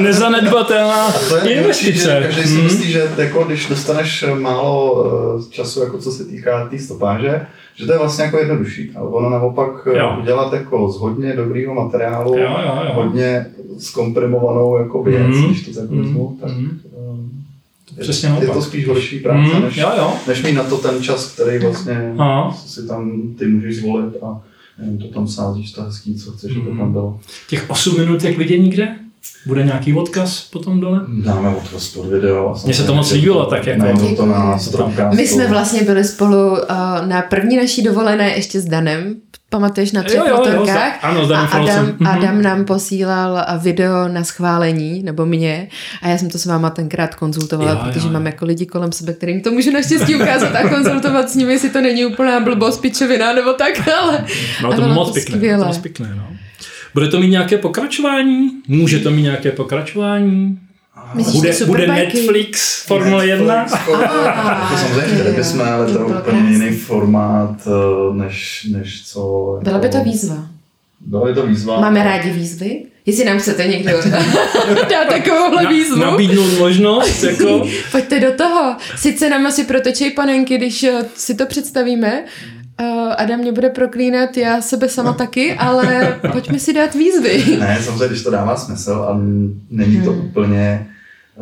nezanedbatelná 0.00 1.12
investice. 1.50 2.20
Každý 2.26 2.42
si 2.42 2.56
myslí, 2.62 2.92
že 2.92 3.10
jako, 3.16 3.44
když 3.44 3.66
dostaneš 3.68 4.24
málo 4.40 5.04
eh, 5.38 5.50
času, 5.50 5.80
jako 5.80 5.98
co 5.98 6.12
se 6.12 6.24
týká 6.24 6.64
té 6.64 6.70
tý 6.70 6.78
stopáže, 6.78 7.46
že 7.74 7.86
to 7.86 7.92
je 7.92 7.98
vlastně 7.98 8.24
jako 8.24 8.38
jednodušší. 8.38 8.90
Ale 8.96 9.08
ono 9.08 9.30
naopak 9.30 9.88
eh, 9.94 9.98
Jo. 9.98 10.16
udělat 10.22 10.52
jako 10.52 10.92
z 10.92 11.00
hodně 11.00 11.32
dobrýho 11.32 11.74
materiálu, 11.74 12.38
Jo, 12.38 12.44
jo, 12.44 12.82
jo. 12.86 12.90
hodně 12.94 13.46
zkomprimovanou 13.78 14.78
jako 14.78 15.02
věc, 15.02 15.36
Mhm. 15.36 15.44
když 15.46 15.62
to 15.66 15.80
tak 15.80 15.90
vezmu, 15.90 16.38
tak 16.40 16.50
Mhm. 16.50 16.80
eh, 17.96 18.00
Přesně 18.00 18.28
je, 18.28 18.44
je 18.46 18.48
to 18.54 18.62
spíš 18.62 18.88
horší 18.88 19.18
práce, 19.18 19.54
Mm, 19.54 19.62
než, 19.62 19.76
jo, 19.76 19.88
jo. 19.98 20.12
než 20.28 20.42
mít 20.42 20.52
na 20.52 20.62
to 20.64 20.76
ten 20.78 21.02
čas, 21.02 21.32
který 21.32 21.58
vlastně 21.58 22.14
Aha. 22.18 22.56
si 22.66 22.86
tam 22.88 23.22
ty 23.38 23.46
můžeš 23.46 23.76
zvolit 23.76 24.14
a 24.22 24.40
jenom 24.78 24.98
to 24.98 25.08
tam 25.08 25.28
sázíš 25.28 25.72
to 25.72 25.82
hezký, 25.82 26.14
co 26.14 26.32
chceš, 26.32 26.52
aby 26.56 26.68
Mhm. 26.70 26.78
tam 26.78 26.92
bylo. 26.92 27.20
Těch 27.48 27.70
8 27.70 27.98
minut 27.98 28.24
jak 28.24 28.38
vidění 28.38 28.70
kde? 28.70 28.96
Bude 29.46 29.62
nějaký 29.62 29.94
odkaz 29.94 30.40
potom 30.40 30.80
dole? 30.80 31.00
Dáme 31.24 31.48
odkaz 31.48 31.88
pod 31.88 32.06
video. 32.06 32.48
a 32.56 32.60
Mně 32.64 32.74
se 32.74 32.82
to 32.84 32.94
moc 32.94 33.12
líbilo, 33.12 33.46
tak 33.46 33.66
jako- 33.66 34.14
to 34.16 34.26
na. 34.26 34.58
Stropcastu. 34.58 35.16
My 35.16 35.26
jsme 35.28 35.46
vlastně 35.46 35.82
byli 35.82 36.04
spolu 36.04 36.50
uh, 36.50 36.56
na 37.06 37.22
první 37.22 37.56
naší 37.56 37.82
dovolené 37.82 38.28
ještě 38.36 38.60
s 38.60 38.64
Danem, 38.64 39.14
pamatuješ 39.50 39.92
na 39.92 40.02
třech 40.02 40.18
Jo, 40.18 40.24
jo, 40.28 40.30
jo, 40.30 40.36
motorkách? 40.36 40.74
za- 41.02 41.08
ano, 41.08 41.26
s 41.26 41.30
a 41.30 41.34
Danem 41.34 41.48
Adam, 41.52 41.66
Falcem. 41.66 41.96
Mhm. 41.98 42.06
Adam 42.06 42.42
nám 42.42 42.64
posílal 42.64 43.32
uh, 43.56 43.62
video 43.62 44.08
na 44.08 44.24
schválení, 44.24 45.02
nebo 45.02 45.26
mě, 45.26 45.68
a 46.02 46.08
já 46.08 46.18
jsem 46.18 46.30
to 46.30 46.38
s 46.38 46.46
váma 46.46 46.70
tenkrát 46.70 47.14
konzultovala, 47.14 47.70
Jo, 47.70 47.78
protože 47.84 48.06
jo. 48.06 48.12
mám 48.12 48.26
jako 48.26 48.44
lidi 48.44 48.66
kolem 48.66 48.92
sebe, 48.92 49.12
kterým 49.12 49.40
to 49.40 49.50
můžu 49.50 49.70
naštěstí 49.70 50.14
ukázat 50.16 50.54
a 50.54 50.68
konzultovat 50.68 51.30
s 51.30 51.34
nimi, 51.34 51.52
jestli 51.52 51.70
to 51.70 51.80
není 51.80 52.06
úplná 52.06 52.40
blbost, 52.40 52.78
pičovina, 52.80 53.32
nebo 53.32 53.52
tak, 53.52 53.88
ale 54.02 54.24
No 54.62 54.68
a 54.68 54.74
to 54.74 54.80
bylo 54.82 54.94
moc 54.94 55.08
to 55.08 55.14
pěkné, 55.14 55.58
to 55.58 55.64
moc 55.64 55.78
pěkné, 55.78 56.14
no. 56.16 56.26
Bude 56.94 57.08
to 57.08 57.20
mít 57.20 57.28
nějaké 57.28 57.58
pokračování? 57.58 58.50
Může 58.68 58.98
to 58.98 59.10
mít 59.10 59.22
nějaké 59.22 59.50
pokračování? 59.52 60.58
Myslíš, 61.14 61.40
Bude, 61.42 61.66
bude? 61.66 61.86
Netflix 61.86 62.84
Formule 62.86 63.26
1? 63.26 63.54
Netflix, 63.54 63.88
Jako 63.90 64.76
samozřejmě 64.78 65.14
chtěli 65.14 65.36
bychom, 65.36 65.60
ale 65.60 65.86
to 65.86 65.98
To 65.98 66.04
úplně 66.06 66.50
jiný 66.50 66.70
formát, 66.76 67.56
eh, 67.66 68.14
než, 68.14 68.66
než 68.70 69.02
co... 69.06 69.58
byla 69.62 69.78
by 69.78 69.88
to 69.88 69.96
jako- 69.96 70.10
výzva. 70.10 70.46
Byla 71.00 71.26
by 71.26 71.34
to 71.34 71.46
výzva. 71.46 71.80
Máme 71.80 72.02
rádi 72.02 72.30
výzvy? 72.30 72.82
Jestli 73.06 73.24
nám 73.24 73.38
chcete 73.38 73.66
někdo 73.66 73.90
dát 74.90 75.08
takovouhle 75.08 75.66
výzvu? 75.68 75.96
Nabídnout 75.96 76.58
možnost, 76.58 77.22
jako... 77.22 77.68
Pojďte 77.92 78.20
do 78.20 78.32
toho. 78.32 78.76
Sice 78.96 79.30
nám 79.30 79.46
asi 79.46 79.64
protečej 79.64 80.10
panenky, 80.10 80.58
když 80.58 80.82
eh, 80.82 81.04
si 81.16 81.34
to 81.34 81.46
představíme. 81.46 82.24
Uh, 82.80 83.12
Adam 83.18 83.40
mě 83.40 83.52
bude 83.52 83.68
proklínat, 83.70 84.36
já 84.36 84.60
sebe 84.60 84.88
sama 84.88 85.12
taky, 85.12 85.54
ale 85.54 86.18
pojďme 86.32 86.58
si 86.58 86.72
dát 86.72 86.94
výzvy. 86.94 87.56
Ne, 87.60 87.78
samozřejmě, 87.82 88.08
když 88.08 88.22
to 88.22 88.30
dává 88.30 88.56
smysl 88.56 88.92
a 89.08 89.20
není 89.70 90.02
to 90.04 90.10
Hmm. 90.12 90.20
úplně, 90.26 90.86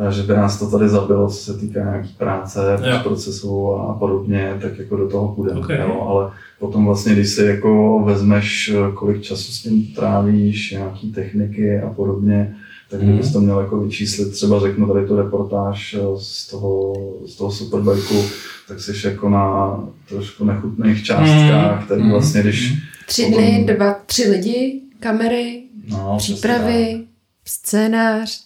eh, 0.09 0.11
že 0.11 0.23
by 0.23 0.33
nás 0.33 0.59
to 0.59 0.71
tady 0.71 0.89
zabilo, 0.89 1.27
co 1.29 1.35
se 1.35 1.53
týká 1.59 1.79
nějaký 1.83 2.15
práce, 2.17 2.59
Jo. 2.89 2.99
procesu 3.03 3.73
a 3.75 3.93
podobně, 3.93 4.53
tak 4.61 4.77
jako 4.79 4.95
do 4.97 5.09
toho 5.09 5.27
půjdeme. 5.27 5.59
Okay. 5.59 5.77
Jo, 5.79 6.05
ale 6.07 6.31
potom 6.59 6.85
vlastně, 6.85 7.13
když 7.13 7.29
si 7.29 7.43
jako 7.45 7.99
vezmeš, 8.05 8.73
eh, 8.75 8.91
kolik 8.93 9.21
času 9.21 9.51
s 9.51 9.61
tím 9.63 9.87
trávíš, 9.95 10.71
nějaký 10.71 11.11
techniky 11.11 11.79
a 11.81 11.89
podobně, 11.89 12.55
tak 12.93 13.01
Mhm. 13.01 13.09
kdybys 13.11 13.31
to 13.33 13.39
měl 13.39 13.59
jako 13.59 13.77
vyčíslit, 13.79 14.31
třeba 14.31 14.59
řeknu 14.59 14.87
tady 14.93 15.07
tu 15.07 15.15
reportáž 15.17 15.93
eh, 15.99 15.99
z 16.17 16.47
toho, 16.47 16.93
z 17.27 17.35
toho 17.35 17.51
superbajku, 17.51 18.25
tak 18.67 18.79
jsi 18.81 19.07
jako 19.07 19.29
na 19.29 19.79
trošku 20.09 20.45
nechutných 20.45 21.03
částkách, 21.05 21.75
Mhm. 21.75 21.85
který 21.85 22.01
Mhm. 22.01 22.11
vlastně, 22.11 22.41
když 22.41 22.73
Tři 23.07 23.25
dny, 23.25 23.65
dva, 23.75 23.93
tři 24.05 24.29
lidi, 24.29 24.81
kamery, 24.99 25.63
no, 25.89 26.15
přípravy, 26.17 27.03
scénář, 27.45 28.39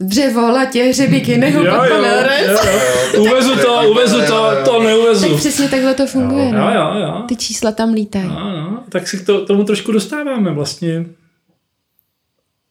dřevo, 0.00 0.40
latě, 0.50 0.84
hřebíky, 0.84 1.36
nehupat 1.38 1.88
Uvezu 3.18 3.56
to, 3.56 3.90
uvezu 3.90 4.16
to, 4.26 4.50
to 4.64 4.72
Tak 4.72 4.82
neuvezu. 4.82 5.36
přesně 5.36 5.68
takhle 5.68 5.94
to 5.94 6.06
funguje. 6.06 6.44
Jo, 6.46 6.52
no. 6.52 6.74
jo, 6.74 7.00
jo. 7.00 7.22
Ty 7.28 7.36
čísla 7.36 7.72
tam 7.72 7.92
lítají. 7.92 8.28
No, 8.28 8.50
no, 8.56 8.82
tak 8.88 9.08
si 9.08 9.18
k 9.18 9.26
to, 9.26 9.46
tomu 9.46 9.64
trošku 9.64 9.92
dostáváme 9.92 10.52
vlastně. 10.52 11.06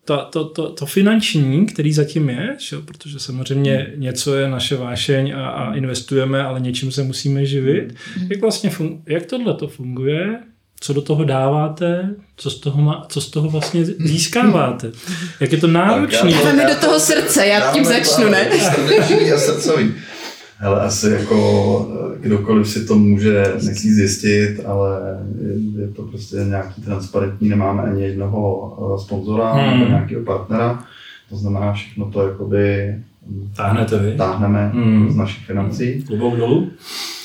To, 0.05 0.27
to, 0.31 0.45
to, 0.45 0.69
to 0.69 0.85
finanční, 0.85 1.65
který 1.65 1.93
zatím 1.93 2.29
je, 2.29 2.55
že? 2.59 2.77
protože 2.85 3.19
samozřejmě 3.19 3.87
něco 3.95 4.35
je 4.35 4.49
naše 4.49 4.75
vášeň 4.75 5.33
a, 5.35 5.47
a 5.49 5.73
investujeme, 5.75 6.43
ale 6.43 6.59
něčím 6.59 6.91
se 6.91 7.03
musíme 7.03 7.45
živit. 7.45 7.93
Jak 8.29 8.41
vlastně 8.41 8.69
fun- 8.69 8.99
jak 9.07 9.25
tohle 9.25 9.53
to 9.53 9.67
funguje? 9.67 10.39
Co 10.79 10.93
do 10.93 11.01
toho 11.01 11.23
dáváte? 11.23 12.09
Co 12.37 12.49
z 12.49 12.59
toho, 12.59 12.81
má, 12.81 13.05
co 13.09 13.21
z 13.21 13.29
toho 13.29 13.49
vlastně 13.49 13.85
získáváte? 13.85 14.91
Jak 15.39 15.51
je 15.51 15.57
to 15.57 15.67
já- 16.11 16.19
Dáme 16.45 16.65
do 16.73 16.75
toho 16.75 16.99
srdce, 16.99 17.45
já 17.47 17.71
tím 17.73 17.85
začnu, 17.85 18.29
ne? 18.29 18.49
Srdeční 18.59 19.31
a 19.31 19.37
srdcový. 19.37 19.93
Hele, 20.57 20.81
asi 20.81 21.09
jako 21.09 21.91
eh, 22.15 22.19
kdokoliv 22.19 22.67
si 22.69 22.85
to 22.85 22.95
může 22.95 23.43
nechci 23.65 23.93
zjistit, 23.93 24.61
ale 24.65 24.89
je, 25.41 25.81
je 25.81 25.87
to 25.87 26.01
prostě 26.03 26.35
nějaký 26.35 26.81
transparentní, 26.81 27.49
nemáme 27.49 27.83
ani 27.83 28.03
jednoho 28.03 28.77
eh, 28.95 29.01
sponzora 29.01 29.53
Hmm. 29.53 29.79
nebo 29.79 29.89
nějakého 29.91 30.23
partnera. 30.23 30.83
To 31.29 31.35
znamená, 31.35 31.73
všechno 31.73 32.05
to 32.11 32.27
jakoby 32.27 32.95
Táhnete 33.55 33.99
vy? 33.99 34.17
táhneme 34.17 34.71
Hmm. 34.73 35.11
z 35.11 35.15
našich 35.15 35.45
financí. 35.45 36.03
Klobouk 36.07 36.35
dolů? 36.37 36.69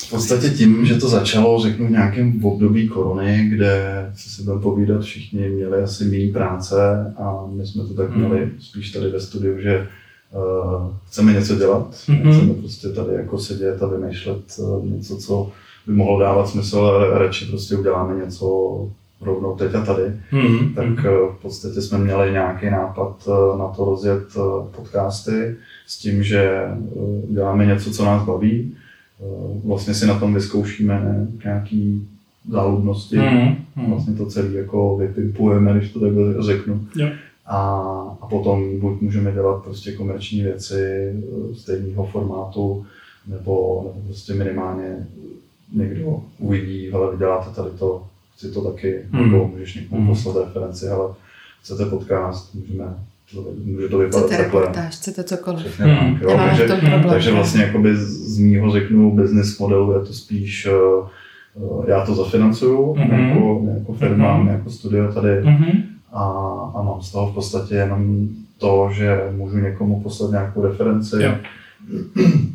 V 0.07 0.09
podstatě 0.09 0.49
tím, 0.49 0.85
že 0.85 0.95
to 0.95 1.07
začalo, 1.09 1.59
řeknu, 1.61 1.87
v 1.87 1.91
nějakém 1.91 2.45
období 2.45 2.87
korony, 2.87 3.47
kde 3.49 4.05
co 4.15 4.29
si 4.29 4.43
budeme 4.43 4.61
povídat, 4.61 5.01
všichni 5.03 5.49
měli 5.49 5.81
asi 5.81 6.05
méně 6.05 6.33
práce 6.33 6.75
a 7.17 7.45
my 7.55 7.67
jsme 7.67 7.83
to 7.83 7.93
tak 7.93 8.09
Hmm. 8.11 8.19
měli 8.25 8.49
spíš 8.59 8.91
tady 8.91 9.09
ve 9.09 9.19
studiu, 9.19 9.59
že 9.61 9.87
uh, 10.33 10.91
chceme 11.07 11.33
něco 11.33 11.55
dělat, 11.55 11.95
Mhm. 12.07 12.23
nechceme 12.27 12.53
prostě 12.53 12.89
tady 12.89 13.13
jako 13.13 13.39
sedět 13.39 13.83
a 13.83 13.87
vymýšlet 13.87 14.41
uh, 14.59 14.85
něco, 14.85 15.17
co 15.17 15.51
by 15.87 15.93
mohlo 15.93 16.19
dávat 16.19 16.49
smysl, 16.49 16.77
ale 16.79 17.19
radši 17.19 17.45
prostě 17.45 17.75
uděláme 17.75 18.25
něco 18.25 18.77
rovnou 19.21 19.55
teď 19.55 19.75
a 19.75 19.85
tady. 19.85 20.03
Hmm. 20.29 20.73
Tak 20.75 20.87
uh, 20.87 20.95
v 21.35 21.41
podstatě 21.41 21.81
jsme 21.81 21.97
měli 21.97 22.31
nějaký 22.31 22.69
nápad 22.69 23.27
uh, 23.27 23.59
na 23.59 23.67
to 23.67 23.85
rozjet 23.85 24.35
uh, 24.35 24.65
podcasty 24.67 25.55
s 25.87 25.97
tím, 25.97 26.23
že 26.23 26.67
děláme 27.29 27.65
něco, 27.65 27.91
co 27.91 28.05
nás 28.05 28.23
baví, 28.25 28.75
vlastně 29.65 29.93
si 29.93 30.07
na 30.07 30.19
tom 30.19 30.33
vyzkoušíme 30.33 31.27
nějaký 31.43 32.07
záludnosti, 32.49 33.17
Hmm. 33.17 33.55
Hmm. 33.75 33.89
vlastně 33.89 34.13
to 34.13 34.25
celé 34.25 34.47
jako 34.53 34.97
vypimpujeme, 34.97 35.73
když 35.77 35.91
to 35.91 35.99
takhle 35.99 36.43
řeknu. 36.43 36.85
Jo. 36.95 37.07
A, 37.45 37.57
a 38.21 38.25
potom 38.27 38.79
buď 38.79 39.01
můžeme 39.01 39.31
dělat 39.31 39.63
prostě 39.63 39.91
komerční 39.91 40.41
věci 40.41 40.81
eh, 40.81 41.55
stejného 41.55 42.05
formátu, 42.05 42.85
nebo, 43.27 43.81
nebo 43.85 44.01
prostě 44.05 44.33
minimálně 44.33 45.07
někdo 45.73 46.19
uvidí, 46.39 46.89
hele, 46.91 47.17
děláte 47.17 47.49
tady 47.55 47.69
to, 47.79 48.03
chci 48.35 48.51
to 48.51 48.71
taky, 48.71 48.99
Hmm. 49.11 49.31
nebo 49.31 49.47
můžeš 49.47 49.75
někomu 49.75 50.01
Hmm. 50.01 50.09
poslat 50.09 50.45
referenci, 50.45 50.87
ale 50.87 51.09
chcete 51.61 51.85
podcast, 51.85 52.55
můžeme, 52.55 52.85
to, 53.33 53.45
může 53.65 53.87
to 53.89 53.97
vypadat 53.97 54.25
Chcete 54.25 54.43
takhle. 54.43 54.61
reportáž, 54.61 54.95
chcete 54.95 55.23
cokoliv. 55.23 55.59
Přesně 55.65 55.85
Hmm. 55.85 56.13
tak, 56.13 56.21
jo, 56.23 56.29
Nemáme 56.29 56.49
takže, 56.57 56.65
problém. 56.75 57.03
takže 57.09 57.31
vlastně 57.31 57.61
jakoby 57.63 57.95
z 57.95 58.21
z 58.31 58.37
mýho 58.37 58.71
řeknu 58.71 59.11
business 59.15 59.59
modelu 59.59 59.93
je 59.93 59.99
to 59.99 60.13
spíš 60.13 60.67
uh, 60.67 61.63
uh, 61.63 61.85
já 61.89 62.05
to 62.05 62.15
zafinancuju 62.15 62.95
Mhm. 62.95 63.11
jako, 63.29 63.61
jako 63.77 63.93
firma, 63.93 64.37
Mhm. 64.37 64.47
jako 64.47 64.69
studio 64.69 65.13
tady 65.13 65.41
Mhm. 65.43 65.71
A, 66.13 66.23
a 66.75 66.81
mám 66.81 67.01
z 67.01 67.11
toho 67.11 67.31
v 67.31 67.33
podstatě 67.33 67.75
jenom 67.75 68.29
to, 68.57 68.89
že 68.93 69.29
můžu 69.35 69.57
někomu 69.57 70.01
poslat 70.01 70.31
nějakou 70.31 70.61
referenci 70.61 71.15
Jo. 71.23 71.35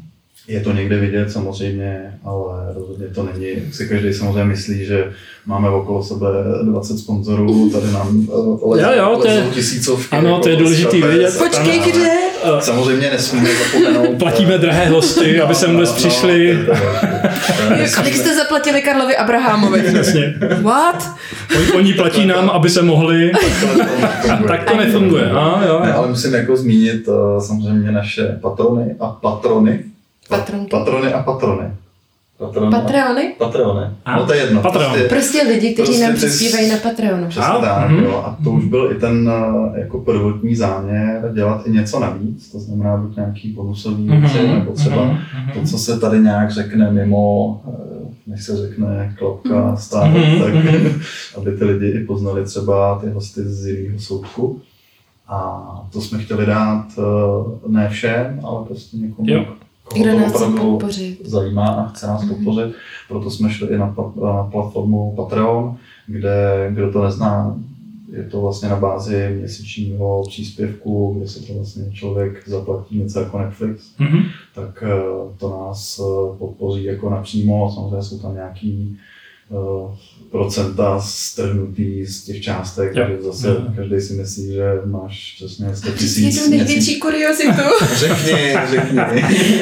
je 0.49 0.61
to 0.61 0.73
někde 0.73 0.99
vidět 0.99 1.33
samozřejmě, 1.33 2.15
ale 2.25 2.75
rozhodně 2.75 3.07
to 3.07 3.23
není. 3.23 3.73
Si 3.73 3.89
každý 3.89 4.13
samozřejmě 4.13 4.45
myslí, 4.45 4.85
že 4.85 5.05
máme 5.47 5.71
okolo 5.71 6.03
sebe 6.05 6.27
20 6.63 6.99
sponzorů, 6.99 7.71
tady 7.71 7.93
nám 7.93 8.29
uh, 8.29 8.81
jo, 8.81 8.89
jo, 8.97 9.19
to 9.23 9.29
je, 9.29 9.47
tisícovky. 9.55 10.17
Ano, 10.17 10.29
jako 10.29 10.41
to 10.41 10.49
je 10.49 10.57
důležité 10.57 10.97
vědět. 10.97 11.39
Počkej, 11.39 11.79
kde? 11.79 12.11
Samozřejmě 12.61 13.11
nesmíme 13.11 13.49
zapomenout. 13.55 14.15
Platíme 14.19 14.59
drahé 14.59 14.89
hosty, 14.89 15.41
aby 15.41 15.55
sem 15.65 15.77
dnes 15.77 15.93
přišli. 15.93 16.67
Kolik 17.97 18.15
jste 18.15 18.37
zaplatili 18.37 18.83
Karlovi 18.83 19.17
Abrahamovi? 19.17 19.83
Jasně. 19.97 20.35
What? 20.63 21.11
Oni, 21.57 21.73
oni 21.73 21.93
platí 21.93 22.27
nám, 22.27 22.51
aby 22.51 22.71
se 22.71 22.83
mohli. 22.83 23.33
tak 24.49 24.71
to 24.71 24.77
nefunguje. 24.77 25.31
A, 25.31 25.63
jo, 25.67 25.75
jo. 25.87 25.93
Ale 25.95 26.09
musím 26.09 26.35
jako 26.35 26.57
zmínit 26.57 27.09
samozřejmě 27.39 27.93
naše 27.93 28.39
patrony 28.41 28.97
a 29.01 29.09
patrony. 29.09 29.85
Patronky. 30.29 30.71
Patrony 30.71 31.13
a 31.13 31.23
patrony. 31.23 31.71
Patrony. 32.39 32.71
Patreony? 32.71 33.35
Patreony. 33.39 33.91
No 34.07 34.27
to 34.27 34.33
je 34.33 34.41
jedno. 34.41 34.63
Patreon. 34.63 34.91
Prostě, 34.91 35.09
prostě 35.09 35.43
lidi, 35.43 35.73
kteří 35.73 35.87
prostě 35.87 36.07
nám 36.07 36.15
přispívají 36.15 36.71
na 36.71 36.77
Patreonu. 36.77 37.29
Přesně 37.29 37.47
a? 37.47 37.61
tak. 37.61 37.91
Mm-hmm. 37.91 38.05
Jo. 38.05 38.23
A 38.27 38.37
to 38.45 38.51
už 38.51 38.65
byl 38.65 38.93
i 38.93 38.95
ten 38.95 39.31
eh, 39.75 39.81
jako 39.81 39.99
prvotní 39.99 40.57
záměr 40.57 41.31
dělat 41.35 41.67
i 41.67 41.71
něco 41.71 42.01
navíc. 42.01 42.53
To 42.53 42.59
znamená 42.59 42.97
buď 42.97 43.17
nějaký 43.17 43.53
bonusový 43.53 44.09
mm-hmm. 44.09 44.59
nebo 44.59 44.73
třeba 44.73 44.97
mm-hmm. 44.97 45.53
to, 45.55 45.67
co 45.67 45.79
se 45.79 46.01
tady 46.01 46.21
nějak 46.21 46.51
řekne 46.51 46.91
mimo, 46.91 47.61
eh, 47.69 48.07
než 48.27 48.45
se 48.45 48.57
řekne 48.57 49.15
klapka, 49.19 49.67
mhm. 49.67 49.77
stát, 49.77 50.07
mm-hmm. 50.07 50.45
tak 50.45 50.55
mhm. 50.55 51.01
aby 51.37 51.53
ty 51.53 51.65
lidi 51.65 51.87
i 51.87 52.05
poznali 52.05 52.45
třeba 52.45 52.99
ty 52.99 53.11
hosty 53.11 53.41
z 53.45 53.67
jiného 53.67 54.01
soudku. 54.01 54.61
A 55.29 55.89
to 55.93 56.01
jsme 56.01 56.19
chtěli 56.19 56.47
dát 56.47 56.87
eh, 56.99 57.69
ne 57.69 57.89
všem, 57.89 58.41
ale 58.45 58.65
prostě 58.65 58.97
někomu, 58.97 59.31
jo 59.31 59.45
kdo 59.99 60.19
nás 60.19 60.33
chce 60.33 60.45
podpořit. 60.61 61.29
zajímá 61.29 61.67
a 61.67 61.89
chce 61.89 62.07
nás 62.07 62.23
mm-hmm. 62.23 62.29
podpořit. 62.29 62.75
Proto 63.09 63.31
jsme 63.31 63.51
šli 63.51 63.69
i 63.69 63.79
na, 63.79 63.95
na 64.25 64.43
platformu 64.43 65.13
Patreon, 65.17 65.77
kde, 66.07 66.71
kdo 66.75 66.93
to 66.93 67.05
nezná, 67.05 67.57
je 68.13 68.25
to 68.25 68.41
vlastně 68.41 68.69
na 68.69 68.77
bázi 68.77 69.35
měsíčního 69.39 70.23
příspěvku, 70.29 71.15
kde 71.19 71.29
se 71.29 71.43
to 71.47 71.55
vlastně 71.55 71.93
člověk 71.93 72.49
zaplatí 72.49 72.99
něco 72.99 73.21
jako 73.21 73.39
Netflix, 73.39 73.97
mm-hmm. 74.01 74.25
tak 74.55 74.85
eh, 74.87 74.93
to 75.39 75.51
nás 75.51 76.01
eh, 76.01 76.39
podpoří 76.39 76.85
jako 76.85 77.11
napřímo. 77.11 77.73
Samozřejmě 77.75 78.03
jsou 78.03 78.19
tam 78.19 78.35
nějaký 78.35 78.89
uh, 78.91 78.97
procenta 80.31 81.01
strhnutý 81.01 82.07
z 82.07 82.25
těch 82.25 82.43
částek, 82.43 82.95
takže 82.95 83.23
zase 83.23 83.49
jo. 83.49 83.57
každý 83.77 84.01
si 84.01 84.13
myslí, 84.13 84.53
že 84.53 84.65
máš 84.85 85.35
přesně 85.37 85.77
100 85.77 85.91
tisíc. 85.91 86.37
Jednu 86.37 86.51
největší 86.51 87.01
kuriozitu. 87.01 87.63
řekni, 87.95 88.55
řekni. 88.71 88.99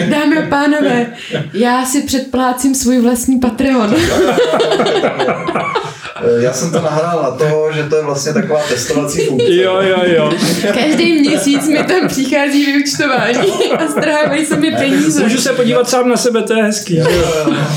Dámy 0.10 0.38
a 0.38 0.48
pánové, 0.48 1.12
já 1.52 1.86
si 1.86 2.02
předplácím 2.02 2.74
svůj 2.74 3.00
vlastní 3.00 3.40
Patreon. 3.40 3.94
Eh, 6.16 6.42
já 6.42 6.52
jsem 6.52 6.72
to 6.72 6.80
nahrál 6.80 7.22
na 7.22 7.30
to, 7.30 7.72
že 7.74 7.82
to 7.82 7.96
je 7.96 8.02
vlastně 8.02 8.32
taková 8.32 8.60
testovací 8.68 9.26
funkce. 9.26 9.54
Jo, 9.54 9.80
jo, 9.80 9.98
jo. 10.04 10.32
Každý 10.74 11.20
měsíc 11.20 11.68
mi 11.68 11.84
tam 11.84 12.08
přichází 12.08 12.66
vyučtování 12.66 13.72
a 13.78 13.88
strhávají 13.88 14.46
se 14.46 14.56
mi 14.56 14.70
peníze. 14.70 15.22
Můžu 15.22 15.38
se 15.38 15.52
podívat 15.52 15.88
sám 15.88 16.08
na 16.08 16.16
sebe, 16.16 16.42
to 16.42 16.54
je 16.54 16.62
hezký. 16.62 17.00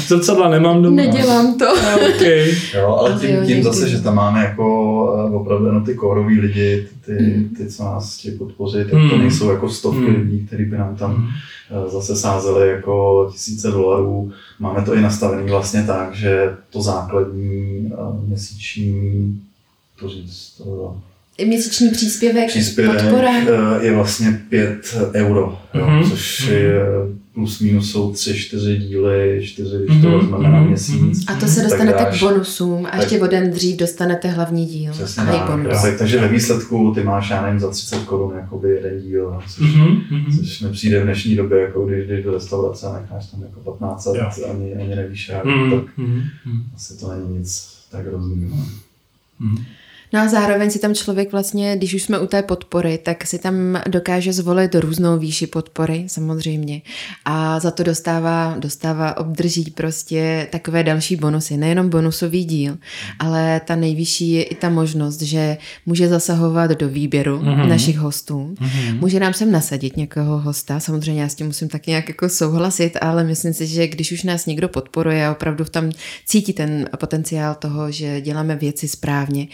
Zrcadla 0.07 0.49
nemám 0.49 0.81
doma. 0.81 0.95
Nedělám 0.95 1.57
to. 1.57 1.65
okay. 2.15 2.51
Jo, 2.73 2.95
ale 2.99 3.19
tím, 3.19 3.45
tím 3.45 3.63
zase, 3.63 3.89
že 3.89 4.01
tam 4.01 4.15
máme 4.15 4.39
jako 4.39 4.65
eh, 5.17 5.35
opravdu 5.35 5.71
no, 5.71 5.81
ty 5.81 5.95
kóroví 5.95 6.39
lidi, 6.39 6.87
ty, 7.05 7.13
hmm. 7.13 7.49
ty, 7.57 7.67
co 7.67 7.83
nás 7.83 8.17
chtějí 8.17 8.37
podpořit, 8.37 8.83
tak 8.83 8.91
to 8.91 9.15
hmm. 9.15 9.19
nejsou 9.19 9.51
jako 9.51 9.69
stovky 9.69 10.05
hmm. 10.05 10.15
lidí, 10.15 10.47
kteří 10.47 10.65
by 10.65 10.77
nám 10.77 10.95
tam 10.95 11.27
eh, 11.71 11.89
zase 11.89 12.15
sázeli 12.15 12.69
jako 12.69 13.27
tisíce 13.31 13.71
dolarů. 13.71 14.31
Máme 14.59 14.81
to 14.81 14.93
i 14.93 15.01
nastavený 15.01 15.49
vlastně 15.49 15.83
tak, 15.83 16.15
že 16.15 16.49
to 16.69 16.81
základní 16.81 17.91
měsíční, 18.27 19.41
to 19.99 20.09
říct, 20.09 20.61
měsíční 21.45 21.89
příspěvek, 21.89 22.47
příspěvek 22.47 23.01
podpora? 23.01 23.37
je 23.81 23.95
vlastně 23.95 24.41
5 24.49 24.97
euro, 25.13 25.59
mm-hmm. 25.73 26.09
což 26.09 26.47
je 26.47 26.81
plus 27.37 27.59
minus 27.59 27.91
jsou 27.91 28.13
tři, 28.13 28.39
čtyři 28.39 28.77
díly, 28.77 29.41
čtyři, 29.43 29.75
když 29.85 30.01
to 30.01 30.09
mhm, 30.09 30.19
vezmeme 30.19 30.49
na 30.49 30.59
mhm, 30.59 30.67
měsíc. 30.67 31.25
A 31.27 31.35
to 31.35 31.47
se 31.47 31.63
dostanete 31.63 32.03
dáš, 32.03 32.19
k 32.19 32.23
bonusům 32.23 32.87
a 32.91 32.97
ještě 32.97 33.21
o 33.21 33.27
den 33.27 33.51
dřív 33.51 33.77
dostanete 33.77 34.27
hlavní 34.27 34.65
díl. 34.65 34.91
Přesně 34.91 35.23
tak, 35.23 35.49
bonus. 35.49 35.81
Tak, 35.81 35.97
takže 35.97 36.19
ve 36.19 36.27
výsledku 36.27 36.91
ty 36.95 37.03
máš, 37.03 37.29
já 37.29 37.41
nevím, 37.41 37.59
za 37.59 37.69
30 37.69 38.03
korun 38.03 38.33
jakoby 38.35 38.69
jeden 38.69 39.01
díl, 39.01 39.39
což, 39.49 39.65
mm-hmm. 39.65 40.39
což 40.39 40.61
mi 40.61 40.69
přijde 40.69 40.99
v 40.99 41.03
dnešní 41.03 41.35
době, 41.35 41.59
jako 41.59 41.85
když 41.85 42.07
jdeš 42.07 42.23
do 42.23 42.31
restaurace 42.31 42.87
a 42.87 42.99
necháš 43.01 43.27
tam 43.27 43.41
jako 43.41 43.59
15 43.59 44.05
let, 44.05 44.19
ani, 44.51 44.75
ani 44.75 44.95
nevíš 44.95 45.29
jak, 45.29 45.45
mm-hmm. 45.45 45.71
tak 45.71 45.97
mm-hmm. 45.97 46.23
asi 46.75 46.99
to 46.99 47.11
není 47.11 47.37
nic 47.37 47.76
tak 47.91 48.05
rozumět. 48.07 48.51
Mm-hmm. 49.41 49.65
No 50.13 50.19
a 50.19 50.27
zároveň 50.27 50.71
si 50.71 50.79
tam 50.79 50.95
člověk 50.95 51.31
vlastně, 51.31 51.77
když 51.77 51.93
už 51.93 52.03
jsme 52.03 52.19
u 52.19 52.27
té 52.27 52.41
podpory, 52.41 52.97
tak 52.97 53.27
si 53.27 53.39
tam 53.39 53.81
dokáže 53.87 54.33
zvolit 54.33 54.75
různou 54.75 55.17
výši 55.17 55.47
podpory, 55.47 56.03
samozřejmě. 56.07 56.81
A 57.25 57.59
za 57.59 57.71
to 57.71 57.83
dostává, 57.83 58.55
dostává, 58.59 59.17
obdrží 59.17 59.71
prostě 59.71 60.47
takové 60.51 60.83
další 60.83 61.15
bonusy. 61.15 61.57
Nejenom 61.57 61.89
bonusový 61.89 62.45
díl, 62.45 62.77
ale 63.19 63.61
ta 63.65 63.75
nejvyšší 63.75 64.31
je 64.31 64.43
i 64.43 64.55
ta 64.55 64.69
možnost, 64.69 65.21
že 65.21 65.57
může 65.85 66.07
zasahovat 66.07 66.71
do 66.71 66.89
výběru 66.89 67.39
mm-hmm. 67.39 67.67
našich 67.67 67.97
hostů. 67.97 68.55
Mm-hmm. 68.61 68.99
Může 68.99 69.19
nám 69.19 69.33
sem 69.33 69.51
nasadit 69.51 69.97
někoho 69.97 70.39
hosta. 70.39 70.79
Samozřejmě 70.79 71.21
já 71.21 71.29
s 71.29 71.35
tím 71.35 71.47
musím 71.47 71.67
tak 71.67 71.87
nějak 71.87 72.07
jako 72.09 72.29
souhlasit, 72.29 72.97
ale 73.01 73.23
myslím 73.23 73.53
si, 73.53 73.67
že 73.67 73.87
když 73.87 74.11
už 74.11 74.23
nás 74.23 74.45
někdo 74.45 74.69
podporuje 74.69 75.27
a 75.27 75.31
opravdu 75.31 75.63
v 75.63 75.69
tom 75.69 75.89
cítí 76.25 76.53
ten 76.53 76.89
potenciál 76.97 77.55
toho, 77.55 77.91
že 77.91 78.21
děláme 78.21 78.55
věci 78.55 78.87
správně, 78.87 79.47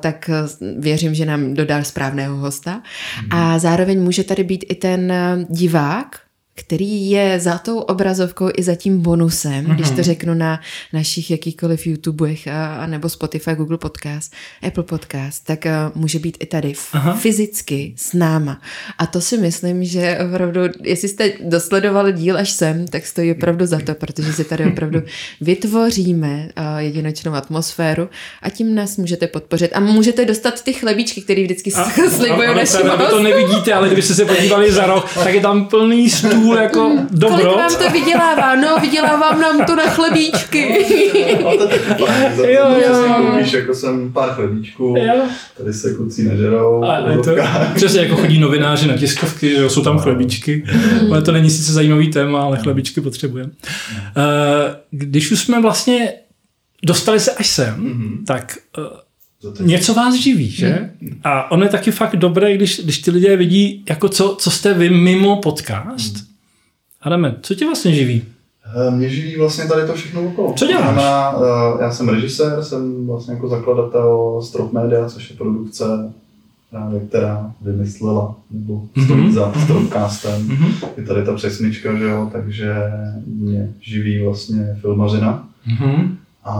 tak 0.00 0.28
eh, 0.28 0.66
věřím, 0.78 1.14
že 1.14 1.26
nám 1.26 1.54
dodá 1.54 1.84
správného 1.84 2.36
hosta. 2.36 2.82
A 3.30 3.58
zároveň 3.58 4.02
může 4.02 4.24
tady 4.24 4.44
být 4.44 4.64
i 4.68 4.74
ten 4.74 5.12
eh, 5.12 5.46
divák, 5.50 6.20
který 6.54 7.10
je 7.10 7.40
za 7.40 7.58
tou 7.58 7.78
obrazovkou 7.78 8.48
i 8.56 8.62
za 8.62 8.74
tím 8.74 9.00
bonusem, 9.00 9.66
mm-hmm. 9.66 9.74
když 9.74 9.88
to 9.88 9.94
mhm. 9.94 10.02
řeknu 10.02 10.34
na 10.34 10.60
našich 10.92 11.30
jakýchkoliv 11.30 11.86
YouTubech 11.86 12.48
a, 12.48 12.76
a 12.76 12.86
nebo 12.86 13.08
Spotify, 13.08 13.54
Google 13.54 13.78
Podcast, 13.78 14.32
Apple 14.66 14.82
Podcast, 14.82 15.44
tak 15.44 15.64
uh, 15.64 16.00
může 16.02 16.18
být 16.18 16.36
i 16.40 16.46
tady 16.46 16.72
Aha. 16.92 17.14
fyzicky 17.14 17.94
s 17.96 18.12
náma. 18.12 18.60
A 18.98 19.06
to 19.06 19.20
si 19.20 19.38
myslím, 19.38 19.84
že 19.84 20.18
opravdu, 20.28 20.60
jestli 20.82 21.08
jste 21.08 21.32
dosledovali 21.40 22.12
díl 22.12 22.38
až 22.38 22.50
sem, 22.50 22.86
tak 22.86 23.06
stojí 23.06 23.32
opravdu 23.32 23.66
za 23.66 23.78
to, 23.80 23.94
protože 23.94 24.32
si 24.32 24.44
tady 24.44 24.66
opravdu 24.66 25.02
vytvoříme 25.40 26.48
uh, 26.58 26.78
jedinečnou 26.78 27.34
atmosféru 27.34 28.08
a 28.42 28.50
tím 28.50 28.74
nás 28.74 28.96
můžete 28.96 29.26
podpořit. 29.26 29.70
A 29.74 29.80
můžete 29.80 30.24
dostat 30.24 30.62
ty 30.62 30.72
chlebíčky, 30.72 31.22
které 31.22 31.42
vždycky 31.42 31.70
slibují 32.16 32.48
našim 32.56 32.80
to 33.10 33.22
nevidíte, 33.22 33.72
ale 33.72 33.86
kdybyste 33.86 34.14
se 34.14 34.24
podívali 34.24 34.72
za 34.72 34.86
rok, 34.86 35.14
tak 35.14 35.34
je 35.34 35.40
tam 35.40 35.64
plný 35.64 36.10
stůl 36.10 36.43
půl 36.44 36.56
jako 36.56 36.96
dobro. 37.10 37.36
Kolik 37.36 37.56
vám 37.56 37.76
to 37.76 37.90
vydělává? 37.90 38.54
No, 38.54 38.76
vydělávám 38.80 39.40
nám 39.40 39.64
to 39.66 39.76
na 39.76 39.90
chlebíčky. 39.90 40.84
jo, 42.36 42.66
jo. 42.86 43.36
Víš, 43.38 43.52
jako 43.52 43.74
jsem 43.74 44.12
pár 44.12 44.30
chlebíčků, 44.30 44.94
tady 45.58 45.72
se 45.72 45.94
kluci 45.94 46.22
nežerou. 46.22 46.84
to, 47.24 47.36
přesně 47.74 48.00
jako 48.00 48.16
chodí 48.16 48.38
novináři 48.38 48.88
na 48.88 48.96
tiskovky, 48.96 49.52
jo, 49.52 49.70
jsou 49.70 49.82
tam 49.82 49.98
chlebíčky. 49.98 50.64
Ale 51.10 51.22
to 51.22 51.32
není 51.32 51.50
sice 51.50 51.72
zajímavý 51.72 52.10
téma, 52.10 52.42
ale 52.42 52.58
chlebíčky 52.58 53.00
potřebujeme. 53.00 53.50
Uh, 53.50 54.24
když 54.90 55.30
už 55.30 55.40
jsme 55.40 55.62
vlastně 55.62 56.12
dostali 56.84 57.20
se 57.20 57.30
až 57.30 57.46
sem, 57.46 57.74
mm-hmm. 57.74 58.24
tak 58.26 58.58
uh, 58.78 58.84
něco 59.60 59.94
vás 59.94 60.14
živí, 60.14 60.50
že? 60.50 60.90
Hmm. 61.00 61.20
A 61.24 61.50
ono 61.50 61.64
je 61.64 61.68
taky 61.68 61.90
fakt 61.90 62.16
dobré, 62.16 62.54
když, 62.54 62.80
když 62.84 62.98
ty 62.98 63.10
lidé 63.10 63.36
vidí, 63.36 63.84
jako 63.88 64.08
co, 64.08 64.36
co 64.40 64.50
jste 64.50 64.74
vy 64.74 64.90
mimo 64.90 65.36
podcast. 65.36 66.16
Hmm. 66.16 66.33
Adame, 67.04 67.36
co 67.42 67.54
tě 67.54 67.66
vlastně 67.66 67.92
živí? 67.92 68.24
Eh, 68.76 68.90
mě 68.90 69.08
živí 69.08 69.36
vlastně 69.36 69.64
tady 69.64 69.86
to 69.86 69.94
všechno 69.94 70.22
okolo. 70.22 70.52
Co 70.56 70.66
děláš? 70.66 70.84
Znamená, 70.84 71.34
eh, 71.36 71.82
já 71.82 71.90
jsem 71.90 72.08
režisér, 72.08 72.62
jsem 72.62 73.06
vlastně 73.06 73.34
jako 73.34 73.48
zakladatel 73.48 74.40
Strop 74.42 74.72
Media, 74.72 75.08
což 75.08 75.30
je 75.30 75.36
produkce, 75.36 76.12
právě, 76.70 77.00
která 77.00 77.52
vymyslela, 77.60 78.36
nebo 78.50 78.88
mhm. 78.96 79.04
stojí 79.04 79.22
mm-hmm. 79.22 79.32
za 79.32 79.52
Stropcastem. 79.64 80.48
Mm-hmm. 80.48 80.88
Je 80.96 81.02
tady 81.02 81.24
ta 81.24 81.34
přesnička, 81.34 81.98
že 81.98 82.04
jo, 82.04 82.28
takže 82.32 82.74
mě 83.26 83.72
živí 83.80 84.24
vlastně 84.24 84.76
filmařina. 84.80 85.48
Mm-hmm. 85.68 86.16
A, 86.44 86.54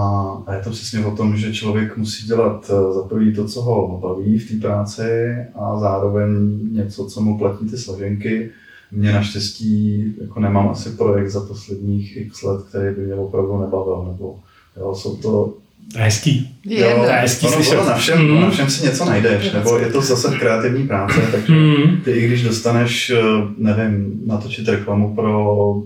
a 0.46 0.54
je 0.54 0.62
to 0.62 0.70
přesně 0.70 1.06
o 1.06 1.16
tom, 1.16 1.36
že 1.36 1.52
člověk 1.52 1.96
musí 1.96 2.26
dělat 2.26 2.70
eh, 2.70 2.92
za 2.94 3.02
prvý 3.02 3.34
to, 3.34 3.44
co 3.44 3.62
ho 3.62 3.98
baví 4.02 4.38
v 4.38 4.50
té 4.50 4.68
práci 4.68 5.36
a 5.54 5.78
zároveň 5.78 6.58
něco, 6.72 7.06
co 7.06 7.20
mu 7.20 7.38
platí 7.38 7.66
ty 7.66 7.78
složenky 7.78 8.50
mě 8.92 9.12
naštěstí 9.12 10.04
jako 10.20 10.40
nemám 10.40 10.68
asi 10.68 10.90
projekt 10.90 11.30
za 11.30 11.40
posledních 11.40 12.16
x 12.16 12.42
let, 12.42 12.64
který 12.68 12.94
by 12.94 13.00
mě 13.00 13.14
opravdu 13.14 13.60
nebavil, 13.60 14.04
nebo 14.12 14.38
jo, 14.76 14.94
jsou 14.94 15.16
to 15.16 15.54
to 15.92 15.98
je 15.98 16.04
hezký. 16.04 16.58
Jo, 16.64 17.06
hezký 17.08 17.46
ono, 17.46 17.56
ono 17.56 17.84
na, 17.84 17.96
všem, 17.96 18.30
mm. 18.30 18.40
na 18.40 18.50
všem 18.50 18.70
si 18.70 18.86
něco 18.86 19.04
najdeš, 19.04 19.52
nebo 19.52 19.78
je 19.78 19.86
to 19.86 20.00
zase 20.00 20.38
kreativní 20.38 20.86
práce, 20.86 21.20
takže 21.32 21.52
mm. 21.52 22.00
ty 22.04 22.10
i 22.10 22.26
když 22.26 22.42
dostaneš, 22.42 23.10
eh, 23.10 23.22
nevím, 23.58 24.20
natočit 24.26 24.68
reklamu 24.68 25.14
pro 25.14 25.82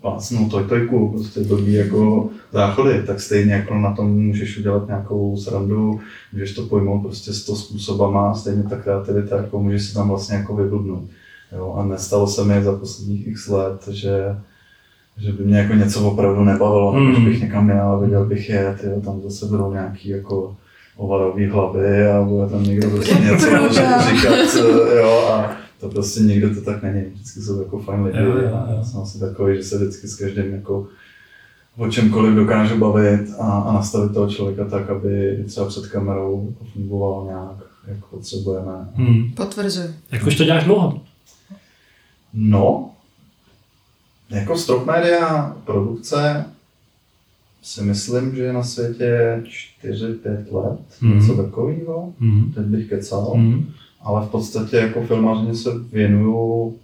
plácnu 0.00 0.48
tojtojku, 0.48 1.08
prostě 1.08 1.40
blbý 1.40 1.72
jako 1.72 2.28
záchody, 2.52 3.02
tak 3.06 3.20
stejně 3.20 3.52
jako 3.52 3.78
na 3.78 3.92
tom 3.92 4.26
můžeš 4.26 4.58
udělat 4.58 4.86
nějakou 4.86 5.36
srandu, 5.36 6.00
můžeš 6.32 6.54
to 6.54 6.62
pojmout 6.62 7.02
prostě 7.02 7.32
s 7.32 7.44
to 7.44 7.56
způsobama, 7.56 8.34
stejně 8.34 8.62
ta 8.62 8.76
kreativita, 8.76 9.36
jako 9.36 9.62
můžeš 9.62 9.82
si 9.82 9.94
tam 9.94 10.08
vlastně 10.08 10.36
jako 10.36 10.56
vyblbnout. 10.56 11.04
Jo, 11.56 11.74
a 11.78 11.84
nestalo 11.84 12.26
se 12.26 12.44
mi 12.44 12.62
za 12.62 12.76
posledních 12.76 13.26
x 13.26 13.48
let, 13.48 13.88
že, 13.88 14.36
že 15.18 15.32
by 15.32 15.44
mě 15.44 15.58
jako 15.58 15.74
něco 15.74 16.10
opravdu 16.10 16.44
nebavilo, 16.44 16.92
mm. 16.92 17.12
nebo 17.12 17.24
bych 17.24 17.40
někam 17.40 17.64
měl 17.64 17.92
a 17.92 17.98
viděl 17.98 18.26
bych 18.26 18.48
je, 18.48 18.76
tyjo, 18.80 19.00
tam 19.00 19.20
zase 19.22 19.46
budou 19.46 19.72
nějaký 19.72 20.08
jako 20.08 20.56
ovalový 20.96 21.46
hlavy 21.46 22.10
a 22.10 22.22
bude 22.22 22.48
tam 22.48 22.62
někdo 22.62 22.90
prostě 22.90 23.14
něco 23.20 23.46
říkat, 24.08 24.54
jo, 24.96 25.28
a 25.32 25.56
to 25.80 25.88
prostě 25.88 26.20
nikdo 26.20 26.54
to 26.54 26.60
tak 26.60 26.82
není. 26.82 27.02
Vždycky 27.02 27.40
jsou 27.40 27.58
jako 27.58 27.78
fajn 27.78 28.02
lidi 28.02 28.18
jo, 28.18 28.24
jo, 28.24 28.42
jo. 28.42 28.54
a 28.54 28.72
já 28.72 28.84
jsem 28.84 29.00
asi 29.00 29.20
takový, 29.20 29.56
že 29.56 29.62
se 29.62 29.78
vždycky 29.78 30.08
s 30.08 30.16
každým 30.16 30.54
jako 30.54 30.86
o 31.76 31.88
čemkoliv 31.88 32.34
dokážu 32.34 32.78
bavit 32.78 33.20
a, 33.40 33.44
a 33.44 33.72
nastavit 33.72 34.14
toho 34.14 34.30
člověka 34.30 34.64
tak, 34.64 34.90
aby 34.90 35.44
třeba 35.46 35.66
před 35.66 35.86
kamerou 35.86 36.54
fungoval 36.72 37.24
nějak, 37.24 37.70
jak 37.86 38.04
potřebujeme. 38.04 38.72
Hmm. 38.94 39.32
Potvrzuji. 39.36 39.94
Jak 40.12 40.26
už 40.26 40.36
to 40.36 40.44
děláš 40.44 40.64
dlouho? 40.64 41.00
No, 42.34 42.90
jako 44.30 44.58
Strop 44.58 44.86
Media 44.86 45.56
produkce 45.64 46.44
si 47.62 47.82
myslím, 47.82 48.36
že 48.36 48.42
je 48.42 48.52
na 48.52 48.62
světě 48.62 49.42
4-5 49.84 50.52
let, 50.52 50.80
mm. 51.00 51.18
něco 51.18 51.36
takového, 51.36 52.12
mm. 52.20 52.52
teď 52.52 52.64
bych 52.64 52.88
kecal. 52.88 53.34
Mm 53.34 53.72
ale 54.04 54.26
v 54.26 54.30
podstatě 54.30 54.76
jako 54.76 55.02
filmařině 55.02 55.54
se 55.54 55.70
věnuju 55.92 56.76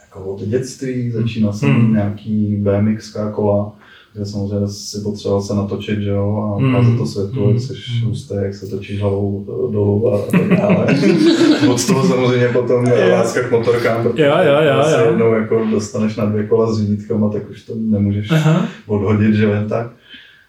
jako 0.00 0.24
od 0.24 0.40
dětství, 0.40 1.10
začínal 1.10 1.52
jsem 1.52 1.70
hmm. 1.70 1.92
nějaký 1.92 2.56
BMX 2.56 3.16
kola, 3.34 3.72
kde 4.14 4.26
samozřejmě 4.26 4.68
si 4.68 5.00
potřeboval 5.00 5.42
se 5.42 5.54
natočit, 5.54 6.00
že 6.00 6.10
jo, 6.10 6.36
a 6.36 6.58
hmm. 6.58 6.74
ukázat 6.74 6.98
to 6.98 7.06
světlu, 7.06 7.48
jak 7.48 7.60
jsi 7.60 7.74
hmm. 7.90 8.08
hustý, 8.08 8.34
jak 8.42 8.54
se 8.54 8.66
točíš 8.66 9.00
hlavou 9.00 9.44
dolů 9.72 10.14
a, 10.14 10.26
tak 10.30 10.48
dále. 10.48 10.86
Od 11.70 11.86
toho 11.86 12.08
samozřejmě 12.08 12.48
potom 12.48 12.84
láska 13.12 13.42
k 13.42 13.50
motorkám, 13.50 14.02
protože 14.02 14.24
jo, 14.24 14.34
jo, 14.38 14.54
jo, 14.62 14.98
jo. 14.98 15.06
jednou 15.06 15.32
jako 15.32 15.64
dostaneš 15.70 16.16
na 16.16 16.24
dvě 16.24 16.46
kola 16.46 16.72
s 16.72 16.78
řídítkama, 16.78 17.28
tak 17.28 17.50
už 17.50 17.62
to 17.62 17.72
nemůžeš 17.76 18.30
Aha. 18.30 18.66
odhodit, 18.86 19.34
že 19.34 19.44
jen 19.44 19.68
tak. 19.68 19.90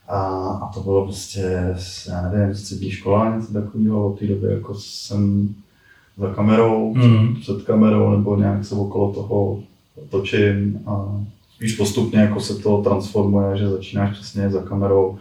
A, 0.08 0.20
a 0.64 0.74
to 0.74 0.80
bylo 0.80 1.04
prostě, 1.04 1.76
já 2.10 2.30
nevím, 2.30 2.56
střední 2.56 2.92
škola, 2.92 3.36
něco 3.36 3.54
takového, 3.54 4.08
od 4.08 4.20
té 4.20 4.28
doby 4.28 4.48
jako 4.48 4.76
jsem 4.76 5.50
za 6.18 6.34
kamerou, 6.34 6.94
mm. 6.94 7.36
před, 7.36 7.42
před 7.42 7.66
kamerou, 7.66 8.18
nebo 8.18 8.36
nějak 8.38 8.66
se 8.66 8.76
okolo 8.76 9.14
toho 9.14 9.60
točím 10.10 10.80
a 10.86 11.22
spíš 11.56 11.74
postupně 11.74 12.20
jako 12.20 12.40
se 12.40 12.56
to 12.56 12.78
transformuje, 12.78 13.58
že 13.58 13.70
začínáš 13.70 14.18
přesně 14.18 14.50
za 14.50 14.62
kamerou, 14.62 15.18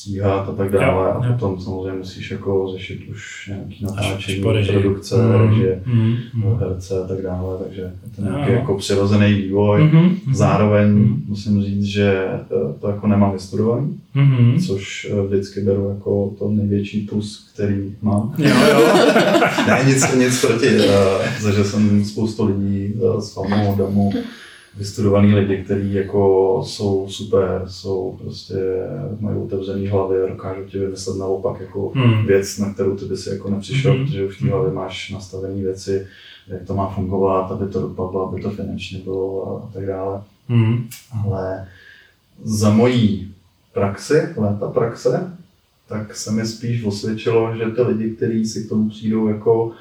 stříhat 0.00 0.48
a 0.48 0.52
tak 0.52 0.72
dále. 0.72 1.08
Jo, 1.08 1.20
a 1.20 1.26
jo. 1.26 1.32
potom 1.32 1.60
samozřejmě 1.60 1.98
musíš 1.98 2.30
jako 2.30 2.68
řešit 2.72 3.00
už 3.10 3.48
nějaký 3.48 3.84
natáčení, 3.84 4.42
produkce, 4.42 5.16
mm, 5.16 5.48
režie, 5.48 5.82
mm, 5.86 6.16
mm. 6.34 6.58
herce 6.58 7.04
a 7.04 7.06
tak 7.06 7.22
dále, 7.22 7.58
takže 7.64 7.80
je 7.80 8.16
to 8.16 8.22
nějaký 8.22 8.52
jo. 8.52 8.58
jako 8.58 8.74
přirozený 8.78 9.34
vývoj. 9.34 9.82
Mm, 9.82 10.16
Zároveň 10.32 10.88
mm. 10.88 11.24
musím 11.28 11.62
říct, 11.62 11.84
že 11.84 12.24
eh, 12.32 12.80
to 12.80 12.88
jako 12.88 13.06
nemám 13.06 13.32
vystudovaný, 13.32 14.00
mm. 14.14 14.58
což 14.66 15.08
eh, 15.10 15.26
vždycky 15.26 15.60
beru 15.60 15.88
jako 15.88 16.34
to 16.38 16.50
největší 16.50 17.00
plus, 17.00 17.50
který 17.54 17.94
mám. 18.02 18.34
Jo, 18.38 18.56
jo. 18.70 18.86
ne, 19.66 19.84
nic, 19.86 20.14
nic 20.18 20.40
proti, 20.40 20.66
uh, 20.66 21.50
že 21.50 21.64
jsem 21.64 22.04
spoustu 22.04 22.46
lidí 22.46 22.94
z 23.18 23.34
FAMu, 23.34 23.76
DAMu, 23.78 24.12
vystudovaný 24.78 25.34
lidi, 25.34 25.64
kteří 25.64 25.94
jako 25.94 26.62
jsou 26.66 27.08
super, 27.08 27.62
jsou 27.66 28.18
prostě, 28.22 28.54
mají 29.20 29.38
otevřený 29.38 29.86
hlavy 29.86 30.22
a 30.22 30.28
dokážou 30.28 30.64
ti 30.64 30.78
vymyslet 30.78 31.16
naopak 31.16 31.60
jako 31.60 31.92
hmm. 31.94 32.26
věc, 32.26 32.58
na 32.58 32.74
kterou 32.74 32.96
ty 32.96 33.04
by 33.04 33.16
si 33.16 33.30
jako 33.30 33.50
nepřišel, 33.50 33.92
hmm. 33.92 34.04
protože 34.04 34.26
už 34.26 34.36
v 34.36 34.40
té 34.40 34.50
hlavě 34.50 34.72
máš 34.72 35.10
nastavené 35.10 35.62
věci, 35.62 36.06
jak 36.48 36.62
to 36.66 36.74
má 36.74 36.90
fungovat, 36.90 37.52
aby 37.52 37.72
to 37.72 37.80
dopadlo, 37.80 38.28
aby 38.28 38.42
to 38.42 38.50
finančně 38.50 38.98
bylo 38.98 39.56
a 39.56 39.70
tak 39.74 39.86
dále. 39.86 40.22
Hmm. 40.48 40.88
Ale 41.24 41.68
za 42.42 42.70
mojí 42.70 43.34
praxi, 43.72 44.28
léta 44.36 44.68
praxe, 44.68 45.36
tak 45.88 46.16
se 46.16 46.32
mi 46.32 46.46
spíš 46.46 46.84
osvědčilo, 46.84 47.56
že 47.56 47.64
ty 47.64 47.82
lidi, 47.82 48.10
kteří 48.10 48.46
si 48.46 48.64
k 48.64 48.68
tomu 48.68 48.88
přijdou 48.88 49.28
jako 49.28 49.72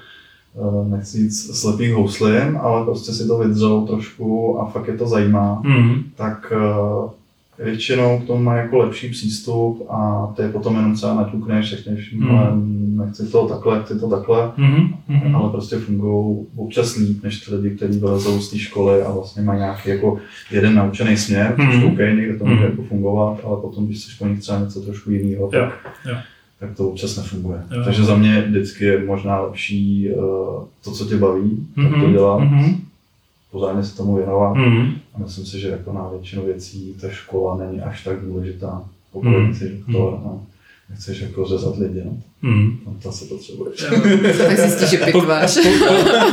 nechci 0.90 1.18
říct 1.18 1.60
slepých 1.60 1.94
houslím, 1.94 2.58
ale 2.62 2.86
prostě 2.86 3.12
si 3.12 3.28
to 3.28 3.38
vydřel 3.38 3.82
trošku 3.82 4.60
a 4.62 4.66
fakt 4.66 4.88
je 4.88 4.98
to 4.98 5.08
zajímá, 5.08 5.62
mm. 5.66 6.04
tak 6.16 6.54
eh, 6.56 7.64
většinou 7.64 8.20
k 8.20 8.28
tomu 8.28 8.44
má 8.44 8.56
jako 8.56 8.78
lepší 8.78 9.10
přístup 9.10 9.88
a 9.90 10.28
ty 10.38 10.44
potom 10.44 10.76
jenom 10.76 10.96
třeba 10.96 11.14
naťukneš, 11.14 11.70
řekneš, 11.70 12.14
mm. 12.14 12.98
nechci 12.98 13.28
to 13.28 13.48
takhle, 13.48 13.84
chci 13.84 14.00
to 14.00 14.10
takhle, 14.10 14.52
mm. 14.58 15.36
ale 15.36 15.50
prostě 15.50 15.78
fungují 15.78 16.46
občas 16.56 16.96
líp, 16.96 17.24
než 17.24 17.40
ty 17.40 17.56
lidi, 17.56 17.76
kteří 17.76 18.00
vylezou 18.00 18.40
z 18.40 18.50
té 18.50 18.58
školy 18.58 19.02
a 19.02 19.12
vlastně 19.12 19.42
mají 19.42 19.60
nějaký 19.60 19.90
jako 19.90 20.18
jeden 20.52 20.76
naučený 20.76 21.18
směr, 21.18 21.56
mm. 21.58 21.72
což 21.72 21.84
OK, 21.84 21.98
někde 21.98 22.38
to 22.38 22.46
může 22.46 22.60
mm. 22.60 22.70
jako 22.70 22.84
fungovat, 22.84 23.40
ale 23.44 23.62
potom, 23.62 23.86
když 23.86 24.02
chceš 24.02 24.14
po 24.14 24.28
nich 24.28 24.40
třeba 24.40 24.60
něco 24.60 24.82
trošku 24.82 25.12
jiného, 25.12 25.48
tak, 25.48 25.60
yeah. 25.60 25.74
Yeah 26.06 26.22
tak 26.60 26.78
to 26.78 26.90
občas 26.90 27.18
nefunguje. 27.18 27.62
Jo. 27.72 27.82
Takže 27.86 28.04
za 28.04 28.16
mě 28.16 28.42
vždycky 28.42 28.86
je 28.86 29.06
možná 29.06 29.42
lepší 29.42 30.10
uh, 30.10 30.24
to, 30.84 30.92
co 30.92 31.06
tě 31.06 31.18
baví, 31.18 31.68
mm-hmm. 31.78 31.92
tak 31.92 32.02
to 32.02 32.10
dělat, 32.10 32.40
mm-hmm. 32.42 32.76
pořádně 33.52 33.84
se 33.84 33.98
tomu 33.98 34.16
věnovat. 34.16 34.58
Mm-hmm. 34.58 34.94
A 35.14 35.18
myslím 35.20 35.46
si, 35.46 35.60
že 35.60 35.68
jako 35.70 35.94
na 35.94 36.10
většinu 36.10 36.46
věcí 36.46 36.96
ta 37.02 37.10
škola 37.10 37.58
není 37.58 37.82
až 37.82 38.04
tak 38.04 38.22
důležitá, 38.22 38.84
pokud 39.12 39.28
mm-hmm. 39.28 39.54
jsi 39.54 39.78
doktor 39.78 40.14
a 40.14 40.40
nechceš 40.90 41.22
jako 41.22 41.46
řezat 41.46 41.78
lidi. 41.78 42.02
No. 42.06 42.18
Mm. 42.42 42.80
No, 42.86 42.96
to 43.04 43.12
se 43.12 43.26
potřebuješ. 43.26 43.86
tak 44.38 44.60
zjistíš, 44.60 44.90
že 44.90 44.98
pitváš. 44.98 45.58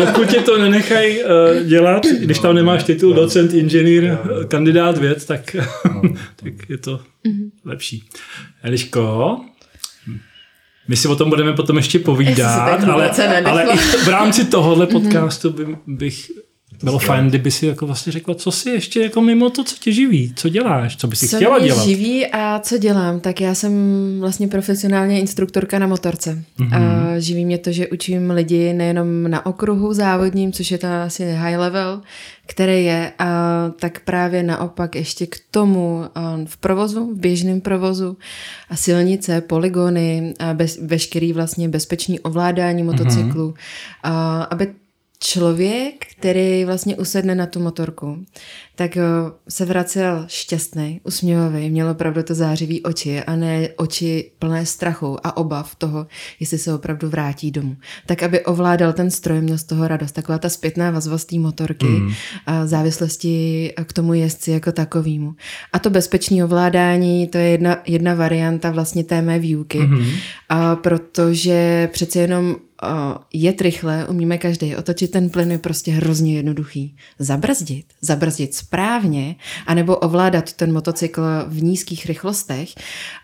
Pokud 0.07 0.29
tě 0.29 0.41
to 0.41 0.59
nenechají 0.59 1.19
uh, 1.23 1.67
dělat, 1.67 2.07
když 2.21 2.39
tam 2.39 2.55
nemáš 2.55 2.85
titul 2.85 3.11
no. 3.11 3.17
docent, 3.17 3.55
inženýr, 3.55 4.19
kandidát 4.49 4.99
věd, 4.99 5.27
tak, 5.27 5.57
no. 5.95 6.03
tak 6.37 6.71
je 6.71 6.79
to 6.79 7.01
mm-hmm. 7.27 7.51
lepší. 7.65 8.05
Eliško, 8.63 9.41
my 10.89 10.97
si 10.97 11.09
o 11.09 11.17
tom 11.17 11.29
budeme 11.29 11.53
potom 11.53 11.77
ještě 11.77 11.99
povídat, 11.99 12.85
ale, 12.89 13.11
ale 13.45 13.65
i 13.73 13.77
v 13.77 14.09
rámci 14.09 14.45
tohohle 14.45 14.87
mhm. 14.87 15.03
podcastu 15.03 15.51
by, 15.51 15.77
bych 15.87 16.31
bylo 16.83 16.99
fajn, 16.99 17.29
kdyby 17.29 17.51
si 17.51 17.67
jako 17.67 17.87
vlastně 17.87 18.13
řekla, 18.13 18.35
co 18.35 18.51
si 18.51 18.71
ještě 18.71 19.03
jako 19.03 19.21
mimo 19.21 19.51
to, 19.51 19.65
co 19.65 19.77
tě 19.81 19.93
živí, 19.93 20.33
co 20.37 20.49
děláš, 20.49 20.97
co 20.97 21.07
by 21.07 21.17
si 21.17 21.29
co 21.29 21.37
chtěla 21.37 21.59
dělat. 21.59 21.83
Co 21.83 21.89
živí 21.89 22.27
a 22.27 22.59
co 22.59 22.79
dělám, 22.79 23.21
tak 23.21 23.41
já 23.41 23.55
jsem 23.55 23.73
vlastně 24.21 24.49
profesionálně 24.49 25.21
instruktorka 25.21 25.79
na 25.79 25.87
motorce. 25.87 26.43
Mm-hmm. 26.59 27.15
A 27.15 27.19
živí 27.19 27.45
mě 27.45 27.59
to, 27.59 27.73
že 27.73 27.89
učím 27.89 28.31
lidi 28.31 28.73
nejenom 28.73 29.31
na 29.31 29.47
okruhu 29.47 29.93
závodním, 29.93 30.53
což 30.53 30.71
je 30.71 30.79
to 30.79 30.87
asi 30.87 31.33
high 31.33 31.57
level, 31.59 32.01
který 32.47 32.85
je, 32.85 33.13
a 33.19 33.29
tak 33.81 34.01
právě 34.01 34.43
naopak 34.43 34.95
ještě 34.95 35.27
k 35.27 35.37
tomu 35.51 36.05
v 36.45 36.57
provozu, 36.57 37.15
v 37.15 37.19
běžném 37.19 37.61
provozu, 37.61 38.17
a 38.71 38.77
silnice, 38.77 39.41
poligony, 39.41 40.35
a 40.39 40.55
bez, 40.55 40.79
veškerý 40.83 41.33
vlastně 41.33 41.69
bezpečný 41.69 42.21
ovládání 42.21 42.83
motocyklu, 42.83 43.51
mm-hmm. 43.51 43.55
a 44.03 44.43
aby 44.43 44.69
člověk, 45.27 46.07
který 46.19 46.65
vlastně 46.65 46.97
usedne 46.97 47.35
na 47.35 47.47
tu 47.47 47.61
motorku, 47.61 48.25
tak 48.75 48.97
eh, 48.97 49.03
se 49.49 49.65
vracel 49.65 50.25
šťastný, 50.29 51.01
usměvavý, 51.05 51.71
měl 51.71 51.89
opravdu 51.89 52.23
to 52.23 52.35
zářivý 52.35 52.83
oči 52.83 53.23
a 53.23 53.37
ne 53.37 53.69
oči 53.77 54.31
plné 54.39 54.67
strachu 54.67 55.19
a 55.27 55.37
obav 55.37 55.75
toho, 55.75 56.07
jestli 56.41 56.59
se 56.59 56.75
opravdu 56.75 57.09
vrátí 57.09 57.51
domů. 57.51 57.77
Tak, 58.07 58.23
aby 58.23 58.45
ovládal 58.45 58.93
ten 58.93 59.11
stroj, 59.11 59.41
měl 59.41 59.59
z 59.59 59.65
toho 59.65 59.89
radost. 59.89 60.13
Taková 60.13 60.39
ta 60.39 60.49
zpětná 60.49 60.91
vazba 60.91 61.19
z 61.19 61.25
té 61.25 61.39
motorky 61.39 61.87
mm. 61.87 62.13
a 62.47 62.67
závislosti 62.67 63.73
k 63.85 63.93
tomu 63.93 64.15
jezdci 64.15 64.51
jako 64.51 64.73
takovýmu. 64.73 65.35
A 65.73 65.79
to 65.79 65.91
bezpečné 65.91 66.45
ovládání, 66.45 67.27
to 67.27 67.39
je 67.39 67.49
jedna, 67.49 67.79
jedna 67.87 68.15
varianta 68.15 68.71
vlastně 68.71 69.05
té 69.05 69.23
mé 69.23 69.39
výuky, 69.39 69.79
mm. 69.79 70.07
a 70.49 70.77
protože 70.77 71.89
přece 71.93 72.19
jenom 72.19 72.57
jet 73.33 73.61
rychle, 73.61 74.09
umíme 74.09 74.39
každý. 74.39 74.77
Otočit 74.77 75.11
ten 75.11 75.31
plyn 75.31 75.51
je 75.51 75.59
prostě 75.59 75.91
hrozně 75.93 76.37
jednoduchý. 76.37 76.97
Zabrzdit, 77.19 77.87
zabrzdit 78.01 78.55
správně, 78.55 79.37
anebo 79.67 79.97
ovládat 79.97 80.53
ten 80.53 80.73
motocykl 80.73 81.23
v 81.47 81.63
nízkých 81.63 82.07
rychlostech, 82.07 82.69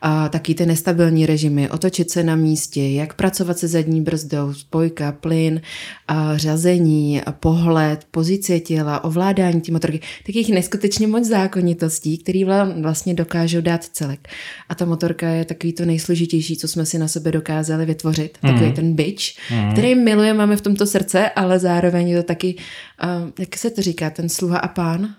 a 0.02 0.28
taky 0.28 0.54
ty 0.54 0.66
nestabilní 0.66 1.26
režimy, 1.26 1.70
otočit 1.70 2.10
se 2.10 2.22
na 2.22 2.36
místě, 2.36 2.82
jak 2.82 3.14
pracovat 3.14 3.58
se 3.58 3.68
zadní 3.68 4.00
brzdou, 4.00 4.54
spojka, 4.54 5.12
plyn, 5.12 5.60
a 6.08 6.36
řazení, 6.36 7.22
a 7.22 7.32
pohled, 7.32 8.06
pozice 8.10 8.60
těla, 8.60 9.04
ovládání 9.04 9.60
tí 9.60 9.72
motorky, 9.72 10.00
takých 10.26 10.48
neskutečně 10.48 11.06
moc 11.06 11.24
zákonitostí, 11.24 12.18
které 12.18 12.44
vlastně 12.80 13.14
dokážou 13.14 13.60
dát 13.60 13.84
celek. 13.84 14.28
A 14.68 14.74
ta 14.74 14.84
motorka 14.84 15.28
je 15.28 15.44
takový 15.44 15.72
to 15.72 15.84
nejsložitější, 15.84 16.56
co 16.56 16.68
jsme 16.68 16.86
si 16.86 16.98
na 16.98 17.08
sebe 17.08 17.32
dokázali 17.32 17.86
vytvořit. 17.86 18.38
Takový 18.40 18.66
mm. 18.66 18.72
ten 18.72 18.94
bitch, 18.94 19.24
mm. 19.51 19.73
který 19.73 19.94
miluje, 19.94 20.35
máme 20.35 20.56
v 20.56 20.60
tomto 20.60 20.86
srdce, 20.86 21.31
ale 21.31 21.59
zároveň 21.59 22.09
je 22.09 22.16
to 22.16 22.23
taky, 22.23 22.56
uh, 23.05 23.31
jak 23.39 23.56
se 23.56 23.70
to 23.70 23.82
říká, 23.82 24.10
ten 24.10 24.28
sluha 24.28 24.59
a 24.59 24.69
pán? 24.69 25.14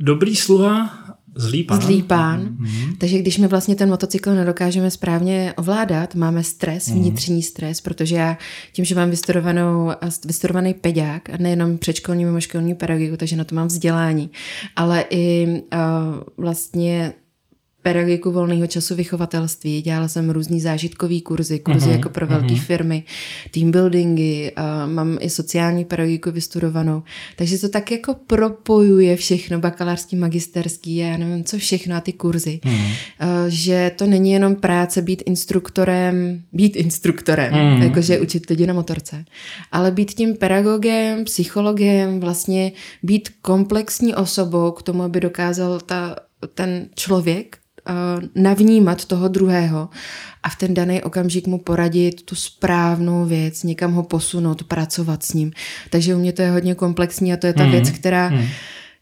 Dobrý 0.00 0.36
sluha, 0.36 1.04
Zlý 1.36 1.64
pán. 1.64 1.80
Zlý 1.80 2.02
pán. 2.02 2.48
Mm-hmm. 2.48 2.96
Takže 2.98 3.18
když 3.18 3.38
my 3.38 3.46
vlastně 3.46 3.74
ten 3.74 3.88
motocykl 3.88 4.34
nedokážeme 4.34 4.90
správně 4.90 5.54
ovládat, 5.56 6.14
máme 6.14 6.44
stres, 6.44 6.88
mm-hmm. 6.88 6.94
vnitřní 6.94 7.42
stres, 7.42 7.80
protože 7.80 8.16
já 8.16 8.38
tím, 8.72 8.84
že 8.84 8.94
mám 8.94 9.10
vystudovanou, 9.10 9.92
vystudovaný 10.24 10.74
peďák, 10.74 11.30
a 11.30 11.36
nejenom 11.36 11.78
předškolní, 11.78 12.24
mimoškolní 12.24 12.74
pedagogiku, 12.74 13.16
takže 13.16 13.36
na 13.36 13.44
to 13.44 13.54
mám 13.54 13.66
vzdělání, 13.66 14.30
ale 14.76 15.04
i 15.10 15.46
uh, 15.46 16.22
vlastně 16.36 17.12
pedagogiku 17.84 18.30
volného 18.30 18.66
času 18.66 18.94
vychovatelství, 18.94 19.82
dělala 19.82 20.08
jsem 20.08 20.30
různý 20.30 20.60
zážitkový 20.60 21.20
kurzy, 21.20 21.58
kurzy 21.58 21.86
uh-huh, 21.86 21.92
jako 21.92 22.08
pro 22.08 22.26
velké 22.26 22.46
uh-huh. 22.46 22.60
firmy, 22.60 23.04
team 23.50 23.70
buildingy, 23.70 24.52
uh, 24.58 24.92
mám 24.92 25.18
i 25.20 25.30
sociální 25.30 25.84
pedagogiku 25.84 26.30
vystudovanou. 26.30 27.02
Takže 27.36 27.58
to 27.58 27.68
tak 27.68 27.90
jako 27.90 28.14
propojuje 28.26 29.16
všechno, 29.16 29.60
bakalářský, 29.60 30.16
magisterský, 30.16 30.96
já 30.96 31.16
nevím 31.16 31.44
co 31.44 31.58
všechno 31.58 31.96
a 31.96 32.00
ty 32.00 32.12
kurzy. 32.12 32.60
Uh-huh. 32.64 32.70
Uh, 32.72 33.48
že 33.48 33.92
to 33.96 34.06
není 34.06 34.32
jenom 34.32 34.56
práce 34.56 35.02
být 35.02 35.22
instruktorem, 35.26 36.42
být 36.52 36.76
instruktorem, 36.76 37.52
uh-huh. 37.52 37.82
jakože 37.82 38.20
učit 38.20 38.50
lidi 38.50 38.66
na 38.66 38.74
motorce, 38.74 39.24
ale 39.72 39.90
být 39.90 40.14
tím 40.14 40.36
pedagogem, 40.36 41.24
psychologem, 41.24 42.20
vlastně 42.20 42.72
být 43.02 43.28
komplexní 43.42 44.14
osobou 44.14 44.70
k 44.70 44.82
tomu, 44.82 45.02
aby 45.02 45.20
dokázal 45.20 45.80
ta, 45.80 46.16
ten 46.54 46.88
člověk 46.94 47.63
uh, 47.88 48.42
navnímat 48.42 49.04
toho 49.04 49.28
druhého 49.28 49.88
a 50.42 50.48
v 50.48 50.56
ten 50.56 50.74
daný 50.74 51.02
okamžik 51.02 51.46
mu 51.46 51.58
poradit 51.58 52.22
tu 52.22 52.34
správnou 52.34 53.24
věc, 53.24 53.62
někam 53.62 53.92
ho 53.92 54.02
posunout, 54.02 54.64
pracovat 54.64 55.22
s 55.22 55.32
ním. 55.32 55.52
Takže 55.90 56.14
u 56.14 56.18
mě 56.18 56.32
to 56.32 56.42
je 56.42 56.50
hodně 56.50 56.74
komplexní 56.74 57.32
a 57.32 57.36
to 57.36 57.46
je 57.46 57.52
ta 57.52 57.64
mm. 57.64 57.70
věc, 57.70 57.90
která 57.90 58.30
mm 58.30 58.44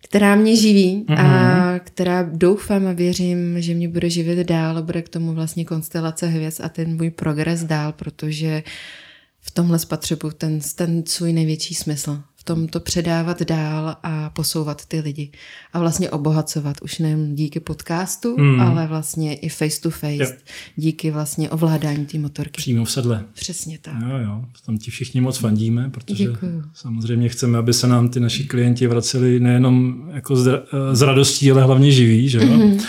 která 0.04 0.34
mě 0.34 0.56
živí 0.56 1.04
mm-hmm. 1.09 1.18
a 1.18 1.78
která 1.78 2.22
doufám 2.32 2.86
a 2.86 2.92
věřím, 2.92 3.62
že 3.62 3.74
mě 3.74 3.88
bude 3.88 4.10
živit 4.10 4.46
dál 4.46 4.78
a 4.78 4.82
bude 4.82 5.02
k 5.02 5.09
tomu 5.09 5.32
vlastně 5.32 5.64
konstelace 5.64 6.26
hvězd 6.26 6.60
a 6.64 6.68
ten 6.68 6.96
můj 6.96 7.10
progres 7.10 7.64
dál, 7.64 7.92
protože 7.92 8.62
v 9.40 9.50
tomhle 9.50 9.78
spatřebu 9.78 10.30
ten, 10.30 10.60
ten 10.74 11.02
svůj 11.06 11.32
největší 11.32 11.74
smysl 11.74 12.22
v 12.43 12.44
tom 12.44 12.69
to 12.69 12.81
předávat 12.81 13.43
dál 13.43 13.97
a 14.02 14.31
posouvat 14.31 14.86
ty 14.86 15.01
lidi. 15.01 15.31
A 15.73 15.78
vlastně 15.78 16.10
obohacovat 16.10 16.77
už 16.82 16.98
nejen 16.98 17.35
díky 17.35 17.60
podcastu, 17.60 18.36
mm. 18.39 18.60
ale 18.60 18.86
vlastně 18.86 19.35
i 19.35 19.48
face 19.48 19.81
to 19.81 19.90
face, 19.90 20.12
yep. 20.12 20.39
díky 20.77 21.10
vlastně 21.10 21.51
ovládání 21.51 22.06
té 22.06 22.19
motorky. 22.19 22.56
Přímo 22.56 22.85
v 22.85 22.90
sedle. 22.90 23.24
Přesně 23.32 23.78
tak. 23.78 23.94
Jo, 24.02 24.19
jo, 24.19 24.44
tam 24.66 24.78
ti 24.78 24.90
všichni 24.90 25.20
moc 25.20 25.39
fandíme, 25.39 25.90
protože 25.90 26.24
Děkuju. 26.24 26.62
samozřejmě 26.74 27.28
chceme, 27.28 27.59
aby 27.59 27.73
se 27.73 27.86
nám 27.86 28.09
ty 28.09 28.20
naši 28.20 28.44
klienti 28.44 28.86
vraceli 28.86 29.40
nejenom 29.40 30.02
jako 30.14 30.36
z, 30.36 30.62
z 30.93 31.02
radostí, 31.02 31.51
ale 31.51 31.62
hlavně 31.62 31.93
živí, 31.93 32.28
že 32.28 32.39
jo? 32.39 32.44
Mm-hmm 32.44 32.86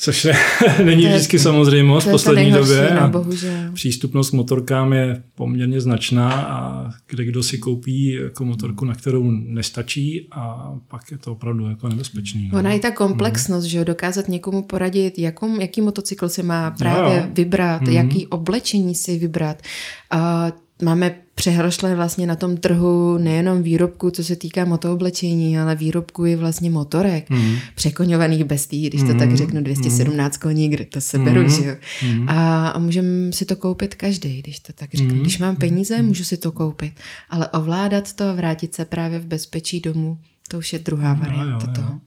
což 0.00 0.24
ne, 0.24 0.32
není 0.84 1.02
to 1.02 1.08
je, 1.08 1.14
vždycky 1.14 1.38
samozřejmost 1.38 2.06
v 2.06 2.10
poslední 2.10 2.52
době. 2.52 2.96
No, 3.00 3.08
bohužel. 3.08 3.72
Přístupnost 3.74 4.30
k 4.30 4.32
motorkám 4.32 4.92
je 4.92 5.22
poměrně 5.34 5.80
značná 5.80 6.32
a 6.32 6.90
kde 7.08 7.24
kdo 7.24 7.42
si 7.42 7.58
koupí 7.58 8.12
jako 8.12 8.44
motorku, 8.44 8.84
na 8.84 8.94
kterou 8.94 9.30
nestačí 9.30 10.28
a 10.30 10.72
pak 10.88 11.10
je 11.10 11.18
to 11.18 11.32
opravdu 11.32 11.68
jako 11.68 11.88
nebezpečný. 11.88 12.50
No. 12.52 12.58
Ona 12.58 12.72
je 12.72 12.80
ta 12.80 12.90
komplexnost, 12.90 13.66
mm. 13.66 13.70
že 13.70 13.84
dokázat 13.84 14.28
někomu 14.28 14.62
poradit, 14.62 15.18
jakom, 15.18 15.60
jaký 15.60 15.80
motocykl 15.80 16.28
si 16.28 16.42
má 16.42 16.70
právě 16.70 17.20
no, 17.20 17.28
vybrat, 17.32 17.82
mm. 17.82 17.92
jaký 17.92 18.26
oblečení 18.26 18.94
si 18.94 19.18
vybrat. 19.18 19.62
A 20.10 20.52
máme 20.82 21.14
přehršle 21.40 21.94
vlastně 21.94 22.26
na 22.26 22.36
tom 22.36 22.56
trhu 22.56 23.18
nejenom 23.18 23.62
výrobku, 23.62 24.10
co 24.10 24.24
se 24.24 24.36
týká 24.36 24.64
motooblečení, 24.64 25.58
ale 25.58 25.76
výrobku 25.76 26.26
i 26.26 26.36
vlastně 26.36 26.70
motorek, 26.70 27.30
mm. 27.30 27.54
překoňovaných 27.74 28.44
bestí, 28.44 28.86
když 28.86 29.00
to 29.00 29.12
mm. 29.12 29.18
tak 29.18 29.28
mhm. 29.28 29.36
řeknu, 29.36 29.62
217 29.62 30.36
mm. 30.36 30.40
koní, 30.40 30.68
kde 30.68 30.84
to 30.84 31.00
se 31.00 31.18
mm. 31.18 31.24
beru, 31.24 31.48
že 31.48 31.64
jo. 31.64 31.74
Mm. 32.06 32.28
A, 32.28 32.68
a 32.68 32.78
můžeme 32.78 33.32
si 33.32 33.44
to 33.44 33.56
koupit 33.56 33.94
každý, 33.94 34.42
když 34.42 34.60
to 34.60 34.72
tak 34.72 34.94
řeknu. 34.94 35.14
Mm. 35.14 35.20
Když 35.20 35.38
mám 35.38 35.56
peníze, 35.56 35.98
mm. 35.98 36.08
můžu 36.08 36.24
si 36.24 36.36
to 36.36 36.52
koupit, 36.52 36.92
ale 37.30 37.48
ovládat 37.48 38.12
to, 38.12 38.36
vrátit 38.36 38.74
se 38.74 38.84
právě 38.84 39.18
v 39.18 39.26
bezpečí 39.26 39.80
domů, 39.80 40.18
to 40.48 40.58
už 40.58 40.72
je 40.72 40.78
druhá 40.78 41.14
varianta 41.14 41.44
jo, 41.44 41.58
jo, 41.60 41.66
jo. 41.68 41.74
toho. 41.74 42.00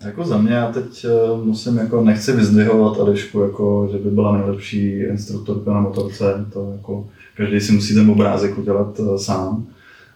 Jako 0.00 0.24
za 0.24 0.38
mě, 0.38 0.52
já 0.52 0.72
teď 0.72 1.06
uh, 1.34 1.44
musím, 1.44 1.76
jako 1.76 2.04
nechci 2.04 2.32
vyzdvihovat 2.32 3.00
Adešku, 3.00 3.40
jako, 3.40 3.88
že 3.92 3.98
by 3.98 4.10
byla 4.10 4.36
nejlepší 4.38 4.90
instruktorka 4.90 5.72
na 5.72 5.80
motorce, 5.80 6.46
to 6.52 6.72
jako 6.72 7.08
každý 7.38 7.60
si 7.60 7.72
musí 7.72 7.94
ten 7.94 8.10
obrázek 8.10 8.58
udělat 8.58 8.98
uh, 8.98 9.16
sám, 9.16 9.66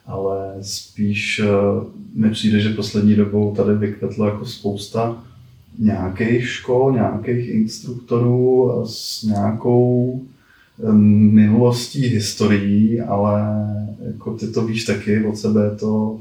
ale 0.07 0.55
spíš 0.61 1.40
uh, 1.44 1.85
mi 2.15 2.31
přijde, 2.31 2.61
že 2.61 2.69
poslední 2.69 3.15
dobou 3.15 3.55
tady 3.55 3.74
vykvetlo 3.74 4.27
jako 4.27 4.44
spousta 4.44 5.16
nějakých 5.78 6.49
škol, 6.49 6.93
nějakých 6.93 7.49
instruktorů 7.49 8.73
s 8.86 9.23
nějakou 9.23 10.23
minulostí, 11.31 12.07
historií, 12.07 13.01
ale 13.01 13.43
jako 14.07 14.35
ty 14.35 14.47
to 14.47 14.66
víš 14.66 14.85
taky, 14.85 15.24
od 15.24 15.36
sebe 15.36 15.77
to 15.81 16.20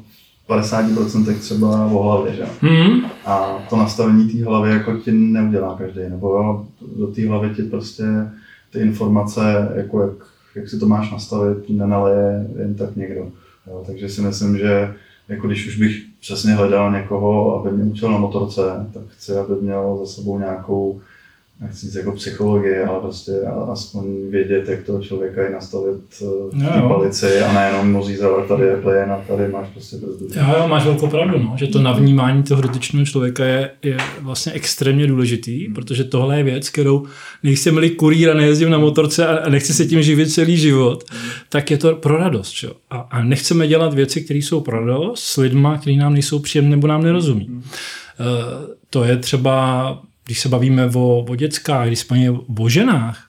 50% 0.49 1.39
třeba 1.39 1.85
o 1.85 2.03
hlavě, 2.03 2.35
že? 2.35 2.45
Mm. 2.61 3.05
A 3.25 3.65
to 3.69 3.75
nastavení 3.75 4.29
té 4.29 4.45
hlavy 4.45 4.69
jako 4.69 4.97
ti 4.97 5.11
neudělá 5.11 5.75
každý, 5.77 6.01
nebo 6.09 6.27
jo, 6.27 6.65
do 6.97 7.07
té 7.07 7.27
hlavy 7.27 7.49
ti 7.55 7.63
prostě 7.63 8.03
ty 8.73 8.79
informace, 8.79 9.71
jako 9.75 10.01
jak, 10.01 10.27
jak 10.55 10.69
si 10.69 10.79
to 10.79 10.85
máš 10.85 11.11
nastavit, 11.11 11.69
nenaleje 11.69 12.47
jen 12.59 12.75
tak 12.75 12.95
někdo. 12.95 13.31
Jo, 13.67 13.83
takže 13.87 14.09
si 14.09 14.21
myslím, 14.21 14.57
že 14.57 14.93
jako 15.27 15.47
když 15.47 15.67
už 15.67 15.77
bych 15.77 16.01
přesně 16.19 16.53
hledal 16.53 16.91
někoho, 16.91 17.59
aby 17.59 17.77
mě 17.77 17.91
učil 17.91 18.11
na 18.11 18.17
motorce, 18.17 18.61
tak 18.93 19.03
chci, 19.07 19.37
aby 19.37 19.53
měl 19.61 19.97
za 19.99 20.05
sebou 20.05 20.39
nějakou 20.39 21.01
nechci 21.61 21.85
říct 21.85 21.95
jako 21.95 22.11
psychologie, 22.11 22.85
ale 22.85 22.99
prostě 22.99 23.31
aspoň 23.71 24.05
vědět, 24.29 24.69
jak 24.69 24.83
toho 24.83 25.01
člověka 25.01 25.41
je 25.41 25.49
nastavit 25.49 26.01
eh, 26.21 26.25
v 26.51 26.73
té 26.73 26.81
palici 26.81 27.39
a 27.39 27.53
nejenom 27.53 27.91
mu 27.91 28.05
říct, 28.05 28.21
ale 28.21 28.47
tady 28.47 28.63
je 28.63 28.75
plyn 28.75 29.11
a 29.11 29.21
tady 29.27 29.47
máš 29.47 29.67
prostě 29.73 29.97
brzdu. 29.97 30.27
Jo, 30.35 30.55
jo, 30.57 30.67
máš 30.67 30.85
velkou 30.85 31.07
pravdu, 31.07 31.37
no, 31.37 31.55
že 31.57 31.67
to 31.67 31.81
navnímání 31.81 32.43
toho 32.43 32.61
dotyčného 32.61 33.05
člověka 33.05 33.45
je, 33.45 33.71
je 33.83 33.97
vlastně 34.21 34.51
extrémně 34.51 35.07
důležitý, 35.07 35.65
hmm. 35.65 35.73
protože 35.73 36.03
tohle 36.03 36.37
je 36.37 36.43
věc, 36.43 36.69
kterou 36.69 37.05
nejsem 37.43 37.77
li 37.77 37.89
kurýr 37.89 38.29
a 38.29 38.33
nejezdím 38.33 38.69
na 38.69 38.77
motorce 38.77 39.27
a 39.27 39.49
nechci 39.49 39.73
se 39.73 39.85
tím 39.85 40.01
živit 40.01 40.33
celý 40.33 40.57
život, 40.57 41.03
hmm. 41.11 41.29
tak 41.49 41.71
je 41.71 41.77
to 41.77 41.95
pro 41.95 42.17
radost. 42.17 42.63
Jo? 42.63 42.71
A, 42.89 42.97
a 42.97 43.23
nechceme 43.23 43.67
dělat 43.67 43.93
věci, 43.93 44.21
které 44.21 44.39
jsou 44.39 44.61
pro 44.61 44.85
radost 44.85 45.23
s 45.23 45.37
lidma, 45.37 45.77
kteří 45.77 45.97
nám 45.97 46.13
nejsou 46.13 46.39
příjemné 46.39 46.71
nebo 46.71 46.87
nám 46.87 47.03
nerozumí. 47.03 47.45
Hmm. 47.45 47.57
Uh, 47.57 47.63
to 48.89 49.03
je 49.03 49.17
třeba 49.17 50.01
když 50.31 50.39
se 50.39 50.49
bavíme 50.49 50.85
o, 50.85 51.25
o 51.29 51.35
dětskách, 51.35 51.87
když 51.87 51.99
se 51.99 52.05
bavíme 52.09 52.39
o 52.59 52.69
ženách, 52.69 53.27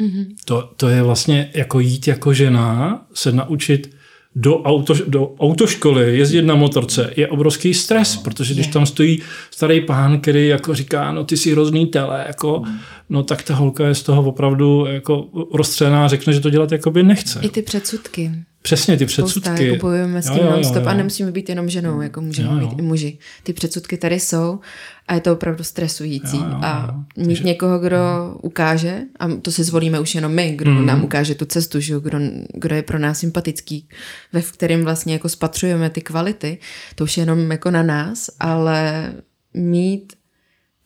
mm-hmm. 0.00 0.26
to, 0.44 0.70
to 0.76 0.88
je 0.88 1.02
vlastně 1.02 1.50
jako 1.54 1.80
jít 1.80 2.08
jako 2.08 2.34
žena, 2.34 3.02
se 3.14 3.32
naučit 3.32 3.94
do, 4.36 4.58
auto, 4.62 4.94
do 5.08 5.34
autoškoly, 5.40 6.18
jezdit 6.18 6.42
na 6.42 6.54
motorce, 6.54 7.12
je 7.16 7.28
obrovský 7.28 7.74
stres, 7.74 8.16
no, 8.16 8.22
protože 8.22 8.54
když 8.54 8.66
tam 8.66 8.86
stojí 8.86 9.22
starý 9.50 9.80
pán, 9.80 10.20
který 10.20 10.48
jako 10.48 10.74
říká, 10.74 11.12
no 11.12 11.24
ty 11.24 11.36
jsi 11.36 11.52
hrozný 11.52 11.86
tele, 11.86 12.24
jako, 12.26 12.62
mm. 12.66 12.78
no 13.08 13.22
tak 13.22 13.42
ta 13.42 13.54
holka 13.54 13.86
je 13.86 13.94
z 13.94 14.02
toho 14.02 14.22
opravdu 14.22 14.86
jako 14.86 15.28
rozstřelená 15.54 16.04
a 16.04 16.08
řekne, 16.08 16.32
že 16.32 16.40
to 16.40 16.50
dělat 16.50 16.72
jakoby 16.72 17.02
nechce. 17.02 17.40
I 17.42 17.48
ty 17.48 17.62
předsudky. 17.62 18.30
Přesně, 18.62 18.96
ty 18.96 19.06
předsudky. 19.06 19.66
Jako 19.66 19.80
bojujeme 19.80 20.22
s 20.22 20.30
tím 20.30 20.44
non-stop 20.44 20.86
a 20.86 20.94
nemusíme 20.94 21.32
být 21.32 21.48
jenom 21.48 21.68
ženou, 21.68 22.00
jako 22.00 22.20
můžeme 22.20 22.48
jo, 22.48 22.58
jo. 22.58 22.68
být 22.68 22.78
i 22.78 22.82
muži. 22.82 23.18
Ty 23.42 23.52
předsudky 23.52 23.96
tady 23.96 24.20
jsou 24.20 24.60
a 25.08 25.14
je 25.14 25.20
to 25.20 25.32
opravdu 25.32 25.64
stresující. 25.64 26.36
Jo, 26.36 26.42
jo, 26.42 26.50
jo. 26.50 26.58
A 26.62 27.04
mít 27.16 27.26
Takže... 27.26 27.44
někoho, 27.44 27.78
kdo 27.78 27.96
ukáže, 28.42 29.00
a 29.18 29.28
to 29.28 29.52
si 29.52 29.64
zvolíme 29.64 30.00
už 30.00 30.14
jenom 30.14 30.32
my, 30.32 30.52
kdo 30.56 30.70
mm. 30.70 30.86
nám 30.86 31.04
ukáže 31.04 31.34
tu 31.34 31.44
cestu, 31.44 31.80
že? 31.80 31.94
Kdo, 32.00 32.18
kdo 32.54 32.74
je 32.74 32.82
pro 32.82 32.98
nás 32.98 33.18
sympatický, 33.18 33.88
ve 34.32 34.42
kterém 34.42 34.82
vlastně 34.84 35.12
jako 35.12 35.28
spatřujeme 35.28 35.90
ty 35.90 36.00
kvality, 36.00 36.58
to 36.94 37.04
už 37.04 37.16
je 37.16 37.22
jenom 37.22 37.50
jako 37.50 37.70
na 37.70 37.82
nás, 37.82 38.30
ale 38.40 39.12
mít 39.54 40.12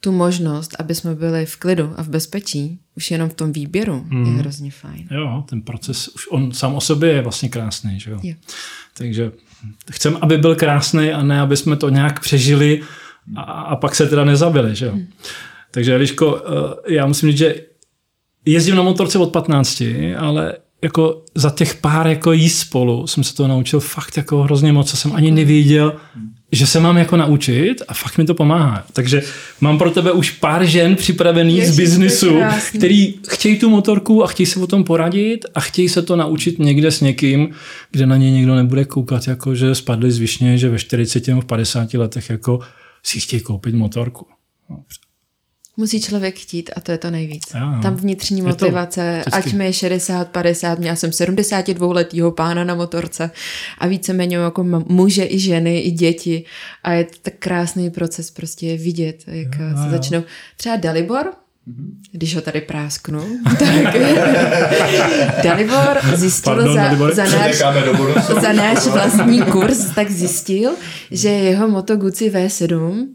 tu 0.07 0.13
možnost, 0.13 0.77
aby 0.79 0.95
jsme 0.95 1.15
byli 1.15 1.47
v 1.47 1.57
klidu 1.57 1.95
a 1.97 2.03
v 2.03 2.09
bezpečí, 2.09 2.79
už 2.97 3.11
jenom 3.11 3.29
v 3.29 3.35
tom 3.35 3.53
výběru 3.53 4.05
mm. 4.09 4.25
je 4.25 4.31
mhm. 4.31 4.39
hrozně 4.39 4.71
fajn. 4.71 5.09
Jo, 5.11 5.45
ten 5.49 5.63
proces 5.63 6.09
už 6.09 6.29
on 6.31 6.53
sám 6.53 6.75
o 6.75 6.81
sobě 6.81 7.13
je 7.13 7.23
vlastně 7.23 7.49
krásný, 7.49 8.01
že 8.01 8.11
jo? 8.11 8.19
jo. 8.23 8.35
Takže 8.97 9.33
chcem, 9.91 10.19
aby 10.21 10.39
byl 10.39 10.55
krásný 10.55 11.11
a 11.13 11.23
ne, 11.23 11.41
aby 11.41 11.57
jsme 11.57 11.77
to 11.77 11.89
nějak 11.89 12.21
přežili 12.21 12.83
a, 13.37 13.43
a 13.43 13.77
pak 13.77 13.95
se 13.95 14.07
teda 14.07 14.25
nezabili, 14.25 14.75
že 14.75 14.87
jo? 14.87 14.93
Mm. 14.95 15.07
Takže 15.71 15.95
Eliško, 15.95 16.43
eh, 16.87 16.95
já 16.95 17.07
musím 17.07 17.29
říct, 17.29 17.39
že 17.39 17.55
jezdím 18.45 18.77
na 18.77 18.83
motorce 18.83 19.19
od 19.19 19.33
15, 19.33 19.83
ale 20.19 20.55
jako 20.83 21.25
za 21.35 21.51
těch 21.51 21.75
pár 21.75 22.07
jako 22.07 22.33
jíst 22.33 22.59
spolu 22.59 23.07
jsem 23.07 23.25
se 23.25 23.35
to 23.35 23.49
naučil 23.49 23.81
fakt 23.81 24.17
jako 24.17 24.43
hrozně 24.43 24.73
moc, 24.73 24.91
co 24.91 24.97
jsem 24.97 25.17
ani 25.17 25.31
nevěděl, 25.31 25.97
že 26.53 26.67
se 26.67 26.81
mám 26.81 26.97
jako 26.97 27.17
naučit 27.17 27.83
a 27.89 27.95
fakt 27.95 28.19
mi 28.19 28.25
to 28.25 28.35
pomáhá. 28.35 28.87
Takže 28.93 29.23
mám 29.61 29.79
pro 29.79 29.91
tebe 29.91 30.13
už 30.13 30.31
pár 30.31 30.67
žen 30.67 30.97
připravených 30.97 31.57
Ježiš, 31.57 31.75
z 31.75 31.77
biznisu, 31.77 32.41
který 32.77 33.15
chtějí 33.29 33.59
tu 33.59 33.71
motorku 33.71 34.25
a 34.25 34.27
chtějí 34.27 34.47
se 34.47 34.61
o 34.61 34.67
tom 34.67 34.85
poradit 34.85 35.47
a 35.55 35.61
chtějí 35.61 35.89
se 35.89 36.03
to 36.03 36.17
naučit 36.17 36.59
někde 36.59 36.91
s 36.91 37.01
někým, 37.01 37.51
kde 37.91 38.07
na 38.07 38.17
ně 38.17 38.31
někdo 38.31 38.55
nebude 38.55 38.85
koukat, 38.85 39.29
jako 39.29 39.55
že 39.55 39.75
spadli 39.75 40.13
z 40.13 40.19
višně, 40.19 40.59
že 40.59 40.69
ve 40.69 40.79
40 40.79 41.29
nebo 41.29 41.41
v 41.41 41.45
50 41.45 41.95
letech 41.95 42.31
jako 42.31 42.61
si 43.03 43.21
chtějí 43.21 43.43
koupit 43.43 43.75
motorku. 43.75 44.27
Musí 45.77 46.01
člověk 46.01 46.39
chtít 46.39 46.71
a 46.77 46.81
to 46.81 46.93
je 46.93 46.99
to 46.99 47.11
nejvíc. 47.11 47.43
Jo, 47.55 47.61
jo. 47.61 47.83
Tam 47.83 47.95
vnitřní 47.97 48.39
Je 48.39 48.43
to 48.43 48.49
motivace, 48.49 49.25
ať 49.33 49.53
mi 49.53 49.65
je 49.65 49.73
60, 49.73 50.29
50, 50.29 50.79
měla 50.79 50.97
jsem 50.97 51.13
72 51.13 51.93
letýho 51.95 52.31
pána 52.31 52.65
na 52.65 52.75
motorce 52.75 53.31
a 53.79 53.87
víceméně 53.87 54.37
jako 54.37 54.65
muže 54.89 55.25
i 55.27 55.39
ženy, 55.39 55.81
i 55.81 55.91
děti 55.91 56.45
a 56.85 56.93
je 56.93 57.05
to 57.05 57.17
tak 57.23 57.35
krásný 57.39 57.91
proces 57.91 58.31
prostě 58.31 58.67
je 58.67 58.77
vidět, 58.77 59.25
jak 59.27 59.55
Jo, 59.59 59.77
se 59.77 59.85
jo. 59.85 59.91
začnou. 59.91 60.23
Třeba 60.57 60.77
Dalibor, 60.77 61.27
Mhm. 61.69 62.01
když 62.13 62.35
ho 62.35 62.41
tady 62.41 62.61
prásknu, 62.61 63.21
tak 63.59 63.97
Dalibor 65.45 65.99
zjistil 66.15 66.55
Pardon, 66.55 66.75
za, 66.75 66.83
Dalibore. 66.83 67.15
za 67.15 67.25
náš 67.25 67.57
za 68.41 68.53
náš 68.53 68.87
vlastní 68.87 69.43
kurz, 69.43 69.85
tak 69.95 70.11
zjistil, 70.11 70.71
že 71.11 71.29
jeho 71.29 71.69
Moto 71.69 71.97
Guzzi 71.97 72.31
V7 72.31 73.07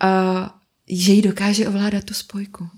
a 0.00 0.10
že 0.90 1.12
ji 1.12 1.22
dokáže 1.22 1.68
ovládat 1.68 2.04
tu 2.04 2.14
spojku. 2.14 2.68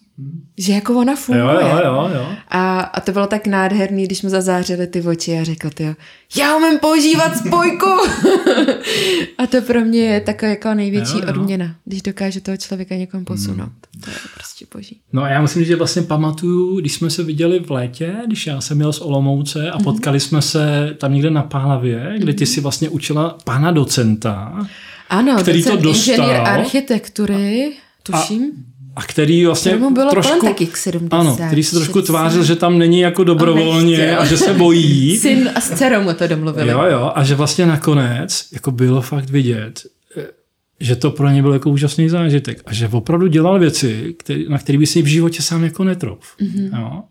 Že 0.59 0.73
jako 0.73 0.99
ona 0.99 1.17
funguje. 1.17 1.55
Jo, 1.55 1.61
jo, 1.61 1.81
jo, 1.85 2.11
jo. 2.15 2.27
A, 2.49 2.81
a 2.81 3.01
to 3.01 3.13
bylo 3.13 3.27
tak 3.27 3.47
nádherný, 3.47 4.05
když 4.05 4.23
mu 4.23 4.29
zazářily 4.29 4.87
ty 4.87 5.03
oči 5.03 5.39
a 5.39 5.45
řekl 5.45 5.71
ty, 5.71 5.97
já 6.37 6.57
umím 6.57 6.79
používat 6.79 7.37
spojku. 7.37 7.87
a 9.39 9.47
to 9.47 9.63
pro 9.63 9.81
mě 9.81 10.01
je 10.01 10.21
taková 10.21 10.49
jako 10.51 10.75
největší 10.75 11.19
Jo, 11.19 11.23
jo. 11.27 11.29
odměna, 11.29 11.75
když 11.85 12.03
dokáže 12.03 12.41
toho 12.41 12.57
člověka 12.57 12.95
někam 12.97 13.25
posunout. 13.25 13.73
To 14.05 14.11
je 14.11 14.17
prostě 14.35 14.67
boží. 14.75 15.01
No 15.13 15.23
a 15.23 15.29
já 15.29 15.41
musím 15.41 15.63
říct, 15.63 15.69
že 15.69 15.77
vlastně 15.77 16.03
pamatuju, 16.03 16.81
když 16.81 16.93
jsme 16.93 17.11
se 17.11 17.23
viděli 17.23 17.61
v 17.61 17.71
létě, 17.71 18.15
když 18.27 18.47
já 18.47 18.61
jsem 18.61 18.81
jel 18.81 18.93
z 18.93 19.01
Olomouce 19.01 19.71
a 19.71 19.79
potkali 19.79 20.21
jsme 20.21 20.43
se 20.43 20.95
tam 20.99 21.13
někde 21.13 21.31
na 21.31 21.43
Pálavě, 21.43 22.15
kde 22.19 22.35
ty 22.35 22.47
si 22.47 22.61
vlastně 22.61 22.89
učila 22.89 23.39
pana 23.45 23.71
docenta 23.71 24.67
Ano, 25.09 25.37
Který 25.43 25.65
to 25.65 25.77
dostal. 25.77 26.15
inženýr 26.15 26.37
architektury, 26.37 27.73
tuším. 28.03 28.53
a 28.97 29.03
který 29.03 29.47
vlastně 29.47 29.71
Kterému 29.71 29.91
bylo 29.91 30.11
trošku, 30.11 30.39
kolem 30.39 30.55
taky 30.55 30.67
k 30.67 30.77
70. 30.77 31.17
ano, 31.21 31.37
který 31.47 31.63
se 31.63 31.77
trošku 31.77 31.99
60. 31.99 32.13
tvářil, 32.13 32.45
že 32.45 32.57
tam 32.57 32.79
není 32.79 33.01
jako 33.01 33.25
dobrovolně 33.25 34.17
a 34.17 34.25
že 34.25 34.37
se 34.37 34.55
bojí. 34.55 35.19
Syn 35.21 35.51
a 35.55 35.61
s 35.61 35.71
dcerou 35.75 36.03
mu 36.03 36.13
to 36.13 36.27
domluvili. 36.27 36.71
Jo, 36.71 36.83
jo, 36.91 37.13
a 37.15 37.25
že 37.25 37.35
vlastně 37.35 37.67
nakonec 37.67 38.47
jako 38.53 38.71
bylo 38.71 39.03
fakt 39.03 39.31
vidět, 39.31 39.83
eh, 40.17 40.27
že 40.81 40.97
to 40.97 41.11
pro 41.11 41.29
ně 41.29 41.43
byl 41.43 41.53
jako 41.53 41.71
úžasný 41.71 42.09
zážitek 42.09 42.63
a 42.67 42.73
že 42.73 42.89
opravdu 42.89 43.27
dělal 43.27 43.59
věci, 43.59 44.15
který, 44.19 44.49
na 44.49 44.59
které 44.59 44.79
by 44.79 44.87
si 44.87 45.03
v 45.03 45.07
životě 45.07 45.43
sám 45.43 45.65
jako 45.65 45.85
netrouf. 45.85 46.37
Mm-hmm. 46.41 46.79
Jo? 46.81 47.03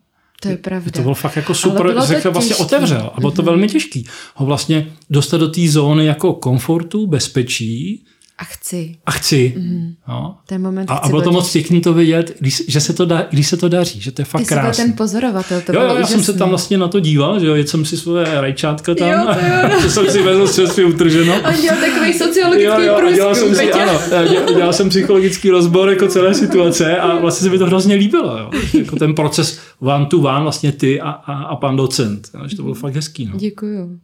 To 0.41 0.49
je 0.49 0.57
pravda. 0.57 0.91
To 0.91 1.01
bylo 1.01 1.13
fakt 1.13 1.35
jako 1.35 1.53
super, 1.53 1.93
že 2.07 2.21
se 2.21 2.29
vlastně 2.29 2.55
těžký. 2.55 2.63
otevřel 2.63 3.11
a 3.15 3.19
bylo 3.19 3.31
to 3.31 3.41
velmi 3.41 3.67
těžký. 3.67 4.05
Ho 4.35 4.45
vlastně 4.45 4.87
dostat 5.09 5.37
do 5.37 5.47
té 5.47 5.67
zóny 5.67 6.05
jako 6.05 6.33
komfortu, 6.33 7.07
bezpečí 7.07 8.05
A 8.39 8.43
chci. 8.43 8.95
a 9.05 9.11
chci. 9.11 9.53
Mm. 9.57 9.93
Jo? 10.07 10.33
Ten 10.47 10.61
moment 10.61 10.91
A, 10.91 10.95
chci 10.95 11.05
a 11.05 11.09
bylo 11.09 11.21
to 11.21 11.31
moc 11.31 11.51
pěkný 11.51 11.81
to 11.81 11.93
vidět, 11.93 12.37
když, 12.39 12.63
že 12.67 12.81
se 12.81 12.93
to 12.93 13.05
dá, 13.05 13.27
když 13.31 13.47
se 13.47 13.57
to 13.57 13.69
daří, 13.69 14.01
že 14.01 14.11
to 14.11 14.21
je 14.21 14.25
fakt 14.25 14.41
Ty 14.41 14.47
jsi 14.47 14.55
byl 14.55 14.71
ten 14.75 14.93
pozorovatel, 14.93 15.61
to 15.61 15.73
Jo, 15.73 15.79
bylo 15.79 15.93
jo, 15.93 15.99
já 15.99 16.07
jsem 16.07 16.23
se 16.23 16.33
tam 16.33 16.49
vlastně 16.49 16.77
na 16.77 16.87
to 16.87 16.99
díval, 16.99 17.39
že 17.39 17.47
jo, 17.47 17.55
jsem 17.55 17.85
si 17.85 17.97
svoje 17.97 18.41
rajčátka 18.41 18.95
tam, 18.95 19.09
Jo, 19.09 19.33
to 19.33 19.45
jo. 19.45 19.81
to 19.83 19.89
jsem 19.89 20.11
si 20.11 20.23
vezl 20.23 20.53
čerstvě 20.53 20.85
utrženo. 20.85 21.33
On 21.33 21.61
dělal 21.61 21.79
takový 21.79 22.13
sociologický 22.13 22.63
Jo, 22.63 22.79
jo, 22.79 22.95
a 23.07 23.11
dělal 23.11 23.35
jsem 23.35 23.47
průzkum, 23.47 23.67
si, 23.67 23.73
ano, 23.73 23.99
já 24.11 24.27
dělal, 24.27 24.53
dělal 24.53 24.73
jsem 24.73 24.89
psychologický 24.89 25.49
rozbor 25.49 25.89
jako 25.89 26.07
celé 26.07 26.33
situace 26.33 26.97
a 26.97 27.19
vlastně 27.19 27.45
se 27.45 27.51
mi 27.51 27.57
to 27.57 27.65
hrozně 27.65 27.95
líbilo. 27.95 28.37
Jo. 28.37 28.51
Jako 28.79 28.95
ten 28.95 29.15
proces 29.15 29.59
one 29.79 30.05
to 30.05 30.17
one, 30.17 30.41
vlastně 30.43 30.71
ty 30.71 31.01
a, 31.01 31.09
a, 31.09 31.33
a 31.43 31.55
pan 31.55 31.75
docent. 31.75 32.29
Jo, 32.33 32.47
že 32.47 32.55
to 32.55 32.63
bylo 32.63 32.75
fakt 32.75 32.95
hezký. 32.95 33.25
No. 33.25 33.37
Děkuju. 33.37 33.99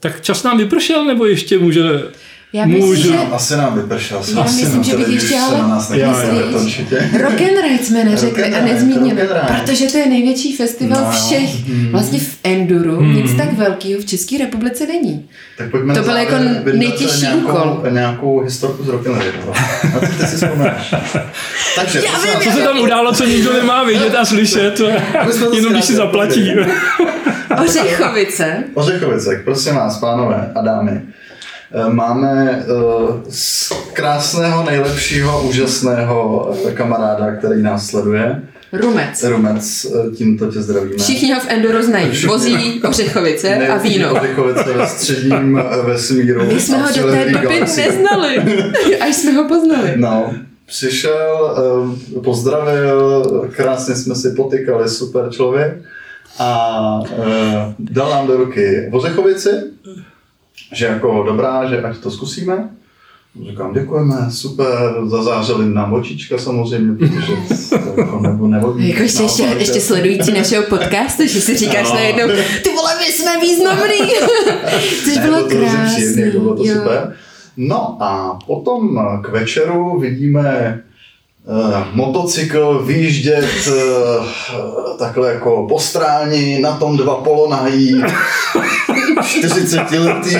Tak 0.00 0.20
čas 0.20 0.42
nám 0.42 0.58
vypršel, 0.58 1.04
nebo 1.04 1.26
ještě 1.26 1.58
může... 1.58 1.82
Já 2.52 2.66
myslím, 2.66 2.84
Můžu. 2.86 3.02
že 3.02 3.16
Asi 3.32 3.56
nám 3.56 3.74
vypršel. 3.74 4.22
Já 4.36 4.42
Asi 4.42 4.64
myslím, 4.64 4.82
že 4.84 4.96
bych 4.96 5.08
ještě 5.08 5.38
ale- 5.38 5.58
na 5.58 5.68
nás 5.68 5.90
Já, 5.90 6.06
nechce 6.12 6.26
já. 6.26 6.52
to 6.52 6.58
určitě. 6.64 7.10
Rock 7.22 7.32
and 7.40 7.62
Ride 7.68 7.84
jsme 7.84 8.04
neřekli 8.04 8.42
Rock 8.42 8.52
a 8.54 8.64
nezmínili, 8.64 9.10
Rock 9.22 9.30
Ride. 9.42 9.60
protože 9.62 9.86
to 9.86 9.98
je 9.98 10.06
největší 10.06 10.56
festival 10.56 11.04
No, 11.04 11.10
všech. 11.10 11.68
Hmm. 11.68 11.88
Vlastně 11.92 12.18
v 12.18 12.38
Enduru 12.44 13.02
nic 13.02 13.34
tak 13.36 13.52
velkého 13.52 14.00
v 14.00 14.04
České 14.04 14.38
republice 14.38 14.86
není. 14.86 15.28
Tak 15.58 15.70
pojďme 15.70 15.94
To 15.94 16.00
na 16.00 16.06
byl 16.06 16.16
jako 16.16 16.34
nejtěžší 16.76 17.20
nějakou, 17.20 17.40
úkol. 17.48 17.82
Nějakou 17.90 18.40
historku 18.40 18.84
z 18.84 18.88
Rock'n'Roll. 18.88 19.54
Na 19.94 20.00
co 20.00 20.06
ty 20.18 20.26
si 20.26 20.36
vzpomeneš? 20.36 20.94
Takže, 21.76 22.02
Já 22.04 22.12
vím, 22.22 22.44
Co 22.52 22.58
se 22.58 22.64
tam 22.64 22.78
událo, 22.80 23.12
co 23.12 23.24
nikdo 23.24 23.52
nemá 23.52 23.84
vidět 23.84 24.14
a 24.14 24.24
slyšet, 24.24 24.80
jenom 25.54 25.72
když 25.72 25.84
si 25.84 25.94
zaplatí. 25.94 26.50
Ořechovice. 27.64 28.64
Ořechovicek, 28.74 29.44
prosím 29.44 29.74
vás, 29.74 29.98
pánové 29.98 30.52
a 30.54 30.62
dámy. 30.62 31.00
Eh, 31.72 31.90
Máme 31.92 32.64
uh, 32.66 33.20
krásného, 33.92 34.64
nejlepšího, 34.64 35.42
úžasného 35.48 36.50
eh, 36.66 36.72
kamaráda, 36.72 37.36
který 37.36 37.62
nás 37.62 37.86
sleduje. 37.86 38.42
Rumec. 38.72 39.24
Rumec, 39.24 39.84
eh, 39.84 40.16
tímto 40.16 40.46
tě 40.46 40.62
zdravíme. 40.62 40.96
Všichni 40.98 41.32
ho 41.34 41.40
v 41.40 41.46
Enduru 41.48 41.82
znají. 41.82 42.26
Vozí 42.26 42.82
ořechovice 42.88 43.68
a 43.68 43.76
víno. 43.76 44.14
Ořechovice 44.14 44.72
ve 44.72 44.86
středním 44.88 45.58
eh, 45.58 45.82
vesmíru. 45.82 46.44
My 46.44 46.60
jsme 46.60 46.78
ho 46.78 46.88
do 46.96 47.10
té 47.10 47.30
doby 47.30 47.60
neznali. 47.60 48.36
Až 49.00 49.14
jsme 49.14 49.32
ho 49.32 49.48
poznali. 49.48 49.92
No, 49.96 50.34
přišel, 50.66 51.56
eh, 52.16 52.20
pozdravil, 52.20 53.24
krásně 53.56 53.94
jsme 53.94 54.14
si 54.14 54.30
potykali, 54.30 54.88
super 54.88 55.30
člověk 55.30 55.82
a 56.38 57.00
eh, 57.12 57.74
dal 57.78 58.10
nám 58.10 58.26
do 58.26 58.36
ruky 58.36 58.88
Vořechovici, 58.90 59.50
že 60.72 60.86
jako 60.86 61.22
dobrá, 61.26 61.68
že 61.68 61.82
ať 61.82 61.98
to 61.98 62.10
zkusíme. 62.10 62.68
Říkám, 63.50 63.74
děkujeme, 63.74 64.14
super, 64.30 64.94
zazářili 65.06 65.74
nám 65.74 65.92
očička 65.92 66.38
samozřejmě, 66.38 66.98
protože 66.98 67.32
to 67.94 68.00
jako 68.00 68.20
nebo 68.20 68.46
nevodí. 68.46 68.88
Jako 68.88 69.02
ještě, 69.02 69.22
ještě, 69.22 69.42
ještě 69.58 69.80
sledující 69.80 70.32
našeho 70.32 70.62
podcastu, 70.64 71.26
že 71.26 71.40
si 71.40 71.56
říkáš 71.56 71.88
No. 71.88 71.94
najednou, 71.94 72.26
ty 72.64 72.70
vole, 72.76 72.90
my 72.98 73.12
jsme 73.12 73.40
významný. 73.40 73.98
Což 75.04 75.16
Ne, 75.16 75.22
bylo 75.22 75.42
to 75.42 75.48
krásné. 75.48 75.86
příjemný, 75.86 76.30
bylo 76.30 76.56
to 76.56 76.64
jo. 76.66 76.74
super. 76.74 77.14
No 77.56 77.96
a 78.02 78.38
potom 78.46 79.00
k 79.24 79.28
večeru 79.28 80.00
vidíme 80.00 80.80
motocykl 81.92 82.82
vyjíždět 82.86 83.68
uh, 83.68 84.26
takhle 84.98 85.32
jako 85.32 85.66
po 85.68 85.80
stráni, 85.80 86.58
na 86.60 86.72
tom 86.72 86.96
dva 86.96 87.14
polonají, 87.14 88.02
40 89.24 89.90
letý, 89.90 90.36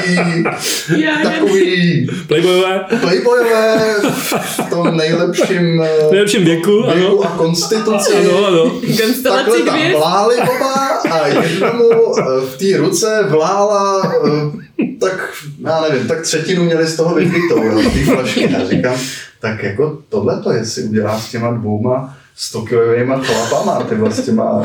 takový 1.22 2.06
Playboyové, 2.26 2.86
playboyové 3.00 3.94
v 4.34 4.70
tom 4.70 4.96
nejlepším, 4.96 5.82
eh, 5.82 6.08
v 6.08 6.12
nejlepším 6.12 6.44
věku, 6.44 6.84
ano. 6.84 6.94
věku 6.94 7.24
a 7.24 7.28
konstituci. 7.28 8.12
Ano, 8.14 8.46
ano. 8.46 8.80
Takhle 9.22 9.62
tam 9.62 9.78
vláli 9.92 10.36
oba 10.36 10.74
a 11.10 11.26
jednomu 11.26 12.18
eh, 12.18 12.46
v 12.46 12.58
té 12.58 12.76
ruce 12.76 13.26
vlála 13.28 14.12
eh, 14.26 14.86
tak, 15.00 15.32
já 15.64 15.80
nevím, 15.80 16.08
tak 16.08 16.20
třetinu 16.22 16.64
měli 16.64 16.86
z 16.86 16.96
toho 16.96 17.14
vypitou, 17.14 17.60
té 17.92 18.04
flašky. 18.04 18.48
A 18.48 18.68
říkám, 18.68 18.94
tak 19.40 19.62
jako 19.62 19.98
tohle 20.08 20.40
to, 20.42 20.52
jestli 20.52 20.82
udělá 20.82 21.18
s 21.18 21.30
těma 21.30 21.50
dvouma 21.50 22.16
stokojovýma 22.36 23.18
chlapama, 23.18 23.82
ty 23.84 23.94
s 24.10 24.20
těma 24.26 24.62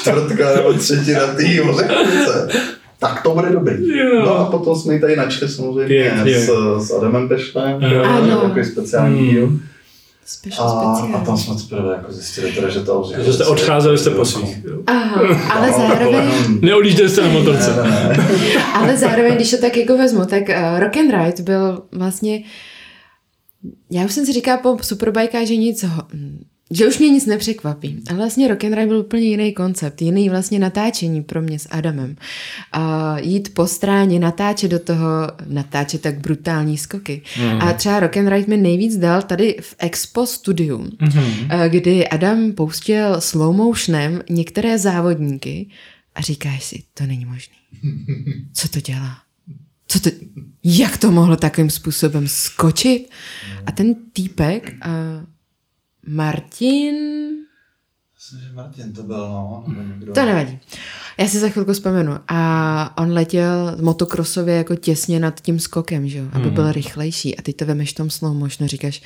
čtvrtka 0.00 0.54
nebo 0.56 0.72
třetina 0.72 1.26
tý. 1.26 1.60
Tak 2.98 3.22
to 3.22 3.30
bude 3.34 3.50
dobrý. 3.50 3.88
Jo. 3.98 4.22
No 4.24 4.38
a 4.38 4.44
potom 4.50 4.76
jsme 4.76 4.94
ji 4.94 5.00
tady 5.00 5.16
načli 5.16 5.48
samozřejmě 5.48 5.86
Pěkně. 5.86 6.40
s, 6.40 6.50
s 6.78 6.90
Adamem 6.90 7.28
Pešlem, 7.28 7.80
Ano. 8.08 8.40
takový 8.40 8.64
speciální 8.64 9.18
Hmm. 9.18 9.28
díl. 9.30 9.52
Special, 10.26 10.68
A, 10.68 11.08
a 11.16 11.24
tam 11.24 11.36
jsme 11.38 11.54
teprve 11.54 11.92
jako 11.96 12.12
zjistili, 12.12 12.52
teda, 12.52 12.68
že 12.68 12.80
to 12.80 13.10
Že 13.24 13.32
jste 13.32 13.44
odcházeli 13.44 13.98
jste 13.98 14.10
po 14.10 14.24
svých. 14.24 14.64
jo. 14.64 14.78
Aha, 14.86 15.20
ale 15.50 15.70
No, 15.70 15.76
zároveň, 15.88 16.30
Neodjížděli 16.60 17.08
jste 17.08 17.22
na 17.22 17.28
motorce. 17.28 17.76
Ne, 17.76 17.82
ne, 17.90 18.16
ne. 18.18 18.24
ale 18.74 18.96
zároveň, 18.96 19.34
když 19.34 19.50
to 19.50 19.56
tak 19.56 19.76
jako 19.76 19.96
vezmu, 19.98 20.24
tak 20.24 20.42
uh, 20.48 20.80
Rock 20.80 20.96
and 20.96 21.10
Ride 21.24 21.42
byl 21.42 21.82
vlastně, 21.92 22.38
já 23.90 24.04
už 24.04 24.12
jsem 24.12 24.26
si 24.26 24.32
říkala 24.32 24.56
po 24.56 24.78
Superbike, 24.82 25.46
že 25.46 25.56
nic, 25.56 25.82
ho, 25.82 26.02
že 26.70 26.88
už 26.88 26.98
mě 26.98 27.08
nic 27.08 27.26
nepřekvapí. 27.26 28.02
Ale 28.08 28.16
vlastně 28.16 28.48
Rock 28.48 28.64
and 28.64 28.74
Ride 28.74 28.86
byl 28.86 28.98
úplně 28.98 29.22
jiný 29.22 29.52
koncept, 29.52 30.02
jiný 30.02 30.28
vlastně 30.28 30.58
natáčení 30.58 31.22
pro 31.22 31.42
mě 31.42 31.58
s 31.58 31.68
Adamem. 31.70 32.16
A 32.72 33.18
jít 33.18 33.54
po 33.54 33.66
stráně, 33.66 34.18
natáčet 34.18 34.70
do 34.70 34.78
toho, 34.78 35.08
natáčet 35.46 36.00
tak 36.00 36.18
brutální 36.18 36.78
skoky. 36.78 37.22
Mm. 37.38 37.62
A 37.62 37.72
třeba 37.72 38.00
Rock 38.00 38.16
and 38.16 38.28
Ride 38.28 38.46
mi 38.48 38.56
nejvíc 38.56 38.96
dal 38.96 39.22
tady 39.22 39.56
v 39.60 39.74
Expo 39.78 40.26
studiu, 40.26 40.78
mm-hmm. 40.78 41.68
kdy 41.68 42.08
Adam 42.08 42.52
pouštěl 42.52 43.20
slow 43.20 43.56
motionem 43.56 44.22
některé 44.30 44.78
závodníky 44.78 45.68
a 46.14 46.20
říkáš 46.20 46.64
si, 46.64 46.82
to 46.94 47.06
není 47.06 47.24
možný. 47.24 47.56
Co 48.52 48.68
to 48.68 48.80
dělá? 48.80 49.18
Co 49.88 50.00
to, 50.00 50.10
jak 50.64 50.96
to 50.96 51.10
mohlo 51.10 51.36
takovým 51.36 51.70
způsobem 51.70 52.28
skočit? 52.28 53.10
A 53.66 53.72
ten 53.72 53.94
týpek, 54.12 54.74
uh, 54.86 56.14
Martin, 56.14 56.94
Myslím, 58.32 58.48
že 58.48 58.54
Martin 58.54 58.92
to 58.92 59.02
byl, 59.02 59.28
no. 59.28 59.64
Nebo 59.68 59.82
někdo. 59.82 60.12
To 60.12 60.24
nevadí. 60.24 60.58
Já 61.18 61.28
si 61.28 61.38
za 61.38 61.48
chvilku 61.48 61.72
vzpomenu. 61.72 62.18
A 62.28 63.02
on 63.02 63.12
letěl 63.12 63.76
motokrosově 63.80 64.54
jako 64.54 64.76
těsně 64.76 65.20
nad 65.20 65.40
tím 65.40 65.60
skokem, 65.60 66.08
že 66.08 66.18
jo, 66.18 66.24
aby 66.32 66.50
byl 66.50 66.72
rychlejší. 66.72 67.38
A 67.38 67.42
teď 67.42 67.56
to 67.56 67.66
vemeš 67.66 67.92
v 67.92 67.94
tom 67.94 68.10
slow 68.10 68.36
motion, 68.36 68.68
říkáš, 68.68 69.02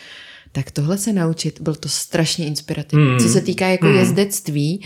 tak 0.53 0.71
tohle 0.71 0.99
se 0.99 1.13
naučit, 1.13 1.61
byl 1.61 1.75
to 1.75 1.89
strašně 1.89 2.47
inspirativní. 2.47 3.05
Mm. 3.13 3.19
Co 3.19 3.29
se 3.29 3.41
týká 3.41 3.69
jako 3.69 3.87
Mm. 3.87 3.97
jezdectví, 3.97 4.81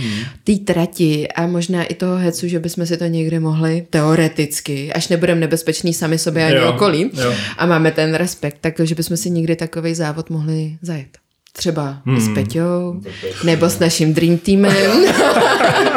té 0.44 0.52
trati 0.56 1.28
a 1.28 1.46
možná 1.46 1.84
i 1.84 1.94
toho 1.94 2.16
hecu, 2.16 2.48
že 2.48 2.58
bychom 2.58 2.86
si 2.86 2.96
to 2.96 3.04
někde 3.04 3.40
mohli 3.40 3.86
teoreticky, 3.90 4.92
až 4.92 5.08
nebudeme 5.08 5.40
nebezpeční 5.40 5.94
sami 5.94 6.18
sobě 6.18 6.44
ani 6.46 6.56
Jo, 6.56 6.72
okolí 6.74 7.10
jo. 7.14 7.34
a 7.58 7.66
máme 7.66 7.90
ten 7.90 8.14
respekt, 8.14 8.56
takže 8.60 8.94
bychom 8.94 9.16
si 9.16 9.30
někdy 9.30 9.56
takový 9.56 9.94
závod 9.94 10.30
mohli 10.30 10.76
zajet. 10.82 11.21
Třeba 11.56 11.96
i 12.16 12.20
s 12.20 12.28
Peťou, 12.34 13.00
nebo 13.44 13.66
s 13.66 13.78
naším 13.78 14.14
Dream 14.14 14.38
Teamem 14.38 14.72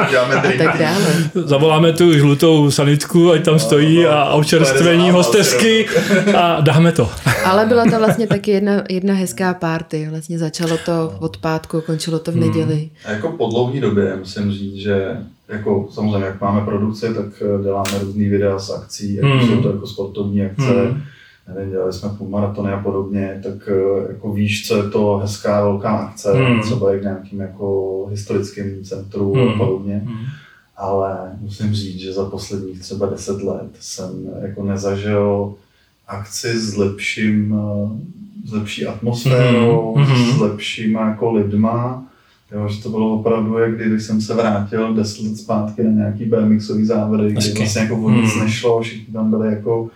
Děláme 0.09 0.35
a 0.35 0.41
tak 0.57 0.79
dále. 0.79 1.29
Zavoláme 1.45 1.93
tu 1.93 2.13
žlutou 2.13 2.71
sanitku, 2.71 3.31
ať 3.31 3.45
tam 3.45 3.59
stojí 3.59 4.05
a 4.05 4.25
občerstvení 4.25 5.11
hostesky 5.11 5.85
a 6.37 6.61
dáme 6.61 6.91
to. 6.91 7.09
Ale 7.45 7.65
byla 7.65 7.83
to 7.83 7.97
vlastně 7.99 8.27
taky 8.27 8.51
jedna, 8.51 8.83
jedna 8.89 9.13
hezká 9.13 9.53
party. 9.53 10.07
Vlastně 10.09 10.39
začalo 10.39 10.77
to 10.85 11.15
od 11.19 11.37
pátku, 11.37 11.81
končilo 11.81 12.19
to 12.19 12.31
v 12.31 12.35
neděli. 12.35 12.89
A 13.05 13.11
jako 13.11 13.31
po 13.31 13.47
dlouhé 13.49 13.81
době 13.81 14.15
musím 14.19 14.51
říct, 14.51 14.75
že 14.75 15.17
jako 15.49 15.87
samozřejmě, 15.91 16.25
jak 16.25 16.41
máme 16.41 16.61
produkci, 16.65 17.13
tak 17.13 17.25
eh, 17.41 17.63
děláme 17.63 17.89
různý 18.01 18.29
videa 18.29 18.59
z 18.59 18.69
akcí, 18.69 19.15
jako 19.15 19.27
Hmm. 19.27 19.47
jsou 19.47 19.61
to 19.61 19.69
jako 19.71 19.87
sportovní 19.87 20.41
akce, 20.45 20.63
Hmm. 20.63 21.01
Nevím, 21.53 21.71
dělali 21.71 21.93
jsme 21.93 22.09
půlmaratony 22.09 22.71
a 22.71 22.79
podobně, 22.79 23.41
tak 23.43 23.69
eh, 23.71 24.11
jako 24.11 24.33
víš, 24.33 24.67
co 24.67 24.77
je 24.77 24.89
to 24.89 25.17
hezká 25.17 25.61
velká 25.63 25.89
akce, 25.97 26.33
Hmm. 26.33 26.61
třeba 26.61 26.95
i 26.95 26.99
v 26.99 27.03
nějakým 27.03 27.39
jako 27.39 28.05
historickým 28.11 28.83
centru 28.83 29.33
Hmm. 29.33 29.49
a 29.49 29.57
podobně. 29.57 30.07
Ale 30.77 31.17
musím 31.41 31.73
říct, 31.73 31.99
že 32.01 32.13
za 32.13 32.25
posledních 32.29 32.79
třeba 32.79 33.05
deset 33.05 33.41
let 33.43 33.69
jsem 33.79 34.09
jako 34.41 34.63
nezažil 34.63 35.53
akci 36.07 36.59
s 36.59 36.75
lepším, 36.77 37.55
eh, 37.59 37.89
s 38.49 38.53
lepší 38.53 38.85
atmosférou, 38.85 39.95
Mhm. 39.97 40.15
s 40.37 40.39
lepšíma 40.39 41.09
jako 41.09 41.31
lidma. 41.31 42.03
Jo, 42.51 42.67
že 42.67 42.83
to 42.83 42.89
bylo 42.89 43.19
opravdu, 43.19 43.57
jak 43.57 43.75
když 43.77 44.03
jsem 44.03 44.21
se 44.21 44.33
vrátil 44.33 44.93
deset 44.93 45.23
let 45.25 45.37
zpátky 45.37 45.83
na 45.83 45.91
nějaký 45.91 46.25
BMXový 46.25 46.85
závody, 46.85 47.25
kdy 47.25 47.35
Hezky. 47.35 47.57
vlastně 47.57 47.81
jako 47.81 47.95
o 47.97 48.09
nic 48.09 48.35
Mhm. 48.35 48.45
nešlo, 48.45 48.81
všichni 48.81 49.13
tam 49.13 49.29
byli 49.29 49.47
jako 49.47 49.89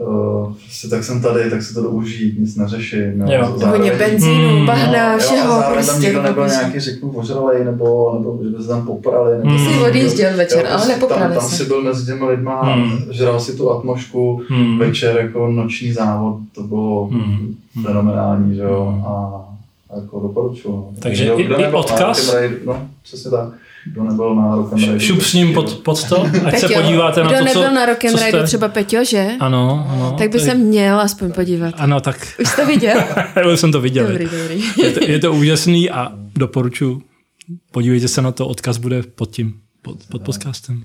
Uh, 0.00 0.52
prostě 0.54 0.88
tak 0.88 1.04
jsem 1.04 1.22
tady, 1.22 1.50
tak 1.50 1.62
si 1.62 1.74
to 1.74 1.82
jdu 1.82 1.88
užít, 1.90 2.38
nic 2.38 2.56
neřeším. 2.56 3.00
Jo. 3.00 3.26
Jo. 3.28 3.52
Zároveň- 3.56 3.80
Hodně 3.80 3.98
benzínu, 3.98 4.48
Hmm. 4.56 4.66
bahna, 4.66 5.12
Jo, 5.12 5.18
všeho 5.18 5.52
a 5.52 5.56
zároveň 5.60 5.72
prostě. 5.74 5.92
tam 5.92 6.00
nikdo 6.02 6.22
nebyl 6.22 6.34
prostě. 6.42 6.58
nějaký, 6.60 6.80
řeknu, 6.80 7.10
ožralej, 7.10 7.64
nebo, 7.64 8.14
nebo 8.18 8.38
že 8.44 8.56
by 8.56 8.62
se 8.62 8.68
tam 8.68 8.86
poprali. 8.86 9.38
Nebo 9.38 9.50
Ty 9.50 9.58
jsi 9.64 9.80
odjížděl 9.80 10.36
večer, 10.36 10.58
ale 10.66 10.68
prostě 10.68 10.92
nepoprali 10.92 11.22
tam, 11.22 11.32
tam 11.32 11.48
se. 11.48 11.56
si 11.56 11.64
byl 11.64 11.82
mezi 11.82 12.06
těmi 12.06 12.24
lidma, 12.24 12.62
Hmm. 12.62 12.98
žral 13.10 13.40
si 13.40 13.56
tu 13.56 13.70
atmosféru, 13.70 14.40
Hmm. 14.48 14.78
večer 14.78 15.16
jako 15.16 15.48
noční 15.50 15.92
závod, 15.92 16.36
to 16.54 16.62
bylo 16.62 17.06
Hmm. 17.06 17.54
fenomenální, 17.82 18.54
že 18.56 18.62
jo, 18.62 18.84
Hmm. 18.94 19.04
a, 19.06 19.44
a 19.90 19.96
jako 20.00 20.20
doporučuju. 20.20 20.74
no. 20.74 20.88
Takže 21.00 21.24
Kdo- 21.24 21.38
i- 21.40 21.44
kdo 21.44 21.58
i 21.58 21.62
nebyl 21.62 21.78
odkaz? 21.78 22.34
Rock'n'Ride- 22.34 22.56
No, 22.66 22.76
přesně 23.02 23.30
tak. 23.30 23.48
Kdo 23.86 24.04
nebyl 24.04 24.34
na 24.34 24.56
Rock'n'Ride. 24.56 24.98
Šup 25.00 25.22
s 25.22 25.32
ním 25.34 25.54
pod, 25.54 25.78
pod 25.78 26.08
to, 26.08 26.22
ať 26.22 26.58
se 26.58 26.68
Peťo, 26.68 26.80
podíváte 26.82 27.20
na 27.24 27.26
kdo 27.28 27.38
to, 27.38 27.52
co, 27.52 27.60
nebyl 27.60 27.74
na 27.74 27.86
Rideu, 27.86 28.16
jste... 28.16 28.42
třeba 28.44 28.68
Peťo, 28.68 29.04
že? 29.04 29.28
Ano, 29.40 29.86
ano. 29.90 30.14
Tak 30.18 30.30
by 30.30 30.38
tady- 30.38 30.50
se 30.50 30.54
měl 30.54 31.00
aspoň 31.00 31.32
podívat. 31.32 31.74
Ano, 31.78 32.00
tak 32.00 32.34
Už 32.40 32.48
jsi 32.48 32.56
to 32.56 32.66
viděl? 32.66 32.96
já 33.50 33.56
jsem 33.56 33.72
to 33.72 33.80
viděl. 33.80 34.06
Dobrý, 34.08 34.24
dobrý. 34.24 34.62
Je 34.82 34.90
to, 34.92 35.04
je 35.04 35.18
to 35.18 35.32
úžasný 35.32 35.90
a 35.90 36.12
doporučuji. 36.36 37.02
Podívejte 37.72 38.08
se 38.08 38.22
na 38.22 38.32
to, 38.32 38.48
odkaz 38.48 38.78
bude 38.78 39.02
pod 39.02 39.30
tím, 39.30 39.60
pod, 39.82 39.98
pod 40.10 40.22
podcastem. 40.22 40.84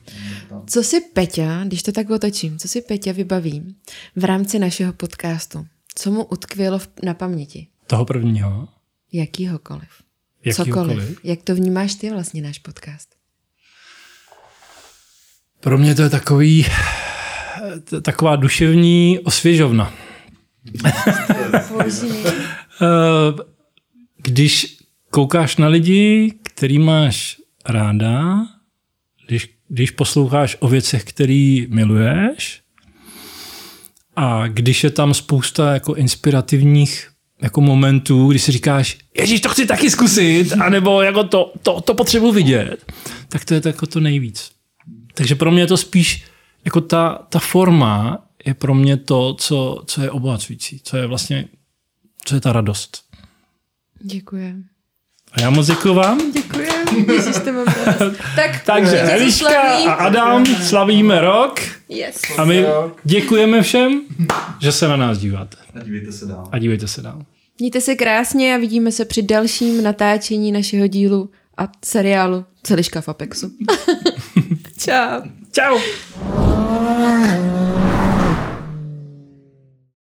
Co 0.67 0.83
si 0.83 1.01
Peťa, 1.13 1.63
když 1.63 1.83
to 1.83 1.91
tak 1.91 2.09
otočím, 2.09 2.57
co 2.59 2.67
si 2.67 2.81
Peťa 2.81 3.11
vybaví 3.11 3.75
v 4.15 4.23
rámci 4.23 4.59
našeho 4.59 4.93
podcastu? 4.93 5.65
Co 5.95 6.11
mu 6.11 6.23
utkvělo 6.25 6.79
v- 6.79 6.89
na 7.05 7.13
paměti? 7.13 7.67
Toho 7.87 8.05
prvního. 8.05 8.67
Jakýhokoliv. 9.13 9.89
Cokoliv. 10.53 11.19
Jak 11.23 11.43
to 11.43 11.55
vnímáš 11.55 11.95
ty 11.95 12.09
vlastně 12.09 12.41
náš 12.41 12.59
podcast? 12.59 13.09
Pro 15.59 15.77
mě 15.77 15.95
to 15.95 16.01
je 16.01 16.09
takový, 16.09 16.65
taková 18.01 18.35
duševní 18.35 19.19
osvěžovna. 19.19 19.93
Když 24.17 24.77
koukáš 25.09 25.57
na 25.57 25.67
lidi, 25.67 26.33
který 26.43 26.79
máš 26.79 27.37
ráda, 27.65 28.35
když, 29.27 29.49
když 29.67 29.91
posloucháš 29.91 30.57
o 30.59 30.67
věcech, 30.67 31.03
který 31.03 31.67
miluješ, 31.69 32.61
a 34.15 34.47
když 34.47 34.83
je 34.83 34.89
tam 34.89 35.13
spousta 35.13 35.73
jako 35.73 35.95
inspirativních 35.95 37.08
jako 37.41 37.61
momentů, 37.61 38.27
kdy 38.27 38.39
si 38.39 38.51
říkáš, 38.51 38.97
ježíš, 39.17 39.41
to 39.41 39.49
chci 39.49 39.65
taky 39.65 39.89
zkusit, 39.89 40.53
anebo 40.53 41.01
jako 41.01 41.23
to, 41.23 41.53
to, 41.61 41.81
to 41.81 41.93
potřebuji 41.93 42.31
vidět, 42.31 42.91
tak 43.29 43.45
to 43.45 43.53
je 43.53 43.61
to 43.61 43.69
jako 43.69 43.87
to 43.87 43.99
nejvíc. 43.99 44.51
Takže 45.13 45.35
pro 45.35 45.51
mě 45.51 45.61
je 45.61 45.67
to 45.67 45.77
spíš 45.77 46.23
jako 46.65 46.81
ta, 46.81 47.25
ta 47.29 47.39
forma 47.39 48.25
je 48.45 48.53
pro 48.53 48.75
mě 48.75 48.97
to, 48.97 49.33
co, 49.33 49.83
co 49.85 50.01
je 50.01 50.11
obohacující, 50.11 50.81
co 50.83 50.97
je 50.97 51.07
vlastně, 51.07 51.45
co 52.25 52.35
je 52.35 52.41
ta 52.41 52.53
radost. 52.53 53.03
Děkuji. 54.01 54.63
A 55.31 55.41
já 55.41 55.49
moc 55.49 55.67
děkuji 55.67 55.93
vám. 55.93 56.31
Děkuji. 56.31 56.67
Tak, 58.35 58.61
Takže 58.65 58.99
Eliška 59.01 59.49
slaví. 59.49 59.85
a 59.85 59.93
Adam 59.93 60.45
slavíme 60.45 61.21
rok 61.21 61.59
Yes. 61.89 62.21
a 62.37 62.45
my 62.45 62.65
děkujeme 63.03 63.61
všem, 63.61 64.01
že 64.61 64.71
se 64.71 64.87
na 64.87 64.95
nás 64.97 65.17
díváte. 65.17 65.57
A 65.75 65.83
dívejte 65.83 66.11
se 66.11 66.25
dál. 66.25 66.49
A 66.51 66.59
dívejte 66.59 66.87
se 66.87 67.01
dál. 67.01 67.21
Mějte 67.59 67.81
se 67.81 67.95
krásně 67.95 68.55
a 68.55 68.57
vidíme 68.57 68.91
se 68.91 69.05
při 69.05 69.21
dalším 69.21 69.83
natáčení 69.83 70.51
našeho 70.51 70.87
dílu 70.87 71.29
a 71.57 71.67
seriálu 71.85 72.45
Celiška 72.63 73.01
v 73.01 73.09
Apexu. 73.09 73.51
Čau. 74.77 75.21
Čau. 75.51 76.48